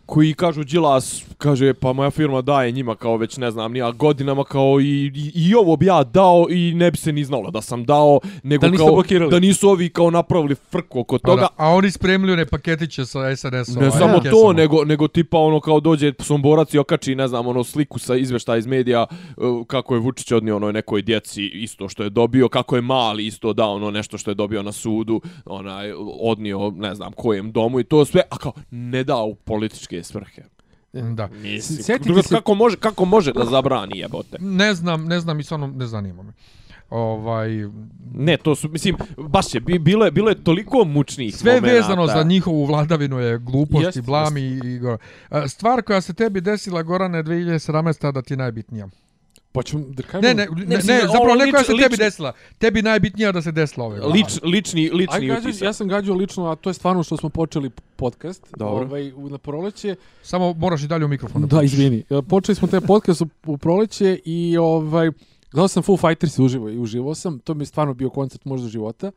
koji 0.05 0.33
kažu 0.33 0.63
Đilas, 0.63 1.23
kaže 1.37 1.73
pa 1.73 1.93
moja 1.93 2.09
firma 2.11 2.41
daje 2.41 2.71
njima 2.71 2.95
kao 2.95 3.17
već 3.17 3.37
ne 3.37 3.51
znam 3.51 3.71
nija 3.73 3.91
godinama 3.91 4.43
kao 4.43 4.79
i, 4.81 5.11
i, 5.15 5.31
i 5.35 5.55
ovo 5.55 5.75
bi 5.75 5.85
ja 5.85 6.03
dao 6.03 6.45
i 6.49 6.73
ne 6.73 6.91
bi 6.91 6.97
se 6.97 7.11
ni 7.11 7.23
znalo 7.23 7.51
da 7.51 7.61
sam 7.61 7.85
dao 7.85 8.19
nego 8.43 8.67
Da 8.67 8.77
kao 8.77 8.87
blokirali. 8.87 9.31
da 9.31 9.39
nisu 9.39 9.69
ovi 9.69 9.89
kao 9.89 10.11
napravili 10.11 10.55
frku 10.55 10.99
oko 10.99 11.17
toga 11.17 11.41
da, 11.41 11.47
a 11.57 11.69
oni 11.69 11.91
spremili 11.91 12.33
one 12.33 12.45
paketiće 12.45 13.05
sa 13.05 13.35
SNS-om. 13.35 13.83
Ne 13.83 13.91
samo 13.91 14.19
kesama. 14.19 14.41
to, 14.41 14.53
nego, 14.53 14.85
nego 14.85 15.07
tipa 15.07 15.37
ono 15.37 15.59
kao 15.59 15.79
dođe 15.79 16.13
Somborac 16.19 16.73
i 16.73 16.77
okači, 16.77 17.15
ne 17.15 17.27
znam, 17.27 17.47
ono 17.47 17.63
sliku 17.63 17.99
sa 17.99 18.15
izveštaja 18.15 18.57
iz 18.57 18.67
medija 18.67 19.05
uh, 19.37 19.65
kako 19.67 19.93
je 19.95 19.99
Vučić 19.99 20.31
odnio 20.31 20.55
onoj 20.55 20.73
nekoj 20.73 21.01
djeci 21.01 21.45
isto 21.45 21.89
što 21.89 22.03
je 22.03 22.09
dobio, 22.09 22.49
kako 22.49 22.75
je 22.75 22.81
mali 22.81 23.25
isto 23.25 23.53
dao 23.53 23.73
ono 23.73 23.91
nešto 23.91 24.17
što 24.17 24.31
je 24.31 24.35
dobio 24.35 24.63
na 24.63 24.71
sudu, 24.71 25.21
onaj 25.45 25.91
odnio 26.19 26.71
ne 26.75 26.95
znam 26.95 27.11
kojem 27.11 27.51
domu 27.51 27.79
i 27.79 27.83
to 27.83 28.05
sve, 28.05 28.21
a 28.29 28.37
kao 28.37 28.51
ne 28.71 29.03
dao 29.03 29.25
u 29.25 29.35
političke 29.95 30.03
svrhe. 30.03 30.41
Da. 31.13 31.27
Mislim, 31.27 31.77
Sjetite 31.77 32.03
drugo, 32.03 32.21
se- 32.23 32.35
kako, 32.35 32.53
može, 32.53 32.77
kako 32.77 33.05
može 33.05 33.33
da 33.33 33.45
zabrani 33.45 33.99
jebote? 33.99 34.37
Ne 34.39 34.73
znam, 34.73 35.05
ne 35.05 35.19
znam 35.19 35.39
i 35.39 35.43
stvarno 35.43 35.67
ne 35.67 35.85
zanima 35.87 36.23
me. 36.23 36.33
Ovaj, 36.89 37.49
Ne, 38.13 38.37
to 38.37 38.55
su, 38.55 38.69
mislim, 38.69 38.95
baš 39.19 39.53
je, 39.53 39.59
bi- 39.59 39.79
bilo 39.79 40.05
je, 40.05 40.11
bilo 40.11 40.29
je 40.29 40.43
toliko 40.43 40.83
mučnih 40.85 41.35
sve 41.35 41.51
momenata. 41.51 41.73
vezano 41.73 42.07
za 42.07 42.23
njihovu 42.23 42.65
vladavinu 42.65 43.19
je 43.19 43.37
glupost 43.39 43.85
Jest, 43.85 43.97
i 43.97 44.01
blam 44.01 44.37
i, 44.37 44.59
A, 45.29 45.47
Stvar 45.47 45.81
koja 45.81 46.01
se 46.01 46.13
tebi 46.13 46.41
desila, 46.41 46.83
Gorane, 46.83 47.23
2017. 47.23 48.11
da 48.11 48.21
ti 48.21 48.33
je 48.33 48.37
najbitnija. 48.37 48.87
Pa 49.55 49.63
ću 49.63 49.79
da 49.79 50.03
kažem... 50.03 50.21
Ne, 50.21 50.33
ne, 50.35 50.47
ne, 50.57 50.75
ne, 50.75 50.81
zapravo 50.81 51.25
ovo 51.25 51.35
ne 51.35 51.51
koja 51.51 51.61
lič- 51.61 51.65
se 51.65 51.73
tebi 51.79 51.97
desila. 51.97 52.33
Tebi 52.57 52.81
najbitnija 52.81 53.31
da 53.31 53.41
se 53.41 53.51
desila 53.51 53.85
ove 53.85 53.99
godine. 53.99 54.13
Lič, 54.15 54.39
lični, 54.43 54.83
Aj, 54.83 54.89
lični 54.91 55.31
utisak. 55.31 55.61
ja 55.61 55.73
sam 55.73 55.87
gađao 55.87 56.15
lično, 56.15 56.45
a 56.45 56.55
to 56.55 56.69
je 56.69 56.73
stvarno 56.73 57.03
što 57.03 57.17
smo 57.17 57.29
počeli 57.29 57.69
podcast. 57.95 58.47
Dobro. 58.57 58.85
Ovaj, 58.85 59.11
u- 59.11 59.29
na 59.29 59.37
proleće. 59.37 59.95
Samo 60.23 60.53
moraš 60.53 60.83
i 60.83 60.87
dalje 60.87 61.05
u 61.05 61.09
mikrofon. 61.09 61.41
Da, 61.41 61.63
izvini. 61.63 62.03
E, 62.09 62.21
Počeli 62.21 62.55
smo 62.55 62.67
taj 62.67 62.81
podcast 62.81 63.21
u, 63.21 63.27
u 63.45 63.57
proleće 63.57 64.19
i 64.25 64.57
ovaj, 64.57 65.11
gledao 65.51 65.67
sam 65.67 65.83
Foo 65.83 65.97
Fighters 65.97 66.39
uživo 66.39 66.69
i 66.69 66.77
uživao 66.77 67.15
sam. 67.15 67.39
To 67.39 67.53
mi 67.53 67.61
je 67.61 67.65
stvarno 67.65 67.93
bio 67.93 68.09
koncert 68.09 68.45
možda 68.45 68.67
života. 68.69 69.11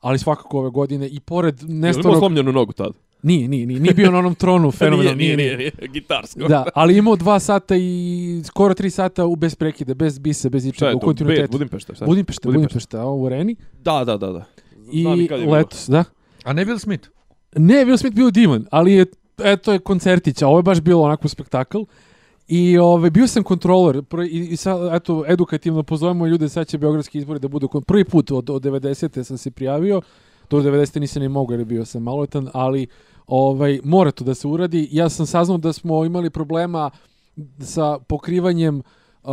Ali 0.00 0.18
svakako 0.18 0.58
ove 0.58 0.70
godine 0.70 1.08
i 1.08 1.20
pored 1.20 1.60
Jel 1.60 1.70
imao 1.70 1.80
Nestorog... 1.80 2.18
slomljenu 2.18 2.52
nogu 2.52 2.72
tad? 2.72 2.92
Nije, 3.22 3.48
nije, 3.48 3.66
nije, 3.66 3.80
nije 3.80 3.94
bio 3.94 4.10
na 4.10 4.18
onom 4.18 4.34
tronu 4.34 4.70
fenomenalno. 4.78 5.18
nije, 5.18 5.36
nije, 5.36 5.56
nije, 5.56 5.72
nije, 5.78 5.88
gitarsko. 5.88 6.48
Da, 6.48 6.64
ali 6.74 6.96
imao 6.96 7.16
dva 7.16 7.38
sata 7.38 7.76
i 7.76 8.42
skoro 8.44 8.74
tri 8.74 8.90
sata 8.90 9.26
u 9.26 9.36
bez 9.36 9.54
prekida, 9.54 9.94
bez 9.94 10.18
bisa, 10.18 10.48
bez 10.48 10.62
Šta 10.62 10.68
ičega, 10.68 10.88
je 10.88 10.96
u 10.96 10.98
to? 10.98 11.06
Bed, 11.06 11.08
kontinuitetu. 11.08 11.52
Budimpešta, 11.52 11.94
šta? 11.94 12.04
Budimpešta, 12.04 12.48
Budimpešta. 12.48 12.68
Budimpešta, 12.68 13.00
a 13.00 13.10
u 13.10 13.26
Areni. 13.26 13.56
Da, 13.82 14.04
da, 14.04 14.16
da, 14.16 14.32
da. 14.32 14.44
Znam 14.90 15.20
I 15.20 15.28
je 15.30 15.46
letos, 15.46 15.88
da. 15.88 16.04
A 16.44 16.52
ne 16.52 16.66
Will 16.66 16.78
Smith? 16.78 17.08
Ne, 17.56 17.74
Will 17.74 17.96
Smith 17.96 18.16
bio 18.16 18.30
divan, 18.30 18.66
ali 18.70 18.92
je, 18.92 19.06
eto 19.44 19.72
je 19.72 19.78
koncertić, 19.78 20.42
a 20.42 20.48
ovo 20.48 20.58
je 20.58 20.62
baš 20.62 20.80
bilo 20.80 21.02
onako 21.02 21.28
spektakl. 21.28 21.78
I 22.48 22.78
ove, 22.78 23.10
bio 23.10 23.26
sam 23.26 23.42
kontroler, 23.42 24.02
i, 24.30 24.38
i 24.38 24.56
sad, 24.56 24.94
eto, 24.94 25.24
edukativno 25.28 25.82
pozovemo 25.82 26.26
ljude, 26.26 26.48
sad 26.48 26.66
će 26.66 26.78
Beogradski 26.78 27.18
izbori 27.18 27.40
da 27.40 27.48
budu, 27.48 27.68
prvi 27.86 28.04
put 28.04 28.30
od, 28.30 28.50
od 28.50 28.62
90. 28.62 29.22
sam 29.22 29.38
se 29.38 29.50
prijavio, 29.50 30.00
do 30.50 30.58
90. 30.58 31.00
nisam 31.00 31.22
ni 31.22 31.28
mogao 31.28 31.54
jer 31.54 31.64
bio 31.64 31.84
sam 31.84 32.02
maloletan, 32.02 32.48
ali 32.52 32.86
ovaj, 33.26 33.80
mora 33.84 34.10
to 34.10 34.24
da 34.24 34.34
se 34.34 34.48
uradi. 34.48 34.88
Ja 34.92 35.08
sam 35.08 35.26
saznao 35.26 35.58
da 35.58 35.72
smo 35.72 36.04
imali 36.04 36.30
problema 36.30 36.90
sa 37.60 37.98
pokrivanjem 37.98 38.82
Uh, 39.24 39.30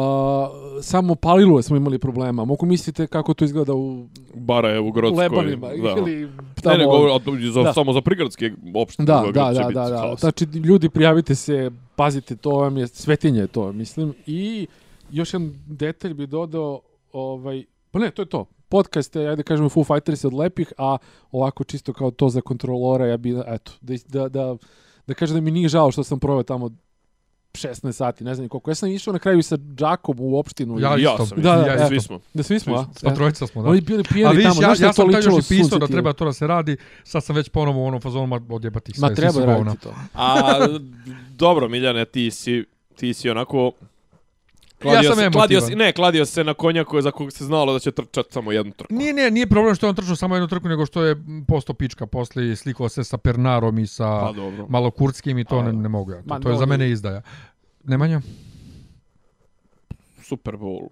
samo 0.82 1.16
palilo 1.16 1.62
smo 1.62 1.78
imali 1.78 2.00
problema. 2.00 2.46
Mogu 2.46 2.66
mislite 2.66 3.08
kako 3.08 3.34
to 3.34 3.46
izgleda 3.46 3.74
u 3.74 4.08
Barajevu, 4.36 4.92
Grodskoj. 4.92 5.24
Lebanima 5.24 5.68
da. 5.68 5.96
ili 5.98 6.22
Ne, 6.22 6.30
tamo... 6.64 6.78
ne, 6.78 6.86
govor, 6.86 7.22
to 7.22 7.36
je 7.36 7.52
za, 7.52 7.64
Da. 7.64 7.74
samo 7.74 7.94
za 7.94 8.02
prigradske 8.02 8.52
opštine. 8.76 9.06
Da, 9.06 9.24
da, 9.34 9.52
da, 9.52 9.70
da, 9.74 9.90
da. 9.90 10.16
Znači, 10.20 10.46
ljudi, 10.46 10.90
prijavite 10.90 11.36
se, 11.36 11.72
pazite, 11.96 12.36
to 12.36 12.50
vam 12.50 12.78
je 12.78 12.88
svetinje 12.88 13.48
to, 13.48 13.72
mislim. 13.72 14.14
I 14.28 14.68
još 15.12 15.34
jedan 15.34 15.54
detalj 15.68 16.14
bi 16.14 16.28
dodao, 16.28 16.82
ovaj, 17.14 17.64
pa 17.92 18.00
ne, 18.00 18.12
to 18.12 18.22
je 18.22 18.26
to. 18.26 18.46
Podcast 18.70 19.16
je, 19.16 19.30
ajde 19.30 19.44
kažemo, 19.44 19.70
Foo 19.70 19.84
Fighters 19.84 20.26
od 20.26 20.34
lepih, 20.34 20.74
a 20.78 20.98
ovako 21.32 21.64
čisto 21.64 21.94
kao 21.94 22.12
to 22.12 22.30
za 22.30 22.42
kontrolora, 22.42 23.08
ja 23.08 23.18
bi, 23.18 23.36
eto, 23.48 23.72
da, 23.82 23.94
da, 24.08 24.30
da, 24.30 24.56
da 25.08 25.14
kažem 25.14 25.36
da 25.36 25.42
mi 25.42 25.52
nije 25.52 25.70
žao 25.70 25.92
što 25.92 26.04
sam 26.04 26.20
proveo 26.20 26.44
tamo 26.44 26.70
16 27.54 27.92
sati, 27.92 28.24
ne 28.24 28.36
znam 28.36 28.44
ni 28.44 28.50
koliko. 28.50 28.72
Ja 28.72 28.76
sam 28.76 28.90
išao 28.90 29.14
na 29.14 29.20
kraju 29.20 29.40
i 29.40 29.44
sa 29.44 29.58
Džakom 29.76 30.16
u 30.20 30.38
opštinu. 30.40 30.80
Ja 30.80 30.98
i, 30.98 31.02
ja 31.02 31.12
isto. 31.12 31.26
sam, 31.26 31.42
Da, 31.42 31.56
da, 31.56 31.66
ja, 31.66 31.88
svi 31.88 32.00
smo. 32.00 32.20
da 32.34 32.44
svi 32.44 32.60
smo, 32.60 32.76
a? 32.76 32.86
Pa 33.04 33.14
trojica 33.14 33.48
smo, 33.48 33.64
da. 33.64 33.70
Oni 33.70 33.82
bili 33.82 34.04
pijeni 34.04 34.36
vidiš, 34.36 34.54
tamo, 34.54 34.62
ja, 34.62 34.70
ja 34.70 34.88
to 34.88 34.94
sam 34.94 35.08
ličilo 35.08 35.38
još 35.38 35.46
i 35.46 35.48
pisao 35.48 35.80
da 35.80 35.88
treba 35.88 36.14
to 36.14 36.26
da 36.26 36.34
se 36.34 36.48
radi, 36.48 36.78
sad 37.04 37.24
sam 37.24 37.36
već 37.36 37.50
ponovo 37.50 37.84
u 37.84 37.86
onom 37.86 38.02
fazonu 38.02 38.42
odjebati 38.50 38.94
sve. 38.94 39.02
Ma 39.02 39.08
svi 39.08 39.16
treba 39.16 39.46
raditi 39.46 39.84
to. 39.84 39.94
A, 40.14 40.68
dobro, 41.30 41.68
Miljane, 41.68 42.06
ti 42.06 42.32
si, 42.32 42.66
ti 42.96 43.14
si 43.14 43.30
onako... 43.30 43.72
Ja 44.86 45.04
sam 45.04 45.16
se, 45.16 45.22
emotivan. 45.22 45.32
kladio 45.32 45.62
se, 45.62 45.76
ne, 45.76 45.94
kladio 45.94 46.26
se 46.26 46.44
na 46.44 46.54
konja 46.54 46.84
koji, 46.84 47.04
za 47.04 47.12
kog 47.12 47.32
se 47.32 47.46
znalo 47.46 47.74
da 47.74 47.80
će 47.80 47.92
trčati 47.92 48.34
samo 48.34 48.52
jednu 48.52 48.72
trku. 48.72 48.94
Nije, 48.94 49.14
nije, 49.14 49.32
nije 49.32 49.48
problem 49.48 49.76
što 49.76 49.86
je 49.86 49.90
on 49.90 49.96
trčao 49.96 50.16
samo 50.16 50.36
jednu 50.36 50.48
trku, 50.48 50.68
nego 50.68 50.86
što 50.86 51.04
je 51.04 51.16
posto 51.48 51.74
pička 51.74 52.06
posle 52.06 52.50
i 52.50 52.56
slikao 52.56 52.90
se 52.90 53.04
sa 53.04 53.18
Pernarom 53.18 53.80
i 53.80 53.88
sa 53.88 54.08
Pa. 54.08 54.34
Malokurskim 54.70 55.38
i 55.38 55.46
to 55.46 55.58
A, 55.58 55.64
ne, 55.64 55.74
ne 55.74 55.90
mogu 55.90 56.12
ja. 56.12 56.18
To, 56.18 56.24
Ma, 56.26 56.40
to 56.40 56.50
je 56.50 56.58
za 56.58 56.66
mene 56.66 56.90
izdaja. 56.90 57.22
Nemanja? 57.84 58.22
Super 60.24 60.54
Bowl. 60.54 60.88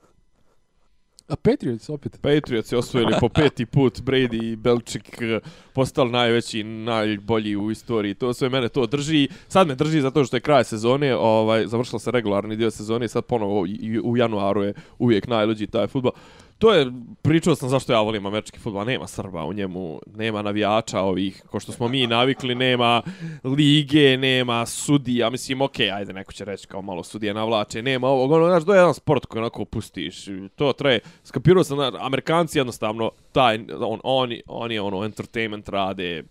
A 1.27 1.35
Patriots 1.35 1.89
opet. 1.89 2.19
Patriots 2.21 2.71
je 2.71 2.77
osvojili 2.77 3.13
po 3.19 3.29
peti 3.29 3.65
put, 3.65 4.01
Brady 4.01 4.51
i 4.51 4.55
Belčik 4.55 5.21
eh, 5.21 5.39
postali 5.73 6.11
najveći, 6.11 6.63
najbolji 6.63 7.55
u 7.55 7.71
istoriji. 7.71 8.13
To 8.13 8.33
sve 8.33 8.49
mene 8.49 8.69
to 8.69 8.85
drži. 8.85 9.27
Sad 9.47 9.67
me 9.67 9.75
drži 9.75 10.01
zato 10.01 10.25
što 10.25 10.37
je 10.37 10.41
kraj 10.41 10.63
sezone, 10.63 11.15
ovaj 11.15 11.67
završila 11.67 11.99
se 11.99 12.11
regularni 12.11 12.55
dio 12.55 12.71
sezone 12.71 13.05
i 13.05 13.09
sad 13.09 13.25
ponovo 13.25 13.65
u 14.03 14.17
januaru 14.17 14.63
je 14.63 14.73
uvijek 14.99 15.27
najluđi 15.27 15.67
taj 15.67 15.87
fudbal 15.87 16.11
to 16.57 16.73
je, 16.73 16.91
pričao 17.21 17.55
sam 17.55 17.69
zašto 17.69 17.93
ja 17.93 18.01
volim 18.01 18.25
američki 18.25 18.59
futbol, 18.59 18.85
nema 18.85 19.07
Srba 19.07 19.45
u 19.45 19.53
njemu, 19.53 19.99
nema 20.15 20.41
navijača 20.41 21.01
ovih, 21.01 21.43
ko 21.49 21.59
što 21.59 21.71
smo 21.71 21.87
mi 21.87 22.07
navikli, 22.07 22.55
nema 22.55 23.01
lige, 23.43 24.17
nema 24.17 24.65
sudija, 24.65 25.29
mislim, 25.29 25.61
okej, 25.61 25.91
ajde, 25.91 26.13
neko 26.13 26.33
će 26.33 26.45
reći 26.45 26.67
kao 26.67 26.81
malo 26.81 27.03
sudije 27.03 27.33
navlače, 27.33 27.81
nema 27.81 28.07
ovog, 28.07 28.31
ono, 28.31 28.47
znaš, 28.47 28.65
to 28.65 28.73
je 28.73 28.77
jedan 28.77 28.93
sport 28.93 29.25
koji 29.25 29.41
onako 29.41 29.65
pustiš, 29.65 30.25
to 30.55 30.73
traje, 30.73 30.99
skapirao 31.23 31.63
sam, 31.63 31.77
znaš, 31.77 31.93
Amerikanci 31.99 32.59
jednostavno, 32.59 33.11
taj, 33.31 33.59
on, 33.79 33.99
oni, 34.03 34.41
oni, 34.47 34.79
ono, 34.79 35.05
entertainment 35.05 35.69
rade, 35.69 36.23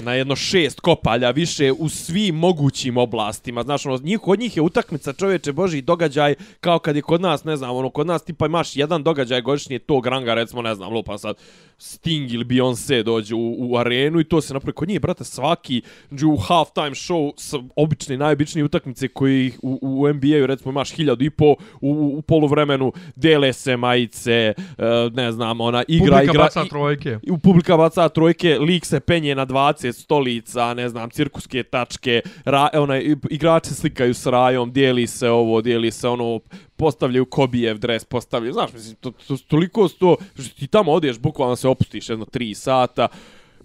na 0.00 0.14
jedno 0.14 0.36
šest 0.36 0.80
kopalja 0.80 1.30
više 1.30 1.72
u 1.72 1.88
svim 1.88 2.34
mogućim 2.34 2.96
oblastima. 2.96 3.62
Znaš, 3.62 3.86
ono, 3.86 3.98
njih, 3.98 4.18
kod 4.18 4.40
njih 4.40 4.56
je 4.56 4.62
utakmica 4.62 5.12
čovječe 5.12 5.52
Boži 5.52 5.82
događaj 5.82 6.34
kao 6.60 6.78
kad 6.78 6.96
je 6.96 7.02
kod 7.02 7.20
nas, 7.20 7.44
ne 7.44 7.56
znam, 7.56 7.76
ono, 7.76 7.90
kod 7.90 8.06
nas 8.06 8.24
tipa 8.24 8.46
imaš 8.46 8.76
jedan 8.76 9.02
događaj 9.02 9.40
godišnje 9.40 9.78
tog 9.78 10.06
ranga, 10.06 10.34
recimo, 10.34 10.62
ne 10.62 10.74
znam, 10.74 10.92
lupa 10.92 11.18
sad, 11.18 11.36
Sting 11.78 12.32
ili 12.32 12.44
Beyoncé 12.44 13.02
dođe 13.02 13.34
u, 13.34 13.56
u 13.58 13.76
arenu 13.76 14.20
i 14.20 14.24
to 14.24 14.40
se 14.40 14.54
napravi 14.54 14.72
kod 14.72 14.88
njih, 14.88 15.00
brate, 15.00 15.24
svaki 15.24 15.82
u 16.26 16.36
halftime 16.36 16.90
show 16.90 17.32
s 17.36 17.54
obične, 17.76 18.16
najobičnije 18.16 18.64
utakmice 18.64 19.08
koji 19.08 19.52
u, 19.62 19.78
u 19.82 20.08
NBA-u, 20.08 20.46
recimo, 20.46 20.70
imaš 20.72 20.92
hiljadu 20.92 21.24
i 21.24 21.30
po 21.30 21.54
u, 21.80 22.14
u 22.18 22.22
poluvremenu, 22.22 22.92
dele 23.16 23.52
se 23.52 23.76
majice, 23.76 24.54
uh, 24.58 25.12
ne 25.12 25.32
znam, 25.32 25.60
ona 25.60 25.84
igra, 25.88 26.06
Publika 26.06 26.22
igra, 26.22 26.42
baca 26.42 26.64
trojke. 26.64 27.18
i, 27.22 27.30
u 27.30 27.38
publika 27.38 27.76
baca 27.76 28.08
trojke, 28.08 28.58
lik 28.58 28.84
se 28.84 29.00
penje 29.00 29.34
na 29.34 29.46
20 29.46 29.85
stolica, 29.92 30.74
ne 30.74 30.88
znam, 30.88 31.10
cirkuske 31.10 31.62
tačke, 31.62 32.20
ra, 32.44 32.68
onaj, 32.72 33.14
igrači 33.30 33.74
slikaju 33.74 34.14
s 34.14 34.26
rajom, 34.26 34.72
dijeli 34.72 35.06
se 35.06 35.30
ovo, 35.30 35.60
dijeli 35.60 35.90
se 35.90 36.08
ono, 36.08 36.40
postavljaju 36.76 37.26
Kobijev 37.26 37.78
dres, 37.78 38.04
postavljaju, 38.04 38.52
znaš, 38.52 38.72
mislim, 38.72 38.96
to, 38.96 39.10
to, 39.10 39.36
toliko 39.36 39.88
sto, 39.88 40.16
što 40.34 40.54
ti 40.58 40.66
tamo 40.66 40.92
odeš, 40.92 41.18
bukvalno 41.18 41.56
se 41.56 41.68
opustiš 41.68 42.08
jedno 42.08 42.24
3 42.24 42.54
sata, 42.54 43.08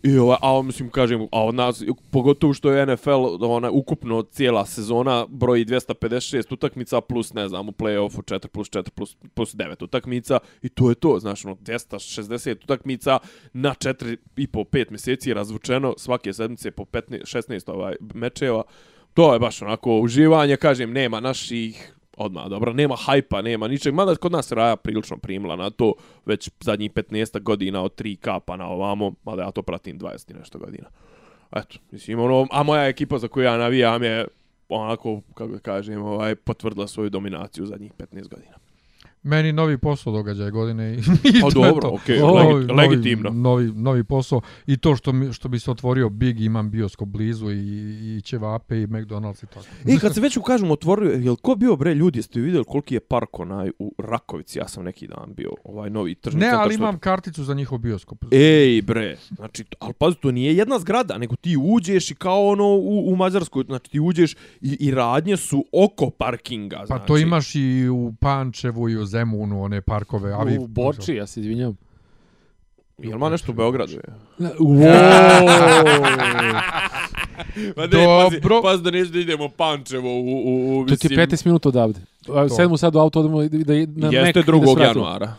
I 0.04 0.18
ovaj, 0.18 0.38
a 0.42 0.62
mislim, 0.62 0.90
kažem, 0.90 1.28
a 1.32 1.44
od 1.44 1.56
nas, 1.56 1.84
pogotovo 2.12 2.54
što 2.54 2.72
je 2.72 2.86
NFL, 2.86 3.46
ona, 3.46 3.72
ukupno 3.72 4.22
cijela 4.22 4.66
sezona 4.66 5.26
broji 5.30 5.66
256 5.66 6.54
utakmica 6.54 7.02
plus, 7.02 7.34
ne 7.34 7.48
znam, 7.48 7.70
u 7.70 7.72
play-offu 7.72 8.22
4 8.22 8.48
plus 8.48 8.70
4 8.70 8.90
plus, 8.90 9.18
plus 9.34 9.56
9 9.56 9.84
utakmica 9.84 10.40
i 10.62 10.70
to 10.70 10.90
je 10.90 10.96
to, 10.96 11.20
znaš, 11.20 11.46
ono, 11.46 11.56
260 11.56 12.64
utakmica 12.64 13.20
na 13.54 13.74
4 13.74 14.18
i 14.38 14.48
po 14.48 14.60
5 14.60 14.90
mjeseci 14.90 15.34
razvučeno, 15.34 15.94
svake 15.98 16.34
sedmice 16.34 16.72
po 16.72 16.84
15, 16.84 17.22
16 17.22 17.72
ovaj, 17.72 17.96
mečeva, 18.14 18.64
to 19.14 19.34
je 19.34 19.40
baš 19.40 19.62
onako 19.62 20.00
uživanje, 20.00 20.58
kažem, 20.58 20.94
nema 20.94 21.20
naših 21.20 21.94
odmah, 22.22 22.48
dobro, 22.50 22.74
nema 22.74 22.96
hajpa, 22.96 23.42
nema 23.42 23.68
ničeg, 23.68 23.94
mada 23.94 24.16
kod 24.16 24.32
nas 24.32 24.52
Raja 24.52 24.76
prilično 24.76 25.18
primila 25.18 25.56
na 25.56 25.70
to, 25.70 25.94
već 26.26 26.50
zadnjih 26.60 26.92
15 26.92 27.42
godina 27.42 27.84
od 27.84 28.02
3K 28.02 28.40
pa 28.40 28.58
na 28.58 28.68
ovamo, 28.68 29.12
mada 29.26 29.44
ja 29.44 29.52
to 29.52 29.62
pratim 29.62 30.00
20 30.00 30.32
i 30.32 30.34
nešto 30.34 30.60
godina. 30.60 30.88
Eto, 31.52 31.78
mislim, 31.92 32.20
ono, 32.20 32.48
a 32.52 32.64
moja 32.64 32.88
ekipa 32.88 33.18
za 33.18 33.28
koju 33.28 33.44
ja 33.44 33.58
navijam 33.58 34.04
je 34.04 34.28
onako, 34.70 35.22
kako 35.34 35.52
da 35.52 35.60
kažem, 35.60 36.04
ovaj, 36.04 36.36
potvrdila 36.36 36.88
svoju 36.88 37.10
dominaciju 37.10 37.66
zadnjih 37.66 37.92
15 37.94 38.28
godina. 38.28 38.61
Meni 39.24 39.52
novi 39.52 39.78
posao 39.78 40.14
događaj 40.14 40.50
godine 40.52 40.94
i, 40.94 40.98
i 41.30 41.42
Pa 41.42 41.50
to 41.50 41.60
je 41.60 41.68
dobro, 41.68 41.82
to. 41.82 41.94
okej, 41.94 42.18
Novi- 42.18 42.38
legi- 42.46 42.68
novi- 42.68 42.78
legitimno. 42.80 43.30
Novi, 43.32 43.66
novi 43.68 44.04
posao 44.04 44.42
i 44.68 44.78
to 44.78 44.96
što, 44.96 45.12
mi, 45.12 45.34
što 45.34 45.50
bi 45.50 45.60
se 45.60 45.72
otvorio 45.72 46.10
Big, 46.10 46.42
imam 46.42 46.72
bioskop 46.72 47.08
blizu 47.08 47.52
i, 47.52 47.58
i 48.18 48.22
Ćevape 48.22 48.78
i 48.78 48.88
McDonald's 48.88 49.44
i 49.44 49.48
tako. 49.48 49.66
I 49.88 50.00
kad 50.00 50.14
se 50.14 50.22
već 50.22 50.38
ukažem 50.38 50.72
otvorio, 50.72 51.12
jel 51.12 51.36
ko 51.36 51.56
bio 51.56 51.76
bre 51.76 51.94
ljudi, 51.94 52.20
jeste 52.20 52.40
vidjeli 52.40 52.66
koliki 52.66 52.94
je 52.94 53.00
park 53.02 53.40
onaj 53.40 53.72
u 53.80 53.94
Rakovici, 54.00 54.60
ja 54.60 54.68
sam 54.68 54.84
neki 54.84 55.08
dan 55.08 55.34
bio, 55.34 55.52
ovaj 55.64 55.90
novi 55.90 56.16
tržni 56.16 56.40
Ne, 56.40 56.46
centar 56.46 56.62
ali 56.62 56.74
što- 56.74 56.84
imam 56.84 57.00
karticu 57.00 57.44
za 57.44 57.54
njihov 57.54 57.78
bioskop. 57.78 58.26
Ej 58.32 58.82
bre, 58.82 59.18
znači, 59.30 59.64
ali 59.80 59.94
pazi, 59.94 60.16
to 60.18 60.32
nije 60.32 60.56
jedna 60.56 60.80
zgrada, 60.80 61.18
nego 61.18 61.36
ti 61.36 61.58
uđeš 61.60 62.12
i 62.12 62.16
kao 62.16 62.48
ono 62.48 62.68
u, 62.68 63.04
u 63.08 63.16
Mađarskoj, 63.16 63.64
znači 63.64 63.92
ti 63.92 64.00
uđeš 64.00 64.34
i, 64.62 64.78
i 64.80 64.92
radnje 64.92 65.38
su 65.38 65.66
oko 65.74 66.10
parkinga, 66.10 66.78
Pa 66.80 66.86
znači. 66.86 67.08
to 67.08 67.18
imaš 67.18 67.56
i 67.56 67.88
u 67.90 68.14
Pančevu 68.16 68.90
i 68.90 68.98
u 68.98 69.06
Zemunu, 69.12 69.62
one 69.62 69.82
parkove. 69.82 70.36
U 70.60 70.68
Borči, 70.68 71.16
ja 71.16 71.28
se 71.28 71.40
izvinjam. 71.40 71.78
Jel 72.98 73.18
ma 73.18 73.30
nešto 73.30 73.52
u 73.52 73.56
Beogradu? 73.56 73.94
Je? 73.94 74.02
Ma 77.78 77.84
ne, 77.84 77.90
pazi- 77.90 78.40
Dobro. 78.42 78.62
pazi 78.62 78.84
da 78.84 78.92
neću 78.92 79.12
da 79.12 79.20
idemo 79.20 79.50
Pančevo 79.50 80.10
u, 80.10 80.22
u, 80.22 80.80
u 80.80 80.86
To 80.86 80.96
ti 80.96 81.08
je 81.10 81.18
15 81.18 81.46
minuta 81.46 81.70
odavde. 81.70 82.00
A, 82.30 82.50
Sedmo 82.50 82.78
sad 82.78 82.96
u 82.96 83.00
auto, 83.00 83.20
odemo 83.20 83.42
da, 83.42 83.48
da, 83.48 83.74
na 83.74 84.12
Mek 84.12 84.14
Jeste 84.14 84.40
i 84.40 84.44
da 84.44 84.52
2. 84.52 84.68
se 84.68 84.74
vratimo. 84.74 85.06
januara. 85.06 85.34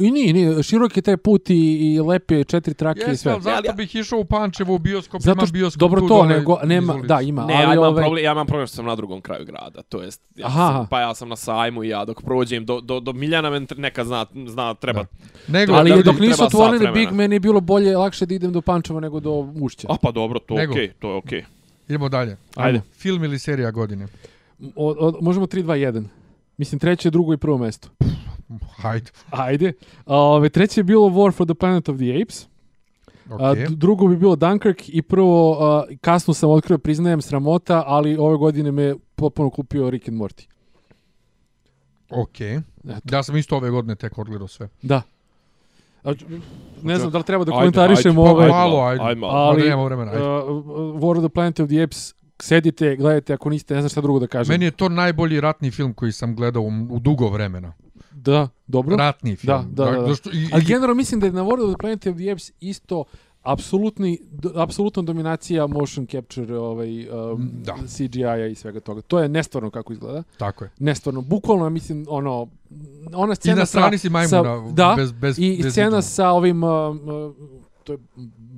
I 0.00 0.10
nije, 0.10 0.32
nije, 0.32 0.62
širok 0.62 0.96
je 0.96 1.02
taj 1.02 1.16
put 1.16 1.50
i, 1.50 1.54
i 1.94 2.00
lep 2.00 2.30
je 2.30 2.44
četiri 2.44 2.74
trake 2.74 3.00
i 3.00 3.02
Jeste, 3.02 3.16
sve. 3.16 3.32
ali 3.32 3.42
zato 3.42 3.72
bih 3.72 3.94
išao 3.94 4.18
u 4.18 4.24
Pančevo 4.24 4.74
u 4.74 4.78
bioskop, 4.78 5.22
Zato 5.22 5.38
ima 5.38 5.46
što, 5.46 5.52
bioskop 5.52 5.80
dobro 5.80 6.00
tu 6.00 6.08
to, 6.08 6.14
dole 6.14 6.28
nego, 6.28 6.58
nema, 6.64 6.94
da, 7.06 7.20
ima, 7.20 7.44
Ne, 7.44 7.54
ja 7.54 7.60
ali 7.60 7.76
imam, 7.76 7.88
ovaj, 7.88 8.02
problem, 8.02 8.24
ja 8.24 8.32
imam 8.32 8.46
problem 8.46 8.66
što 8.66 8.76
sam 8.76 8.84
na 8.84 8.96
drugom 8.96 9.20
kraju 9.20 9.44
grada, 9.44 9.82
to 9.82 10.02
jest, 10.02 10.22
ja 10.36 10.46
Aha. 10.46 10.72
sam, 10.72 10.86
pa 10.86 11.00
ja 11.00 11.14
sam 11.14 11.28
na 11.28 11.36
sajmu 11.36 11.84
i 11.84 11.88
ja 11.88 12.04
dok 12.04 12.22
prođem 12.22 12.64
do, 12.64 12.80
do, 12.80 13.00
do 13.00 13.12
Miljana 13.12 13.50
me 13.50 13.66
neka 13.76 14.04
zna, 14.04 14.26
zna 14.46 14.74
treba. 14.74 15.04
Nego, 15.48 15.72
ali 15.72 15.90
da 15.90 16.02
dok 16.02 16.18
nisu 16.20 16.44
otvorili. 16.44 16.92
Big, 16.92 17.12
meni 17.12 17.34
je 17.34 17.40
bilo 17.40 17.60
bolje, 17.60 17.96
lakše 17.96 18.26
da 18.26 18.34
idem 18.34 18.52
do 18.52 18.60
Pančeva 18.60 19.00
nego 19.00 19.20
do 19.20 19.30
Ušća. 19.60 19.86
A 19.90 19.96
pa 20.02 20.10
dobro, 20.10 20.38
to 20.38 20.54
Nego. 20.54 20.72
okej, 20.72 20.92
to 20.98 21.10
je 21.10 21.14
okej. 21.16 21.44
idemo 21.88 22.08
dalje. 22.08 22.36
Ajde. 22.54 22.80
Film 22.92 23.24
ili 23.24 23.38
serija 23.38 23.70
godine? 23.70 24.06
O, 24.76 24.94
o, 24.98 25.18
možemo 25.20 25.46
3, 25.46 25.62
2, 25.62 25.92
1. 25.92 26.04
Mislim, 26.56 26.78
treće, 26.78 27.10
drugo 27.10 27.34
i 27.34 27.36
prvo 27.36 27.58
mesto. 27.58 27.88
Hajde. 28.72 29.10
Ajde. 29.30 29.72
A, 30.06 30.16
Ove, 30.16 30.48
treće 30.48 30.80
je 30.80 30.84
bilo 30.84 31.00
War 31.02 31.32
for 31.32 31.46
the 31.46 31.54
Planet 31.54 31.88
of 31.88 31.96
the 31.96 32.22
Apes. 32.22 32.44
A, 32.44 32.48
Okay. 33.30 33.68
d- 33.68 33.74
drugo 33.76 34.06
bi 34.06 34.16
bilo 34.16 34.36
Dunkirk 34.36 34.88
i 34.88 35.02
prvo, 35.02 35.58
a, 35.60 35.84
kasno 36.00 36.34
sam 36.34 36.50
otkrio, 36.50 36.78
priznajem, 36.78 37.22
sramota, 37.22 37.84
ali 37.86 38.16
ove 38.16 38.36
godine 38.36 38.72
me 38.72 38.94
potpuno 39.14 39.50
kupio 39.50 39.90
Rick 39.90 40.08
and 40.08 40.16
Morty. 40.16 40.46
ok. 42.10 42.40
Eto. 42.40 42.62
Ja 43.12 43.22
sam 43.22 43.36
isto 43.36 43.56
ove 43.56 43.70
godine 43.70 43.94
tek 43.94 44.18
odgledao 44.18 44.48
sve. 44.48 44.68
Da. 44.82 45.02
A, 46.04 46.12
ne 46.82 46.96
znam 46.96 47.10
da 47.10 47.18
li 47.18 47.24
treba 47.24 47.44
da 47.44 47.52
Ajde, 47.52 47.58
komentarišemo 47.60 48.22
ajde, 48.22 48.28
Pa 48.28 48.32
ovaj... 48.32 48.48
malo, 48.48 48.80
ajde. 48.80 49.02
ajde 49.04 49.20
malo. 49.20 49.32
Ali, 49.32 49.62
vremena, 49.84 50.12
ajde. 50.12 50.22
Uh, 50.22 50.28
War 50.94 51.16
of 51.16 51.20
the 51.20 51.28
Planet 51.28 51.60
of 51.60 51.68
the 51.68 51.82
Apes, 51.82 52.14
sedite, 52.40 52.96
gledajte, 52.96 53.32
ako 53.32 53.50
niste, 53.50 53.74
ne 53.74 53.80
znam 53.80 53.88
šta 53.88 54.00
drugo 54.00 54.18
da 54.18 54.26
kažem. 54.26 54.52
Meni 54.54 54.64
je 54.64 54.70
to 54.70 54.88
najbolji 54.88 55.40
ratni 55.40 55.70
film 55.70 55.94
koji 55.94 56.12
sam 56.12 56.36
gledao 56.36 56.62
u, 56.62 56.70
u 56.90 56.98
dugo 56.98 57.28
vremena. 57.28 57.72
Da, 58.12 58.48
dobro. 58.66 58.96
Ratni 58.96 59.36
film. 59.36 59.46
Da, 59.48 59.84
da, 59.84 59.90
da, 59.90 59.98
da. 59.98 60.06
Zašto- 60.06 60.30
i- 60.30 60.48
Ali 60.52 60.62
i- 60.62 60.66
generalno 60.66 60.94
mislim 60.94 61.20
da 61.20 61.26
je 61.26 61.32
na 61.32 61.42
War 61.42 61.60
of 61.60 61.70
the 61.70 61.78
Planet 61.78 62.06
of 62.06 62.16
the 62.16 62.30
Apes 62.30 62.50
isto 62.60 63.04
apsolutni, 63.42 64.18
apsolutna 64.56 65.02
dominacija 65.02 65.66
motion 65.66 66.06
capture, 66.06 66.56
ovaj, 66.56 67.08
um, 67.32 67.50
Da. 67.54 67.74
CGI-a 67.88 68.46
i 68.46 68.54
svega 68.54 68.80
toga. 68.80 69.00
To 69.00 69.18
je 69.18 69.28
nestvarno 69.28 69.70
kako 69.70 69.92
izgleda. 69.92 70.22
Tako 70.36 70.64
je. 70.64 70.70
Nestvarno. 70.78 71.20
Bukvalno, 71.22 71.70
mislim, 71.70 72.06
ono, 72.08 72.46
ona 73.14 73.32
I 73.32 73.36
scena 73.36 73.56
na 73.56 73.66
strani 73.66 73.98
sa, 73.98 74.00
si 74.00 74.08
majmuna. 74.08 74.42
sa, 74.66 74.72
da, 74.72 74.94
bez, 74.96 75.12
bez, 75.12 75.38
i 75.38 75.60
bez 75.62 75.72
scena 75.72 75.86
videa. 75.88 76.02
sa 76.02 76.30
ovim, 76.30 76.62
um, 76.62 76.70
uh, 77.00 77.34
to 77.84 77.92
je 77.92 77.98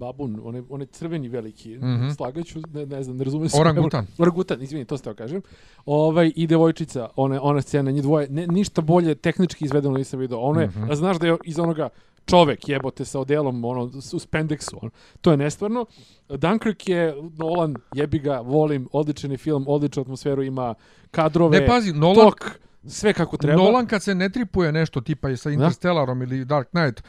babun, 0.01 0.41
onaj, 0.45 0.63
onaj 0.69 0.87
crveni 0.87 1.29
veliki, 1.29 1.77
mm. 1.77 1.83
-hmm. 1.83 2.17
slagaću, 2.17 2.61
ne, 2.75 2.87
ne 2.87 3.03
znam, 3.03 3.17
ne 3.17 3.25
razumijem 3.25 3.49
se. 3.49 3.61
Orangutan. 3.61 4.07
Orangutan, 4.23 4.63
izvini, 4.63 4.85
to 4.85 4.97
ste 4.97 5.15
kažem. 5.15 5.43
Ovaj, 5.87 6.33
I 6.37 6.47
devojčica, 6.47 7.09
ona, 7.17 7.43
ona 7.43 7.63
scena, 7.63 7.91
njih 7.91 8.03
dvoje, 8.03 8.29
ne, 8.31 8.47
ništa 8.47 8.81
bolje 8.81 9.15
tehnički 9.15 9.65
izvedeno 9.65 9.97
nisam 9.97 10.21
vidio. 10.21 10.39
Ono 10.39 10.61
je, 10.61 10.67
mm. 10.67 10.71
-hmm. 10.71 10.95
znaš 10.95 11.19
da 11.19 11.27
je 11.27 11.37
iz 11.45 11.59
onoga 11.59 11.89
čovek 12.27 12.69
jebote 12.69 13.05
sa 13.05 13.21
odelom 13.21 13.65
ono, 13.65 13.91
u 14.13 14.19
spendeksu. 14.19 14.79
Ono. 14.83 14.91
To 15.21 15.31
je 15.31 15.37
nestvarno. 15.37 15.87
Dunkirk 16.29 16.89
je 16.89 17.15
Nolan, 17.39 17.75
jebi 17.95 18.19
ga, 18.19 18.41
volim, 18.41 18.89
odličan 18.93 19.31
je 19.31 19.39
film, 19.39 19.65
odličnu 19.69 20.03
atmosferu 20.03 20.43
ima, 20.43 20.75
kadrove, 21.11 21.61
Ne, 21.61 21.67
pazi, 21.67 21.93
Nolan, 21.93 22.15
tok, 22.27 22.51
sve 22.87 23.13
kako 23.13 23.37
treba. 23.37 23.63
Nolan 23.63 23.87
kad 23.87 24.03
se 24.03 24.15
ne 24.15 24.29
tripuje 24.29 24.73
nešto 24.73 25.01
tipa 25.01 25.31
i 25.31 25.37
sa 25.37 25.51
Interstellarom 25.51 26.23
ili 26.23 26.45
Dark 26.45 26.69
Knight, 26.71 27.03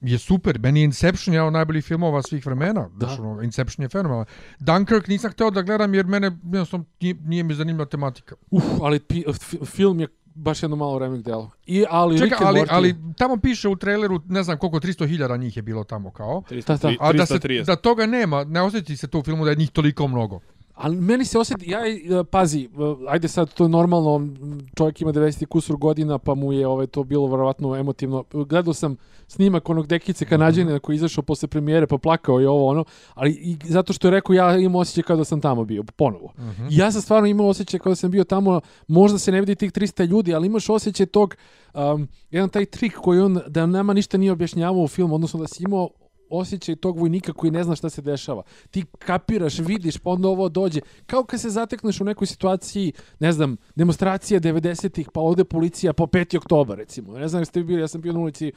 je 0.00 0.18
super. 0.18 0.58
Meni 0.58 0.80
je 0.80 0.84
Inception 0.84 1.34
jedan 1.34 1.46
od 1.46 1.52
najboljih 1.52 1.84
filmova 1.84 2.22
svih 2.22 2.46
vremena. 2.46 2.88
Da. 2.90 3.06
Da. 3.06 3.16
Ono, 3.20 3.42
Inception 3.42 3.82
je 3.82 3.88
fenomenalan. 3.88 4.26
Dunkirk 4.58 5.08
nisam 5.08 5.30
hteo 5.30 5.50
da 5.50 5.62
gledam 5.62 5.94
jer 5.94 6.06
mene 6.06 6.26
jednostavno 6.44 6.84
nije, 7.00 7.14
nije 7.16 7.42
mi 7.42 7.54
zanimljiva 7.54 7.84
tematika. 7.86 8.34
Uf, 8.50 8.64
ali 8.82 9.00
pi, 9.00 9.24
f- 9.28 9.66
film 9.66 10.00
je 10.00 10.08
baš 10.34 10.62
jedno 10.62 10.76
malo 10.76 10.98
remek 10.98 11.22
delo. 11.22 11.50
I, 11.66 11.84
ali 11.90 12.18
Čekaj, 12.18 12.38
ali, 12.42 12.60
Morty- 12.60 12.66
ali 12.70 12.94
tamo 13.16 13.36
piše 13.36 13.68
u 13.68 13.76
traileru, 13.76 14.20
ne 14.26 14.42
znam 14.42 14.58
koliko, 14.58 14.78
300.000 14.78 15.38
njih 15.38 15.56
je 15.56 15.62
bilo 15.62 15.84
tamo 15.84 16.10
kao. 16.10 16.42
Ta, 16.66 16.78
ta. 16.78 16.92
A 17.00 17.12
da, 17.12 17.26
se, 17.26 17.34
330. 17.34 17.64
da 17.64 17.76
toga 17.76 18.06
nema, 18.06 18.44
ne 18.44 18.62
osjeti 18.62 18.96
se 18.96 19.06
to 19.08 19.18
u 19.18 19.22
filmu 19.22 19.44
da 19.44 19.50
je 19.50 19.56
njih 19.56 19.70
toliko 19.70 20.08
mnogo. 20.08 20.40
Ali 20.78 20.96
meni 20.96 21.24
se 21.24 21.38
osjeti, 21.38 21.70
ja, 21.70 21.80
e, 21.86 22.24
pazi, 22.24 22.64
e, 22.64 22.68
ajde 23.08 23.28
sad, 23.28 23.54
to 23.54 23.64
je 23.64 23.68
normalno, 23.68 24.28
čovjek 24.76 25.00
ima 25.00 25.12
90 25.12 25.46
kusur 25.46 25.76
godina, 25.76 26.18
pa 26.18 26.34
mu 26.34 26.52
je 26.52 26.66
ovaj, 26.66 26.86
to 26.86 27.04
bilo 27.04 27.26
verovatno 27.26 27.76
emotivno. 27.76 28.24
Gledao 28.32 28.74
sam 28.74 28.96
snimak 29.26 29.68
onog 29.68 29.86
dekice 29.86 30.24
kanadjanina 30.24 30.78
koji 30.78 30.94
je 30.94 30.96
izašao 30.96 31.22
posle 31.22 31.48
premijere, 31.48 31.86
pa 31.86 31.98
plakao 31.98 32.40
i 32.40 32.46
ovo 32.46 32.66
ono, 32.66 32.84
ali 33.14 33.30
i 33.30 33.56
zato 33.64 33.92
što 33.92 34.06
je 34.06 34.10
rekao, 34.10 34.34
ja 34.34 34.56
imam 34.56 34.76
osjećaj 34.76 35.02
kao 35.02 35.16
da 35.16 35.24
sam 35.24 35.40
tamo 35.40 35.64
bio, 35.64 35.84
ponovo. 35.96 36.32
I 36.70 36.76
ja 36.76 36.92
sam 36.92 37.02
stvarno 37.02 37.26
imao 37.28 37.48
osjećaj 37.48 37.80
kao 37.80 37.90
da 37.90 37.96
sam 37.96 38.10
bio 38.10 38.24
tamo, 38.24 38.60
možda 38.86 39.18
se 39.18 39.32
ne 39.32 39.40
vidi 39.40 39.54
tih 39.54 39.72
300 39.72 40.06
ljudi, 40.06 40.34
ali 40.34 40.46
imaš 40.46 40.70
osjećaj 40.70 41.06
tog, 41.06 41.36
um, 41.74 42.08
jedan 42.30 42.48
taj 42.48 42.64
trik 42.64 42.94
koji 42.94 43.20
on, 43.20 43.40
da 43.46 43.66
nama 43.66 43.92
ništa 43.92 44.18
nije 44.18 44.32
objašnjavao 44.32 44.82
u 44.82 44.88
filmu, 44.88 45.14
odnosno 45.14 45.40
da 45.40 45.46
si 45.46 45.62
imao 45.62 45.88
osjećaj 46.30 46.76
tog 46.76 46.98
vojnika 46.98 47.32
koji 47.32 47.50
ne 47.50 47.64
zna 47.64 47.76
šta 47.76 47.90
se 47.90 48.02
dešava. 48.02 48.42
Ti 48.70 48.84
kapiraš, 48.98 49.58
vidiš, 49.58 49.98
pa 49.98 50.10
onda 50.10 50.28
ovo 50.28 50.48
dođe. 50.48 50.80
Kao 51.06 51.24
kad 51.24 51.40
se 51.40 51.50
zatekneš 51.50 52.00
u 52.00 52.04
nekoj 52.04 52.26
situaciji, 52.26 52.92
ne 53.18 53.32
znam, 53.32 53.56
demonstracije 53.74 54.40
90-ih, 54.40 55.08
pa 55.14 55.20
ovde 55.20 55.44
policija 55.44 55.92
po 55.92 56.06
5. 56.06 56.36
oktober, 56.36 56.78
recimo. 56.78 57.18
Ne 57.18 57.28
znam 57.28 57.42
jeste 57.42 57.60
vi 57.60 57.66
bili, 57.66 57.80
ja 57.80 57.88
sam 57.88 58.00
bio 58.00 58.12
na 58.12 58.20
ulici 58.20 58.52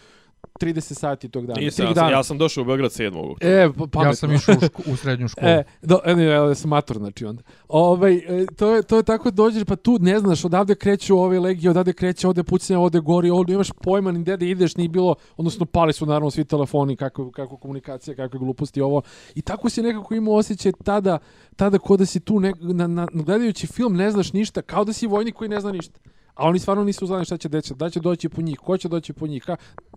30 0.60 0.94
sati 0.94 1.30
tog 1.30 1.46
dana. 1.46 1.60
Nisam, 1.62 1.86
ja, 1.86 1.88
sam, 1.88 1.96
dana. 1.96 2.10
ja 2.12 2.24
sam 2.24 2.38
došao 2.38 2.62
u 2.62 2.66
Beograd 2.66 2.92
7. 2.92 3.36
E, 3.42 3.70
pa, 3.78 3.88
pametno. 3.88 4.04
Ja 4.04 4.16
sam 4.16 4.34
išao 4.34 4.56
u, 4.56 4.66
ško, 4.66 4.82
u 4.92 4.96
srednju 4.96 5.28
školu. 5.28 5.52
E, 5.52 5.64
do, 5.82 6.00
e, 6.06 6.16
ne, 6.16 6.24
ja 6.24 6.56
sam 6.56 6.70
mator, 6.70 6.98
znači 6.98 7.26
onda. 7.26 7.44
Ovaj, 7.68 8.16
e, 8.16 8.46
to, 8.58 8.76
je, 8.76 8.84
to 8.84 8.98
je 8.98 9.04
tako 9.04 9.32
dođeš, 9.32 9.64
pa 9.64 9.76
tu 9.76 9.98
ne 10.00 10.20
znaš, 10.20 10.46
odavde 10.46 10.76
kreću 10.76 11.18
ove 11.18 11.40
legije, 11.40 11.70
odavde 11.70 11.94
kreće, 11.94 12.28
ovde 12.28 12.44
pucnje, 12.44 12.78
ovde 12.78 13.00
gori, 13.00 13.30
ovde 13.30 13.54
imaš 13.54 13.72
pojma 13.84 14.12
ni 14.12 14.22
gde 14.22 14.38
da 14.38 14.46
ideš, 14.46 14.76
ni 14.76 14.88
bilo, 14.88 15.16
odnosno 15.38 15.66
pali 15.66 15.94
su 15.94 16.06
naravno 16.06 16.32
svi 16.32 16.46
telefoni, 16.46 16.96
kako, 16.96 17.32
kako 17.32 17.58
komunikacija, 17.58 18.16
kakve 18.16 18.40
gluposti 18.40 18.82
ovo. 18.82 19.02
I 19.36 19.42
tako 19.42 19.70
si 19.70 19.82
nekako 19.82 20.14
imao 20.14 20.36
osjećaj 20.36 20.72
tada, 20.84 21.18
tada 21.56 21.80
ko 21.80 21.98
da 21.98 22.06
si 22.06 22.20
tu, 22.20 22.40
ne, 22.40 22.54
na, 22.60 22.88
na, 22.88 23.08
gledajući 23.14 23.68
film, 23.68 23.96
ne 23.96 24.12
znaš 24.12 24.34
ništa, 24.34 24.62
kao 24.62 24.84
da 24.84 24.94
si 24.94 25.08
vojnik 25.08 25.36
koji 25.36 25.50
ne 25.50 25.60
zna 25.60 25.72
ništa. 25.72 26.00
A 26.34 26.48
oni 26.48 26.60
stvarno 26.60 26.84
nisu 26.84 27.06
znali 27.06 27.26
šta 27.26 27.38
će 27.38 27.50
deći, 27.50 27.74
da 27.76 27.90
će 27.90 28.00
doći 28.00 28.30
po 28.30 28.42
njih, 28.42 28.60
ko 28.60 28.78
će 28.78 28.88
doći 28.90 29.14
po 29.14 29.28
njih, 29.28 29.44
ha, 29.46 29.56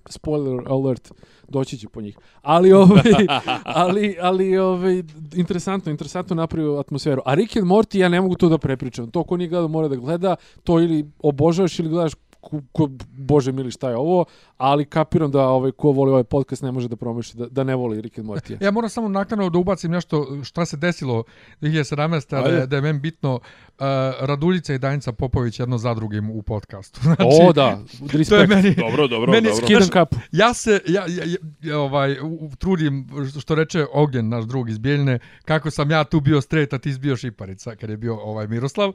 spoiler 0.09 0.63
alert, 0.69 1.13
doći 1.49 1.79
će 1.79 1.89
po 1.89 2.01
njih. 2.01 2.19
Ali, 2.43 2.73
ovaj, 2.73 3.03
ali, 3.65 4.17
ali 4.21 4.59
ovaj, 4.59 5.03
interesantno, 5.35 5.91
interesantno 5.91 6.37
napravio 6.37 6.79
atmosferu. 6.79 7.23
A 7.25 7.35
Rick 7.35 7.57
and 7.57 7.67
Morty, 7.67 7.99
ja 7.99 8.09
ne 8.09 8.21
mogu 8.21 8.35
to 8.35 8.49
da 8.49 8.59
prepričam. 8.59 9.11
To 9.11 9.25
ko 9.25 9.37
nije 9.37 9.49
gledao 9.49 9.69
mora 9.69 9.89
da 9.89 9.97
gleda, 9.97 10.37
to 10.65 10.81
ili 10.81 11.11
obožavaš 11.23 11.79
ili 11.79 11.89
gledaš 11.89 12.13
ko, 12.41 12.61
ko, 12.73 12.89
bože 13.13 13.53
mili 13.53 13.71
šta 13.71 13.91
je 13.91 13.97
ovo, 13.97 14.25
ali 14.57 14.85
kapiram 14.85 15.31
da 15.31 15.49
ovaj 15.49 15.73
ko 15.73 15.91
voli 15.91 16.11
ovaj 16.11 16.25
podcast 16.25 16.63
ne 16.63 16.73
može 16.73 16.89
da 16.89 16.97
promaši 16.97 17.37
da, 17.37 17.47
da 17.47 17.65
ne 17.65 17.75
voli 17.75 18.01
Rick 18.01 18.19
and 18.19 18.29
Morty. 18.29 18.65
Ja 18.65 18.71
moram 18.71 18.91
samo 18.91 19.09
naknadno 19.09 19.51
da 19.51 19.59
ubacim 19.59 19.91
nešto 19.91 20.39
šta 20.43 20.67
se 20.67 20.77
desilo 20.77 21.25
2017. 21.61 22.31
Da, 22.31 22.37
Ajde. 22.37 22.57
je- 22.57 22.67
da 22.67 22.77
je 22.77 22.83
meni 22.83 22.99
bitno 22.99 23.41
uh, 23.79 23.87
Raduljica 24.21 24.75
i 24.75 24.79
Danica 24.79 25.13
Popović 25.13 25.61
jedno 25.61 25.79
za 25.79 25.95
drugim 25.95 26.31
u 26.31 26.43
podcastu. 26.43 27.01
Znači, 27.05 27.23
o 27.43 27.53
da, 27.53 27.79
to 28.01 28.13
je 28.13 28.19
respekt. 28.19 28.49
meni, 28.49 28.75
Dobro, 28.77 29.09
dobro, 29.09 29.33
Meni 29.33 29.49
dobro. 29.49 29.67
Skidam 29.67 29.89
kapu. 29.89 30.17
ja 30.33 30.55
se 30.55 30.81
ja, 30.87 31.05
ja, 31.09 31.25
ja 31.63 31.79
ovaj 31.79 32.21
u- 32.21 32.51
trudim 32.59 33.09
što 33.41 33.55
reče 33.55 33.87
Ognjen 33.93 34.29
naš 34.29 34.45
drug 34.45 34.71
iz 34.71 34.79
Bijeljne 34.79 35.19
kako 35.45 35.71
sam 35.71 35.91
ja 35.91 36.05
tu 36.05 36.21
bio 36.21 36.41
straight 36.41 36.73
a 36.73 36.79
ti 36.79 36.93
si 36.93 36.99
bio 36.99 37.17
šiparica 37.17 37.77
kad 37.77 37.91
je 37.91 37.97
bio 37.97 38.17
ovaj 38.17 38.47
Miroslav 38.47 38.89
uh, 38.89 38.95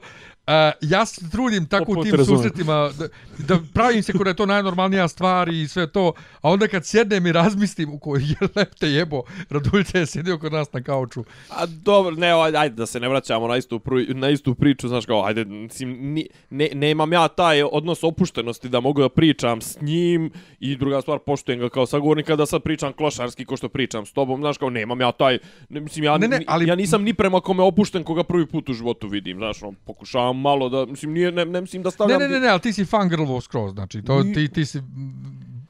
ja 0.82 1.06
se 1.06 1.30
trudim 1.30 1.66
tako 1.66 1.82
u 1.82 1.86
Potpuno 1.86 2.04
tim 2.04 2.14
razumem. 2.14 2.38
susretima 2.38 2.90
da, 2.90 3.08
da 3.46 3.60
pravim 3.74 4.02
se 4.02 4.12
kao 4.12 4.24
da 4.24 4.30
je 4.30 4.36
to 4.36 4.46
najnormalnija 4.46 5.08
stvar 5.08 5.48
i 5.48 5.68
sve 5.68 5.86
to 5.86 6.12
a 6.34 6.50
onda 6.50 6.68
kad 6.68 6.86
sjednem 6.86 7.26
i 7.26 7.32
razmislim 7.32 7.90
u 7.90 7.98
kojoj 7.98 8.22
je 8.22 8.36
lepte 8.56 8.88
jebo 8.88 9.22
Raduljica 9.50 9.98
je 9.98 10.06
sjedio 10.06 10.38
kod 10.38 10.52
nas 10.52 10.72
na 10.72 10.82
kauču 10.82 11.24
A 11.50 11.66
dobro, 11.66 12.10
ne, 12.12 12.28
ajde, 12.56 12.70
da 12.70 12.86
se 12.86 13.00
ne 13.00 13.08
vraćamo 13.08 13.48
na 13.48 13.56
istu, 13.56 13.78
pri, 13.78 14.06
na 14.06 14.28
istu 14.28 14.54
priču, 14.70 14.88
znaš 14.88 15.06
kao, 15.06 15.24
ajde, 15.24 15.44
mislim, 15.44 15.88
ni, 16.04 16.26
ne, 16.50 16.68
nemam 16.74 17.12
ja 17.12 17.28
taj 17.28 17.62
odnos 17.62 18.04
opuštenosti 18.04 18.68
da 18.68 18.80
mogu 18.80 19.00
da 19.00 19.08
pričam 19.08 19.60
s 19.60 19.78
njim 19.80 20.30
i 20.60 20.76
druga 20.76 21.00
stvar, 21.00 21.18
poštujem 21.18 21.60
ga 21.60 21.68
kao 21.68 21.86
sagovornika 21.86 22.36
da 22.36 22.46
sad 22.46 22.62
pričam 22.62 22.92
klošarski 22.92 23.44
ko 23.44 23.56
što 23.56 23.68
pričam 23.68 24.06
s 24.06 24.12
tobom, 24.12 24.40
znaš 24.40 24.58
kao, 24.58 24.70
nemam 24.70 25.00
ja 25.00 25.12
taj, 25.12 25.38
ne, 25.68 25.80
mislim, 25.80 26.04
ja, 26.04 26.18
Ne, 26.18 26.28
ne, 26.28 26.38
ni- 26.38 26.44
ali- 26.48 26.68
ja 26.68 26.74
nisam 26.74 27.02
ni 27.02 27.14
prema 27.14 27.40
kome 27.40 27.62
opušten 27.62 28.04
koga 28.04 28.22
prvi 28.24 28.46
put 28.46 28.68
u 28.68 28.72
životu 28.72 29.08
vidim, 29.08 29.36
znaš, 29.36 29.62
ono, 29.62 29.72
pokušavam 29.84 30.40
malo 30.40 30.68
da, 30.68 30.86
mislim, 30.86 31.12
nije, 31.12 31.32
ne, 31.32 31.44
ne 31.44 31.60
mislim 31.60 31.82
da 31.82 31.86
ne 31.86 31.90
stavljam... 31.90 32.20
ne 32.20 32.28
ne 32.28 32.40
ne 32.40 32.48
ali 32.48 32.60
ti 32.60 32.72
si 32.72 32.84
fangirlovo 32.84 33.40
skroz 33.40 33.72
znači 33.72 34.02
to 34.02 34.22
ti 34.24 34.48
ti 34.48 34.64
si 34.64 34.78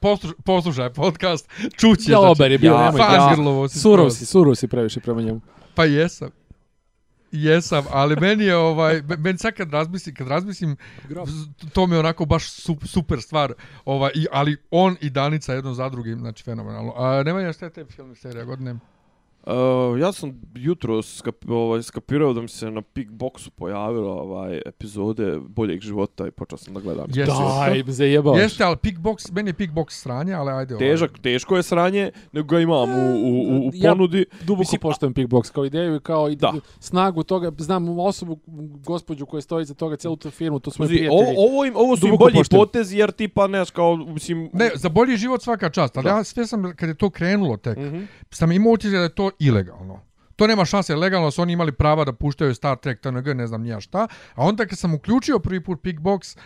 poslušaj, 0.01 0.35
poslušaj 0.45 0.89
podcast 0.91 1.49
čuće 1.71 2.11
Ja, 2.11 2.17
znači, 2.17 2.31
ober 2.31 2.51
je 2.51 2.57
bio, 2.57 2.73
ja, 2.73 2.85
nemoj. 2.85 2.99
fangirlovo 2.99 3.67
si 3.67 3.79
Surov 3.79 4.05
skroz. 4.05 4.17
si, 4.17 4.25
surov 4.25 4.55
si 4.55 4.67
previše 4.67 4.99
prema 4.99 5.21
njemu. 5.21 5.41
Pa 5.75 5.85
jesam. 5.85 6.29
Jesam, 7.31 7.85
ali 7.91 8.15
meni 8.15 8.43
je 8.43 8.55
ovaj 8.55 9.01
meni 9.01 9.37
sad 9.37 9.53
kad 9.53 9.71
razmislim, 9.73 10.15
kad 10.15 10.27
razmislim 10.27 10.77
to 11.73 11.87
mi 11.87 11.95
je 11.95 11.99
onako 11.99 12.25
baš 12.25 12.49
su- 12.51 12.77
super 12.85 13.21
stvar. 13.21 13.53
Ovaj 13.85 14.11
i 14.15 14.25
ali 14.31 14.57
on 14.71 14.95
i 15.01 15.09
Danica 15.09 15.53
jedno 15.53 15.73
za 15.73 15.89
drugim, 15.89 16.19
znači 16.19 16.43
fenomenalno. 16.43 16.93
A 16.95 17.23
nema 17.23 17.41
ja 17.41 17.53
šta 17.53 17.65
je 17.65 17.73
te 17.73 17.85
film 17.85 18.15
serija 18.15 18.43
godine? 18.45 18.75
Uh, 19.43 19.53
ja 19.99 20.11
sam 20.11 20.41
jutro 20.55 21.01
skap, 21.01 21.35
ovaj, 21.49 21.83
skapirao 21.83 22.33
da 22.33 22.41
mi 22.41 22.47
se 22.47 22.71
na 22.71 22.81
Pickboxu 22.83 23.49
pojavila 23.49 24.13
ovaj, 24.13 24.61
epizode 24.65 25.37
boljeg 25.39 25.81
života 25.81 26.27
i 26.27 26.31
počeo 26.31 26.57
sam 26.57 26.73
da 26.73 26.79
gledam. 26.79 27.05
Jeste. 27.07 27.33
Daj, 27.59 27.83
zajebavaš. 27.87 28.39
Jeste, 28.39 28.63
ali 28.63 28.75
Pickbox, 28.77 29.31
meni 29.33 29.49
je 29.49 29.53
Pickbox 29.53 29.85
sranje, 29.91 30.33
ali 30.33 30.51
ajde. 30.51 30.75
ovaj. 30.75 30.87
Težak, 30.87 31.19
teško 31.19 31.57
je 31.57 31.63
sranje, 31.63 32.11
nego 32.31 32.47
ga 32.47 32.59
imam 32.59 32.89
u, 32.89 33.15
u, 33.15 33.29
u, 33.55 33.67
u 33.67 33.71
Ja- 33.73 33.91
ponudi. 33.91 34.25
Duboko 34.41 34.59
Mislim, 34.59 34.81
poštujem 34.81 35.13
Pickbox 35.13 35.51
kao 35.51 35.65
ideju 35.65 35.95
i 35.95 35.99
kao 35.99 36.29
i 36.29 36.35
Da. 36.35 36.53
snagu 36.79 37.23
toga. 37.23 37.51
Znam 37.57 37.99
osobu, 37.99 38.39
gospođu 38.77 39.25
koja 39.25 39.41
stoji 39.41 39.65
za 39.65 39.73
toga, 39.73 39.95
celu 39.95 40.15
tu 40.15 40.29
firmu, 40.31 40.59
to 40.59 40.71
Pazi, 40.71 40.87
prijatelji. 40.89 41.09
ovo, 41.11 41.47
ovo, 41.47 41.65
im, 41.65 41.73
ovo 41.75 41.97
su 41.97 42.07
im 42.07 42.15
bolji 42.17 42.33
poštujem. 42.33 42.61
potezi 42.61 42.97
jer 42.97 43.11
tipa, 43.11 43.47
ne 43.47 43.63
kao, 43.65 43.95
mislim... 43.97 44.49
Ne, 44.53 44.69
za 44.75 44.89
bolji 44.89 45.17
život 45.17 45.41
svaka 45.41 45.69
čast, 45.69 45.97
ali 45.97 46.03
Da. 46.03 46.09
ja 46.09 46.23
sve 46.23 46.47
sam, 46.47 46.73
kad 46.75 46.89
je 46.89 46.95
to 46.95 47.09
krenulo 47.09 47.57
tek, 47.57 47.77
Mhm. 47.77 48.03
sam 48.31 48.51
imao 48.51 48.71
da 48.77 48.97
je 48.97 49.09
to 49.09 49.30
ilegalno. 49.39 49.99
To 50.35 50.47
nema 50.47 50.65
šanse, 50.65 50.95
legalno 50.95 51.31
su 51.31 51.41
oni 51.41 51.53
imali 51.53 51.71
prava 51.71 52.05
da 52.05 52.13
puštaju 52.13 52.55
Star 52.55 52.77
Trek, 52.77 52.99
TNG, 52.99 53.27
ne 53.27 53.47
znam 53.47 53.61
nija 53.61 53.79
šta. 53.79 54.07
A 54.33 54.45
onda 54.45 54.65
kad 54.65 54.79
sam 54.79 54.93
uključio 54.93 55.39
prvi 55.39 55.63
put 55.63 55.81
Pickbox, 55.81 56.37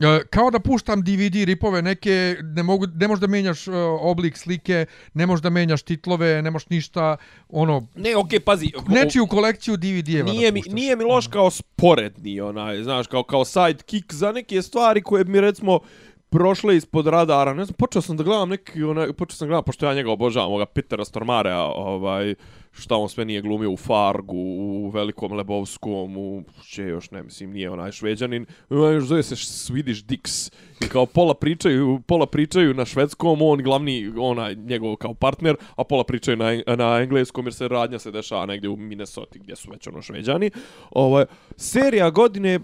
e, 0.00 0.26
kao 0.26 0.50
da 0.50 0.60
puštam 0.60 1.02
DVD 1.02 1.34
ripove 1.36 1.82
neke, 1.82 2.36
ne, 2.44 2.62
mogu, 2.62 2.86
ne 2.94 3.08
možeš 3.08 3.20
da 3.20 3.26
menjaš 3.26 3.68
e, 3.68 3.72
oblik 4.00 4.36
slike, 4.36 4.86
ne 5.14 5.26
možeš 5.26 5.42
da 5.42 5.50
menjaš 5.50 5.82
titlove, 5.82 6.42
ne 6.42 6.50
možeš 6.50 6.68
ništa, 6.68 7.16
ono, 7.48 7.86
Ne, 7.94 8.16
okej, 8.16 8.40
pazi. 8.40 8.72
o- 8.78 8.92
nečiju 8.92 9.26
kolekciju 9.26 9.76
DVD-eva 9.76 10.24
Nije 10.24 10.52
mi, 10.52 10.62
nije 10.66 10.96
mi 10.96 11.04
loš 11.04 11.26
kao 11.26 11.50
sporedni, 11.50 12.40
onaj, 12.40 12.82
znaš, 12.82 13.06
kao, 13.06 13.22
kao 13.22 13.44
sidekick 13.44 14.12
za 14.12 14.32
neke 14.32 14.62
stvari 14.62 15.02
koje 15.02 15.24
mi, 15.24 15.40
recimo, 15.40 15.80
prošle 16.30 16.76
ispod 16.76 17.06
radara. 17.06 17.54
Ne 17.54 17.64
znam, 17.64 17.74
počeo 17.78 18.02
sam 18.02 18.16
da 18.16 18.22
gledam 18.22 18.48
neki, 18.48 18.82
onaj, 18.82 19.12
počeo 19.12 19.36
sam 19.36 19.48
gledam, 19.48 19.64
pošto 19.64 19.86
ja 19.86 19.94
njega 19.94 20.10
obožavam, 20.10 20.48
ovoga 20.48 20.66
Petera 20.66 21.04
Stormarea, 21.04 21.62
ovaj, 21.62 22.34
šta 22.72 22.96
on 22.96 23.08
sve 23.08 23.24
nije 23.24 23.42
glumio 23.42 23.70
u 23.70 23.76
Fargu, 23.76 24.36
u 24.36 24.90
Velikom 24.90 25.32
Lebovskom, 25.32 26.16
u, 26.16 26.42
će 26.62 26.82
još 26.82 27.10
ne, 27.10 27.22
mislim, 27.22 27.50
nije 27.52 27.70
onaj 27.70 27.92
šveđanin, 27.92 28.46
onaj 28.70 28.94
još 28.94 29.04
zove 29.04 29.22
se 29.22 29.34
Swedish 29.34 30.04
Dix, 30.04 30.52
i 30.80 30.88
kao 30.88 31.06
pola 31.06 31.34
pričaju, 31.34 32.00
pola 32.06 32.26
pričaju 32.26 32.74
na 32.74 32.84
švedskom, 32.84 33.42
on 33.42 33.62
glavni, 33.62 34.12
onaj, 34.18 34.54
njegov 34.54 34.96
kao 34.96 35.14
partner, 35.14 35.56
a 35.76 35.84
pola 35.84 36.04
pričaju 36.04 36.36
na, 36.36 36.62
na 36.76 36.98
engleskom, 37.02 37.46
jer 37.46 37.54
se 37.54 37.68
radnja 37.68 37.98
se 37.98 38.10
dešava 38.10 38.46
negdje 38.46 38.70
u 38.70 38.76
Minnesota, 38.76 39.38
gdje 39.38 39.56
su 39.56 39.70
već 39.70 39.86
ono 39.86 40.02
šveđani. 40.02 40.50
Ovaj, 40.90 41.24
serija 41.56 42.10
godine 42.10 42.60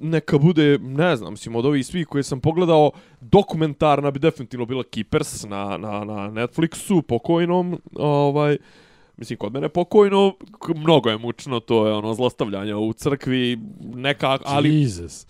neka 0.00 0.38
bude, 0.38 0.78
ne 0.78 1.16
znam, 1.16 1.32
mislim, 1.32 1.56
od 1.56 1.66
ovih 1.66 1.86
svih 1.86 2.06
koje 2.06 2.22
sam 2.22 2.40
pogledao, 2.40 2.90
dokumentarna 3.20 4.10
bi 4.10 4.18
definitivno 4.18 4.66
bila 4.66 4.84
Keepers 4.84 5.44
na, 5.44 5.76
na, 5.76 6.04
na 6.04 6.30
Netflixu, 6.30 7.02
pokojnom, 7.02 7.80
ovaj, 7.94 8.56
mislim, 9.16 9.38
kod 9.38 9.52
mene 9.52 9.68
pokojno, 9.68 10.34
mnogo 10.76 11.10
je 11.10 11.18
mučno, 11.18 11.60
to 11.60 11.86
je 11.86 11.92
ono 11.92 12.14
zlostavljanje 12.14 12.74
u 12.74 12.92
crkvi, 12.92 13.58
neka, 13.94 14.38
ali 14.44 14.80
Jesus. 14.80 15.26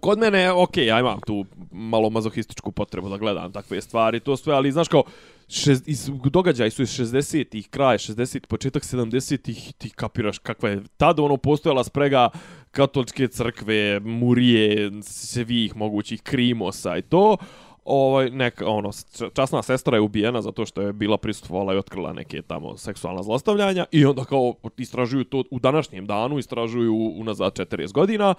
kod 0.00 0.18
mene, 0.18 0.52
okej, 0.52 0.86
ja 0.86 1.00
imam 1.00 1.20
tu 1.26 1.44
malo 1.72 2.10
mazohističku 2.10 2.72
potrebu 2.72 3.08
da 3.08 3.16
gledam 3.16 3.52
takve 3.52 3.80
stvari, 3.80 4.20
to 4.20 4.36
sve, 4.36 4.54
ali 4.54 4.72
znaš 4.72 4.88
kao, 4.88 5.02
šest, 5.50 5.88
iz, 5.88 6.10
događaj 6.24 6.70
su 6.70 6.82
iz 6.82 6.88
60-ih, 6.88 7.68
kraj 7.68 7.98
60-ih, 7.98 8.46
početak 8.46 8.82
70-ih, 8.82 9.72
ti 9.78 9.90
kapiraš 9.90 10.38
kakva 10.38 10.68
je. 10.68 10.82
Tada 10.96 11.22
ono 11.22 11.36
postojala 11.36 11.84
sprega 11.84 12.28
katoličke 12.70 13.28
crkve, 13.28 14.00
murije, 14.00 14.90
svih 15.02 15.76
mogućih 15.76 16.22
krimosa 16.22 16.96
i 16.96 17.02
to, 17.02 17.36
ovaj 17.84 18.30
neka 18.30 18.66
ono 18.66 18.90
časna 19.34 19.62
sestra 19.62 19.96
je 19.96 20.00
ubijena 20.00 20.42
zato 20.42 20.66
što 20.66 20.82
je 20.82 20.92
bila 20.92 21.16
prisutvovala 21.16 21.74
i 21.74 21.78
otkrila 21.78 22.12
neke 22.12 22.42
tamo 22.42 22.76
seksualna 22.76 23.22
zlostavljanja 23.22 23.86
i 23.92 24.04
onda 24.04 24.24
kao 24.24 24.54
istražuju 24.76 25.24
to 25.24 25.44
u 25.50 25.58
današnjem 25.58 26.06
danu 26.06 26.38
istražuju 26.38 26.94
unazad 27.16 27.52
40 27.52 27.92
godina. 27.92 28.34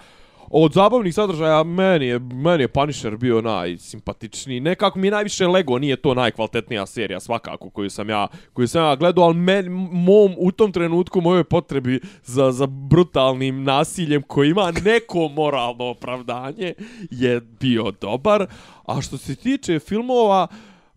Od 0.50 0.74
zabavnih 0.74 1.16
sadržaja 1.16 1.64
meni 1.64 2.06
je, 2.06 2.20
meni 2.20 2.64
je 2.64 2.68
Punisher 2.68 3.18
bio 3.18 3.42
najsimpatičniji. 3.42 4.60
Nekako 4.60 5.00
mi 5.00 5.08
je 5.08 5.12
najviše 5.12 5.48
Lego, 5.48 5.80
nije 5.80 5.96
to 5.96 6.14
najkvalitetnija 6.14 6.86
serija 6.86 7.20
svakako 7.20 7.70
koju 7.70 7.90
sam 7.90 8.10
ja, 8.10 8.28
koju 8.54 8.68
sam 8.68 8.84
ja 8.84 8.96
gledao, 8.96 9.24
ali 9.24 9.36
men, 9.36 9.66
mom, 9.92 10.36
u 10.38 10.52
tom 10.52 10.72
trenutku 10.72 11.22
mojoj 11.22 11.44
potrebi 11.44 12.00
za, 12.24 12.52
za 12.52 12.68
brutalnim 12.68 13.64
nasiljem 13.64 14.22
koji 14.22 14.50
ima 14.50 14.72
neko 14.72 15.28
moralno 15.42 15.86
opravdanje 15.86 16.74
je 17.12 17.42
bio 17.60 17.92
dobar. 18.02 18.46
A 18.86 19.02
što 19.02 19.18
se 19.18 19.36
tiče 19.36 19.80
filmova, 19.80 20.48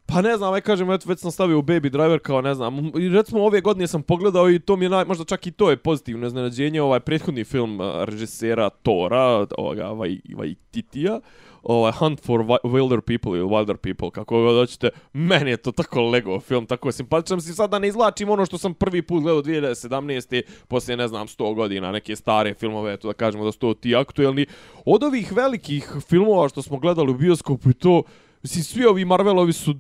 Pa 0.06 0.22
ne 0.22 0.36
znam, 0.36 0.54
aj 0.54 0.60
kažem, 0.60 0.90
eto, 0.90 1.08
već 1.08 1.18
sam 1.18 1.30
stavio 1.30 1.58
u 1.58 1.62
Baby 1.62 1.88
Driver 1.88 2.18
kao, 2.18 2.40
ne 2.40 2.54
znam, 2.54 2.92
i 2.98 3.08
recimo 3.08 3.44
ove 3.44 3.60
godine 3.60 3.86
sam 3.86 4.02
pogledao 4.02 4.50
i 4.50 4.58
to 4.58 4.76
mi 4.76 4.84
je 4.84 4.88
naj, 4.88 5.04
možda 5.04 5.24
čak 5.24 5.46
i 5.46 5.50
to 5.50 5.70
je 5.70 5.76
pozitivno 5.76 6.26
iznenađenje, 6.26 6.82
ovaj 6.82 7.00
prethodni 7.00 7.44
film 7.44 7.80
uh, 7.80 7.86
režisera 8.04 8.70
Tora, 8.70 9.46
ovoga, 9.58 9.88
ovaj, 9.88 10.18
ovaj 10.36 10.54
Titija, 10.70 11.20
ovaj 11.62 11.92
Hunt 11.92 12.20
for 12.20 12.40
Wilder 12.40 13.00
People 13.00 13.38
ili 13.38 13.48
Wilder 13.48 13.76
People, 13.76 14.10
kako 14.10 14.42
god 14.42 14.60
hoćete, 14.60 14.90
meni 15.12 15.50
je 15.50 15.56
to 15.56 15.72
tako 15.72 16.02
Lego 16.02 16.40
film, 16.40 16.66
tako 16.66 16.88
je 16.88 16.92
simpatičan, 16.92 17.40
si 17.40 17.54
sad 17.54 17.70
da 17.70 17.78
ne 17.78 17.88
izlačim 17.88 18.30
ono 18.30 18.46
što 18.46 18.58
sam 18.58 18.74
prvi 18.74 19.02
put 19.02 19.22
gledao 19.22 19.42
2017. 19.42 20.42
poslije, 20.68 20.96
ne 20.96 21.08
znam, 21.08 21.26
100 21.26 21.54
godina, 21.54 21.92
neke 21.92 22.16
stare 22.16 22.54
filmove, 22.54 22.92
eto 22.92 23.08
da 23.08 23.14
kažemo 23.14 23.44
da 23.44 23.52
su 23.52 23.58
to 23.58 23.74
ti 23.74 23.96
aktuelni. 23.96 24.46
Od 24.84 25.02
ovih 25.02 25.32
velikih 25.32 25.92
filmova 26.08 26.48
što 26.48 26.62
smo 26.62 26.78
gledali 26.78 27.10
u 27.10 27.14
bioskopu 27.14 27.70
i 27.70 27.74
to, 27.74 28.02
mislim, 28.42 28.64
svi 28.64 28.84
ovi 28.84 29.04
Marvelovi 29.04 29.52
su 29.52 29.74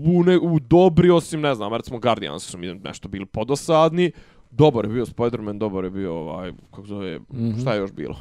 u, 0.00 0.22
ne, 0.22 0.38
u 0.38 0.58
dobri, 0.58 1.10
osim, 1.10 1.40
ne 1.40 1.54
znam, 1.54 1.74
recimo 1.74 1.98
Guardians 1.98 2.44
su 2.44 2.58
mi 2.58 2.74
nešto 2.74 3.08
bili 3.08 3.26
podosadni. 3.26 4.12
Dobar 4.50 4.84
je 4.84 4.92
bio 4.92 5.06
Spider-Man, 5.06 5.58
dobar 5.58 5.84
je 5.84 5.90
bio 5.90 6.14
ovaj, 6.14 6.52
kako 6.70 6.86
zove, 6.86 7.18
mm. 7.18 7.24
-hmm. 7.32 7.60
šta 7.60 7.74
je 7.74 7.78
još 7.78 7.92
bilo? 7.92 8.16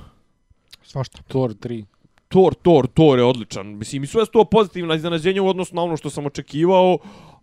Svašta. 0.83 1.21
Thor 1.27 1.53
3. 1.53 1.85
Thor, 2.27 2.53
Thor, 2.53 2.87
Thor 2.87 3.19
je 3.19 3.25
odličan. 3.25 3.67
Mislim, 3.67 4.03
i 4.03 4.07
sve 4.07 4.25
su 4.25 4.31
to 4.31 4.45
pozitivna 4.45 4.95
iznenađenja 4.95 5.43
u 5.43 5.47
odnosu 5.47 5.75
na 5.75 5.81
ono 5.81 5.97
što 5.97 6.09
sam 6.09 6.25
očekivao, 6.25 6.97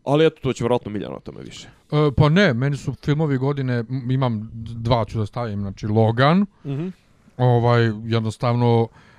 ali 0.05 0.27
eto, 0.27 0.41
to 0.43 0.53
će 0.53 0.65
vjerojatno 0.65 0.91
Miljano 0.91 1.17
o 1.17 1.21
tome 1.21 1.43
više. 1.43 1.69
E, 1.93 2.11
pa 2.17 2.29
ne, 2.29 2.55
meni 2.55 2.77
su 2.77 2.95
filmovi 3.05 3.39
godine, 3.39 3.85
imam 4.11 4.51
dva 4.53 5.05
ću 5.05 5.19
da 5.19 5.27
stavim, 5.27 5.61
znači 5.61 5.87
Logan, 5.87 6.39
Mm 6.41 6.47
-hmm. 6.65 6.93
ovaj, 7.37 7.93
jednostavno, 8.05 8.89
e, 8.91 9.10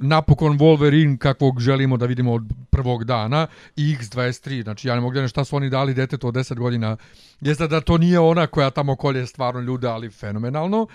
napokon 0.00 0.58
Wolverine 0.58 1.18
kakvog 1.18 1.60
želimo 1.60 1.96
da 1.96 2.06
vidimo 2.06 2.32
od 2.32 2.42
prvog 2.70 3.04
dana 3.04 3.46
i 3.76 3.96
X23, 4.00 4.62
znači 4.62 4.88
ja 4.88 4.94
ne 4.94 5.00
mogu 5.00 5.14
da 5.14 5.20
ne 5.20 5.28
šta 5.28 5.44
su 5.44 5.56
oni 5.56 5.70
dali 5.70 5.94
detetu 5.94 6.28
od 6.28 6.34
10 6.34 6.54
godina, 6.54 6.96
jeste 7.40 7.68
da 7.68 7.80
to 7.80 7.98
nije 7.98 8.18
ona 8.18 8.46
koja 8.46 8.70
tamo 8.70 8.96
kolje 8.96 9.26
stvarno 9.26 9.60
ljude, 9.60 9.88
ali 9.88 10.10
fenomenalno, 10.10 10.86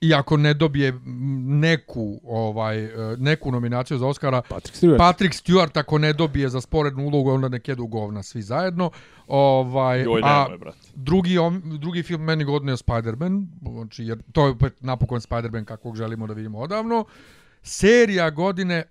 i 0.00 0.14
ako 0.14 0.36
ne 0.36 0.54
dobije 0.54 1.00
neku 1.46 2.20
ovaj 2.24 2.84
e, 2.84 3.16
neku 3.18 3.52
nominaciju 3.52 3.98
za 3.98 4.06
Oscara 4.06 4.42
Patrick 4.48 4.76
Stewart. 4.76 4.98
Patrick 4.98 5.34
Stewart 5.34 5.78
ako 5.78 5.98
ne 5.98 6.12
dobije 6.12 6.48
za 6.48 6.60
sporednu 6.60 7.06
ulogu 7.06 7.30
onda 7.30 7.48
nek 7.48 7.68
jedu 7.68 7.86
govna 7.86 8.22
svi 8.22 8.42
zajedno 8.42 8.90
ovaj 9.26 10.02
Joj, 10.02 10.20
a 10.24 10.42
nemoj, 10.42 10.58
brate. 10.58 10.78
drugi 10.94 11.36
drugi 11.78 12.02
film 12.02 12.22
meni 12.22 12.44
godine 12.44 12.72
je 12.72 12.76
Spider-Man 12.76 13.46
znači 13.72 14.04
jer 14.04 14.18
to 14.32 14.44
je 14.46 14.50
opet 14.50 14.82
napokon 14.82 15.20
Spider-Man 15.20 15.64
kakvog 15.64 15.96
želimo 15.96 16.26
da 16.26 16.34
vidimo 16.34 16.58
odavno 16.58 17.04
serija 17.62 18.30
godine 18.30 18.82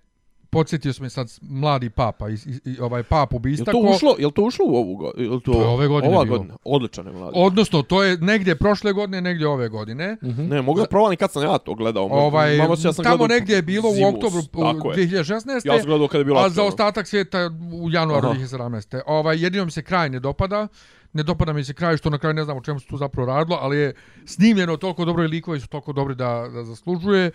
podsjetio 0.50 0.92
sam 0.92 1.02
me 1.02 1.10
sad 1.10 1.38
mladi 1.42 1.90
papa 1.90 2.28
i, 2.28 2.34
i, 2.34 2.38
i 2.66 2.80
ovaj 2.80 3.02
papu 3.02 3.38
bi 3.38 3.50
Jel 3.50 3.64
to 3.64 3.78
ušlo, 3.86 4.14
jel 4.18 4.30
to 4.30 4.42
ušlo 4.42 4.64
u 4.66 4.76
ovu 4.76 4.96
godinu? 4.96 5.24
Jel 5.24 5.40
to, 5.40 5.52
To 5.52 5.60
je 5.60 5.66
ove 5.66 5.88
godine 5.88 6.14
ova 6.14 6.24
bilo. 6.24 6.36
godina. 6.36 6.56
Odličan 6.64 7.06
je 7.06 7.12
mladi. 7.12 7.32
odnosno 7.36 7.82
to 7.82 8.02
je 8.02 8.16
negdje 8.16 8.56
prošle 8.56 8.92
godine 8.92 9.20
negdje 9.20 9.48
ove 9.48 9.68
godine 9.68 10.16
Mhm. 10.22 10.42
Ne, 10.42 10.62
mogu 10.62 10.80
da 10.80 10.86
provalim 10.86 11.16
kad 11.16 11.32
sam 11.32 11.42
ja 11.42 11.58
to 11.58 11.74
gledao. 11.74 12.04
ovaj 12.04 12.60
osjećaj 12.60 12.88
da 12.88 12.92
sam 12.92 13.04
tamo 13.04 13.16
gledao 13.16 13.36
negdje 13.36 13.56
je 13.56 13.62
bilo 13.62 13.92
zimu, 13.92 14.06
u 14.06 14.10
oktobru 14.10 14.42
tako 14.42 14.90
je. 14.90 14.96
2016 14.98 15.66
Ja 15.66 15.78
sam 15.78 15.86
gledao 15.86 16.08
kada 16.08 16.18
je 16.18 16.24
bilo 16.24 16.40
a 16.40 16.48
za 16.48 16.64
ostatak 16.64 17.06
svijeta 17.06 17.50
u 17.74 17.90
januaru 17.90 18.28
Aha. 18.28 18.36
2017. 18.36 19.00
Ovaj, 19.06 19.38
jedino 19.38 19.64
mi 19.64 19.70
se 19.70 19.82
kraj 19.82 20.08
ne 20.10 20.20
dopada. 20.20 20.68
Ne 21.12 21.22
dopada 21.22 21.52
mi 21.52 21.64
se 21.64 21.74
kraj 21.74 21.96
što 21.96 22.10
na 22.10 22.18
kraju 22.18 22.34
ne 22.34 22.44
znam 22.44 22.56
o 22.56 22.62
čemu 22.62 22.80
se 22.80 22.86
tu 22.86 22.96
zapravo 22.96 23.26
radilo, 23.26 23.58
ali 23.60 23.76
je 23.76 23.94
snimljeno 24.26 24.76
toliko 24.76 25.04
dobro 25.04 25.24
i 25.24 25.28
likovi 25.28 25.60
su 25.60 25.68
toliko 25.68 25.92
dobri 25.92 26.14
da, 26.14 26.48
da 26.48 26.64
zaslužuje. 26.64 27.30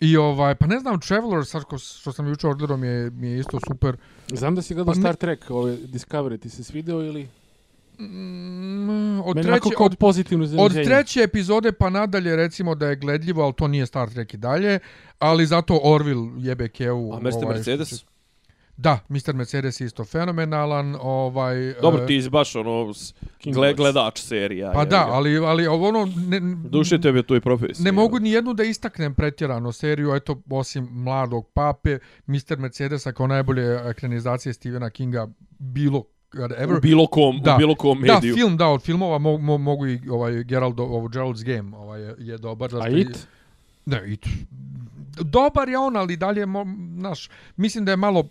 I 0.00 0.16
ovaj, 0.16 0.54
pa 0.54 0.66
ne 0.66 0.78
znam, 0.78 1.00
Traveler, 1.00 1.46
sad 1.46 1.64
ko- 1.64 1.78
što 1.78 2.12
sam 2.12 2.28
jučer 2.28 2.50
odgledao 2.50 2.76
mi 2.76 2.86
je, 2.86 3.10
mi 3.10 3.28
je 3.28 3.38
isto 3.38 3.58
super. 3.68 3.96
Znam 4.32 4.54
da 4.54 4.62
si 4.62 4.74
gledao 4.74 4.92
Pa 4.94 4.98
ne- 4.98 5.02
Star 5.02 5.14
Trek, 5.14 5.50
ove 5.50 5.76
Discovery, 5.76 6.40
ti 6.40 6.48
se 6.50 6.64
svidio 6.64 7.02
ili... 7.02 7.28
Mm, 7.98 9.20
od, 9.20 9.36
Meni 9.36 9.48
treće, 9.48 9.68
od, 9.78 9.96
pozitivno 9.96 10.48
od 10.58 10.72
treće 10.72 11.20
epizode 11.22 11.72
pa 11.72 11.90
nadalje 11.90 12.36
recimo 12.36 12.74
da 12.74 12.86
je 12.86 12.96
gledljivo, 12.96 13.42
ali 13.44 13.52
to 13.52 13.68
nije 13.68 13.86
Star 13.86 14.10
Trek 14.10 14.34
i 14.34 14.36
dalje, 14.36 14.78
ali 15.18 15.46
zato 15.46 15.80
Orville 15.82 16.30
jebe 16.36 16.68
Keu. 16.68 17.12
A 17.12 17.20
Mr. 17.20 17.48
Mercedes? 17.48 18.04
Da, 18.76 18.98
Mr. 19.08 19.34
Mercedes 19.34 19.80
je 19.80 19.84
isto 19.86 20.04
fenomenalan. 20.04 20.96
Ovaj, 21.00 21.74
Dobro, 21.82 22.02
e, 22.02 22.06
ti 22.06 22.22
si 22.22 22.30
baš 22.30 22.56
ono 22.56 22.92
gle, 23.44 23.74
gledač 23.74 24.20
serija. 24.20 24.72
Pa 24.72 24.80
jebi 24.80 24.90
da, 24.90 25.06
ali, 25.10 25.38
ali 25.38 25.66
ono... 25.66 26.08
Ne, 26.16 26.40
Duše 26.68 27.00
tebi 27.00 27.18
je 27.18 27.22
to 27.22 27.36
i 27.36 27.40
profesija. 27.40 27.84
Ne 27.84 27.92
mogu 27.92 28.18
ni 28.18 28.30
jednu 28.30 28.54
da 28.54 28.64
istaknem 28.64 29.14
pretjerano 29.14 29.72
seriju, 29.72 30.14
eto, 30.14 30.42
osim 30.50 30.88
mladog 30.92 31.48
pape, 31.54 31.98
Mr. 32.26 32.58
Mercedesa 32.58 33.12
kao 33.12 33.26
najbolje 33.26 33.80
ekranizacije 33.90 34.52
Stephena 34.52 34.90
Kinga 34.90 35.28
bilo 35.58 36.04
ever. 36.58 36.76
U 36.76 36.80
bilo 36.80 37.06
kom, 37.06 37.40
Da. 37.42 37.54
u 37.54 37.58
bilo 37.58 37.74
kom 37.74 38.00
Da, 38.00 38.14
mediju. 38.14 38.34
film, 38.34 38.56
da, 38.56 38.68
od 38.68 38.82
filmova 38.82 39.18
mo, 39.18 39.38
mo, 39.38 39.58
mogu 39.58 39.86
i 39.86 40.00
ovaj 40.10 40.44
Gerald, 40.44 40.80
ovo 40.80 41.08
Gerald's 41.08 41.44
Game, 41.44 41.76
ovaj 41.76 42.02
je, 42.02 42.14
je 42.18 42.38
dobar. 42.38 42.70
A 42.74 42.78
zato 42.78 42.96
It? 42.96 43.26
Ne, 43.86 44.12
It. 44.12 44.26
Dobar 45.20 45.68
je 45.68 45.78
on, 45.78 45.96
ali 45.96 46.16
dalje, 46.16 46.46
mo, 46.46 46.64
naš, 46.96 47.30
mislim 47.56 47.84
da 47.84 47.90
je 47.90 47.96
malo 47.96 48.24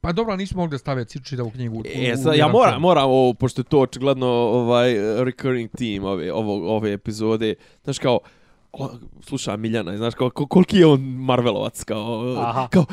Pa 0.00 0.12
dobro, 0.12 0.36
nismo 0.36 0.56
mogli 0.58 0.70
da 0.70 0.78
stave 0.78 1.04
čitavu 1.04 1.50
knjigu. 1.50 1.76
u- 1.76 1.82
E, 1.86 2.12
u 2.14 2.16
sad, 2.16 2.36
ja 2.36 2.48
moram, 2.48 2.80
moram 2.80 3.04
ovo, 3.04 3.34
pošto 3.34 3.60
je 3.60 3.64
to 3.64 3.80
očigledno 3.80 4.26
ovaj 4.26 4.94
recurring 5.18 5.70
theme 5.70 6.06
ove, 6.06 6.32
ovo, 6.32 6.76
ove 6.76 6.92
epizode, 6.92 7.54
znaš 7.84 7.98
kao, 7.98 8.20
o, 8.72 8.88
sluša 9.20 9.56
Miljana, 9.56 9.96
znaš 9.96 10.14
kao, 10.14 10.28
ko- 10.28 10.46
koliki 10.46 10.78
je 10.78 10.86
on 10.86 11.00
Marvelovac, 11.00 11.84
kao, 11.84 12.34
Aha. 12.38 12.68
kao, 12.68 12.84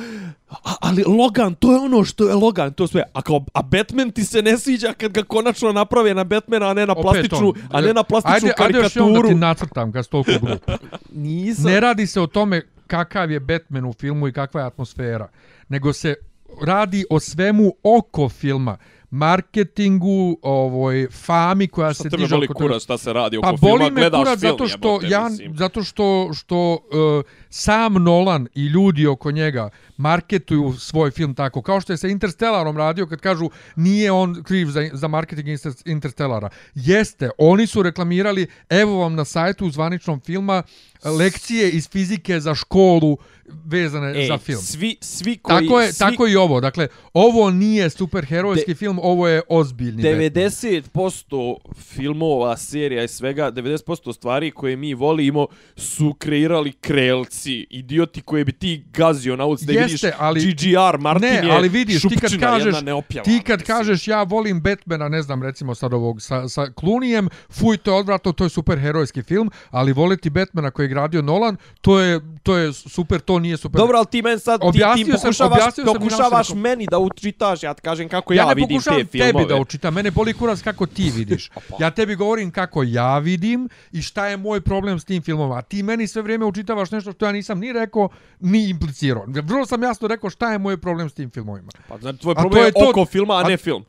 a, 0.52 0.76
ali 0.82 1.04
Logan, 1.04 1.56
to 1.56 1.72
je 1.72 1.80
ono 1.80 2.04
što 2.04 2.28
je 2.28 2.36
Logan, 2.36 2.74
to 2.74 2.88
sve, 2.88 3.04
a 3.14 3.22
kao, 3.22 3.46
a 3.54 3.62
Batman 3.62 4.12
ti 4.12 4.24
se 4.24 4.42
ne 4.42 4.58
sviđa 4.58 4.94
kad 4.94 5.12
ga 5.12 5.24
konačno 5.24 5.72
naprave 5.72 6.14
na 6.14 6.24
Batmana, 6.24 6.66
a 6.66 6.74
ne 6.74 6.86
na 6.86 6.94
Opet 6.94 7.02
plastičnu, 7.04 7.48
on. 7.48 7.54
a 7.72 7.82
ne 7.82 7.94
na 7.94 8.04
plastičnu 8.04 8.36
ajde, 8.36 8.54
Ajde 8.58 8.78
još 8.78 8.84
da 8.86 9.00
karikaturu. 9.00 9.28
ti 9.30 9.36
nacrtam 9.36 9.92
kad 9.92 10.06
si 10.06 10.12
toliko 10.12 10.32
glup. 10.42 10.72
Nisam. 11.12 11.66
Ne 11.66 11.80
radi 11.80 12.08
se 12.08 12.22
o 12.22 12.28
tome 12.28 12.62
kakav 12.88 13.32
je 13.32 13.40
Batman 13.40 13.86
u 13.86 13.94
filmu 13.94 14.28
i 14.28 14.34
kakva 14.34 14.62
je 14.62 14.68
atmosfera, 14.68 15.28
nego 15.70 15.94
se 15.94 16.16
radi 16.62 17.06
o 17.10 17.20
svemu 17.20 17.74
oko 17.84 18.30
filma, 18.30 18.78
marketingu, 19.16 20.38
ovoj 20.42 21.08
fami 21.12 21.68
koja 21.68 21.94
Šta 21.94 22.04
se 22.04 22.10
diže 22.10 22.36
boli 22.36 22.46
oko 22.46 22.54
toga. 22.54 22.66
kurac, 22.66 22.84
šta 22.84 22.98
se 22.98 23.14
radi 23.14 23.38
oko 23.38 23.52
Pa 23.52 23.58
filma, 23.58 23.72
boli 23.72 23.92
me 23.92 24.02
gledaš 24.02 24.28
film, 24.28 24.40
zato 24.40 24.68
što 24.68 24.88
jebote, 24.88 25.08
ja 25.08 25.30
mislim. 25.30 25.58
zato 25.58 25.84
što 25.84 26.30
što 26.34 26.72
uh, 26.74 27.24
sam 27.50 27.94
Nolan 27.94 28.48
i 28.56 28.66
ljudi 28.66 29.08
oko 29.08 29.32
njega 29.32 29.70
marketuju 29.98 30.74
svoj 30.74 31.12
film 31.12 31.36
tako 31.36 31.62
kao 31.62 31.82
što 31.82 31.94
je 31.94 31.98
sa 31.98 32.08
Interstellarom 32.08 32.78
radio 32.78 33.08
kad 33.08 33.20
kažu 33.20 33.50
nije 33.76 34.12
on 34.12 34.44
kriv 34.44 34.68
za 34.68 34.90
za 34.94 35.08
marketing 35.08 35.48
Inter- 35.48 35.92
Interstellara. 35.92 36.50
Jeste, 36.76 37.30
oni 37.38 37.68
su 37.68 37.84
reklamirali 37.84 38.48
evo 38.70 38.98
vam 39.00 39.16
na 39.16 39.26
sajtu 39.26 39.70
zvaničnom 39.70 40.20
filma 40.20 40.64
lekcije 41.04 41.70
iz 41.70 41.90
fizike 41.90 42.40
za 42.40 42.56
školu 42.56 43.18
vezane 43.66 44.14
Ej, 44.16 44.28
za 44.28 44.38
film. 44.38 44.62
Svi, 44.62 44.98
svi 45.02 45.38
koji... 45.38 45.68
Tako 45.68 45.82
je, 45.82 45.94
svi, 45.94 46.00
tako 46.00 46.28
i 46.28 46.36
ovo. 46.36 46.62
Dakle, 46.62 46.88
ovo 47.14 47.52
nije 47.52 47.90
superherojski 47.90 48.76
film, 48.76 49.00
ovo 49.06 49.28
je 49.28 49.42
ozbiljni 49.50 50.04
Batman. 50.04 50.22
90% 50.22 51.56
filmova, 51.76 52.58
serija 52.58 53.04
i 53.04 53.08
svega, 53.08 53.52
90% 53.52 54.14
stvari 54.14 54.52
koje 54.52 54.76
mi 54.76 54.94
volimo 54.94 55.48
su 55.76 56.14
kreirali 56.14 56.72
krelci, 56.72 57.68
idioti 57.70 58.22
koje 58.22 58.46
bi 58.46 58.52
ti 58.52 58.86
gazio 58.94 59.36
na 59.36 59.46
ulici 59.46 59.66
da 59.66 59.74
Jeste, 59.74 60.08
vidiš 60.08 60.20
ali- 60.20 60.40
GGR, 60.42 60.98
Martin 61.00 61.30
ne, 61.30 61.36
je 61.36 61.52
ali 61.52 61.70
vidiš, 61.70 62.02
ti 62.02 62.18
kad 62.22 62.40
kažeš, 62.40 62.66
jedna 62.66 62.82
neopjava, 62.82 63.24
ti 63.24 63.42
kad 63.46 63.60
mislim. 63.60 63.78
kažeš 63.78 64.08
ja 64.08 64.24
volim 64.24 64.62
Batmana, 64.62 65.10
ne 65.10 65.22
znam, 65.22 65.44
recimo 65.44 65.76
sad 65.76 65.94
ovog 65.94 66.22
sa, 66.22 66.48
sa 66.50 66.62
Clooneyem, 66.62 67.30
fuj, 67.50 67.78
to 67.78 67.92
je 67.92 67.98
odvratno, 67.98 68.32
to 68.32 68.44
je 68.44 68.50
superherojski 68.50 69.24
film, 69.24 69.52
ali 69.70 69.94
voliti 69.94 70.30
Batmana 70.30 70.72
koji 70.72 70.84
je 70.84 70.90
gradio 70.90 71.22
Nolan, 71.22 71.58
to 71.82 72.00
je, 72.00 72.22
to 72.46 72.58
je 72.58 72.74
super, 72.74 73.20
to 73.20 73.40
nije 73.40 73.58
super. 73.58 73.78
Dobro, 73.78 73.98
ali 73.98 74.06
ti 74.08 74.22
meni 74.22 74.40
sad, 74.40 74.62
ti, 74.62 74.68
Objasnio 74.68 75.06
ti 75.06 75.12
sam- 75.12 75.22
pokušavaš, 75.22 75.52
objasnio 75.54 75.86
sam 75.86 75.94
pokušavaš 75.96 76.32
našem- 76.32 76.60
meni 76.60 76.88
da 76.88 77.00
učitaš, 77.00 77.64
ja 77.64 77.74
ti 77.74 77.82
kažem 77.82 78.10
kako 78.10 78.34
ja, 78.34 78.38
ja, 78.38 78.46
ne 78.46 78.56
vidim 78.56 78.70
pokušavam 78.70 79.00
te 79.00 79.06
filmove. 79.08 79.32
tebi 79.34 79.46
da 79.46 79.56
učitam, 79.56 79.94
mene 79.94 80.12
boli 80.12 80.34
kurac 80.34 80.62
kako 80.62 80.86
ti 80.88 81.12
vidiš. 81.12 81.50
Ja 81.80 81.92
tebi 81.92 82.16
govorim 82.16 82.52
kako 82.52 82.84
ja 82.84 83.18
vidim 83.20 83.70
i 83.92 84.02
šta 84.02 84.28
je 84.28 84.38
moj 84.38 84.62
problem 84.62 85.00
s 85.00 85.06
tim 85.06 85.22
filmom, 85.22 85.52
a 85.52 85.62
ti 85.62 85.84
meni 85.84 86.08
sve 86.08 86.22
vrijeme 86.22 86.46
učitavaš 86.46 86.92
nešto 86.92 87.12
što 87.12 87.26
ja 87.26 87.32
nisam 87.32 87.60
ni 87.60 87.74
rekao, 87.74 88.10
ni 88.42 88.70
implicirao. 88.70 89.26
Vrlo 89.28 89.66
sam 89.66 89.84
jasno 89.84 90.08
rekao 90.08 90.30
šta 90.30 90.52
je 90.52 90.60
moj 90.60 90.78
problem 90.78 91.10
s 91.10 91.14
tim 91.14 91.30
filmovima. 91.32 91.70
Pa 91.88 91.98
znači, 91.98 92.20
tvoj 92.20 92.32
A 92.32 92.36
problem 92.36 92.64
je 92.64 92.68
je 92.68 92.72
to- 92.74 92.90
oko 92.90 93.06
filma, 93.06 93.34
a, 93.34 93.40
a- 93.40 93.44
ne 93.44 93.58
film. 93.58 93.86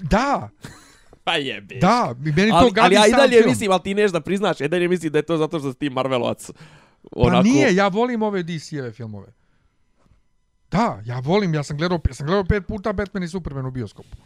Da, 0.00 0.48
Pa 1.24 1.34
jebe. 1.34 1.74
da, 1.74 2.14
meni 2.16 2.50
to 2.50 2.56
ali, 2.56 2.70
gadi 2.70 2.86
ali 2.86 2.94
ja 2.94 3.06
i 3.06 3.10
sam 3.10 3.18
dalje 3.18 3.36
film. 3.36 3.48
mislim, 3.48 3.70
ali 3.70 3.80
ti 3.80 3.94
neš 3.94 4.10
da 4.10 4.20
priznaš, 4.20 4.60
ja 4.60 4.64
i 4.64 4.68
dalje 4.68 4.88
mislim 4.88 5.12
da 5.12 5.18
je 5.18 5.22
to 5.22 5.36
zato 5.36 5.58
što 5.58 5.72
si 5.72 5.78
ti 5.78 5.90
Marvelovac 5.90 6.50
onako... 7.12 7.36
Pa 7.36 7.42
nije, 7.42 7.74
ja 7.74 7.88
volim 7.88 8.22
ove 8.22 8.42
DC-eve 8.42 8.92
filmove. 8.92 9.32
Da, 10.70 11.02
ja 11.04 11.18
volim, 11.18 11.54
ja 11.54 11.62
sam 11.62 11.76
gledao, 11.76 12.00
ja 12.08 12.14
sam 12.14 12.26
gledao 12.26 12.44
pet 12.44 12.66
puta 12.66 12.92
Batman 12.92 13.22
i 13.22 13.28
Superman 13.28 13.66
u 13.66 13.70
bioskopu. 13.70 14.16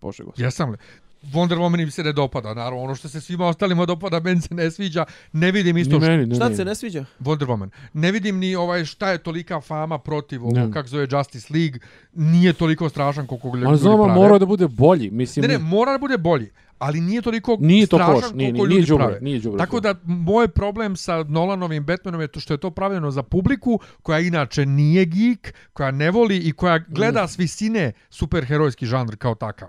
Bože 0.00 0.24
gospod. 0.24 0.44
Jesam 0.44 0.70
li? 0.70 0.76
Wonder 1.24 1.56
Woman 1.56 1.84
mi 1.84 1.90
se 1.90 2.02
ne 2.02 2.12
dopada, 2.12 2.54
naravno, 2.54 2.80
ono 2.80 2.94
što 2.94 3.08
se 3.08 3.20
svima 3.20 3.46
ostalima 3.46 3.86
dopada, 3.86 4.20
meni 4.20 4.40
se 4.40 4.54
ne 4.54 4.70
sviđa, 4.70 5.04
ne 5.32 5.52
vidim 5.52 5.76
isto 5.76 5.94
Ni 5.94 6.00
meni, 6.00 6.26
ni 6.26 6.34
Šta 6.34 6.44
meni. 6.44 6.56
se 6.56 6.64
ne 6.64 6.74
sviđa? 6.74 7.04
Wonder 7.20 7.46
Woman. 7.46 7.68
Ne 7.94 8.12
vidim 8.12 8.38
ni 8.38 8.54
ovaj 8.56 8.84
šta 8.84 9.10
je 9.10 9.18
tolika 9.18 9.60
fama 9.60 9.98
protiv 9.98 10.42
ovog, 10.42 10.54
Ne. 10.54 10.70
kako 10.72 10.88
zove 10.88 11.06
Justice 11.10 11.48
League, 11.50 11.78
nije 12.12 12.52
toliko 12.52 12.88
strašan 12.88 13.26
koliko 13.26 13.48
ljudi 13.48 13.66
Ali 13.66 13.78
znam, 13.78 13.96
prave. 13.96 14.14
mora 14.14 14.38
da 14.38 14.46
bude 14.46 14.68
bolji. 14.68 15.10
Mislim, 15.10 15.42
Ne, 15.42 15.48
ne, 15.48 15.58
mora 15.58 15.92
da 15.92 15.98
bude 15.98 16.18
bolji, 16.18 16.50
ali 16.78 17.00
nije 17.00 17.22
toliko 17.22 17.56
Nije 17.60 17.86
to 17.86 17.96
strašan 17.96 18.14
koš, 18.14 18.32
nije, 18.32 18.50
koliko 18.50 18.66
nije, 18.66 18.68
nije 18.70 18.80
ljudi 18.80 18.98
prave. 18.98 19.18
nije 19.20 19.38
đubre. 19.40 19.58
Tako 19.58 19.80
da 19.80 19.94
moj 20.04 20.48
problem 20.48 20.96
sa 20.96 21.22
Nolanovim 21.22 21.84
Batmanom 21.84 22.20
je 22.20 22.28
to 22.28 22.40
što 22.40 22.54
je 22.54 22.58
to 22.58 22.70
pravljeno 22.70 23.10
za 23.10 23.22
publiku 23.22 23.80
koja 24.02 24.20
inače 24.20 24.66
nije 24.66 25.04
geek, 25.04 25.54
koja 25.72 25.90
ne 25.90 26.10
voli 26.10 26.38
i 26.38 26.52
koja 26.52 26.78
gleda 26.78 27.28
s 27.28 27.38
visine 27.38 27.92
superherojski 28.10 28.86
žanr 28.86 29.16
kao 29.16 29.34
takav. 29.34 29.68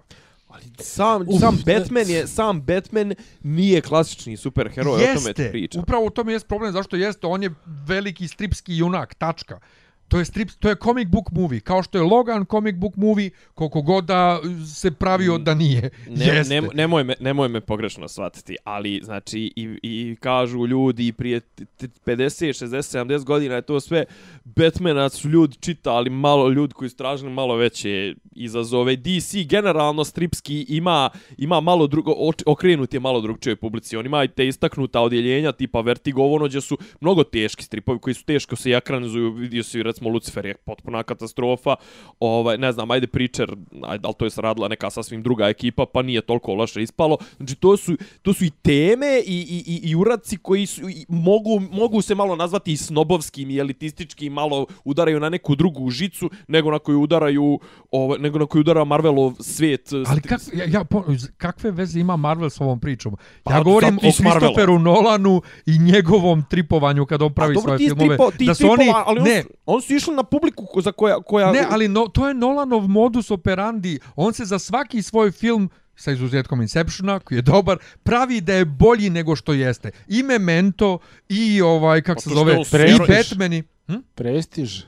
Sam, 0.79 1.21
Uf, 1.27 1.39
sam 1.39 1.57
Batman 1.65 2.09
je, 2.09 2.27
sam 2.27 2.61
Batman 2.61 3.13
nije 3.43 3.81
klasični 3.81 4.37
superheroj, 4.37 4.93
o 4.93 4.97
tome 4.97 5.33
ti 5.33 5.41
jeste, 5.41 5.51
pričam. 5.51 5.81
upravo 5.81 6.05
u 6.05 6.09
tome 6.09 6.33
jest 6.33 6.47
problem, 6.47 6.71
zašto 6.73 6.95
jeste, 6.95 7.27
on 7.27 7.43
je 7.43 7.53
veliki 7.65 8.27
stripski 8.27 8.77
junak, 8.77 9.13
tačka. 9.15 9.59
To 10.07 10.19
je 10.19 10.25
strip, 10.25 10.49
to 10.59 10.69
je 10.69 10.75
comic 10.83 11.07
book 11.07 11.31
movie, 11.31 11.59
kao 11.59 11.83
što 11.83 11.97
je 11.97 12.03
Logan 12.03 12.45
comic 12.45 12.75
book 12.75 12.95
movie, 12.95 13.29
koliko 13.53 13.81
god 13.81 14.05
da 14.05 14.39
se 14.75 14.91
pravio 14.91 15.37
da 15.37 15.53
nije. 15.53 15.89
Ne, 16.07 16.25
jeste. 16.25 16.61
ne, 16.61 16.67
nemoj, 16.73 17.03
me, 17.03 17.15
nemoj 17.19 17.49
me 17.49 17.61
pogrešno 17.61 18.07
shvatiti, 18.07 18.55
ali 18.63 19.01
znači 19.03 19.53
i, 19.55 19.79
i 19.83 20.15
kažu 20.19 20.67
ljudi 20.67 21.11
prije 21.11 21.39
t- 21.39 21.65
t- 21.65 21.87
50, 22.05 22.65
60, 22.65 23.05
70 23.05 23.23
godina 23.23 23.55
je 23.55 23.61
to 23.61 23.79
sve 23.79 24.05
Batmana 24.45 25.09
su 25.09 25.29
ljudi 25.29 25.57
čitali 25.59 26.09
malo 26.09 26.49
ljudi 26.49 26.73
koji 26.73 26.89
su 26.89 26.95
tražili 26.95 27.31
malo 27.31 27.55
veće 27.55 28.15
izazove. 28.35 28.95
DC 28.95 29.35
generalno 29.49 30.03
stripski 30.03 30.65
ima 30.69 31.09
ima 31.37 31.61
malo 31.61 31.87
drugo 31.87 32.13
okrenut 32.45 32.93
je 32.93 32.99
malo 32.99 33.21
drugčijoj 33.21 33.55
publici. 33.55 33.97
On 33.97 34.05
ima 34.05 34.23
i 34.23 34.27
te 34.27 34.47
istaknuta 34.47 35.01
odjeljenja 35.01 35.51
tipa 35.51 35.81
Vertigo 35.81 36.23
ono 36.23 36.45
gdje 36.45 36.61
su 36.61 36.77
mnogo 37.01 37.23
teški 37.23 37.63
stripovi 37.63 37.99
koji 37.99 38.13
su 38.13 38.25
teško 38.25 38.55
se 38.55 38.69
i 38.69 38.73
ekranizuju. 38.73 39.31
Vidio 39.31 39.63
si 39.63 39.83
recimo 39.83 40.02
Lucifer 40.09 40.45
je 40.45 40.55
potpuna 40.55 41.03
katastrofa. 41.03 41.75
Ovaj 42.19 42.57
ne 42.57 42.71
znam, 42.71 42.91
ajde 42.91 43.07
Preacher, 43.07 43.55
ajde, 43.83 44.01
ali 44.07 44.13
to 44.19 44.25
je 44.25 44.31
radila 44.37 44.67
neka 44.67 44.89
sasvim 44.89 45.23
druga 45.23 45.47
ekipa, 45.47 45.85
pa 45.85 46.01
nije 46.01 46.21
toliko 46.21 46.53
loše 46.53 46.81
ispalo. 46.83 47.17
Znači 47.37 47.55
to 47.55 47.77
su 47.77 47.97
to 48.21 48.33
su 48.33 48.45
i 48.45 48.49
teme 48.49 49.19
i 49.25 49.39
i 49.49 49.63
i, 49.67 49.89
i 49.89 49.95
uradci 49.95 50.37
koji 50.37 50.65
su 50.65 50.89
i 50.89 51.05
mogu 51.09 51.59
mogu 51.71 52.01
se 52.01 52.15
malo 52.15 52.35
nazvati 52.35 52.71
i 52.71 52.77
snobovskim 52.77 53.49
i 53.49 53.57
elitističkim, 53.57 54.33
malo 54.33 54.65
udaraju 54.83 55.19
na 55.19 55.29
neku 55.29 55.55
drugu 55.55 55.89
žicu 55.89 56.29
nego 56.47 56.71
na 56.71 56.79
koju 56.79 57.01
udaraju 57.01 57.59
ovaj 57.91 58.19
nego 58.19 58.39
na 58.39 58.45
koju 58.45 58.59
udara 58.59 58.83
Marvelov 58.83 59.33
svijet. 59.39 59.89
Ali 60.07 60.21
kak, 60.21 60.41
ja, 60.53 60.65
ja, 60.67 60.83
po- 60.83 61.03
kakve 61.37 61.71
veze 61.71 61.99
ima 61.99 62.15
Marvel 62.15 62.49
s 62.49 62.61
ovom 62.61 62.79
pričom? 62.79 63.15
Pa, 63.43 63.53
Ja 63.53 63.63
govorim 63.63 63.97
o. 63.97 63.99
Christopheru 64.11 64.79
Nolanu 64.79 65.41
i 65.65 65.79
njegovom 65.79 66.43
tripovanju 66.49 67.05
kad 67.05 67.21
on 67.21 67.33
pravi 67.33 67.55
svoje 67.61 67.77
ti 67.77 67.85
filmove. 67.85 68.17
ti 68.37 68.45
da 68.45 68.53
su 68.53 68.57
stripova, 68.63 68.81
oni, 68.81 68.91
ali 69.05 69.19
on, 69.19 69.25
ne, 69.25 69.43
on 69.65 69.81
su 69.83 69.93
išli 69.93 70.15
na 70.15 70.23
publiku 70.23 70.81
za 70.81 70.91
koja... 70.91 71.21
koja 71.21 71.51
ne, 71.51 71.65
ali 71.69 71.87
no, 71.87 72.07
to 72.07 72.27
je 72.27 72.33
Nolanov 72.33 72.81
modus 72.83 73.31
operandi. 73.31 73.99
On 74.15 74.33
se 74.33 74.45
za 74.45 74.59
svaki 74.59 75.01
svoj 75.01 75.31
film 75.31 75.69
sa 75.95 76.11
izuzetkom 76.11 76.61
Inceptiona, 76.61 77.19
koji 77.19 77.37
je 77.37 77.41
dobar, 77.43 77.77
pravi 78.03 78.41
da 78.41 78.53
je 78.53 78.65
bolji 78.65 79.09
nego 79.09 79.35
što 79.35 79.53
jeste. 79.53 79.91
I 80.07 80.23
Memento, 80.23 80.97
i 81.29 81.61
ovaj, 81.61 82.01
kako 82.01 82.15
Pa 82.15 82.21
se 82.21 82.29
zove, 82.29 82.53
i 82.53 82.97
Batmani. 83.07 83.63
Hm? 83.87 83.93
Prestiž. 84.15 84.81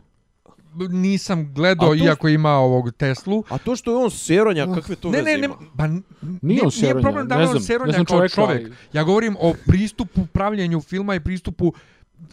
Nisam 0.81 1.53
gledao, 1.53 1.87
to- 1.87 1.95
iako 1.95 2.27
ima 2.27 2.51
ovog 2.51 2.91
Teslu. 2.91 3.43
A 3.49 3.57
to 3.57 3.75
što 3.75 3.91
je 3.91 3.97
on 3.97 4.11
seronja, 4.11 4.73
kakve 4.73 4.95
to 4.95 5.09
Ne, 5.09 5.17
veze 5.17 5.31
ne, 5.31 5.37
ne, 5.37 5.45
ima? 5.45 5.55
ba, 5.73 5.85
n- 5.85 6.03
Nije 6.21 6.39
nije, 6.41 6.61
on 6.61 6.67
nije 6.67 6.71
seronja, 6.71 7.01
problem 7.01 7.27
da 7.27 7.35
ne 7.35 7.43
je 7.43 7.49
on 7.49 7.61
seronja 7.61 7.87
ne 7.87 7.93
znam 7.93 8.05
kao 8.05 8.27
čovjek. 8.29 8.61
ali- 8.61 8.73
Ja 8.93 9.03
govorim 9.03 9.35
o 9.39 9.53
pristupu 9.67 10.25
pravljenju 10.25 10.81
filma 10.81 11.15
i 11.15 11.19
pristupu 11.19 11.73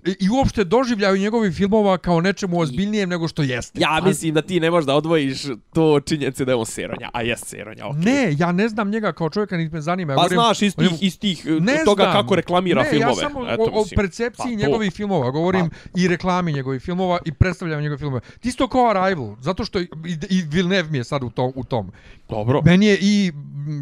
i- 0.05 0.29
uopšte 0.31 0.65
doživljaju 0.65 1.17
njegovih 1.17 1.53
filmova 1.55 1.99
kao 1.99 2.21
nečemu 2.21 2.59
ozbiljnijem 2.59 3.09
nego 3.09 3.29
što 3.29 3.43
jeste. 3.43 3.81
Ja 3.81 4.01
mislim 4.03 4.35
da 4.35 4.43
ti 4.43 4.61
ne 4.61 4.71
možeš 4.71 4.87
da 4.87 4.95
odvojiš 4.95 5.43
to 5.73 6.01
činjenice 6.01 6.45
da 6.45 6.53
je 6.53 6.57
on 6.57 6.67
seronja, 6.67 7.11
a 7.13 7.23
jest 7.23 7.47
seronja, 7.47 7.87
okej. 7.87 8.01
Ne, 8.03 8.35
ja 8.39 8.53
ne 8.53 8.69
znam 8.69 8.91
njega 8.91 9.13
kao 9.13 9.31
čovjeka, 9.31 9.57
niti 9.57 9.75
me 9.75 9.81
zanima. 9.81 10.13
Ja 10.13 10.17
Pa 10.17 10.23
govorim 10.23 10.37
znaš 10.37 10.63
iz 10.63 10.77
tih, 10.77 11.03
iz 11.03 11.19
tih 11.19 11.47
Ne 11.47 11.77
toga 11.85 12.03
znam. 12.03 12.13
kako 12.13 12.35
reklamira 12.35 12.83
ne, 12.83 12.89
filmove. 12.91 13.11
ja 13.13 13.29
samo 13.29 13.47
Eto, 13.49 13.63
o, 13.65 13.81
o 13.81 13.85
percepciji 13.97 14.29
Pa 14.37 14.43
to. 14.55 14.67
njegovih 14.67 14.93
filmova 14.93 15.31
govorim 15.31 15.71
i 15.97 16.09
reklami 16.09 16.53
njegovih 16.53 16.83
filmova 16.83 17.19
i 17.25 17.33
predstavljanju 17.33 17.83
njegovih 17.83 17.99
filmova. 17.99 18.21
Isto 18.43 18.69
kao 18.69 18.91
Arrival, 18.91 19.37
zato 19.41 19.65
što 19.65 19.81
i, 19.81 19.89
i 20.31 20.43
Villeneuve 20.43 20.91
mi 20.91 20.99
je 20.99 21.05
sad 21.05 21.23
u, 21.23 21.31
to, 21.31 21.53
u 21.55 21.65
tom. 21.65 21.93
Dobro. 22.29 22.63
Meni 22.63 22.87
je 22.87 22.99
i 23.01 23.33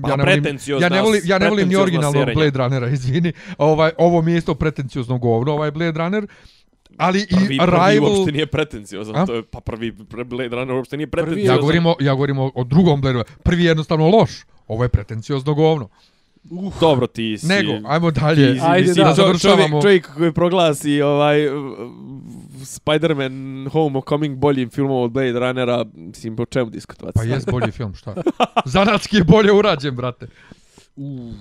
Pa 0.03 0.09
ja 0.11 0.17
ne 0.17 0.25
volim, 0.25 0.59
ja 0.81 0.89
ne 0.89 1.03
volim, 1.03 1.21
ja 1.25 1.39
ne 1.39 1.49
volim 1.49 1.69
ni 1.69 1.77
originalnog. 1.77 2.25
Blade 2.35 2.59
Runnera, 2.59 2.89
izvini. 2.99 3.33
Ovaj 3.59 3.91
ovo 3.99 4.23
mi 4.23 4.33
je 4.33 4.39
isto 4.39 4.55
pretenciozno 4.55 5.19
govno, 5.19 5.53
ovaj 5.53 5.71
Blade 5.71 5.90
Runner. 5.97 6.27
Ali 6.97 7.27
Prvi, 7.27 7.55
i 7.55 7.59
prvi 7.59 7.75
Arrival 7.77 8.13
uopšte 8.13 8.33
nije 8.33 8.47
pretenciozan, 8.47 9.17
A? 9.17 9.27
to 9.27 9.35
je, 9.35 9.43
pa 9.43 9.61
prvi 9.61 9.93
Blade 10.27 10.49
Runner 10.49 10.77
uopšte 10.77 10.97
nije 10.97 11.07
Prvi 11.07 11.21
je- 11.23 11.27
pretenciozan. 11.27 11.57
Ja 11.57 11.61
govorim 11.61 11.87
o, 11.87 11.95
ja 12.01 12.15
govorim 12.15 12.39
o, 12.39 12.51
o 12.55 12.65
drugom 12.65 13.01
Blade 13.01 13.13
Runneru. 13.13 13.35
Prvi 13.43 13.65
je 13.65 13.69
jednostavno 13.69 14.09
loš. 14.09 14.31
Ovo 14.69 14.83
je 14.83 14.89
pretenciozno 14.89 15.55
govno. 15.55 15.89
Dobro 16.81 17.07
ti 17.07 17.39
si... 17.39 17.47
Nego, 17.47 17.73
ajmo 17.85 18.11
dalje. 18.11 18.55
Ti 18.55 18.61
Ajde, 18.63 18.89
mislim, 18.89 19.07
da. 19.07 19.15
završavamo. 19.15 19.69
Čovjek, 19.73 19.83
čovjek 19.83 20.15
koji 20.15 20.33
proglasi 20.33 21.03
ovaj 21.03 21.49
uh, 21.49 21.55
Spider-Man 22.57 23.33
Homecoming 23.69 24.37
boljim 24.39 24.71
filmom 24.71 25.03
od 25.03 25.11
Blade 25.11 25.33
Runnera, 25.33 25.85
mislim, 25.95 26.37
po 26.37 26.45
čemu 26.45 26.71
diskutovati? 26.71 27.19
Pa 27.19 27.25
jest 27.25 27.51
bolji 27.51 27.73
film, 27.73 27.95
šta? 27.95 28.15
Zanatski 28.67 29.17
je 29.17 29.25
bolje 29.25 29.53
urađen, 29.53 29.97
brate. 29.97 30.27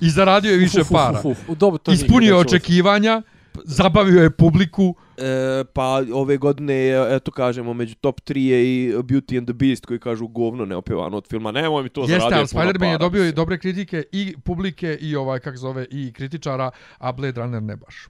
I 0.02 0.10
zaradio 0.10 0.52
je 0.52 0.58
više 0.58 0.82
Uf, 0.82 0.86
uf, 0.86 0.92
para. 0.92 1.20
uf, 1.20 1.38
uf. 1.50 1.58
Dobro, 1.58 1.78
to 1.78 1.92
Ispunio 1.92 2.38
očekivanja, 2.38 3.22
zabavio 3.66 4.24
je 4.24 4.30
publiku. 4.30 4.96
E, 5.18 5.64
pa 5.74 6.04
ove 6.14 6.38
godine 6.38 6.74
je, 6.74 7.16
eto 7.16 7.32
kažemo, 7.32 7.74
među 7.74 7.96
top 7.96 8.22
3 8.22 8.38
je 8.38 8.66
i 8.66 8.94
Beauty 8.94 9.38
and 9.38 9.48
the 9.48 9.54
Beast 9.54 9.86
koji 9.86 10.00
kažu 10.00 10.28
govno 10.28 10.66
neopjevano 10.66 11.18
od 11.18 11.28
filma. 11.28 11.52
Nemoj 11.52 11.84
mi 11.84 11.90
to 11.90 12.02
Jeste, 12.02 12.14
zaradio 12.14 12.38
ali 12.38 12.48
puno 12.48 12.64
Spider-Man 12.64 12.92
je 12.92 12.98
dobio 12.98 13.26
i 13.26 13.32
dobre 13.32 13.58
kritike 13.58 14.04
i 14.12 14.36
publike 14.46 14.98
i 15.02 15.16
ovaj, 15.16 15.40
kako 15.40 15.58
zove, 15.58 15.86
i 15.92 16.14
kritičara, 16.14 16.72
a 16.98 17.12
Blade 17.12 17.42
Runner 17.42 17.64
ne 17.64 17.76
baš. 17.76 18.08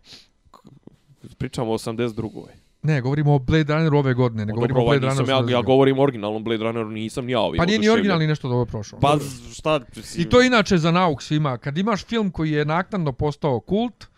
Pričamo 1.38 1.72
o 1.72 1.78
82. 1.78 2.45
Ne, 2.82 3.02
govorimo 3.02 3.34
o 3.34 3.40
Blade 3.40 3.74
Runneru 3.74 3.98
ove 3.98 4.14
godine, 4.14 4.45
ne 4.45 4.53
govorimo 4.53 4.80
Dobro, 4.80 4.95
o 4.95 4.99
Blade 4.99 5.22
Runneru. 5.22 5.49
ja, 5.49 5.57
ja 5.57 5.61
govorim 5.61 5.99
o 5.99 6.03
originalnom 6.03 6.44
Blade 6.44 6.64
Runneru, 6.64 6.90
nisam 6.90 7.26
ni 7.26 7.32
ja 7.32 7.40
ovim 7.40 7.57
pa 7.57 7.66
nije 7.66 7.80
ni 7.80 7.90
originalni 7.90 8.28
nešto 8.28 8.49
dobro 8.49 8.66
prošao. 8.66 8.99
Pa 8.99 9.18
šta... 9.53 9.80
I 10.18 10.30
to 10.30 10.41
inače 10.41 10.78
za 10.78 10.91
nauk 10.91 11.22
svima. 11.22 11.57
Kad 11.57 11.78
imaš 11.78 12.06
film 12.06 12.32
koji 12.32 12.52
je 12.52 12.66
naknadno 12.66 13.11
postao 13.11 13.60
kult, 13.60 14.09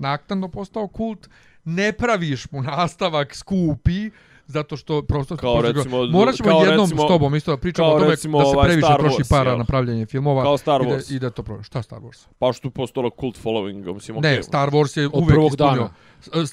naknadno 0.00 0.48
postao 0.48 0.88
kult, 0.88 1.28
ne 1.64 1.92
praviš 1.92 2.50
mu 2.50 2.62
nastavak 2.62 3.34
skupi, 3.34 4.10
zato 4.46 4.76
što 4.76 5.02
prosto 5.02 5.36
Kao 5.36 5.54
prosto- 5.54 5.72
recimo- 5.74 6.06
morat 6.08 6.34
ćemo 6.34 6.50
jednom 6.60 6.80
recimo- 6.80 7.02
s 7.02 7.08
tobom 7.08 7.34
isto 7.34 7.50
da 7.50 7.56
pričamo 7.56 7.88
kao 7.88 7.96
o 7.96 7.98
tome 7.98 8.10
recimo 8.10 8.38
da 8.38 8.44
se 8.44 8.48
ovaj 8.48 8.66
previše 8.66 8.86
Star 8.86 9.00
troši 9.00 9.16
Wars, 9.16 9.28
para 9.30 9.50
jel? 9.50 9.58
na 9.58 9.64
pravljanje 9.64 10.06
filmova 10.06 10.42
Kao 10.42 10.58
Star 10.58 10.80
i 10.80 10.86
da, 10.86 10.90
Wars. 10.90 11.14
i 11.14 11.18
da 11.18 11.30
to 11.30 11.42
pro... 11.42 11.62
šta 11.62 11.82
Star 11.82 11.98
Wars 12.00 12.26
Pa 12.38 12.52
što 12.52 12.68
je 12.68 12.72
postalo 12.72 13.10
kult 13.10 13.38
following, 13.38 13.94
mislim, 13.94 14.16
ne 14.16 14.30
okej. 14.30 14.42
Star 14.42 14.70
Wars 14.70 14.98
je 14.98 15.06
Od 15.06 15.12
uvek 15.14 15.28
prvog 15.28 15.50
ispunio 15.50 15.74
dana. 15.74 15.90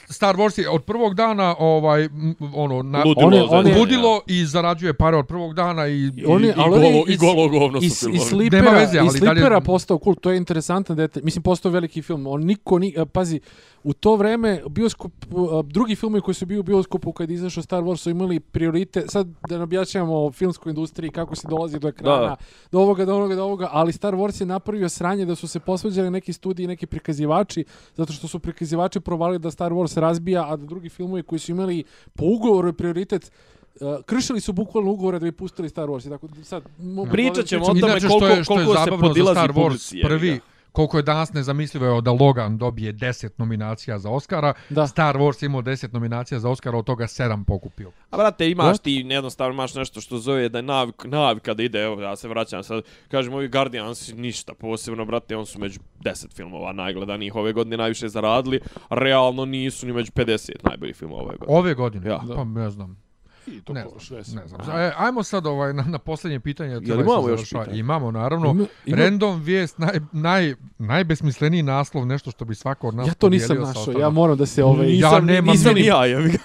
Star 0.10 0.36
Wars 0.36 0.60
je 0.60 0.70
od 0.70 0.84
prvog 0.84 1.14
dana 1.14 1.56
ovaj 1.60 2.10
ono 2.54 2.82
na, 2.84 3.00
Ludilo, 3.00 3.28
On 3.28 3.34
je- 3.34 3.44
on 3.50 3.68
je- 3.68 3.78
ludilo 3.78 4.22
i 4.28 4.46
zarađuje 4.46 4.94
pare 4.94 5.18
od 5.18 5.28
prvog 5.28 5.54
dana 5.54 5.88
i, 5.88 6.12
I 6.16 6.26
on 6.26 6.44
je- 6.44 6.50
I, 6.50 6.70
golo, 6.70 7.04
i 7.08 7.18
golo 7.18 7.50
govno 7.50 7.80
I, 7.80 7.90
su 7.90 7.96
i 8.06 8.12
filmovi. 8.12 8.30
Slipera, 8.30 8.62
Nema 8.62 8.78
veze, 8.78 9.00
ali 9.00 9.08
i 9.08 9.12
Slipera 9.12 9.50
dalje- 9.50 9.62
postao 9.62 9.98
kult, 9.98 10.22
to 10.22 10.32
je 10.32 10.38
interesantan 10.38 10.96
detalj. 10.96 11.24
Mislim, 11.24 11.44
postao 11.44 11.72
veliki 11.72 12.02
film. 12.02 12.28
On 12.28 12.42
niko, 12.42 12.80
ni, 12.80 12.94
e, 12.98 13.06
pazi, 13.06 13.40
u 13.84 13.94
to 13.94 14.16
vreme 14.16 14.62
bioskop, 14.70 15.12
uh, 15.32 15.66
drugi 15.66 15.96
filmovi 15.96 16.22
koji 16.22 16.36
su 16.36 16.46
bili 16.46 16.60
u 16.60 16.64
bioskopu 16.64 17.12
kad 17.12 17.30
je 17.30 17.36
izašao 17.36 17.64
Star 17.64 17.84
Wars 17.84 17.98
su 17.98 18.10
imali 18.10 18.40
prioritet, 18.40 19.06
sad 19.10 19.28
da 19.50 19.58
ne 19.58 19.64
objašnjamo 19.64 20.16
o 20.18 20.32
filmskoj 20.32 20.70
industriji, 20.70 21.12
kako 21.12 21.36
se 21.36 21.48
dolazi 21.48 21.80
do 21.80 21.88
ekrana, 21.88 22.20
Da. 22.20 22.36
do 22.72 22.80
ovoga, 22.80 23.06
do 23.06 23.16
ovoga, 23.16 23.36
do 23.36 23.44
ovoga, 23.44 23.70
ali 23.72 23.94
Star 23.94 24.14
Wars 24.14 24.42
je 24.42 24.46
napravio 24.46 24.90
sranje 24.90 25.26
da 25.26 25.36
su 25.36 25.48
se 25.48 25.60
posvađali 25.60 26.10
neki 26.12 26.34
studiji 26.34 26.64
i 26.64 26.68
neki 26.68 26.86
prikazivači, 26.86 27.66
zato 27.96 28.14
što 28.14 28.28
su 28.28 28.40
prikazivači 28.40 29.00
provali 29.00 29.40
da 29.40 29.52
Star 29.58 29.72
Wars 29.72 29.98
razbija, 29.98 30.46
a 30.46 30.56
da 30.56 30.66
drugi 30.66 30.90
filmovi 30.90 31.24
koji 31.24 31.40
su 31.40 31.52
imali 31.52 31.84
po 32.16 32.26
ugovoru 32.28 32.74
prioritet 32.74 33.32
Uh, 33.80 34.04
kršili 34.06 34.40
su 34.42 34.54
bukvalno 34.54 34.92
ugovore 34.92 35.20
da 35.20 35.24
bi 35.24 35.32
pustili 35.32 35.70
Star 35.70 35.86
Wars. 35.86 36.08
i 36.08 36.10
Tako, 36.10 36.28
sad, 36.44 36.64
mogu 36.80 37.12
Pričat 37.12 37.46
ćemo 37.46 37.66
o 37.66 37.68
tome 37.68 37.82
koliko- 38.02 38.26
je, 38.26 38.32
je 38.32 38.46
koliko 38.46 38.76
se 38.76 38.90
podilazi 38.92 39.34
Star 39.34 39.50
Wars 39.50 39.64
publici, 39.64 40.02
prvi, 40.02 40.40
koliko 40.78 40.98
je 40.98 41.04
danas 41.04 41.34
nezamislivo 41.34 41.86
je 41.86 42.02
da 42.02 42.12
Logan 42.12 42.58
dobije 42.58 42.94
10 42.94 43.30
nominacija 43.38 44.00
za 44.00 44.10
Oscara, 44.10 44.54
Da. 44.70 44.88
Star 44.88 45.16
Wars 45.16 45.46
imao 45.46 45.62
10 45.62 45.94
nominacija 45.94 46.40
za 46.40 46.50
Oscara, 46.50 46.78
od 46.78 46.86
toga 46.86 47.04
7 47.04 47.46
pokupio. 47.46 47.92
A 48.10 48.18
brate, 48.18 48.50
imaš 48.50 48.80
ti 48.80 49.06
jednostavno 49.10 49.54
imaš 49.54 49.76
nešto 49.76 50.02
što 50.02 50.18
zove 50.18 50.50
da 50.50 50.58
je 50.58 50.62
navik, 50.62 51.04
navika 51.06 51.54
da 51.54 51.64
ide, 51.64 51.84
evo 51.84 52.02
ja 52.02 52.16
se 52.16 52.28
vraćam 52.28 52.64
sad, 52.64 52.84
kažem 53.08 53.34
ovi 53.34 53.48
Guardians 53.48 54.14
ništa 54.14 54.54
posebno, 54.54 55.06
brate, 55.06 55.38
on 55.38 55.46
su 55.46 55.60
među 55.60 55.80
10 56.04 56.36
filmova 56.36 56.74
najgledanijih 56.74 57.36
ove 57.36 57.54
godine 57.54 57.78
najviše 57.78 58.10
zaradili, 58.10 58.60
realno 58.90 59.46
nisu 59.46 59.88
ni 59.88 59.94
među 59.94 60.12
50 60.12 60.52
najboljih 60.64 60.96
filmova 60.96 61.22
ove 61.22 61.38
godine. 61.38 61.58
Ove 61.58 61.74
godine? 61.74 62.10
Ja. 62.10 62.22
Pa 62.36 62.44
ne 62.44 62.70
znam. 62.70 63.07
I 63.48 63.62
to 63.62 63.74
Ne 63.74 63.86
znam, 64.22 64.36
ne 64.36 64.48
znam. 64.48 64.62
E, 64.72 64.92
ajmo 64.98 65.24
sad 65.24 65.46
ovaj, 65.46 65.74
na, 65.74 65.84
na 65.84 65.98
posljednje 66.00 66.40
pitanje. 66.40 66.70
Jel 66.70 66.82
treba 66.82 67.02
imamo 67.04 67.30
još 67.30 67.44
pitanja? 67.44 67.72
Imamo, 67.74 68.12
naravno. 68.12 68.50
Ima- 68.50 68.66
ima- 68.86 68.98
Random 68.98 69.42
vijest, 69.42 69.78
naj, 69.78 70.00
naj, 70.12 70.56
najbesmisleniji 70.80 71.64
naslov, 71.64 72.06
nešto 72.06 72.32
što 72.32 72.46
bi 72.46 72.56
svako 72.56 72.88
od 72.88 72.96
nas 72.96 73.08
Ja 73.08 73.14
to 73.14 73.30
nisam 73.30 73.58
našao, 73.58 73.94
ja 73.94 74.10
moram 74.10 74.38
da 74.38 74.46
se 74.46 74.64
ovaj... 74.64 74.88
Nisam- 74.88 75.14
ja 75.14 75.20
nemam 75.22 75.52
nisam 75.52 75.74
ni- 75.74 75.86
ja, 75.94 76.06
jebi 76.06 76.30
ga. 76.30 76.38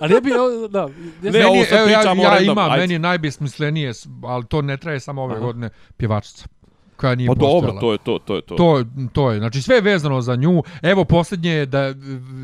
A 0.00 0.08
ne 0.08 0.20
bi, 0.20 0.30
da, 0.70 0.80
ja 0.80 0.88
Ne, 1.22 1.32
sam- 1.32 1.50
ovo 1.50 1.64
sad 1.64 1.78
evo, 1.78 1.88
ja, 1.88 1.98
pričamo 1.98 2.22
o 2.22 2.24
ja 2.24 2.30
random, 2.30 2.52
imam, 2.52 2.70
ajde. 2.70 2.80
meni 2.80 2.94
je 2.94 2.98
najbesmislenije, 2.98 3.92
ali 4.22 4.44
to 4.46 4.62
ne 4.62 4.76
traje 4.76 5.00
samo 5.00 5.22
ove 5.22 5.34
Aha. 5.34 5.42
godine, 5.42 5.68
pjevačica. 5.96 6.46
Koja 6.96 7.14
nije 7.14 7.26
Pa 7.26 7.34
dobro, 7.34 7.50
postojala. 7.72 7.80
to 7.80 7.92
je 7.92 7.98
to, 7.98 8.18
to 8.18 8.34
je 8.36 8.42
to. 8.42 8.54
To, 8.54 8.84
to 9.08 9.30
je, 9.30 9.38
znači 9.38 9.62
sve 9.62 9.74
je 9.74 9.82
vezano 9.82 10.20
za 10.20 10.36
nju. 10.36 10.62
Evo 10.82 11.04
posljednje 11.04 11.50
je 11.50 11.66
da 11.66 11.94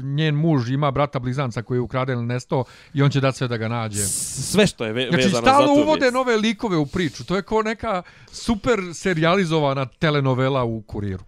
njen 0.05 0.35
muž 0.35 0.71
ima 0.71 0.91
brata 0.91 1.19
blizanca 1.19 1.63
koji 1.63 1.77
je 1.77 1.83
ukraden 1.83 2.19
ili 2.19 2.27
nesto 2.27 2.65
i 2.95 3.03
on 3.03 3.11
će 3.11 3.21
dati 3.21 3.39
sve 3.39 3.49
da 3.49 3.57
ga 3.57 3.69
nađe. 3.69 4.03
Sve 4.03 4.67
što 4.67 4.85
je 4.85 4.93
ve 4.93 5.03
Znači 5.03 5.17
vezano 5.17 5.35
za 5.37 5.41
stalno 5.43 5.67
to 5.67 5.73
uvode 5.75 6.01
vijest. 6.01 6.15
nove 6.15 6.37
likove 6.37 6.77
u 6.77 6.87
priču. 6.87 7.25
To 7.25 7.37
je 7.37 7.43
kao 7.43 7.63
neka 7.63 8.03
super 8.27 8.79
serijalizovana 8.95 9.87
telenovela 9.87 10.65
u 10.65 10.83
kuriru. 10.83 11.25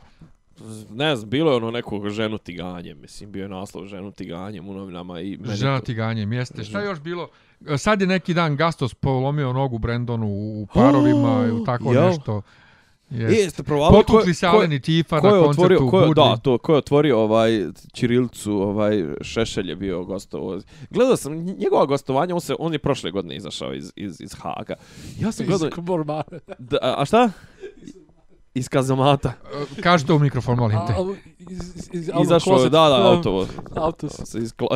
Ne 0.91 1.17
znam, 1.17 1.31
bilo 1.31 1.51
je 1.51 1.57
ono 1.57 1.71
nekog 1.71 2.09
ženu 2.09 2.39
tiganjem, 2.39 3.01
mislim, 3.01 3.33
bio 3.33 3.43
je 3.43 3.49
naslov 3.49 3.87
ženu 3.87 4.11
tiganjem 4.11 4.69
u 4.69 4.75
novinama 4.75 5.21
i 5.21 5.37
meni 5.37 5.57
Žena 5.57 5.79
to- 5.79 5.85
tiganjem, 5.85 6.33
jeste. 6.33 6.65
Šta 6.65 6.81
je 6.81 6.87
još 6.87 7.01
bilo? 7.01 7.29
Sad 7.79 8.01
je 8.01 8.07
neki 8.07 8.35
dan 8.35 8.57
Gastos 8.57 8.95
polomio 8.95 9.53
nogu 9.53 9.79
Brendonu 9.79 10.27
u 10.27 10.67
parovima 10.67 11.47
i 11.49 11.53
u 11.53 11.65
tako 11.65 11.93
Jel? 11.93 12.07
nešto. 12.07 12.43
E, 13.15 13.23
Jeste. 13.23 13.62
provali 13.62 13.95
Potukli 13.97 14.35
se 14.35 14.47
Alen 14.47 14.73
i 14.73 14.81
Tifa 14.81 15.20
ko 15.20 15.28
na 15.28 15.35
je 15.36 15.41
otvorio, 15.41 15.78
koncertu 15.78 15.91
ko 15.91 15.97
u 15.97 16.01
je, 16.01 16.07
Budvi. 16.07 16.23
da, 16.24 16.36
to, 16.36 16.59
ko 16.59 16.73
je 16.73 16.78
otvorio 16.78 17.19
ovaj 17.19 17.66
Ćirilcu, 17.93 18.53
ovaj 18.53 19.05
Šešelj 19.20 19.69
je 19.69 19.77
bio 19.77 20.05
gostovo. 20.05 20.61
Gledao 20.91 21.16
sam 21.16 21.32
njegova 21.35 21.86
gostovanja, 21.86 22.35
on 22.35 22.41
se 22.41 22.55
on 22.59 22.73
je 22.73 22.78
prošle 22.78 23.11
godine 23.11 23.36
izašao 23.36 23.74
iz 23.74 23.93
iz 23.97 24.20
iz 24.20 24.35
Haga. 24.35 24.74
Ja 25.20 25.32
sam 25.32 25.47
gledao 25.47 25.69
Iz 25.69 25.74
da, 26.59 26.95
a 26.99 27.05
šta? 27.05 27.31
Iz 28.55 28.68
kazamata. 28.68 29.32
E, 29.78 29.82
Kažite 29.82 30.12
u 30.12 30.18
mikrofon, 30.18 30.59
molim 30.59 30.78
te. 30.86 30.93
A, 30.93 30.97
a, 30.97 31.14
iz, 31.51 31.59
iz, 31.76 31.89
iz, 31.93 32.10
Izašao 32.22 32.56
je, 32.56 32.62
da, 32.70 32.89
da, 32.89 33.09
autovo. 33.09 33.47
Autos. 33.76 34.35
Iz, 34.35 34.52
klo, 34.52 34.68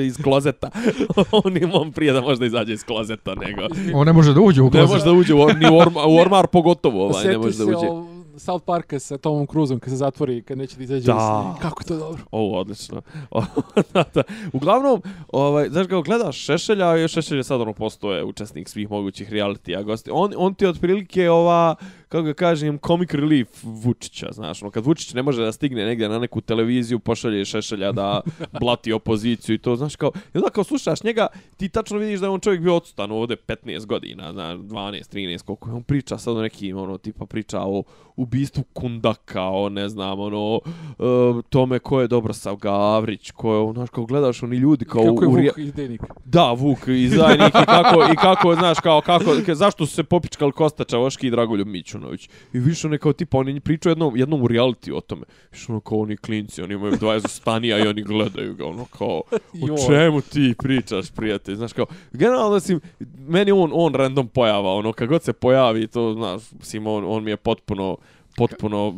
iz 0.00 0.16
klozeta. 0.24 0.70
on 1.44 1.56
imam 1.56 1.92
prije 1.92 2.12
da 2.12 2.20
možda 2.20 2.46
izađe 2.46 2.72
iz 2.72 2.84
klozeta, 2.84 3.34
nego... 3.34 3.62
On 3.94 4.06
ne 4.06 4.12
može 4.12 4.34
da 4.34 4.40
uđe 4.40 4.62
u 4.62 4.64
Ne 4.64 4.70
klozet. 4.70 4.88
može 4.88 5.04
da 5.04 5.12
uđe 5.12 5.34
u, 5.34 5.48
ni 5.48 5.70
u, 5.70 5.78
orma, 5.78 6.06
u 6.06 6.16
ormar 6.16 6.46
pogotovo, 6.46 7.06
ovaj, 7.06 7.24
ne 7.24 7.38
može 7.38 7.58
da 7.58 7.64
uđe. 7.64 7.76
o 7.88 8.06
South 8.36 8.64
Parka 8.64 8.98
sa 8.98 9.18
Tomom 9.18 9.46
Cruiseom 9.46 9.80
kad 9.80 9.90
se 9.90 9.96
zatvori, 9.96 10.42
kad 10.42 10.58
neće 10.58 10.76
da 10.76 10.82
izađe 10.84 11.06
Da. 11.06 11.52
iz... 11.56 11.62
Kako 11.62 11.82
je 11.82 11.86
to 11.86 11.96
dobro. 11.96 12.22
Ovo, 12.30 12.58
odlično. 12.58 13.02
da, 13.94 14.04
da. 14.14 14.22
Uglavnom, 14.52 15.02
ovaj, 15.28 15.68
znaš 15.68 15.86
kako 15.86 16.02
gledaš 16.02 16.36
Šešelja, 16.36 16.96
i 16.96 17.08
Šešelj 17.08 17.36
je 17.36 17.44
sad 17.44 17.60
ono 17.60 17.72
postoje 17.72 18.24
učesnik 18.24 18.68
svih 18.68 18.90
mogućih 18.90 19.30
realitija 19.30 19.82
gosti. 19.82 20.10
On, 20.12 20.32
on 20.36 20.54
ti 20.54 20.64
je 20.64 20.68
otprilike 20.68 21.30
ova, 21.30 21.74
kako 22.10 22.22
ga 22.22 22.32
kažem, 22.34 22.78
comic 22.86 23.14
relief 23.14 23.48
Vučića, 23.62 24.28
znaš, 24.32 24.62
ono, 24.62 24.70
kad 24.70 24.84
Vučić 24.84 25.14
ne 25.14 25.22
može 25.22 25.42
da 25.42 25.52
stigne 25.52 25.84
negdje 25.84 26.08
na 26.08 26.18
neku 26.18 26.40
televiziju, 26.40 26.98
pošalje 26.98 27.44
Šešelja 27.44 27.92
da 27.92 28.20
blati 28.60 28.92
opoziciju 28.92 29.54
i 29.54 29.58
to, 29.58 29.76
znaš, 29.76 29.96
kao, 29.96 30.10
i 30.34 30.38
onda 30.38 30.50
kao 30.50 30.64
slušaš 30.64 31.02
njega, 31.02 31.26
ti 31.56 31.68
tačno 31.68 31.98
vidiš 31.98 32.20
da 32.20 32.26
je 32.26 32.30
on 32.30 32.40
čovjek 32.40 32.62
bio 32.62 32.76
odsutan 32.76 33.10
ovdje 33.12 33.36
15 33.36 33.86
godina, 33.86 34.32
znaš, 34.32 34.58
12, 34.58 35.14
13, 35.14 35.42
koliko 35.42 35.68
je 35.68 35.74
on 35.74 35.82
priča 35.82 36.18
sad 36.18 36.36
o 36.36 36.42
nekim, 36.42 36.76
ono, 36.78 36.98
tipa 36.98 37.26
priča 37.26 37.60
o 37.60 37.82
ubistvu 38.16 38.64
Kundaka, 38.72 39.42
o 39.42 39.68
ne 39.68 39.88
znam, 39.88 40.20
ono, 40.20 40.60
e, 40.98 41.42
tome 41.48 41.78
ko 41.78 42.00
je 42.00 42.08
Dobrosav 42.08 42.56
Gavrić, 42.56 43.30
ko 43.30 43.54
je, 43.54 43.72
znaš, 43.72 43.90
kao 43.90 44.04
gledaš 44.04 44.42
oni 44.42 44.56
ljudi 44.56 44.84
kao 44.84 45.02
Kako 45.02 45.24
je 45.24 45.28
u, 45.28 45.32
Vuk 45.32 45.58
idejnik. 45.58 46.00
Da, 46.24 46.52
Vuk 46.52 46.88
izdajnik 46.88 47.54
i 47.62 47.66
kako, 47.66 48.12
i 48.12 48.16
kako, 48.16 48.54
znaš, 48.54 48.80
kao, 48.80 49.00
kako, 49.00 49.24
zašto 49.54 49.86
su 49.86 49.94
se 49.94 50.04
popičkali 50.04 50.52
Kosta 50.52 50.84
Čavoški 50.84 51.26
i 51.26 51.30
Dragoljub 51.30 51.68
Mićunović. 52.00 52.28
I 52.52 52.58
više 52.58 52.86
ono 52.86 52.98
kao 52.98 53.12
tipa, 53.12 53.38
oni 53.38 53.60
pričaju 53.60 53.90
jednom, 53.90 54.16
jednom 54.16 54.42
u 54.42 54.48
reality 54.48 54.92
o 54.96 55.00
tome. 55.00 55.22
Više 55.52 55.72
ono 55.72 55.80
kao 55.80 55.98
oni 55.98 56.16
klinci, 56.16 56.62
oni 56.62 56.74
imaju 56.74 56.92
20 56.92 57.28
stanija 57.28 57.78
i 57.78 57.88
oni 57.88 58.02
gledaju 58.02 58.54
ga, 58.54 58.66
ono 58.66 58.84
kao, 58.84 59.22
o 59.62 59.86
čemu 59.88 60.20
ti 60.20 60.54
pričaš, 60.58 61.10
prijatelj, 61.10 61.54
znaš, 61.54 61.72
kao, 61.72 61.86
generalno, 62.12 62.54
mislim, 62.54 62.80
meni 63.28 63.52
on, 63.52 63.70
on 63.72 63.94
random 63.94 64.28
pojava, 64.28 64.74
ono, 64.74 64.92
kad 64.92 65.08
god 65.08 65.22
se 65.22 65.32
pojavi, 65.32 65.86
to, 65.86 66.14
znaš, 66.14 66.52
mislim, 66.58 66.86
on, 66.86 67.04
on 67.06 67.24
mi 67.24 67.30
je 67.30 67.36
potpuno, 67.36 67.96
potpuno, 68.36 68.94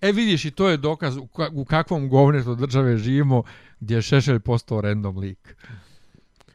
E 0.00 0.12
vidiš 0.12 0.44
i 0.44 0.50
to 0.50 0.68
je 0.68 0.76
dokaz 0.76 1.16
u, 1.16 1.26
ka- 1.26 1.50
u 1.54 1.64
kakvom 1.64 2.08
govnetu 2.08 2.54
države 2.54 2.96
živimo 2.96 3.42
gdje 3.80 3.94
je 3.94 4.02
Šešelj 4.02 4.38
postao 4.40 4.80
random 4.80 5.18
lik. 5.18 5.56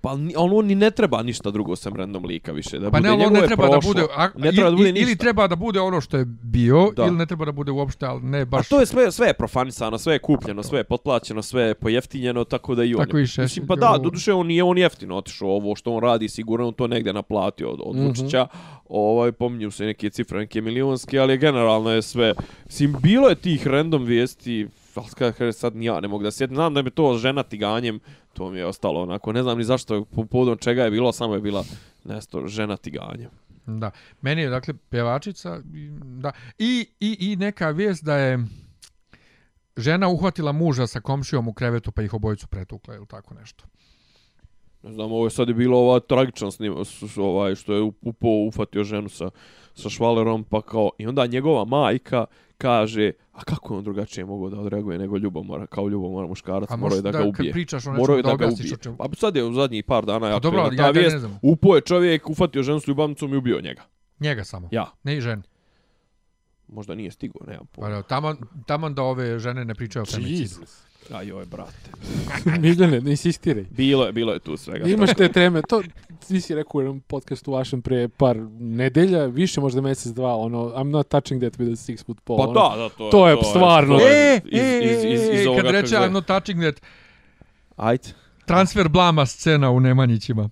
Pa 0.02 0.16
ni- 0.16 0.34
on, 0.38 0.54
on 0.54 0.66
ni 0.66 0.76
ne 0.76 0.92
treba 0.92 1.24
ništa 1.24 1.52
drugo 1.52 1.76
sem 1.76 1.96
random 1.96 2.26
lika 2.26 2.52
više, 2.52 2.80
da 2.80 2.86
Pa 2.86 2.98
bude 2.98 3.02
ne, 3.02 3.10
ali 3.10 3.16
on 3.16 3.20
njegovo 3.24 3.42
ne 3.42 3.48
treba 3.48 3.64
da 3.66 3.72
prošlo. 3.72 3.90
bude, 3.90 4.06
a, 4.16 4.30
ne 4.36 4.52
treba 4.52 4.70
da 4.70 4.76
bude 4.76 4.90
ili, 4.90 5.00
ili 5.02 5.16
treba 5.16 5.48
da 5.48 5.56
bude 5.56 5.80
ono 5.80 6.02
što 6.02 6.18
je 6.18 6.26
bio, 6.26 6.92
Da. 6.92 7.06
ili 7.06 7.16
ne 7.16 7.26
treba 7.26 7.46
da 7.46 7.52
bude 7.52 7.72
uopšte, 7.72 8.06
ali 8.06 8.22
ne 8.24 8.42
A 8.42 8.46
baš... 8.46 8.70
to 8.70 8.80
je 8.80 8.86
sve, 8.86 9.12
sve 9.12 9.28
je 9.28 9.34
profanisano, 9.34 9.98
sve 9.98 10.14
je 10.14 10.20
kupljeno, 10.20 10.64
sve 10.64 10.80
je 10.80 10.84
potplaćeno, 10.84 11.42
sve 11.42 11.64
je 11.64 11.74
pojeftinjeno, 11.76 12.44
tako 12.46 12.76
da 12.76 12.84
i 12.84 12.94
on. 12.96 13.00
Tako 13.00 13.18
je- 13.18 13.24
i 13.24 13.28
Šešelj, 13.28 13.44
Mislim, 13.44 13.68
pa 13.68 13.76
da, 13.76 13.90
ovo- 13.90 13.98
doduše 14.00 14.34
on 14.34 14.48
nije 14.48 14.64
on 14.64 14.78
jeftino 14.78 15.16
otišao 15.16 15.50
ovo 15.50 15.76
što 15.76 15.94
on 15.94 16.02
radi, 16.02 16.30
sigurno 16.30 16.68
on 16.68 16.74
to 16.74 16.88
negdje 16.88 17.14
naplatio 17.14 17.70
od, 17.70 17.80
od 17.82 17.96
Mhm. 17.96 18.06
Vučića. 18.08 18.48
Ovaj, 18.88 19.32
pominju 19.32 19.72
se 19.72 19.86
neke 19.86 20.10
cifre, 20.10 20.40
neke 20.40 20.62
milionske, 20.62 21.20
ali 21.20 21.38
generalno 21.38 21.90
je 21.90 22.02
sve. 22.02 22.34
Mislim, 22.66 22.96
bilo 23.00 23.30
je 23.30 23.36
tih 23.38 23.68
random 23.68 24.04
vijesti, 24.04 24.68
ali 25.30 25.54
sad 25.54 25.76
ni 25.76 25.86
ja 25.86 26.00
ne 26.00 26.08
mogu 26.08 26.24
da 26.24 26.32
sjetim, 26.32 26.56
znam 26.56 26.74
da 26.74 26.80
je 26.80 26.90
to 26.90 27.14
žena 27.16 27.44
tiganjem, 27.44 28.00
to 28.40 28.50
mi 28.52 28.60
je 28.60 28.66
ostalo 28.66 29.02
onako, 29.02 29.34
ne 29.34 29.44
znam 29.44 29.58
ni 29.58 29.64
zašto, 29.64 30.06
po 30.06 30.26
povodom 30.26 30.58
čega 30.58 30.84
je 30.84 30.92
bilo, 30.92 31.12
samo 31.12 31.36
je 31.36 31.42
bila 31.42 31.64
nesto 32.04 32.48
žena 32.48 32.78
tiganjem. 32.78 33.30
Da. 33.66 33.92
Meni 34.22 34.42
je, 34.42 34.50
dakle, 34.50 34.74
pjevačica, 34.90 35.62
da. 36.04 36.32
I, 36.58 36.88
i, 37.00 37.18
i 37.20 37.36
neka 37.36 37.70
vijest 37.70 38.04
da 38.04 38.18
je 38.18 38.46
žena 39.78 40.08
uhvatila 40.08 40.52
muža 40.52 40.88
sa 40.88 41.02
komšijom 41.02 41.48
u 41.48 41.54
krevetu 41.54 41.92
pa 41.92 42.02
ih 42.02 42.14
obojicu 42.14 42.48
pretukla 42.48 42.96
ili 42.96 43.08
tako 43.08 43.34
nešto. 43.34 43.66
Ne 44.84 44.94
znam, 44.94 45.12
ovo 45.12 45.26
je 45.26 45.32
sad 45.32 45.48
je 45.48 45.54
bilo 45.54 45.78
ova 45.78 46.00
tragična 46.00 46.52
snima, 46.52 46.76
ovaj, 47.18 47.56
što 47.56 47.74
je 47.74 47.92
upo 48.02 48.28
ufatio 48.48 48.84
ženu 48.84 49.10
sa, 49.10 49.30
sa 49.74 49.90
švalerom, 49.90 50.44
pa 50.44 50.62
kao, 50.62 50.92
i 50.98 51.08
onda 51.08 51.26
njegova 51.26 51.66
majka 51.66 52.26
kaže, 52.60 53.12
a 53.34 53.44
kako 53.44 53.74
je 53.74 53.78
on 53.78 53.84
drugačije 53.84 54.26
mogao 54.26 54.50
da 54.50 54.60
odreaguje 54.60 55.00
nego 55.00 55.18
ljubomora, 55.18 55.66
kao 55.68 55.88
ljubomora 55.88 56.28
muškarac, 56.28 56.72
A 56.72 56.76
morao 56.76 56.96
je 56.96 57.02
da, 57.02 57.12
da, 57.12 57.18
ga 57.18 57.28
ubije. 57.28 57.52
pričaš 57.52 57.86
o 57.86 57.90
Morao 57.90 58.02
nečemu 58.08 58.18
je 58.18 58.24
da 58.24 58.30
da 58.30 58.36
ga 58.38 58.54
ubije. 58.54 58.78
čemu. 58.78 58.98
Pa 58.98 59.10
sad 59.14 59.36
je 59.36 59.44
u 59.44 59.54
zadnjih 59.54 59.84
par 59.84 60.06
dana 60.06 60.20
Pa 60.20 60.28
ja 60.28 60.40
dobro, 60.40 60.60
ta 60.60 60.66
ja 60.68 60.78
ga 60.78 60.92
ne 60.92 60.92
vijest, 60.92 61.18
znam. 61.18 61.40
upo 61.42 61.76
je 61.76 61.82
čovjek, 61.82 62.30
ufatio 62.30 62.64
ženu 62.64 62.80
s 62.80 62.88
ljubavnicom 62.88 63.34
i 63.34 63.38
ubio 63.38 63.62
njega. 63.62 63.82
Njega 64.20 64.44
samo. 64.44 64.70
Ja, 64.72 64.92
Ne 65.04 65.18
i 65.18 65.22
ženi. 65.22 65.44
možda 66.68 66.96
nije 66.96 67.12
stigao, 67.12 67.42
nemam 67.48 67.66
Pa 67.66 67.72
pojma. 67.74 67.96
da, 67.96 68.02
taman, 68.04 68.38
taman 68.66 68.96
da 68.96 69.04
ove 69.04 69.40
žene 69.40 69.66
ne 69.66 69.76
pričaju 69.76 70.04
o 70.04 70.06
femicidu. 70.06 70.42
Jesus. 70.42 70.89
A 71.12 71.22
joj, 71.22 71.46
brate. 71.46 71.90
Miljane, 72.60 73.02
ne 73.02 73.12
insistiraj. 73.12 73.66
Bilo 73.70 74.06
je, 74.06 74.12
bilo 74.12 74.34
je 74.34 74.40
tu 74.40 74.58
svega. 74.58 74.88
Imaš 74.88 75.10
te 75.14 75.30
teme, 75.30 75.62
to 75.62 75.82
ti 76.28 76.42
si 76.42 76.56
rekao 76.56 76.72
u 76.74 76.82
jednom 76.82 77.00
podcastu 77.00 77.52
vašem 77.52 77.82
pre 77.82 78.08
par 78.10 78.38
nedelja, 78.52 79.26
više 79.26 79.62
možda 79.62 79.82
mjesec, 79.82 80.12
dva, 80.12 80.36
ono, 80.36 80.58
I'm 80.60 80.84
not 80.84 81.08
touching 81.08 81.42
that 81.42 81.54
with 81.54 81.70
a 81.70 81.76
six 81.76 82.06
foot 82.06 82.22
pole. 82.22 82.38
Pa 82.38 82.44
ono. 82.44 82.54
da, 82.70 82.84
da, 82.84 82.90
to, 82.90 83.10
to 83.10 83.28
je 83.28 83.38
stvarno- 83.46 83.98
to 83.98 84.04
E, 84.04 84.12
je 84.12 84.42
iz, 84.46 84.62
iz, 84.92 85.04
iz, 85.04 85.30
iz, 85.32 85.46
e, 85.46 85.50
ovoga, 85.50 85.62
kad 85.64 85.72
reče. 85.72 85.96
I'm 85.96 86.10
not 86.10 86.26
touching 86.26 86.62
that, 86.62 86.82
Ajde. 87.76 88.04
transfer 88.46 88.90
blama 88.90 89.26
scena 89.26 89.70
u 89.72 89.80
Nemanjićima. 89.80 90.50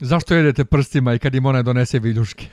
Zašto 0.00 0.34
jedete 0.34 0.64
prstima 0.64 1.14
i 1.14 1.18
kad 1.18 1.34
im 1.34 1.46
ona 1.46 1.62
donese 1.62 1.98
viljuške? 1.98 2.46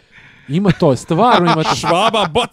Ima 0.49 0.71
to, 0.71 0.95
stvarno 0.95 1.51
ima 1.53 1.63
to. 1.63 1.75
Švaba, 1.75 2.27
boc, 2.27 2.49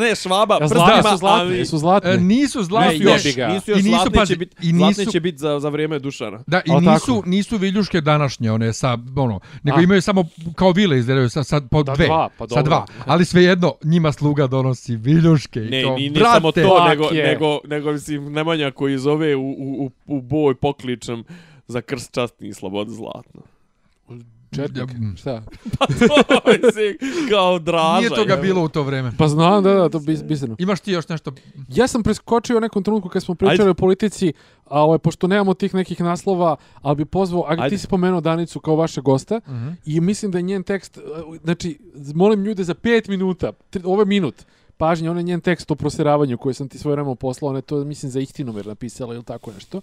ne, 0.00 0.14
švaba, 0.14 0.54
Ja, 0.54 0.58
prstima, 0.58 0.78
zlatne 0.80 1.10
su 1.10 1.16
zlatne, 1.16 1.40
ali- 1.40 1.58
jesu 1.58 1.78
zlatne. 1.78 2.10
E, 2.10 2.16
nisu 2.16 2.62
zlatne. 2.62 2.90
Nisu 2.90 3.02
još, 3.04 3.36
ga. 3.36 3.48
nisu 3.48 3.70
još 3.70 3.80
I 3.80 3.82
nisu, 3.82 3.88
zlatne 3.90 4.12
pazi, 4.12 4.32
će 4.32 4.36
biti, 4.36 4.56
i 4.62 4.70
zlatne 4.70 4.86
nisu- 4.98 5.12
će 5.12 5.20
biti 5.20 5.38
za, 5.38 5.60
za 5.60 5.68
vrijeme 5.68 5.98
Dušana. 5.98 6.42
Da, 6.46 6.58
i 6.58 6.70
Ali 6.70 6.80
nisu, 6.82 7.06
tako? 7.06 7.22
nisu 7.26 7.56
viljuške 7.56 8.00
današnje, 8.00 8.52
one 8.52 8.72
sa, 8.72 8.98
ono, 9.16 9.40
nego 9.62 9.78
A. 9.78 9.82
imaju 9.82 10.02
samo 10.02 10.24
kao 10.54 10.70
vile 10.72 10.98
izgledaju 10.98 11.28
sa, 11.28 11.44
sa 11.44 11.60
po 11.62 11.82
Da, 11.82 11.94
dve. 11.94 12.06
dva, 12.06 12.28
pa 12.38 12.44
sa 12.44 12.54
dobro. 12.54 12.62
dva. 12.64 12.86
Ali 13.06 13.24
svejedno, 13.24 13.74
njima 13.84 14.12
sluga 14.12 14.46
donosi 14.46 14.96
viljuške. 14.96 15.60
i 15.60 15.70
Ne, 15.70 15.82
kao, 15.82 15.96
ni, 15.96 16.02
ni 16.02 16.10
brate, 16.10 16.34
samo 16.34 16.52
to, 16.52 16.88
nego, 16.88 17.04
je. 17.04 17.26
nego, 17.26 17.58
nego, 17.66 17.92
mislim, 17.92 18.32
Nemanja 18.32 18.70
koji 18.70 18.98
zove 18.98 19.36
u, 19.36 19.40
u, 19.42 19.84
u, 19.84 19.90
u 20.08 20.20
boj 20.20 20.54
pokličem 20.54 21.24
za 21.66 21.80
krst 21.80 22.14
častni 22.14 22.48
i 22.48 22.54
slobodu 22.54 22.90
zlatno. 22.90 23.40
Četnik, 24.52 24.90
Mm. 24.92 25.16
šta? 25.16 25.42
Pa 25.78 25.86
to 25.86 26.50
je 26.50 26.72
si 26.72 26.98
kao 27.30 27.58
draža. 27.58 27.98
Nije 27.98 28.10
toga 28.10 28.32
jel? 28.32 28.42
bilo 28.42 28.64
u 28.64 28.68
to 28.68 28.82
vreme. 28.82 29.12
Pa 29.18 29.28
znam, 29.28 29.62
da, 29.62 29.72
da, 29.72 29.88
to 29.88 29.98
bi 29.98 30.18
bisano. 30.18 30.56
Imaš 30.58 30.80
ti 30.80 30.92
još 30.92 31.08
nešto? 31.08 31.32
Ja 31.68 31.86
sam 31.86 32.02
preskočio 32.02 32.56
u 32.56 32.60
nekom 32.60 32.82
trenutku 32.82 33.08
kad 33.08 33.22
smo 33.22 33.34
pričali 33.34 33.60
Ajde. 33.60 33.70
o 33.70 33.74
politici, 33.74 34.32
a 34.64 34.82
ovaj, 34.82 34.98
pošto 34.98 35.26
nemamo 35.26 35.54
tih 35.54 35.74
nekih 35.74 36.00
naslova, 36.00 36.56
ali 36.74 36.96
bi 36.96 37.04
pozvao, 37.04 37.44
a 37.48 37.68
ti 37.68 37.78
si 37.78 37.84
spomenuo 37.84 38.20
Danicu 38.20 38.60
kao 38.60 38.76
vašeg 38.76 39.04
gosta, 39.04 39.40
Mhm. 39.46 39.68
i 39.84 40.00
mislim 40.00 40.30
da 40.30 40.38
je 40.38 40.42
njen 40.42 40.62
tekst, 40.62 40.98
uh, 40.98 41.36
znači, 41.36 41.78
molim 42.14 42.44
ljude 42.44 42.64
za 42.64 42.74
pet 42.74 43.08
minuta, 43.08 43.52
tri, 43.70 43.82
ovo 43.84 44.02
je 44.02 44.06
minut, 44.06 44.34
pažnje, 44.76 45.10
on 45.10 45.16
je 45.16 45.22
njen 45.22 45.40
tekst 45.40 45.70
o 45.70 45.74
proseravanju 45.74 46.38
koji 46.38 46.54
sam 46.54 46.68
ti 46.68 46.78
svoje 46.78 46.92
vremena 46.92 47.14
poslao, 47.14 47.48
ona 47.48 47.58
je 47.58 47.62
to, 47.62 47.84
mislim, 47.84 48.10
za 48.10 48.20
Ihtinomer 48.20 48.66
napisala 48.66 49.14
ili 49.14 49.24
tako 49.24 49.52
nešto. 49.52 49.80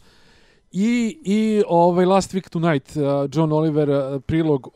I, 0.72 1.20
i 1.24 1.64
ovaj 1.68 2.06
Last 2.06 2.34
Week 2.34 2.50
Tonight, 2.50 2.96
uh, 2.96 3.04
John 3.32 3.52
Oliver, 3.52 3.90
uh, 3.90 4.22
prilog 4.22 4.68
o, 4.68 4.72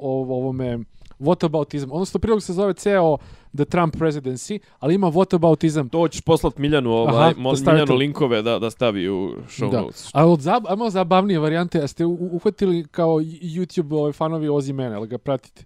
o 0.00 0.20
ovome 0.20 0.78
whataboutism, 1.18 1.88
odnosno 1.90 2.20
prilog 2.20 2.42
se 2.42 2.52
zove 2.52 2.74
ceo 2.74 3.16
The 3.54 3.64
Trump 3.64 3.96
Presidency, 3.96 4.58
ali 4.78 4.94
ima 4.94 5.06
whataboutism 5.08 5.88
To 5.88 6.08
ćeš 6.08 6.20
poslat 6.20 6.58
Miljanu, 6.58 6.92
ovaj, 6.92 7.14
Aha, 7.16 7.32
mo- 7.32 7.54
da 7.54 7.72
Miljanu 7.72 7.86
to. 7.86 7.94
linkove 7.94 8.42
da, 8.42 8.58
da 8.58 8.70
stavi 8.70 9.08
u 9.08 9.14
show 9.48 9.70
Da. 9.70 9.80
notes. 9.80 10.10
A 10.14 10.26
od 10.26 10.40
zab, 10.40 10.64
ajmo 10.68 10.90
zabavnije 10.90 11.38
varijante, 11.38 11.80
a 11.80 11.86
ste 11.86 12.04
u- 12.04 12.28
uhvatili 12.32 12.84
kao 12.84 13.08
YouTube 13.42 13.94
ovaj, 13.94 14.12
fanovi 14.12 14.48
Ozimena, 14.48 14.96
ali 14.96 15.08
ga 15.08 15.18
pratite? 15.18 15.64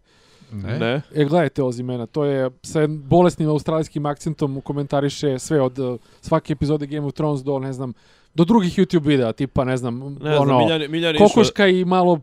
Ne. 0.53 0.79
Ne? 0.79 1.03
E, 1.15 1.25
gledajte 1.25 1.63
Ozimena, 1.63 2.07
to 2.07 2.25
je 2.25 2.51
sa 2.63 2.81
bolesnim 2.89 3.49
australijskim 3.49 4.07
akcentom 4.07 4.61
komentariše 4.61 5.39
sve 5.39 5.61
od 5.61 5.79
uh, 5.79 5.97
svake 6.21 6.53
epizode 6.53 6.87
Game 6.87 7.07
of 7.07 7.13
Thrones 7.13 7.41
do, 7.41 7.59
ne 7.59 7.73
znam, 7.73 7.93
do 8.35 8.45
drugih 8.45 8.79
YouTube 8.79 9.07
videa, 9.07 9.33
tipa, 9.33 9.65
ne 9.65 9.77
znam, 9.77 9.99
Ne 10.21 10.39
ono, 10.39 10.45
znam, 10.45 10.59
Miljan, 10.59 10.91
Miljan 10.91 11.15
je 11.15 11.17
išao... 11.17 11.29
kokoška 11.29 11.67
i 11.67 11.85
malo 11.85 12.21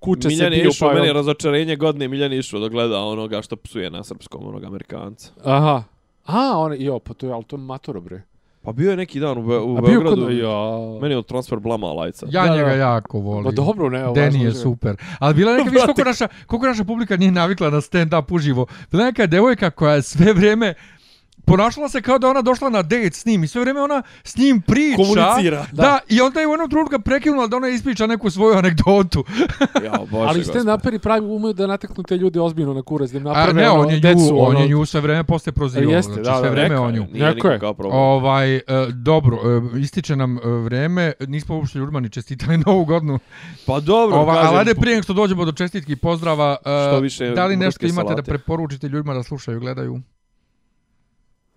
kuće 0.00 0.28
Miljan 0.28 0.52
se 0.52 0.58
je 0.58 0.64
pišu. 0.64 0.80
po 0.80 0.92
meni 0.94 1.06
jel? 1.06 1.14
razočarenje 1.14 1.76
godine, 1.76 2.08
Miljan 2.08 2.32
je 2.32 2.38
išao 2.38 2.60
da 2.60 2.68
gleda 2.68 2.98
onoga 2.98 3.42
što 3.42 3.56
psuje 3.56 3.90
na 3.90 4.04
srpskom, 4.04 4.46
onog 4.46 4.64
Amerikanca. 4.64 5.30
Aha. 5.44 5.82
A, 6.26 6.58
on, 6.58 6.74
jo, 6.78 6.98
pa 6.98 7.14
to 7.14 7.26
je, 7.26 7.32
ali 7.32 7.44
to 7.44 7.56
je 7.56 7.60
matoro, 7.60 8.00
bre. 8.00 8.22
Pa 8.62 8.72
bio 8.72 8.90
je 8.90 8.96
neki 8.96 9.20
dan 9.20 9.38
u, 9.38 9.42
Be 9.42 9.58
u 9.58 9.76
A 9.76 9.80
Beogradu. 9.80 10.24
kod... 10.24 10.36
Ja. 10.36 10.98
Meni 11.02 11.14
je 11.14 11.18
od 11.18 11.26
transfer 11.26 11.58
blama 11.58 11.86
lajca. 11.86 12.26
Ja 12.30 12.46
Da, 12.46 12.52
njega 12.54 12.68
da. 12.68 12.74
jako 12.74 13.18
volim. 13.20 13.44
Pa 13.44 13.50
dobro, 13.52 13.88
ne, 13.90 14.12
Deni 14.14 14.38
je 14.38 14.44
je. 14.44 14.54
super. 14.54 14.96
Ali 15.18 15.34
bila 15.34 15.52
je 15.52 15.58
neka, 15.58 15.70
viš 15.70 15.82
koliko 15.82 16.04
naša, 16.04 16.28
koliko 16.46 16.66
naša 16.66 16.84
publika 16.84 17.16
nije 17.16 17.30
navikla 17.32 17.70
na 17.70 17.80
stand-up 17.80 18.34
uživo. 18.34 18.66
Bila 18.90 19.02
je 19.02 19.06
neka 19.06 19.26
devojka 19.26 19.70
koja 19.70 19.94
je 19.94 20.02
sve 20.02 20.32
vrijeme 20.32 20.74
ponašala 21.44 21.88
se 21.88 22.02
kao 22.02 22.18
da 22.18 22.28
ona 22.28 22.42
došla 22.42 22.70
na 22.70 22.82
date 22.82 23.10
s 23.12 23.24
njim 23.24 23.44
i 23.44 23.48
sve 23.48 23.60
vrijeme 23.60 23.80
ona 23.80 24.02
s 24.24 24.36
njim 24.36 24.62
priča. 24.62 24.96
Komunicira. 24.96 25.66
Da. 25.72 25.98
i 26.08 26.20
onda 26.20 26.40
je 26.40 26.46
u 26.46 26.50
jednom 26.50 26.70
trenutku 26.70 27.00
prekinula 27.00 27.46
da 27.46 27.56
ona 27.56 27.68
ispriča 27.68 28.06
neku 28.06 28.30
svoju 28.30 28.58
anegdotu. 28.58 29.24
Ja, 29.84 29.98
bože, 30.10 30.28
Ali 30.28 30.44
stand 30.44 30.68
uperi 30.68 30.98
pravi 30.98 31.26
umeju 31.26 31.52
da 31.52 31.66
nateknu 31.66 32.02
te 32.02 32.16
ljude 32.16 32.40
ozbiljno 32.40 32.74
na 32.74 32.82
kurac, 32.82 33.10
da 33.10 33.18
im 33.18 33.26
A 33.26 33.52
ne, 33.52 33.70
ono, 33.70 33.82
on 33.82 33.90
je 33.90 34.00
decu, 34.00 34.20
nju, 34.20 34.38
on 34.38 34.46
ono, 34.46 34.60
je 34.60 34.68
nju 34.68 34.86
sve 34.86 35.00
vrijeme 35.00 35.24
posle 35.24 35.52
prozivao. 35.52 35.92
Jeste, 35.92 36.12
znači, 36.12 36.24
da, 36.24 36.38
sve 36.38 36.48
da, 36.48 36.50
vrijeme 36.50 36.78
on 36.78 36.94
je, 36.94 37.00
nju. 37.00 37.06
Nije 37.12 37.34
nikom 37.34 37.50
je. 37.50 37.60
Ovaj, 37.90 38.56
e, 38.56 38.62
dobro, 38.92 39.36
e, 39.36 39.80
ističe 39.80 40.16
nam 40.16 40.36
e, 40.36 40.40
vreme, 40.64 41.12
nismo 41.20 41.56
uopšte 41.56 41.78
ljudima 41.78 42.00
ni 42.00 42.10
čestitali 42.10 42.58
novu 42.66 42.84
godinu. 42.84 43.18
Pa 43.66 43.80
dobro, 43.80 44.16
Ova, 44.16 44.34
kažem, 44.34 44.48
ali 44.48 44.58
ajde 44.58 44.74
prije 44.74 44.94
nego 44.94 45.02
što 45.02 45.12
dođemo 45.12 45.44
do 45.44 45.52
čestitki 45.52 45.96
pozdrava, 45.96 46.56
e, 46.64 46.88
Što 46.88 47.00
više 47.00 47.30
da 47.30 47.46
li 47.46 47.56
nešto 47.56 47.86
imate 47.86 48.02
da 48.02 48.08
salate. 48.08 48.22
preporučite 48.30 48.88
ljudima 48.88 49.14
da 49.14 49.22
slušaju, 49.22 49.60
gledaju? 49.60 50.00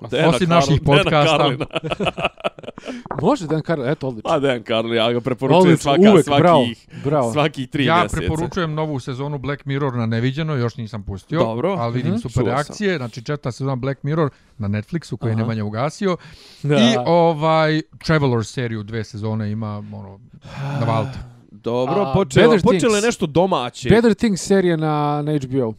Dejana 0.04 0.30
osim 0.30 0.40
Karl- 0.42 0.50
naših 0.50 0.82
podcasta. 0.82 1.50
Može, 3.22 3.48
Dan 3.48 3.62
Karl, 3.62 3.86
eto, 3.86 4.08
odlično. 4.08 4.30
Pa 4.30 4.40
Dejan 4.40 4.64
Karli, 4.64 4.96
ja 4.96 5.12
ga 5.12 5.22
preporučujem 5.22 5.62
Odlično, 5.64 5.78
svaka, 5.84 6.12
uvek, 6.12 6.26
bravo, 6.28 6.42
svakih, 6.58 6.88
bravo. 7.04 7.32
svakih 7.34 7.70
tri 7.70 7.86
ja 7.86 7.96
mjeseca. 7.96 8.18
preporučujem 8.18 8.74
novu 8.74 9.00
sezonu 9.00 9.38
Black 9.38 9.66
Mirror 9.66 9.94
na 9.94 10.06
Neviđeno, 10.06 10.56
još 10.56 10.78
nisam 10.78 11.04
pustio, 11.04 11.40
Dobro. 11.40 11.70
ali 11.72 11.94
vidim 11.94 12.12
Mhm. 12.12 12.18
super 12.18 12.34
Čuo 12.34 12.44
sam. 12.44 12.46
reakcije. 12.48 12.98
Znači 12.98 13.16
četvrta 13.16 13.52
sezona 13.52 13.76
Black 13.76 14.04
Mirror 14.04 14.30
na 14.58 14.68
Netflixu 14.70 15.18
koji 15.18 15.32
je. 15.32 15.36
Nemanja 15.36 15.64
ugasio. 15.64 16.18
Da. 16.64 16.76
I 16.76 16.96
ovaj 17.06 17.82
Traveler 17.98 18.46
seriju 18.46 18.84
dve 18.84 19.04
sezone 19.04 19.52
ima 19.52 19.68
ono, 19.78 20.20
na 20.80 20.86
Valta. 20.88 21.20
Dobro, 21.52 21.96
A, 21.96 22.14
počelo, 22.14 22.48
Better 22.48 22.64
počelo 22.64 22.96
je 22.96 23.02
nešto 23.02 23.26
domaće. 23.26 23.90
Better 23.90 24.14
Things 24.14 24.42
serija 24.42 24.78
na, 24.78 25.22
na 25.22 25.32
HBO. 25.34 25.74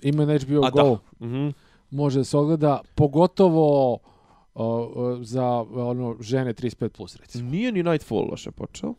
Ima 0.00 0.24
na 0.24 0.34
HBO 0.36 0.64
A 0.64 0.70
Go. 0.70 0.98
da. 1.20 1.26
Mhm. 1.26 1.48
Može 1.92 2.20
da 2.20 2.24
se 2.24 2.36
ogleda, 2.36 2.80
pogotovo 2.94 3.92
uh, 4.54 4.62
za 5.22 5.46
ono 5.74 6.16
žene 6.20 6.54
35+, 6.54 6.88
plus, 6.88 7.16
recimo. 7.16 7.50
Nije 7.50 7.72
ni 7.72 7.82
Nightfall 7.82 8.30
loše 8.30 8.50
počeo. 8.50 8.94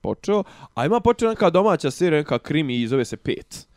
Počeo. 0.00 0.42
A 0.74 0.86
ima 0.86 1.00
počeo 1.00 1.28
neka 1.28 1.50
domaća 1.50 1.90
serija, 1.90 2.18
neka 2.18 2.38
krimi 2.38 2.76
i 2.76 2.88
zove 2.88 3.04
se 3.04 3.16
Pet. 3.16 3.67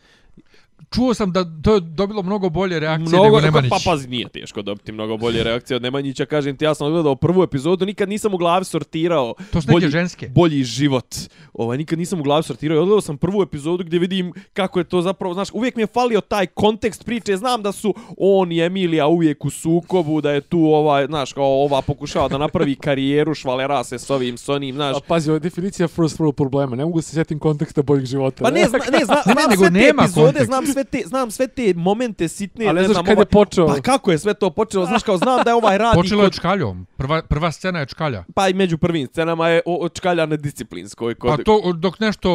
Čuo 0.89 1.13
sam 1.13 1.31
da 1.31 1.45
to 1.61 1.73
je 1.73 1.79
dobilo 1.81 2.23
mnogo 2.23 2.49
bolje 2.49 2.79
reakcije 2.79 3.09
Mnogo, 3.09 3.25
nego 3.25 3.41
Nemanjić. 3.41 3.69
pa 3.69 3.77
pazi, 3.85 4.07
nije 4.07 4.29
teško 4.29 4.61
dobiti 4.61 4.91
mnogo 4.91 5.17
bolje 5.17 5.43
reakcije 5.43 5.75
od 5.75 5.81
Nemanjića. 5.81 6.25
Kažem 6.25 6.57
ti, 6.57 6.65
ja 6.65 6.73
sam 6.73 6.87
odgledao 6.87 7.15
prvu 7.15 7.43
epizodu, 7.43 7.85
nikad 7.85 8.09
nisam 8.09 8.33
u 8.33 8.37
glavi 8.37 8.65
sortirao 8.65 9.33
To 9.51 9.59
bolji, 9.67 9.89
ženske. 9.89 10.27
bolji 10.27 10.63
život. 10.63 11.15
Ovaj, 11.53 11.77
nikad 11.77 11.99
nisam 11.99 12.19
u 12.19 12.23
glavi 12.23 12.43
sortirao. 12.43 12.77
Odgledao 12.77 13.01
sam 13.01 13.17
prvu 13.17 13.41
epizodu 13.41 13.83
gdje 13.83 13.99
vidim 13.99 14.33
kako 14.53 14.79
je 14.79 14.83
to 14.83 15.01
zapravo, 15.01 15.33
znaš, 15.33 15.49
uvijek 15.53 15.75
mi 15.75 15.81
je 15.81 15.87
falio 15.87 16.21
taj 16.21 16.45
kontekst 16.47 17.05
priče. 17.05 17.37
Znam 17.37 17.61
da 17.61 17.71
su 17.71 17.93
on 18.17 18.51
i 18.51 18.59
Emilija 18.59 19.07
uvijek 19.07 19.45
u 19.45 19.49
sukobu, 19.49 20.21
da 20.21 20.31
je 20.31 20.41
tu 20.41 20.59
ovaj, 20.59 21.05
znaš, 21.05 21.33
kao 21.33 21.63
ova 21.63 21.81
pokušava 21.81 22.27
da 22.27 22.37
napravi 22.37 22.75
karijeru, 22.85 23.33
švalera 23.33 23.83
se 23.83 23.99
s 23.99 24.09
ovim, 24.09 24.37
s 24.37 24.49
onim, 24.49 24.75
znaš. 24.75 24.97
A 24.97 24.99
pazi, 24.99 25.29
ovo 25.29 25.35
je 25.35 25.39
definicija 25.39 25.87
first 25.87 26.17
world 26.19 26.31
problema. 26.31 26.75
Ne 26.75 26.85
mogu 26.85 27.01
se 27.01 27.11
sjetim 27.11 27.39
konteksta 27.39 27.81
boljeg 27.81 28.05
života. 28.05 28.43
Pa 28.43 28.51
ne, 28.51 28.65
zna, 28.65 28.79
ne, 28.91 29.05
zna, 29.05 29.15
Ne, 29.25 29.33
ne, 29.33 29.33
znam 29.33 29.49
nego 29.49 29.61
sve 29.61 29.67
te 29.71 29.79
nema 29.79 30.03
epizode, 30.03 30.25
kontekst. 30.25 30.45
znam 30.45 30.65
sve 30.71 30.83
te, 30.83 31.01
znam 31.05 31.31
sve 31.31 31.47
te 31.47 31.73
momente 31.75 32.27
sitne. 32.27 32.65
Ali 32.67 32.75
ne 32.75 32.83
znaš 32.83 32.93
znam, 32.93 33.05
kad 33.05 33.11
je 33.11 33.15
ovaj- 33.15 33.25
počeo. 33.25 33.67
Pa 33.67 33.75
kako 33.75 34.11
je 34.11 34.17
sve 34.17 34.33
to 34.33 34.49
počelo? 34.49 34.85
Znaš, 34.85 35.03
kao 35.03 35.17
znam 35.17 35.43
da 35.43 35.49
je 35.49 35.55
ovaj 35.55 35.77
radi 35.77 35.95
Počelo 35.95 36.23
je 36.23 36.27
kod, 36.27 36.35
čkaljom. 36.35 36.85
Prva, 36.97 37.21
prva 37.21 37.51
scena 37.51 37.79
je 37.79 37.85
čkalja. 37.85 38.23
pa 38.35 38.49
i 38.49 38.53
među 38.53 38.77
prvim 38.77 39.07
scenama 39.07 39.47
je 39.47 39.61
o, 39.65 39.75
od 39.75 39.93
čkalja 39.93 40.25
nedisciplinskoj. 40.25 41.15
Kod, 41.15 41.29
Pa 41.29 41.43
to 41.43 41.73
dok 41.73 41.99
nešto 41.99 42.29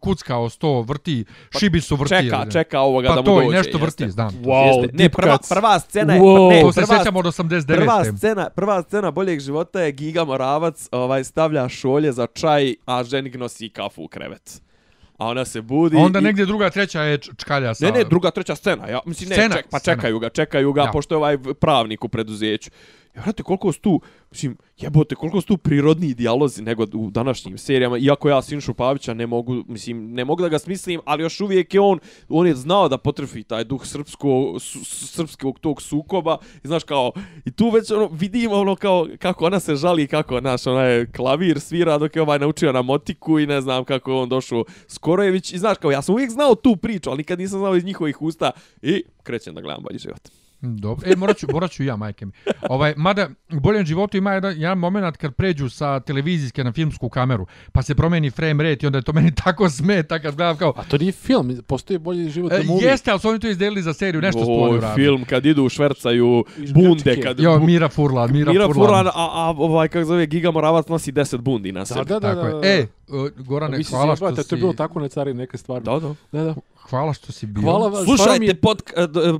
kucka 0.00 0.36
o 0.36 0.48
sto 0.48 0.80
vrti, 0.82 1.24
šibicu 1.58 1.96
vrti. 1.96 2.10
Pa 2.10 2.20
čeka, 2.20 2.36
ili- 2.36 2.52
čeka 2.52 2.80
ovoga 2.80 3.08
Pa 3.08 3.14
da 3.14 3.20
mu 3.20 3.24
to 3.24 3.34
dođe. 3.34 3.46
i 3.46 3.50
nešto 3.50 3.68
jeste. 3.70 3.78
vrti, 3.80 4.10
znam. 4.10 4.30
Wow, 4.34 4.66
Jeste. 4.82 4.96
Ne, 4.96 5.08
prva, 5.08 5.38
prva 5.48 5.80
scena 5.80 6.14
je... 6.14 6.20
Wow. 6.20 6.50
Ne, 6.50 6.60
To 6.62 6.72
se 6.72 6.80
prva, 6.80 6.96
sjećamo 6.98 7.18
od 7.18 7.24
89. 7.24 7.66
Prva 7.76 8.04
scena, 8.06 8.50
prva 8.50 8.82
scena 8.82 9.10
boljeg 9.10 9.40
života 9.40 9.80
je 9.80 9.92
Giga 9.92 10.24
Moravac 10.24 10.88
ovaj, 10.92 11.24
stavlja 11.24 11.68
šolje 11.68 12.12
za 12.12 12.26
čaj, 12.26 12.74
a 12.86 13.04
ženik 13.04 13.34
nosi 13.34 13.68
kafu 13.68 14.02
u 14.02 14.08
krevet. 14.08 14.62
A 15.22 15.26
ona 15.26 15.44
se 15.44 15.60
budi... 15.62 15.96
A 15.96 16.00
onda 16.00 16.18
i- 16.18 16.22
negdje 16.22 16.46
druga, 16.46 16.70
treća 16.70 17.02
je 17.02 17.18
čkalja 17.18 17.74
sa... 17.74 17.84
Ne, 17.84 17.92
ne, 17.92 18.04
druga, 18.04 18.30
treća 18.30 18.54
scena. 18.56 18.88
Ja, 18.88 19.00
mislim, 19.06 19.28
ne, 19.28 19.34
Scena, 19.34 19.54
ček, 19.54 19.66
pa 19.70 19.78
scena. 19.78 19.96
čekaju 19.96 20.18
ga, 20.18 20.28
čekaju 20.28 20.72
ga, 20.72 20.82
Ja. 20.82 20.90
pošto 20.92 21.14
je 21.14 21.18
ovaj 21.18 21.38
pravnik 21.60 22.04
u 22.04 22.08
preduzeću. 22.08 22.70
Ja, 23.16 23.22
vrate, 23.22 23.42
koliko 23.42 23.72
su 23.72 23.80
tu, 23.80 24.00
mislim, 24.30 24.56
jebote, 24.78 25.14
koliko 25.14 25.40
su 25.40 25.46
tu 25.46 25.56
prirodni 25.56 26.14
dijalozi 26.14 26.62
nego 26.62 26.86
u 26.94 27.10
današnjim 27.10 27.58
serijama, 27.58 27.98
iako 27.98 28.28
ja 28.28 28.42
Sinšu 28.42 28.74
Pavića 28.74 29.14
ne 29.14 29.26
mogu, 29.26 29.64
mislim, 29.68 30.12
ne 30.12 30.24
mogu 30.24 30.42
da 30.42 30.48
ga 30.48 30.58
smislim, 30.58 31.00
ali 31.04 31.22
još 31.22 31.40
uvijek 31.40 31.74
je 31.74 31.80
on, 31.80 31.98
on 32.28 32.46
je 32.46 32.54
znao 32.54 32.88
da 32.88 32.98
potrfi 32.98 33.42
taj 33.42 33.64
duh 33.64 33.86
srpsko, 33.86 34.56
srpskog 34.84 35.58
tog 35.58 35.82
sukoba, 35.82 36.38
i 36.64 36.68
znaš, 36.68 36.84
kao, 36.84 37.12
i 37.44 37.50
tu 37.50 37.70
već 37.70 37.90
ono, 37.90 38.08
vidimo 38.12 38.54
ono 38.54 38.76
kao, 38.76 39.08
kako 39.18 39.46
ona 39.46 39.60
se 39.60 39.76
žali, 39.76 40.06
kako, 40.06 40.40
naš, 40.40 40.66
ona 40.66 40.82
je 40.82 41.12
klavir 41.12 41.60
svira 41.60 41.98
dok 41.98 42.16
je 42.16 42.22
ovaj 42.22 42.38
naučio 42.38 42.72
na 42.72 42.82
motiku 42.82 43.38
i 43.38 43.46
ne 43.46 43.60
znam 43.60 43.84
kako 43.84 44.10
je 44.10 44.16
on 44.16 44.28
došao 44.28 44.64
Skorojević, 44.86 45.52
i 45.52 45.58
znaš, 45.58 45.78
kao, 45.78 45.90
ja 45.90 46.02
sam 46.02 46.14
uvijek 46.14 46.30
znao 46.30 46.54
tu 46.54 46.76
priču, 46.76 47.10
ali 47.10 47.18
nikad 47.18 47.38
nisam 47.38 47.58
znao 47.58 47.76
iz 47.76 47.84
njihovih 47.84 48.22
usta, 48.22 48.50
i 48.82 49.02
krećem 49.22 49.54
da 49.54 49.60
gledam 49.60 49.82
bolji 49.82 49.98
život. 49.98 50.41
Dobro. 50.62 51.10
E, 51.12 51.16
morat 51.16 51.36
ću, 51.36 51.46
morat 51.52 51.70
ću 51.70 51.84
ja, 51.84 51.96
majke 51.96 52.26
mi. 52.26 52.32
Ovaj, 52.68 52.94
mada, 52.96 53.28
u 53.52 53.60
boljem 53.60 53.86
životu 53.86 54.16
ima 54.16 54.32
jedan, 54.32 54.60
jedan 54.60 54.78
moment 54.78 55.16
kad 55.16 55.34
pređu 55.34 55.68
sa 55.68 56.00
televizijske 56.00 56.64
na 56.64 56.72
filmsku 56.72 57.08
kameru, 57.08 57.46
pa 57.72 57.82
se 57.82 57.94
promeni 57.94 58.30
frame 58.30 58.64
rate 58.64 58.78
i 58.82 58.86
onda 58.86 58.98
je 58.98 59.02
to 59.02 59.12
meni 59.12 59.34
tako 59.44 59.70
smeta 59.70 60.18
kad 60.18 60.36
gledam 60.36 60.56
kao... 60.56 60.72
A 60.76 60.82
to 60.84 60.98
nije 60.98 61.12
film, 61.12 61.58
postoji 61.66 61.98
bolji 61.98 62.30
život 62.30 62.52
E, 62.52 62.58
na 62.58 62.64
movie. 62.64 62.88
jeste, 62.88 63.10
ali 63.10 63.20
su 63.20 63.28
oni 63.28 63.38
to 63.38 63.48
izdelili 63.48 63.82
za 63.82 63.92
seriju, 63.92 64.20
nešto 64.20 64.44
su 64.44 64.52
oni 64.52 64.80
film 64.94 65.24
kad 65.24 65.46
idu 65.46 65.64
u 65.64 65.68
švercaju 65.68 66.44
bunde, 66.74 67.20
kad 67.20 67.40
Jo, 67.40 67.58
Mira 67.58 67.88
Furlan, 67.88 68.32
Mira, 68.32 68.52
Mira 68.52 68.66
Furlan. 68.66 68.86
Furlan, 68.86 69.06
a, 69.06 69.10
a 69.14 69.54
ovaj, 69.58 69.88
kako 69.88 70.04
zove, 70.04 70.26
Giga 70.26 70.50
Moravac 70.50 70.88
nosi 70.88 71.12
10 71.12 71.36
bundi 71.36 71.72
na 71.72 71.80
Da, 71.80 71.86
sebi. 71.86 72.04
da, 72.04 72.20
da, 72.20 72.34
da, 72.34 72.42
da. 72.42 72.66
je. 72.68 72.78
E, 72.80 72.86
Gorane, 73.36 73.82
hvala 73.90 74.16
što 74.16 74.36
si... 74.36 74.48
to 74.48 74.54
je 74.54 74.60
bilo 74.60 74.72
tako 74.72 75.00
na 75.00 75.08
cari 75.08 75.34
neke 75.34 75.58
stvari. 75.58 75.84
Da, 75.84 75.98
da. 75.98 76.14
Da, 76.32 76.44
da. 76.44 76.54
Hvala 76.82 77.12
što 77.12 77.32
si 77.32 77.46
bio. 77.46 77.62
Hvala 77.62 77.88
vam. 77.88 78.00
mi 78.00 78.06
Slušajte, 78.06 78.44
je- 78.44 78.54
pod, 78.54 78.82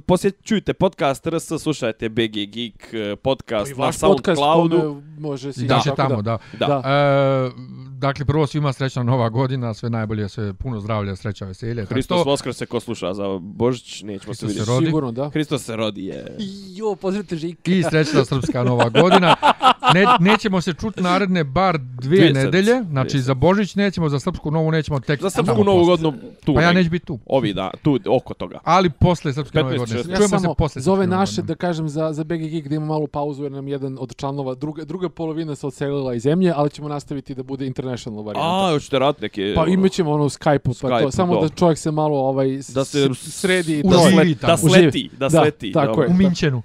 posjećujte 0.06 0.73
podcast 0.74 1.27
RS, 1.27 1.52
slušajte 1.59 2.09
BG 2.09 2.19
Geek 2.47 2.94
eh, 2.94 3.16
podcast 3.16 3.77
na 3.77 3.93
Soundcloudu. 3.93 5.02
može 5.19 5.52
si 5.52 5.66
Da, 5.66 5.81
tako 5.81 5.97
tamo, 5.97 6.23
da. 6.23 6.39
Da. 6.52 6.66
Da. 6.66 6.82
E, 6.85 7.51
dakle, 7.98 8.24
prvo 8.24 8.47
svima 8.47 8.73
srećna 8.73 9.02
nova 9.02 9.28
godina, 9.28 9.74
sve 9.74 9.90
najbolje, 9.90 10.28
sve 10.28 10.55
puno 10.55 10.81
zdravlja, 10.81 11.16
sreća, 11.16 11.44
veselje. 11.44 11.85
Hristos 11.86 12.23
to. 12.23 12.31
Vaskrse 12.31 12.66
ko 12.66 12.81
sluša 12.81 13.14
za 13.14 13.24
Božić, 13.40 14.02
nećemo 14.02 14.19
se 14.35 14.39
Hristos 14.39 14.40
se 14.40 14.47
vidjeti. 14.48 14.70
rodi. 14.70 14.86
Sigurno, 14.86 15.12
da. 15.12 15.31
Hristos 15.31 15.62
se 15.62 15.77
rodi 15.77 16.05
je. 16.05 16.36
Jo, 16.70 16.94
pozdravite 16.94 17.36
Žika. 17.36 17.62
I 17.66 17.82
srećna 17.82 18.24
srpska 18.24 18.64
nova 18.64 18.89
godina. 18.90 19.36
ne, 19.94 20.06
nećemo 20.20 20.60
se 20.60 20.72
čuti 20.72 21.02
naredne 21.02 21.44
bar 21.44 21.78
dvije, 21.78 22.30
Dvije 22.30 22.44
nedelje. 22.44 22.82
Znači, 22.90 23.09
Dvije 23.09 23.22
za 23.22 23.34
Božić 23.34 23.74
nećemo, 23.74 24.09
za 24.09 24.20
Srpsku 24.20 24.50
novu 24.50 24.70
nećemo 24.70 25.00
tek... 25.00 25.20
Za 25.22 25.30
srpsku 25.30 25.64
novu 25.64 25.84
godinu 25.84 26.12
tu. 26.44 26.54
Pa 26.54 26.62
ja 26.62 26.72
neću 26.72 26.90
biti 26.90 27.06
tu. 27.06 27.18
Ovi 27.26 27.54
da, 27.54 27.70
tu 27.82 27.98
oko 28.09 28.34
toga. 28.34 28.59
Ali 28.64 28.90
posle 28.90 29.32
Srpske 29.32 29.59
15, 29.59 29.62
nove 29.62 29.78
godine. 29.78 30.00
16. 30.00 30.10
Ja 30.10 30.16
Čujemo 30.16 30.38
se 30.38 30.48
posle 30.59 30.82
za 30.82 30.92
ove 30.92 31.06
naše, 31.06 31.32
godine. 31.32 31.46
da 31.46 31.54
kažem, 31.54 31.88
za, 31.88 32.12
za 32.12 32.24
BG 32.24 32.32
Geek 32.50 32.68
da 32.68 32.74
ima 32.74 32.86
malu 32.86 33.06
pauzu 33.06 33.42
jer 33.42 33.52
nam 33.52 33.68
jedan 33.68 33.96
od 34.00 34.16
članova, 34.16 34.54
druga, 34.54 34.84
druga 34.84 35.09
polovina 35.09 35.54
se 35.54 35.66
odselila 35.66 36.14
iz 36.14 36.22
zemlje, 36.22 36.52
ali 36.56 36.70
ćemo 36.70 36.88
nastaviti 36.88 37.34
da 37.34 37.42
bude 37.42 37.66
international 37.66 38.22
varijanta. 38.22 38.66
A, 38.66 38.70
hoćete 38.72 38.98
rad 38.98 39.14
neke... 39.20 39.52
Pa 39.56 39.66
imat 39.66 39.92
ćemo 39.92 40.10
ono 40.12 40.24
Skype-u, 40.24 40.74
pa 40.82 40.88
to, 40.88 40.94
Skype-u, 40.94 41.10
samo 41.10 41.40
da 41.40 41.48
čovjek 41.48 41.78
se 41.78 41.90
malo 41.90 42.18
ovaj, 42.18 42.48
Da 42.74 42.84
se 42.84 43.09
sredi. 43.14 43.82
da, 43.82 43.90
to. 43.90 43.96
Uživi 44.06 44.12
slet, 44.24 44.40
tamo. 44.40 44.50
da 44.52 44.56
sleti, 44.56 45.10
da 45.18 45.28
Da, 45.28 45.30
sleti. 45.40 45.72
tako 45.72 45.86
dobro. 45.86 46.02
je. 46.04 46.09
U 46.10 46.14
Minčenu. 46.14 46.62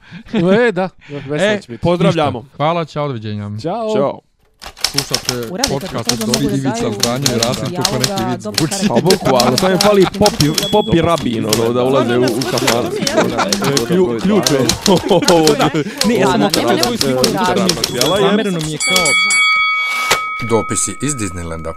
E, 0.68 0.72
da, 0.72 0.90
veselo 1.10 1.36
E, 1.52 1.62
će 1.62 1.72
biti. 1.72 1.82
pozdravljamo. 1.82 2.46
Hvala, 2.58 2.86
čao, 2.86 3.07
doviđenja. 3.08 3.50
Ćao. 3.62 3.94
Ćao. 3.96 4.20
Slušate 4.92 5.48
podcast 5.70 6.12
od 6.12 6.20
Dobri 6.20 6.46
Ivica 6.48 6.92
Zdanje 6.94 7.26
i 7.36 7.40
Rasim 7.40 7.76
kako 7.76 7.96
neki 7.96 8.42
zvuči. 8.42 8.88
Pa 8.88 8.94
bukvalno, 8.96 9.58
samo 9.58 9.72
im 9.72 9.80
fali 9.80 10.06
popi, 10.20 10.46
popi 10.72 11.02
rabin, 11.02 11.46
ono, 11.46 11.74
da 11.74 11.84
ulaze 11.84 12.18
u, 12.18 12.24
u 12.24 12.42
kafan. 12.52 12.86
Klju- 13.88 14.22
Ključ 14.22 14.52
je. 14.52 14.60
Ne, 16.08 16.16
ja 16.16 16.28
sam 16.28 16.52
svoju 16.54 16.68
nekog 16.68 16.98
sliku 16.98 17.26
je. 17.26 17.32
Zamereno 18.22 18.60
mi 18.66 18.72
je 18.72 18.78
kao 18.78 19.06
Dopisi 20.50 20.98
iz 21.02 21.16
Disneylanda. 21.16 21.74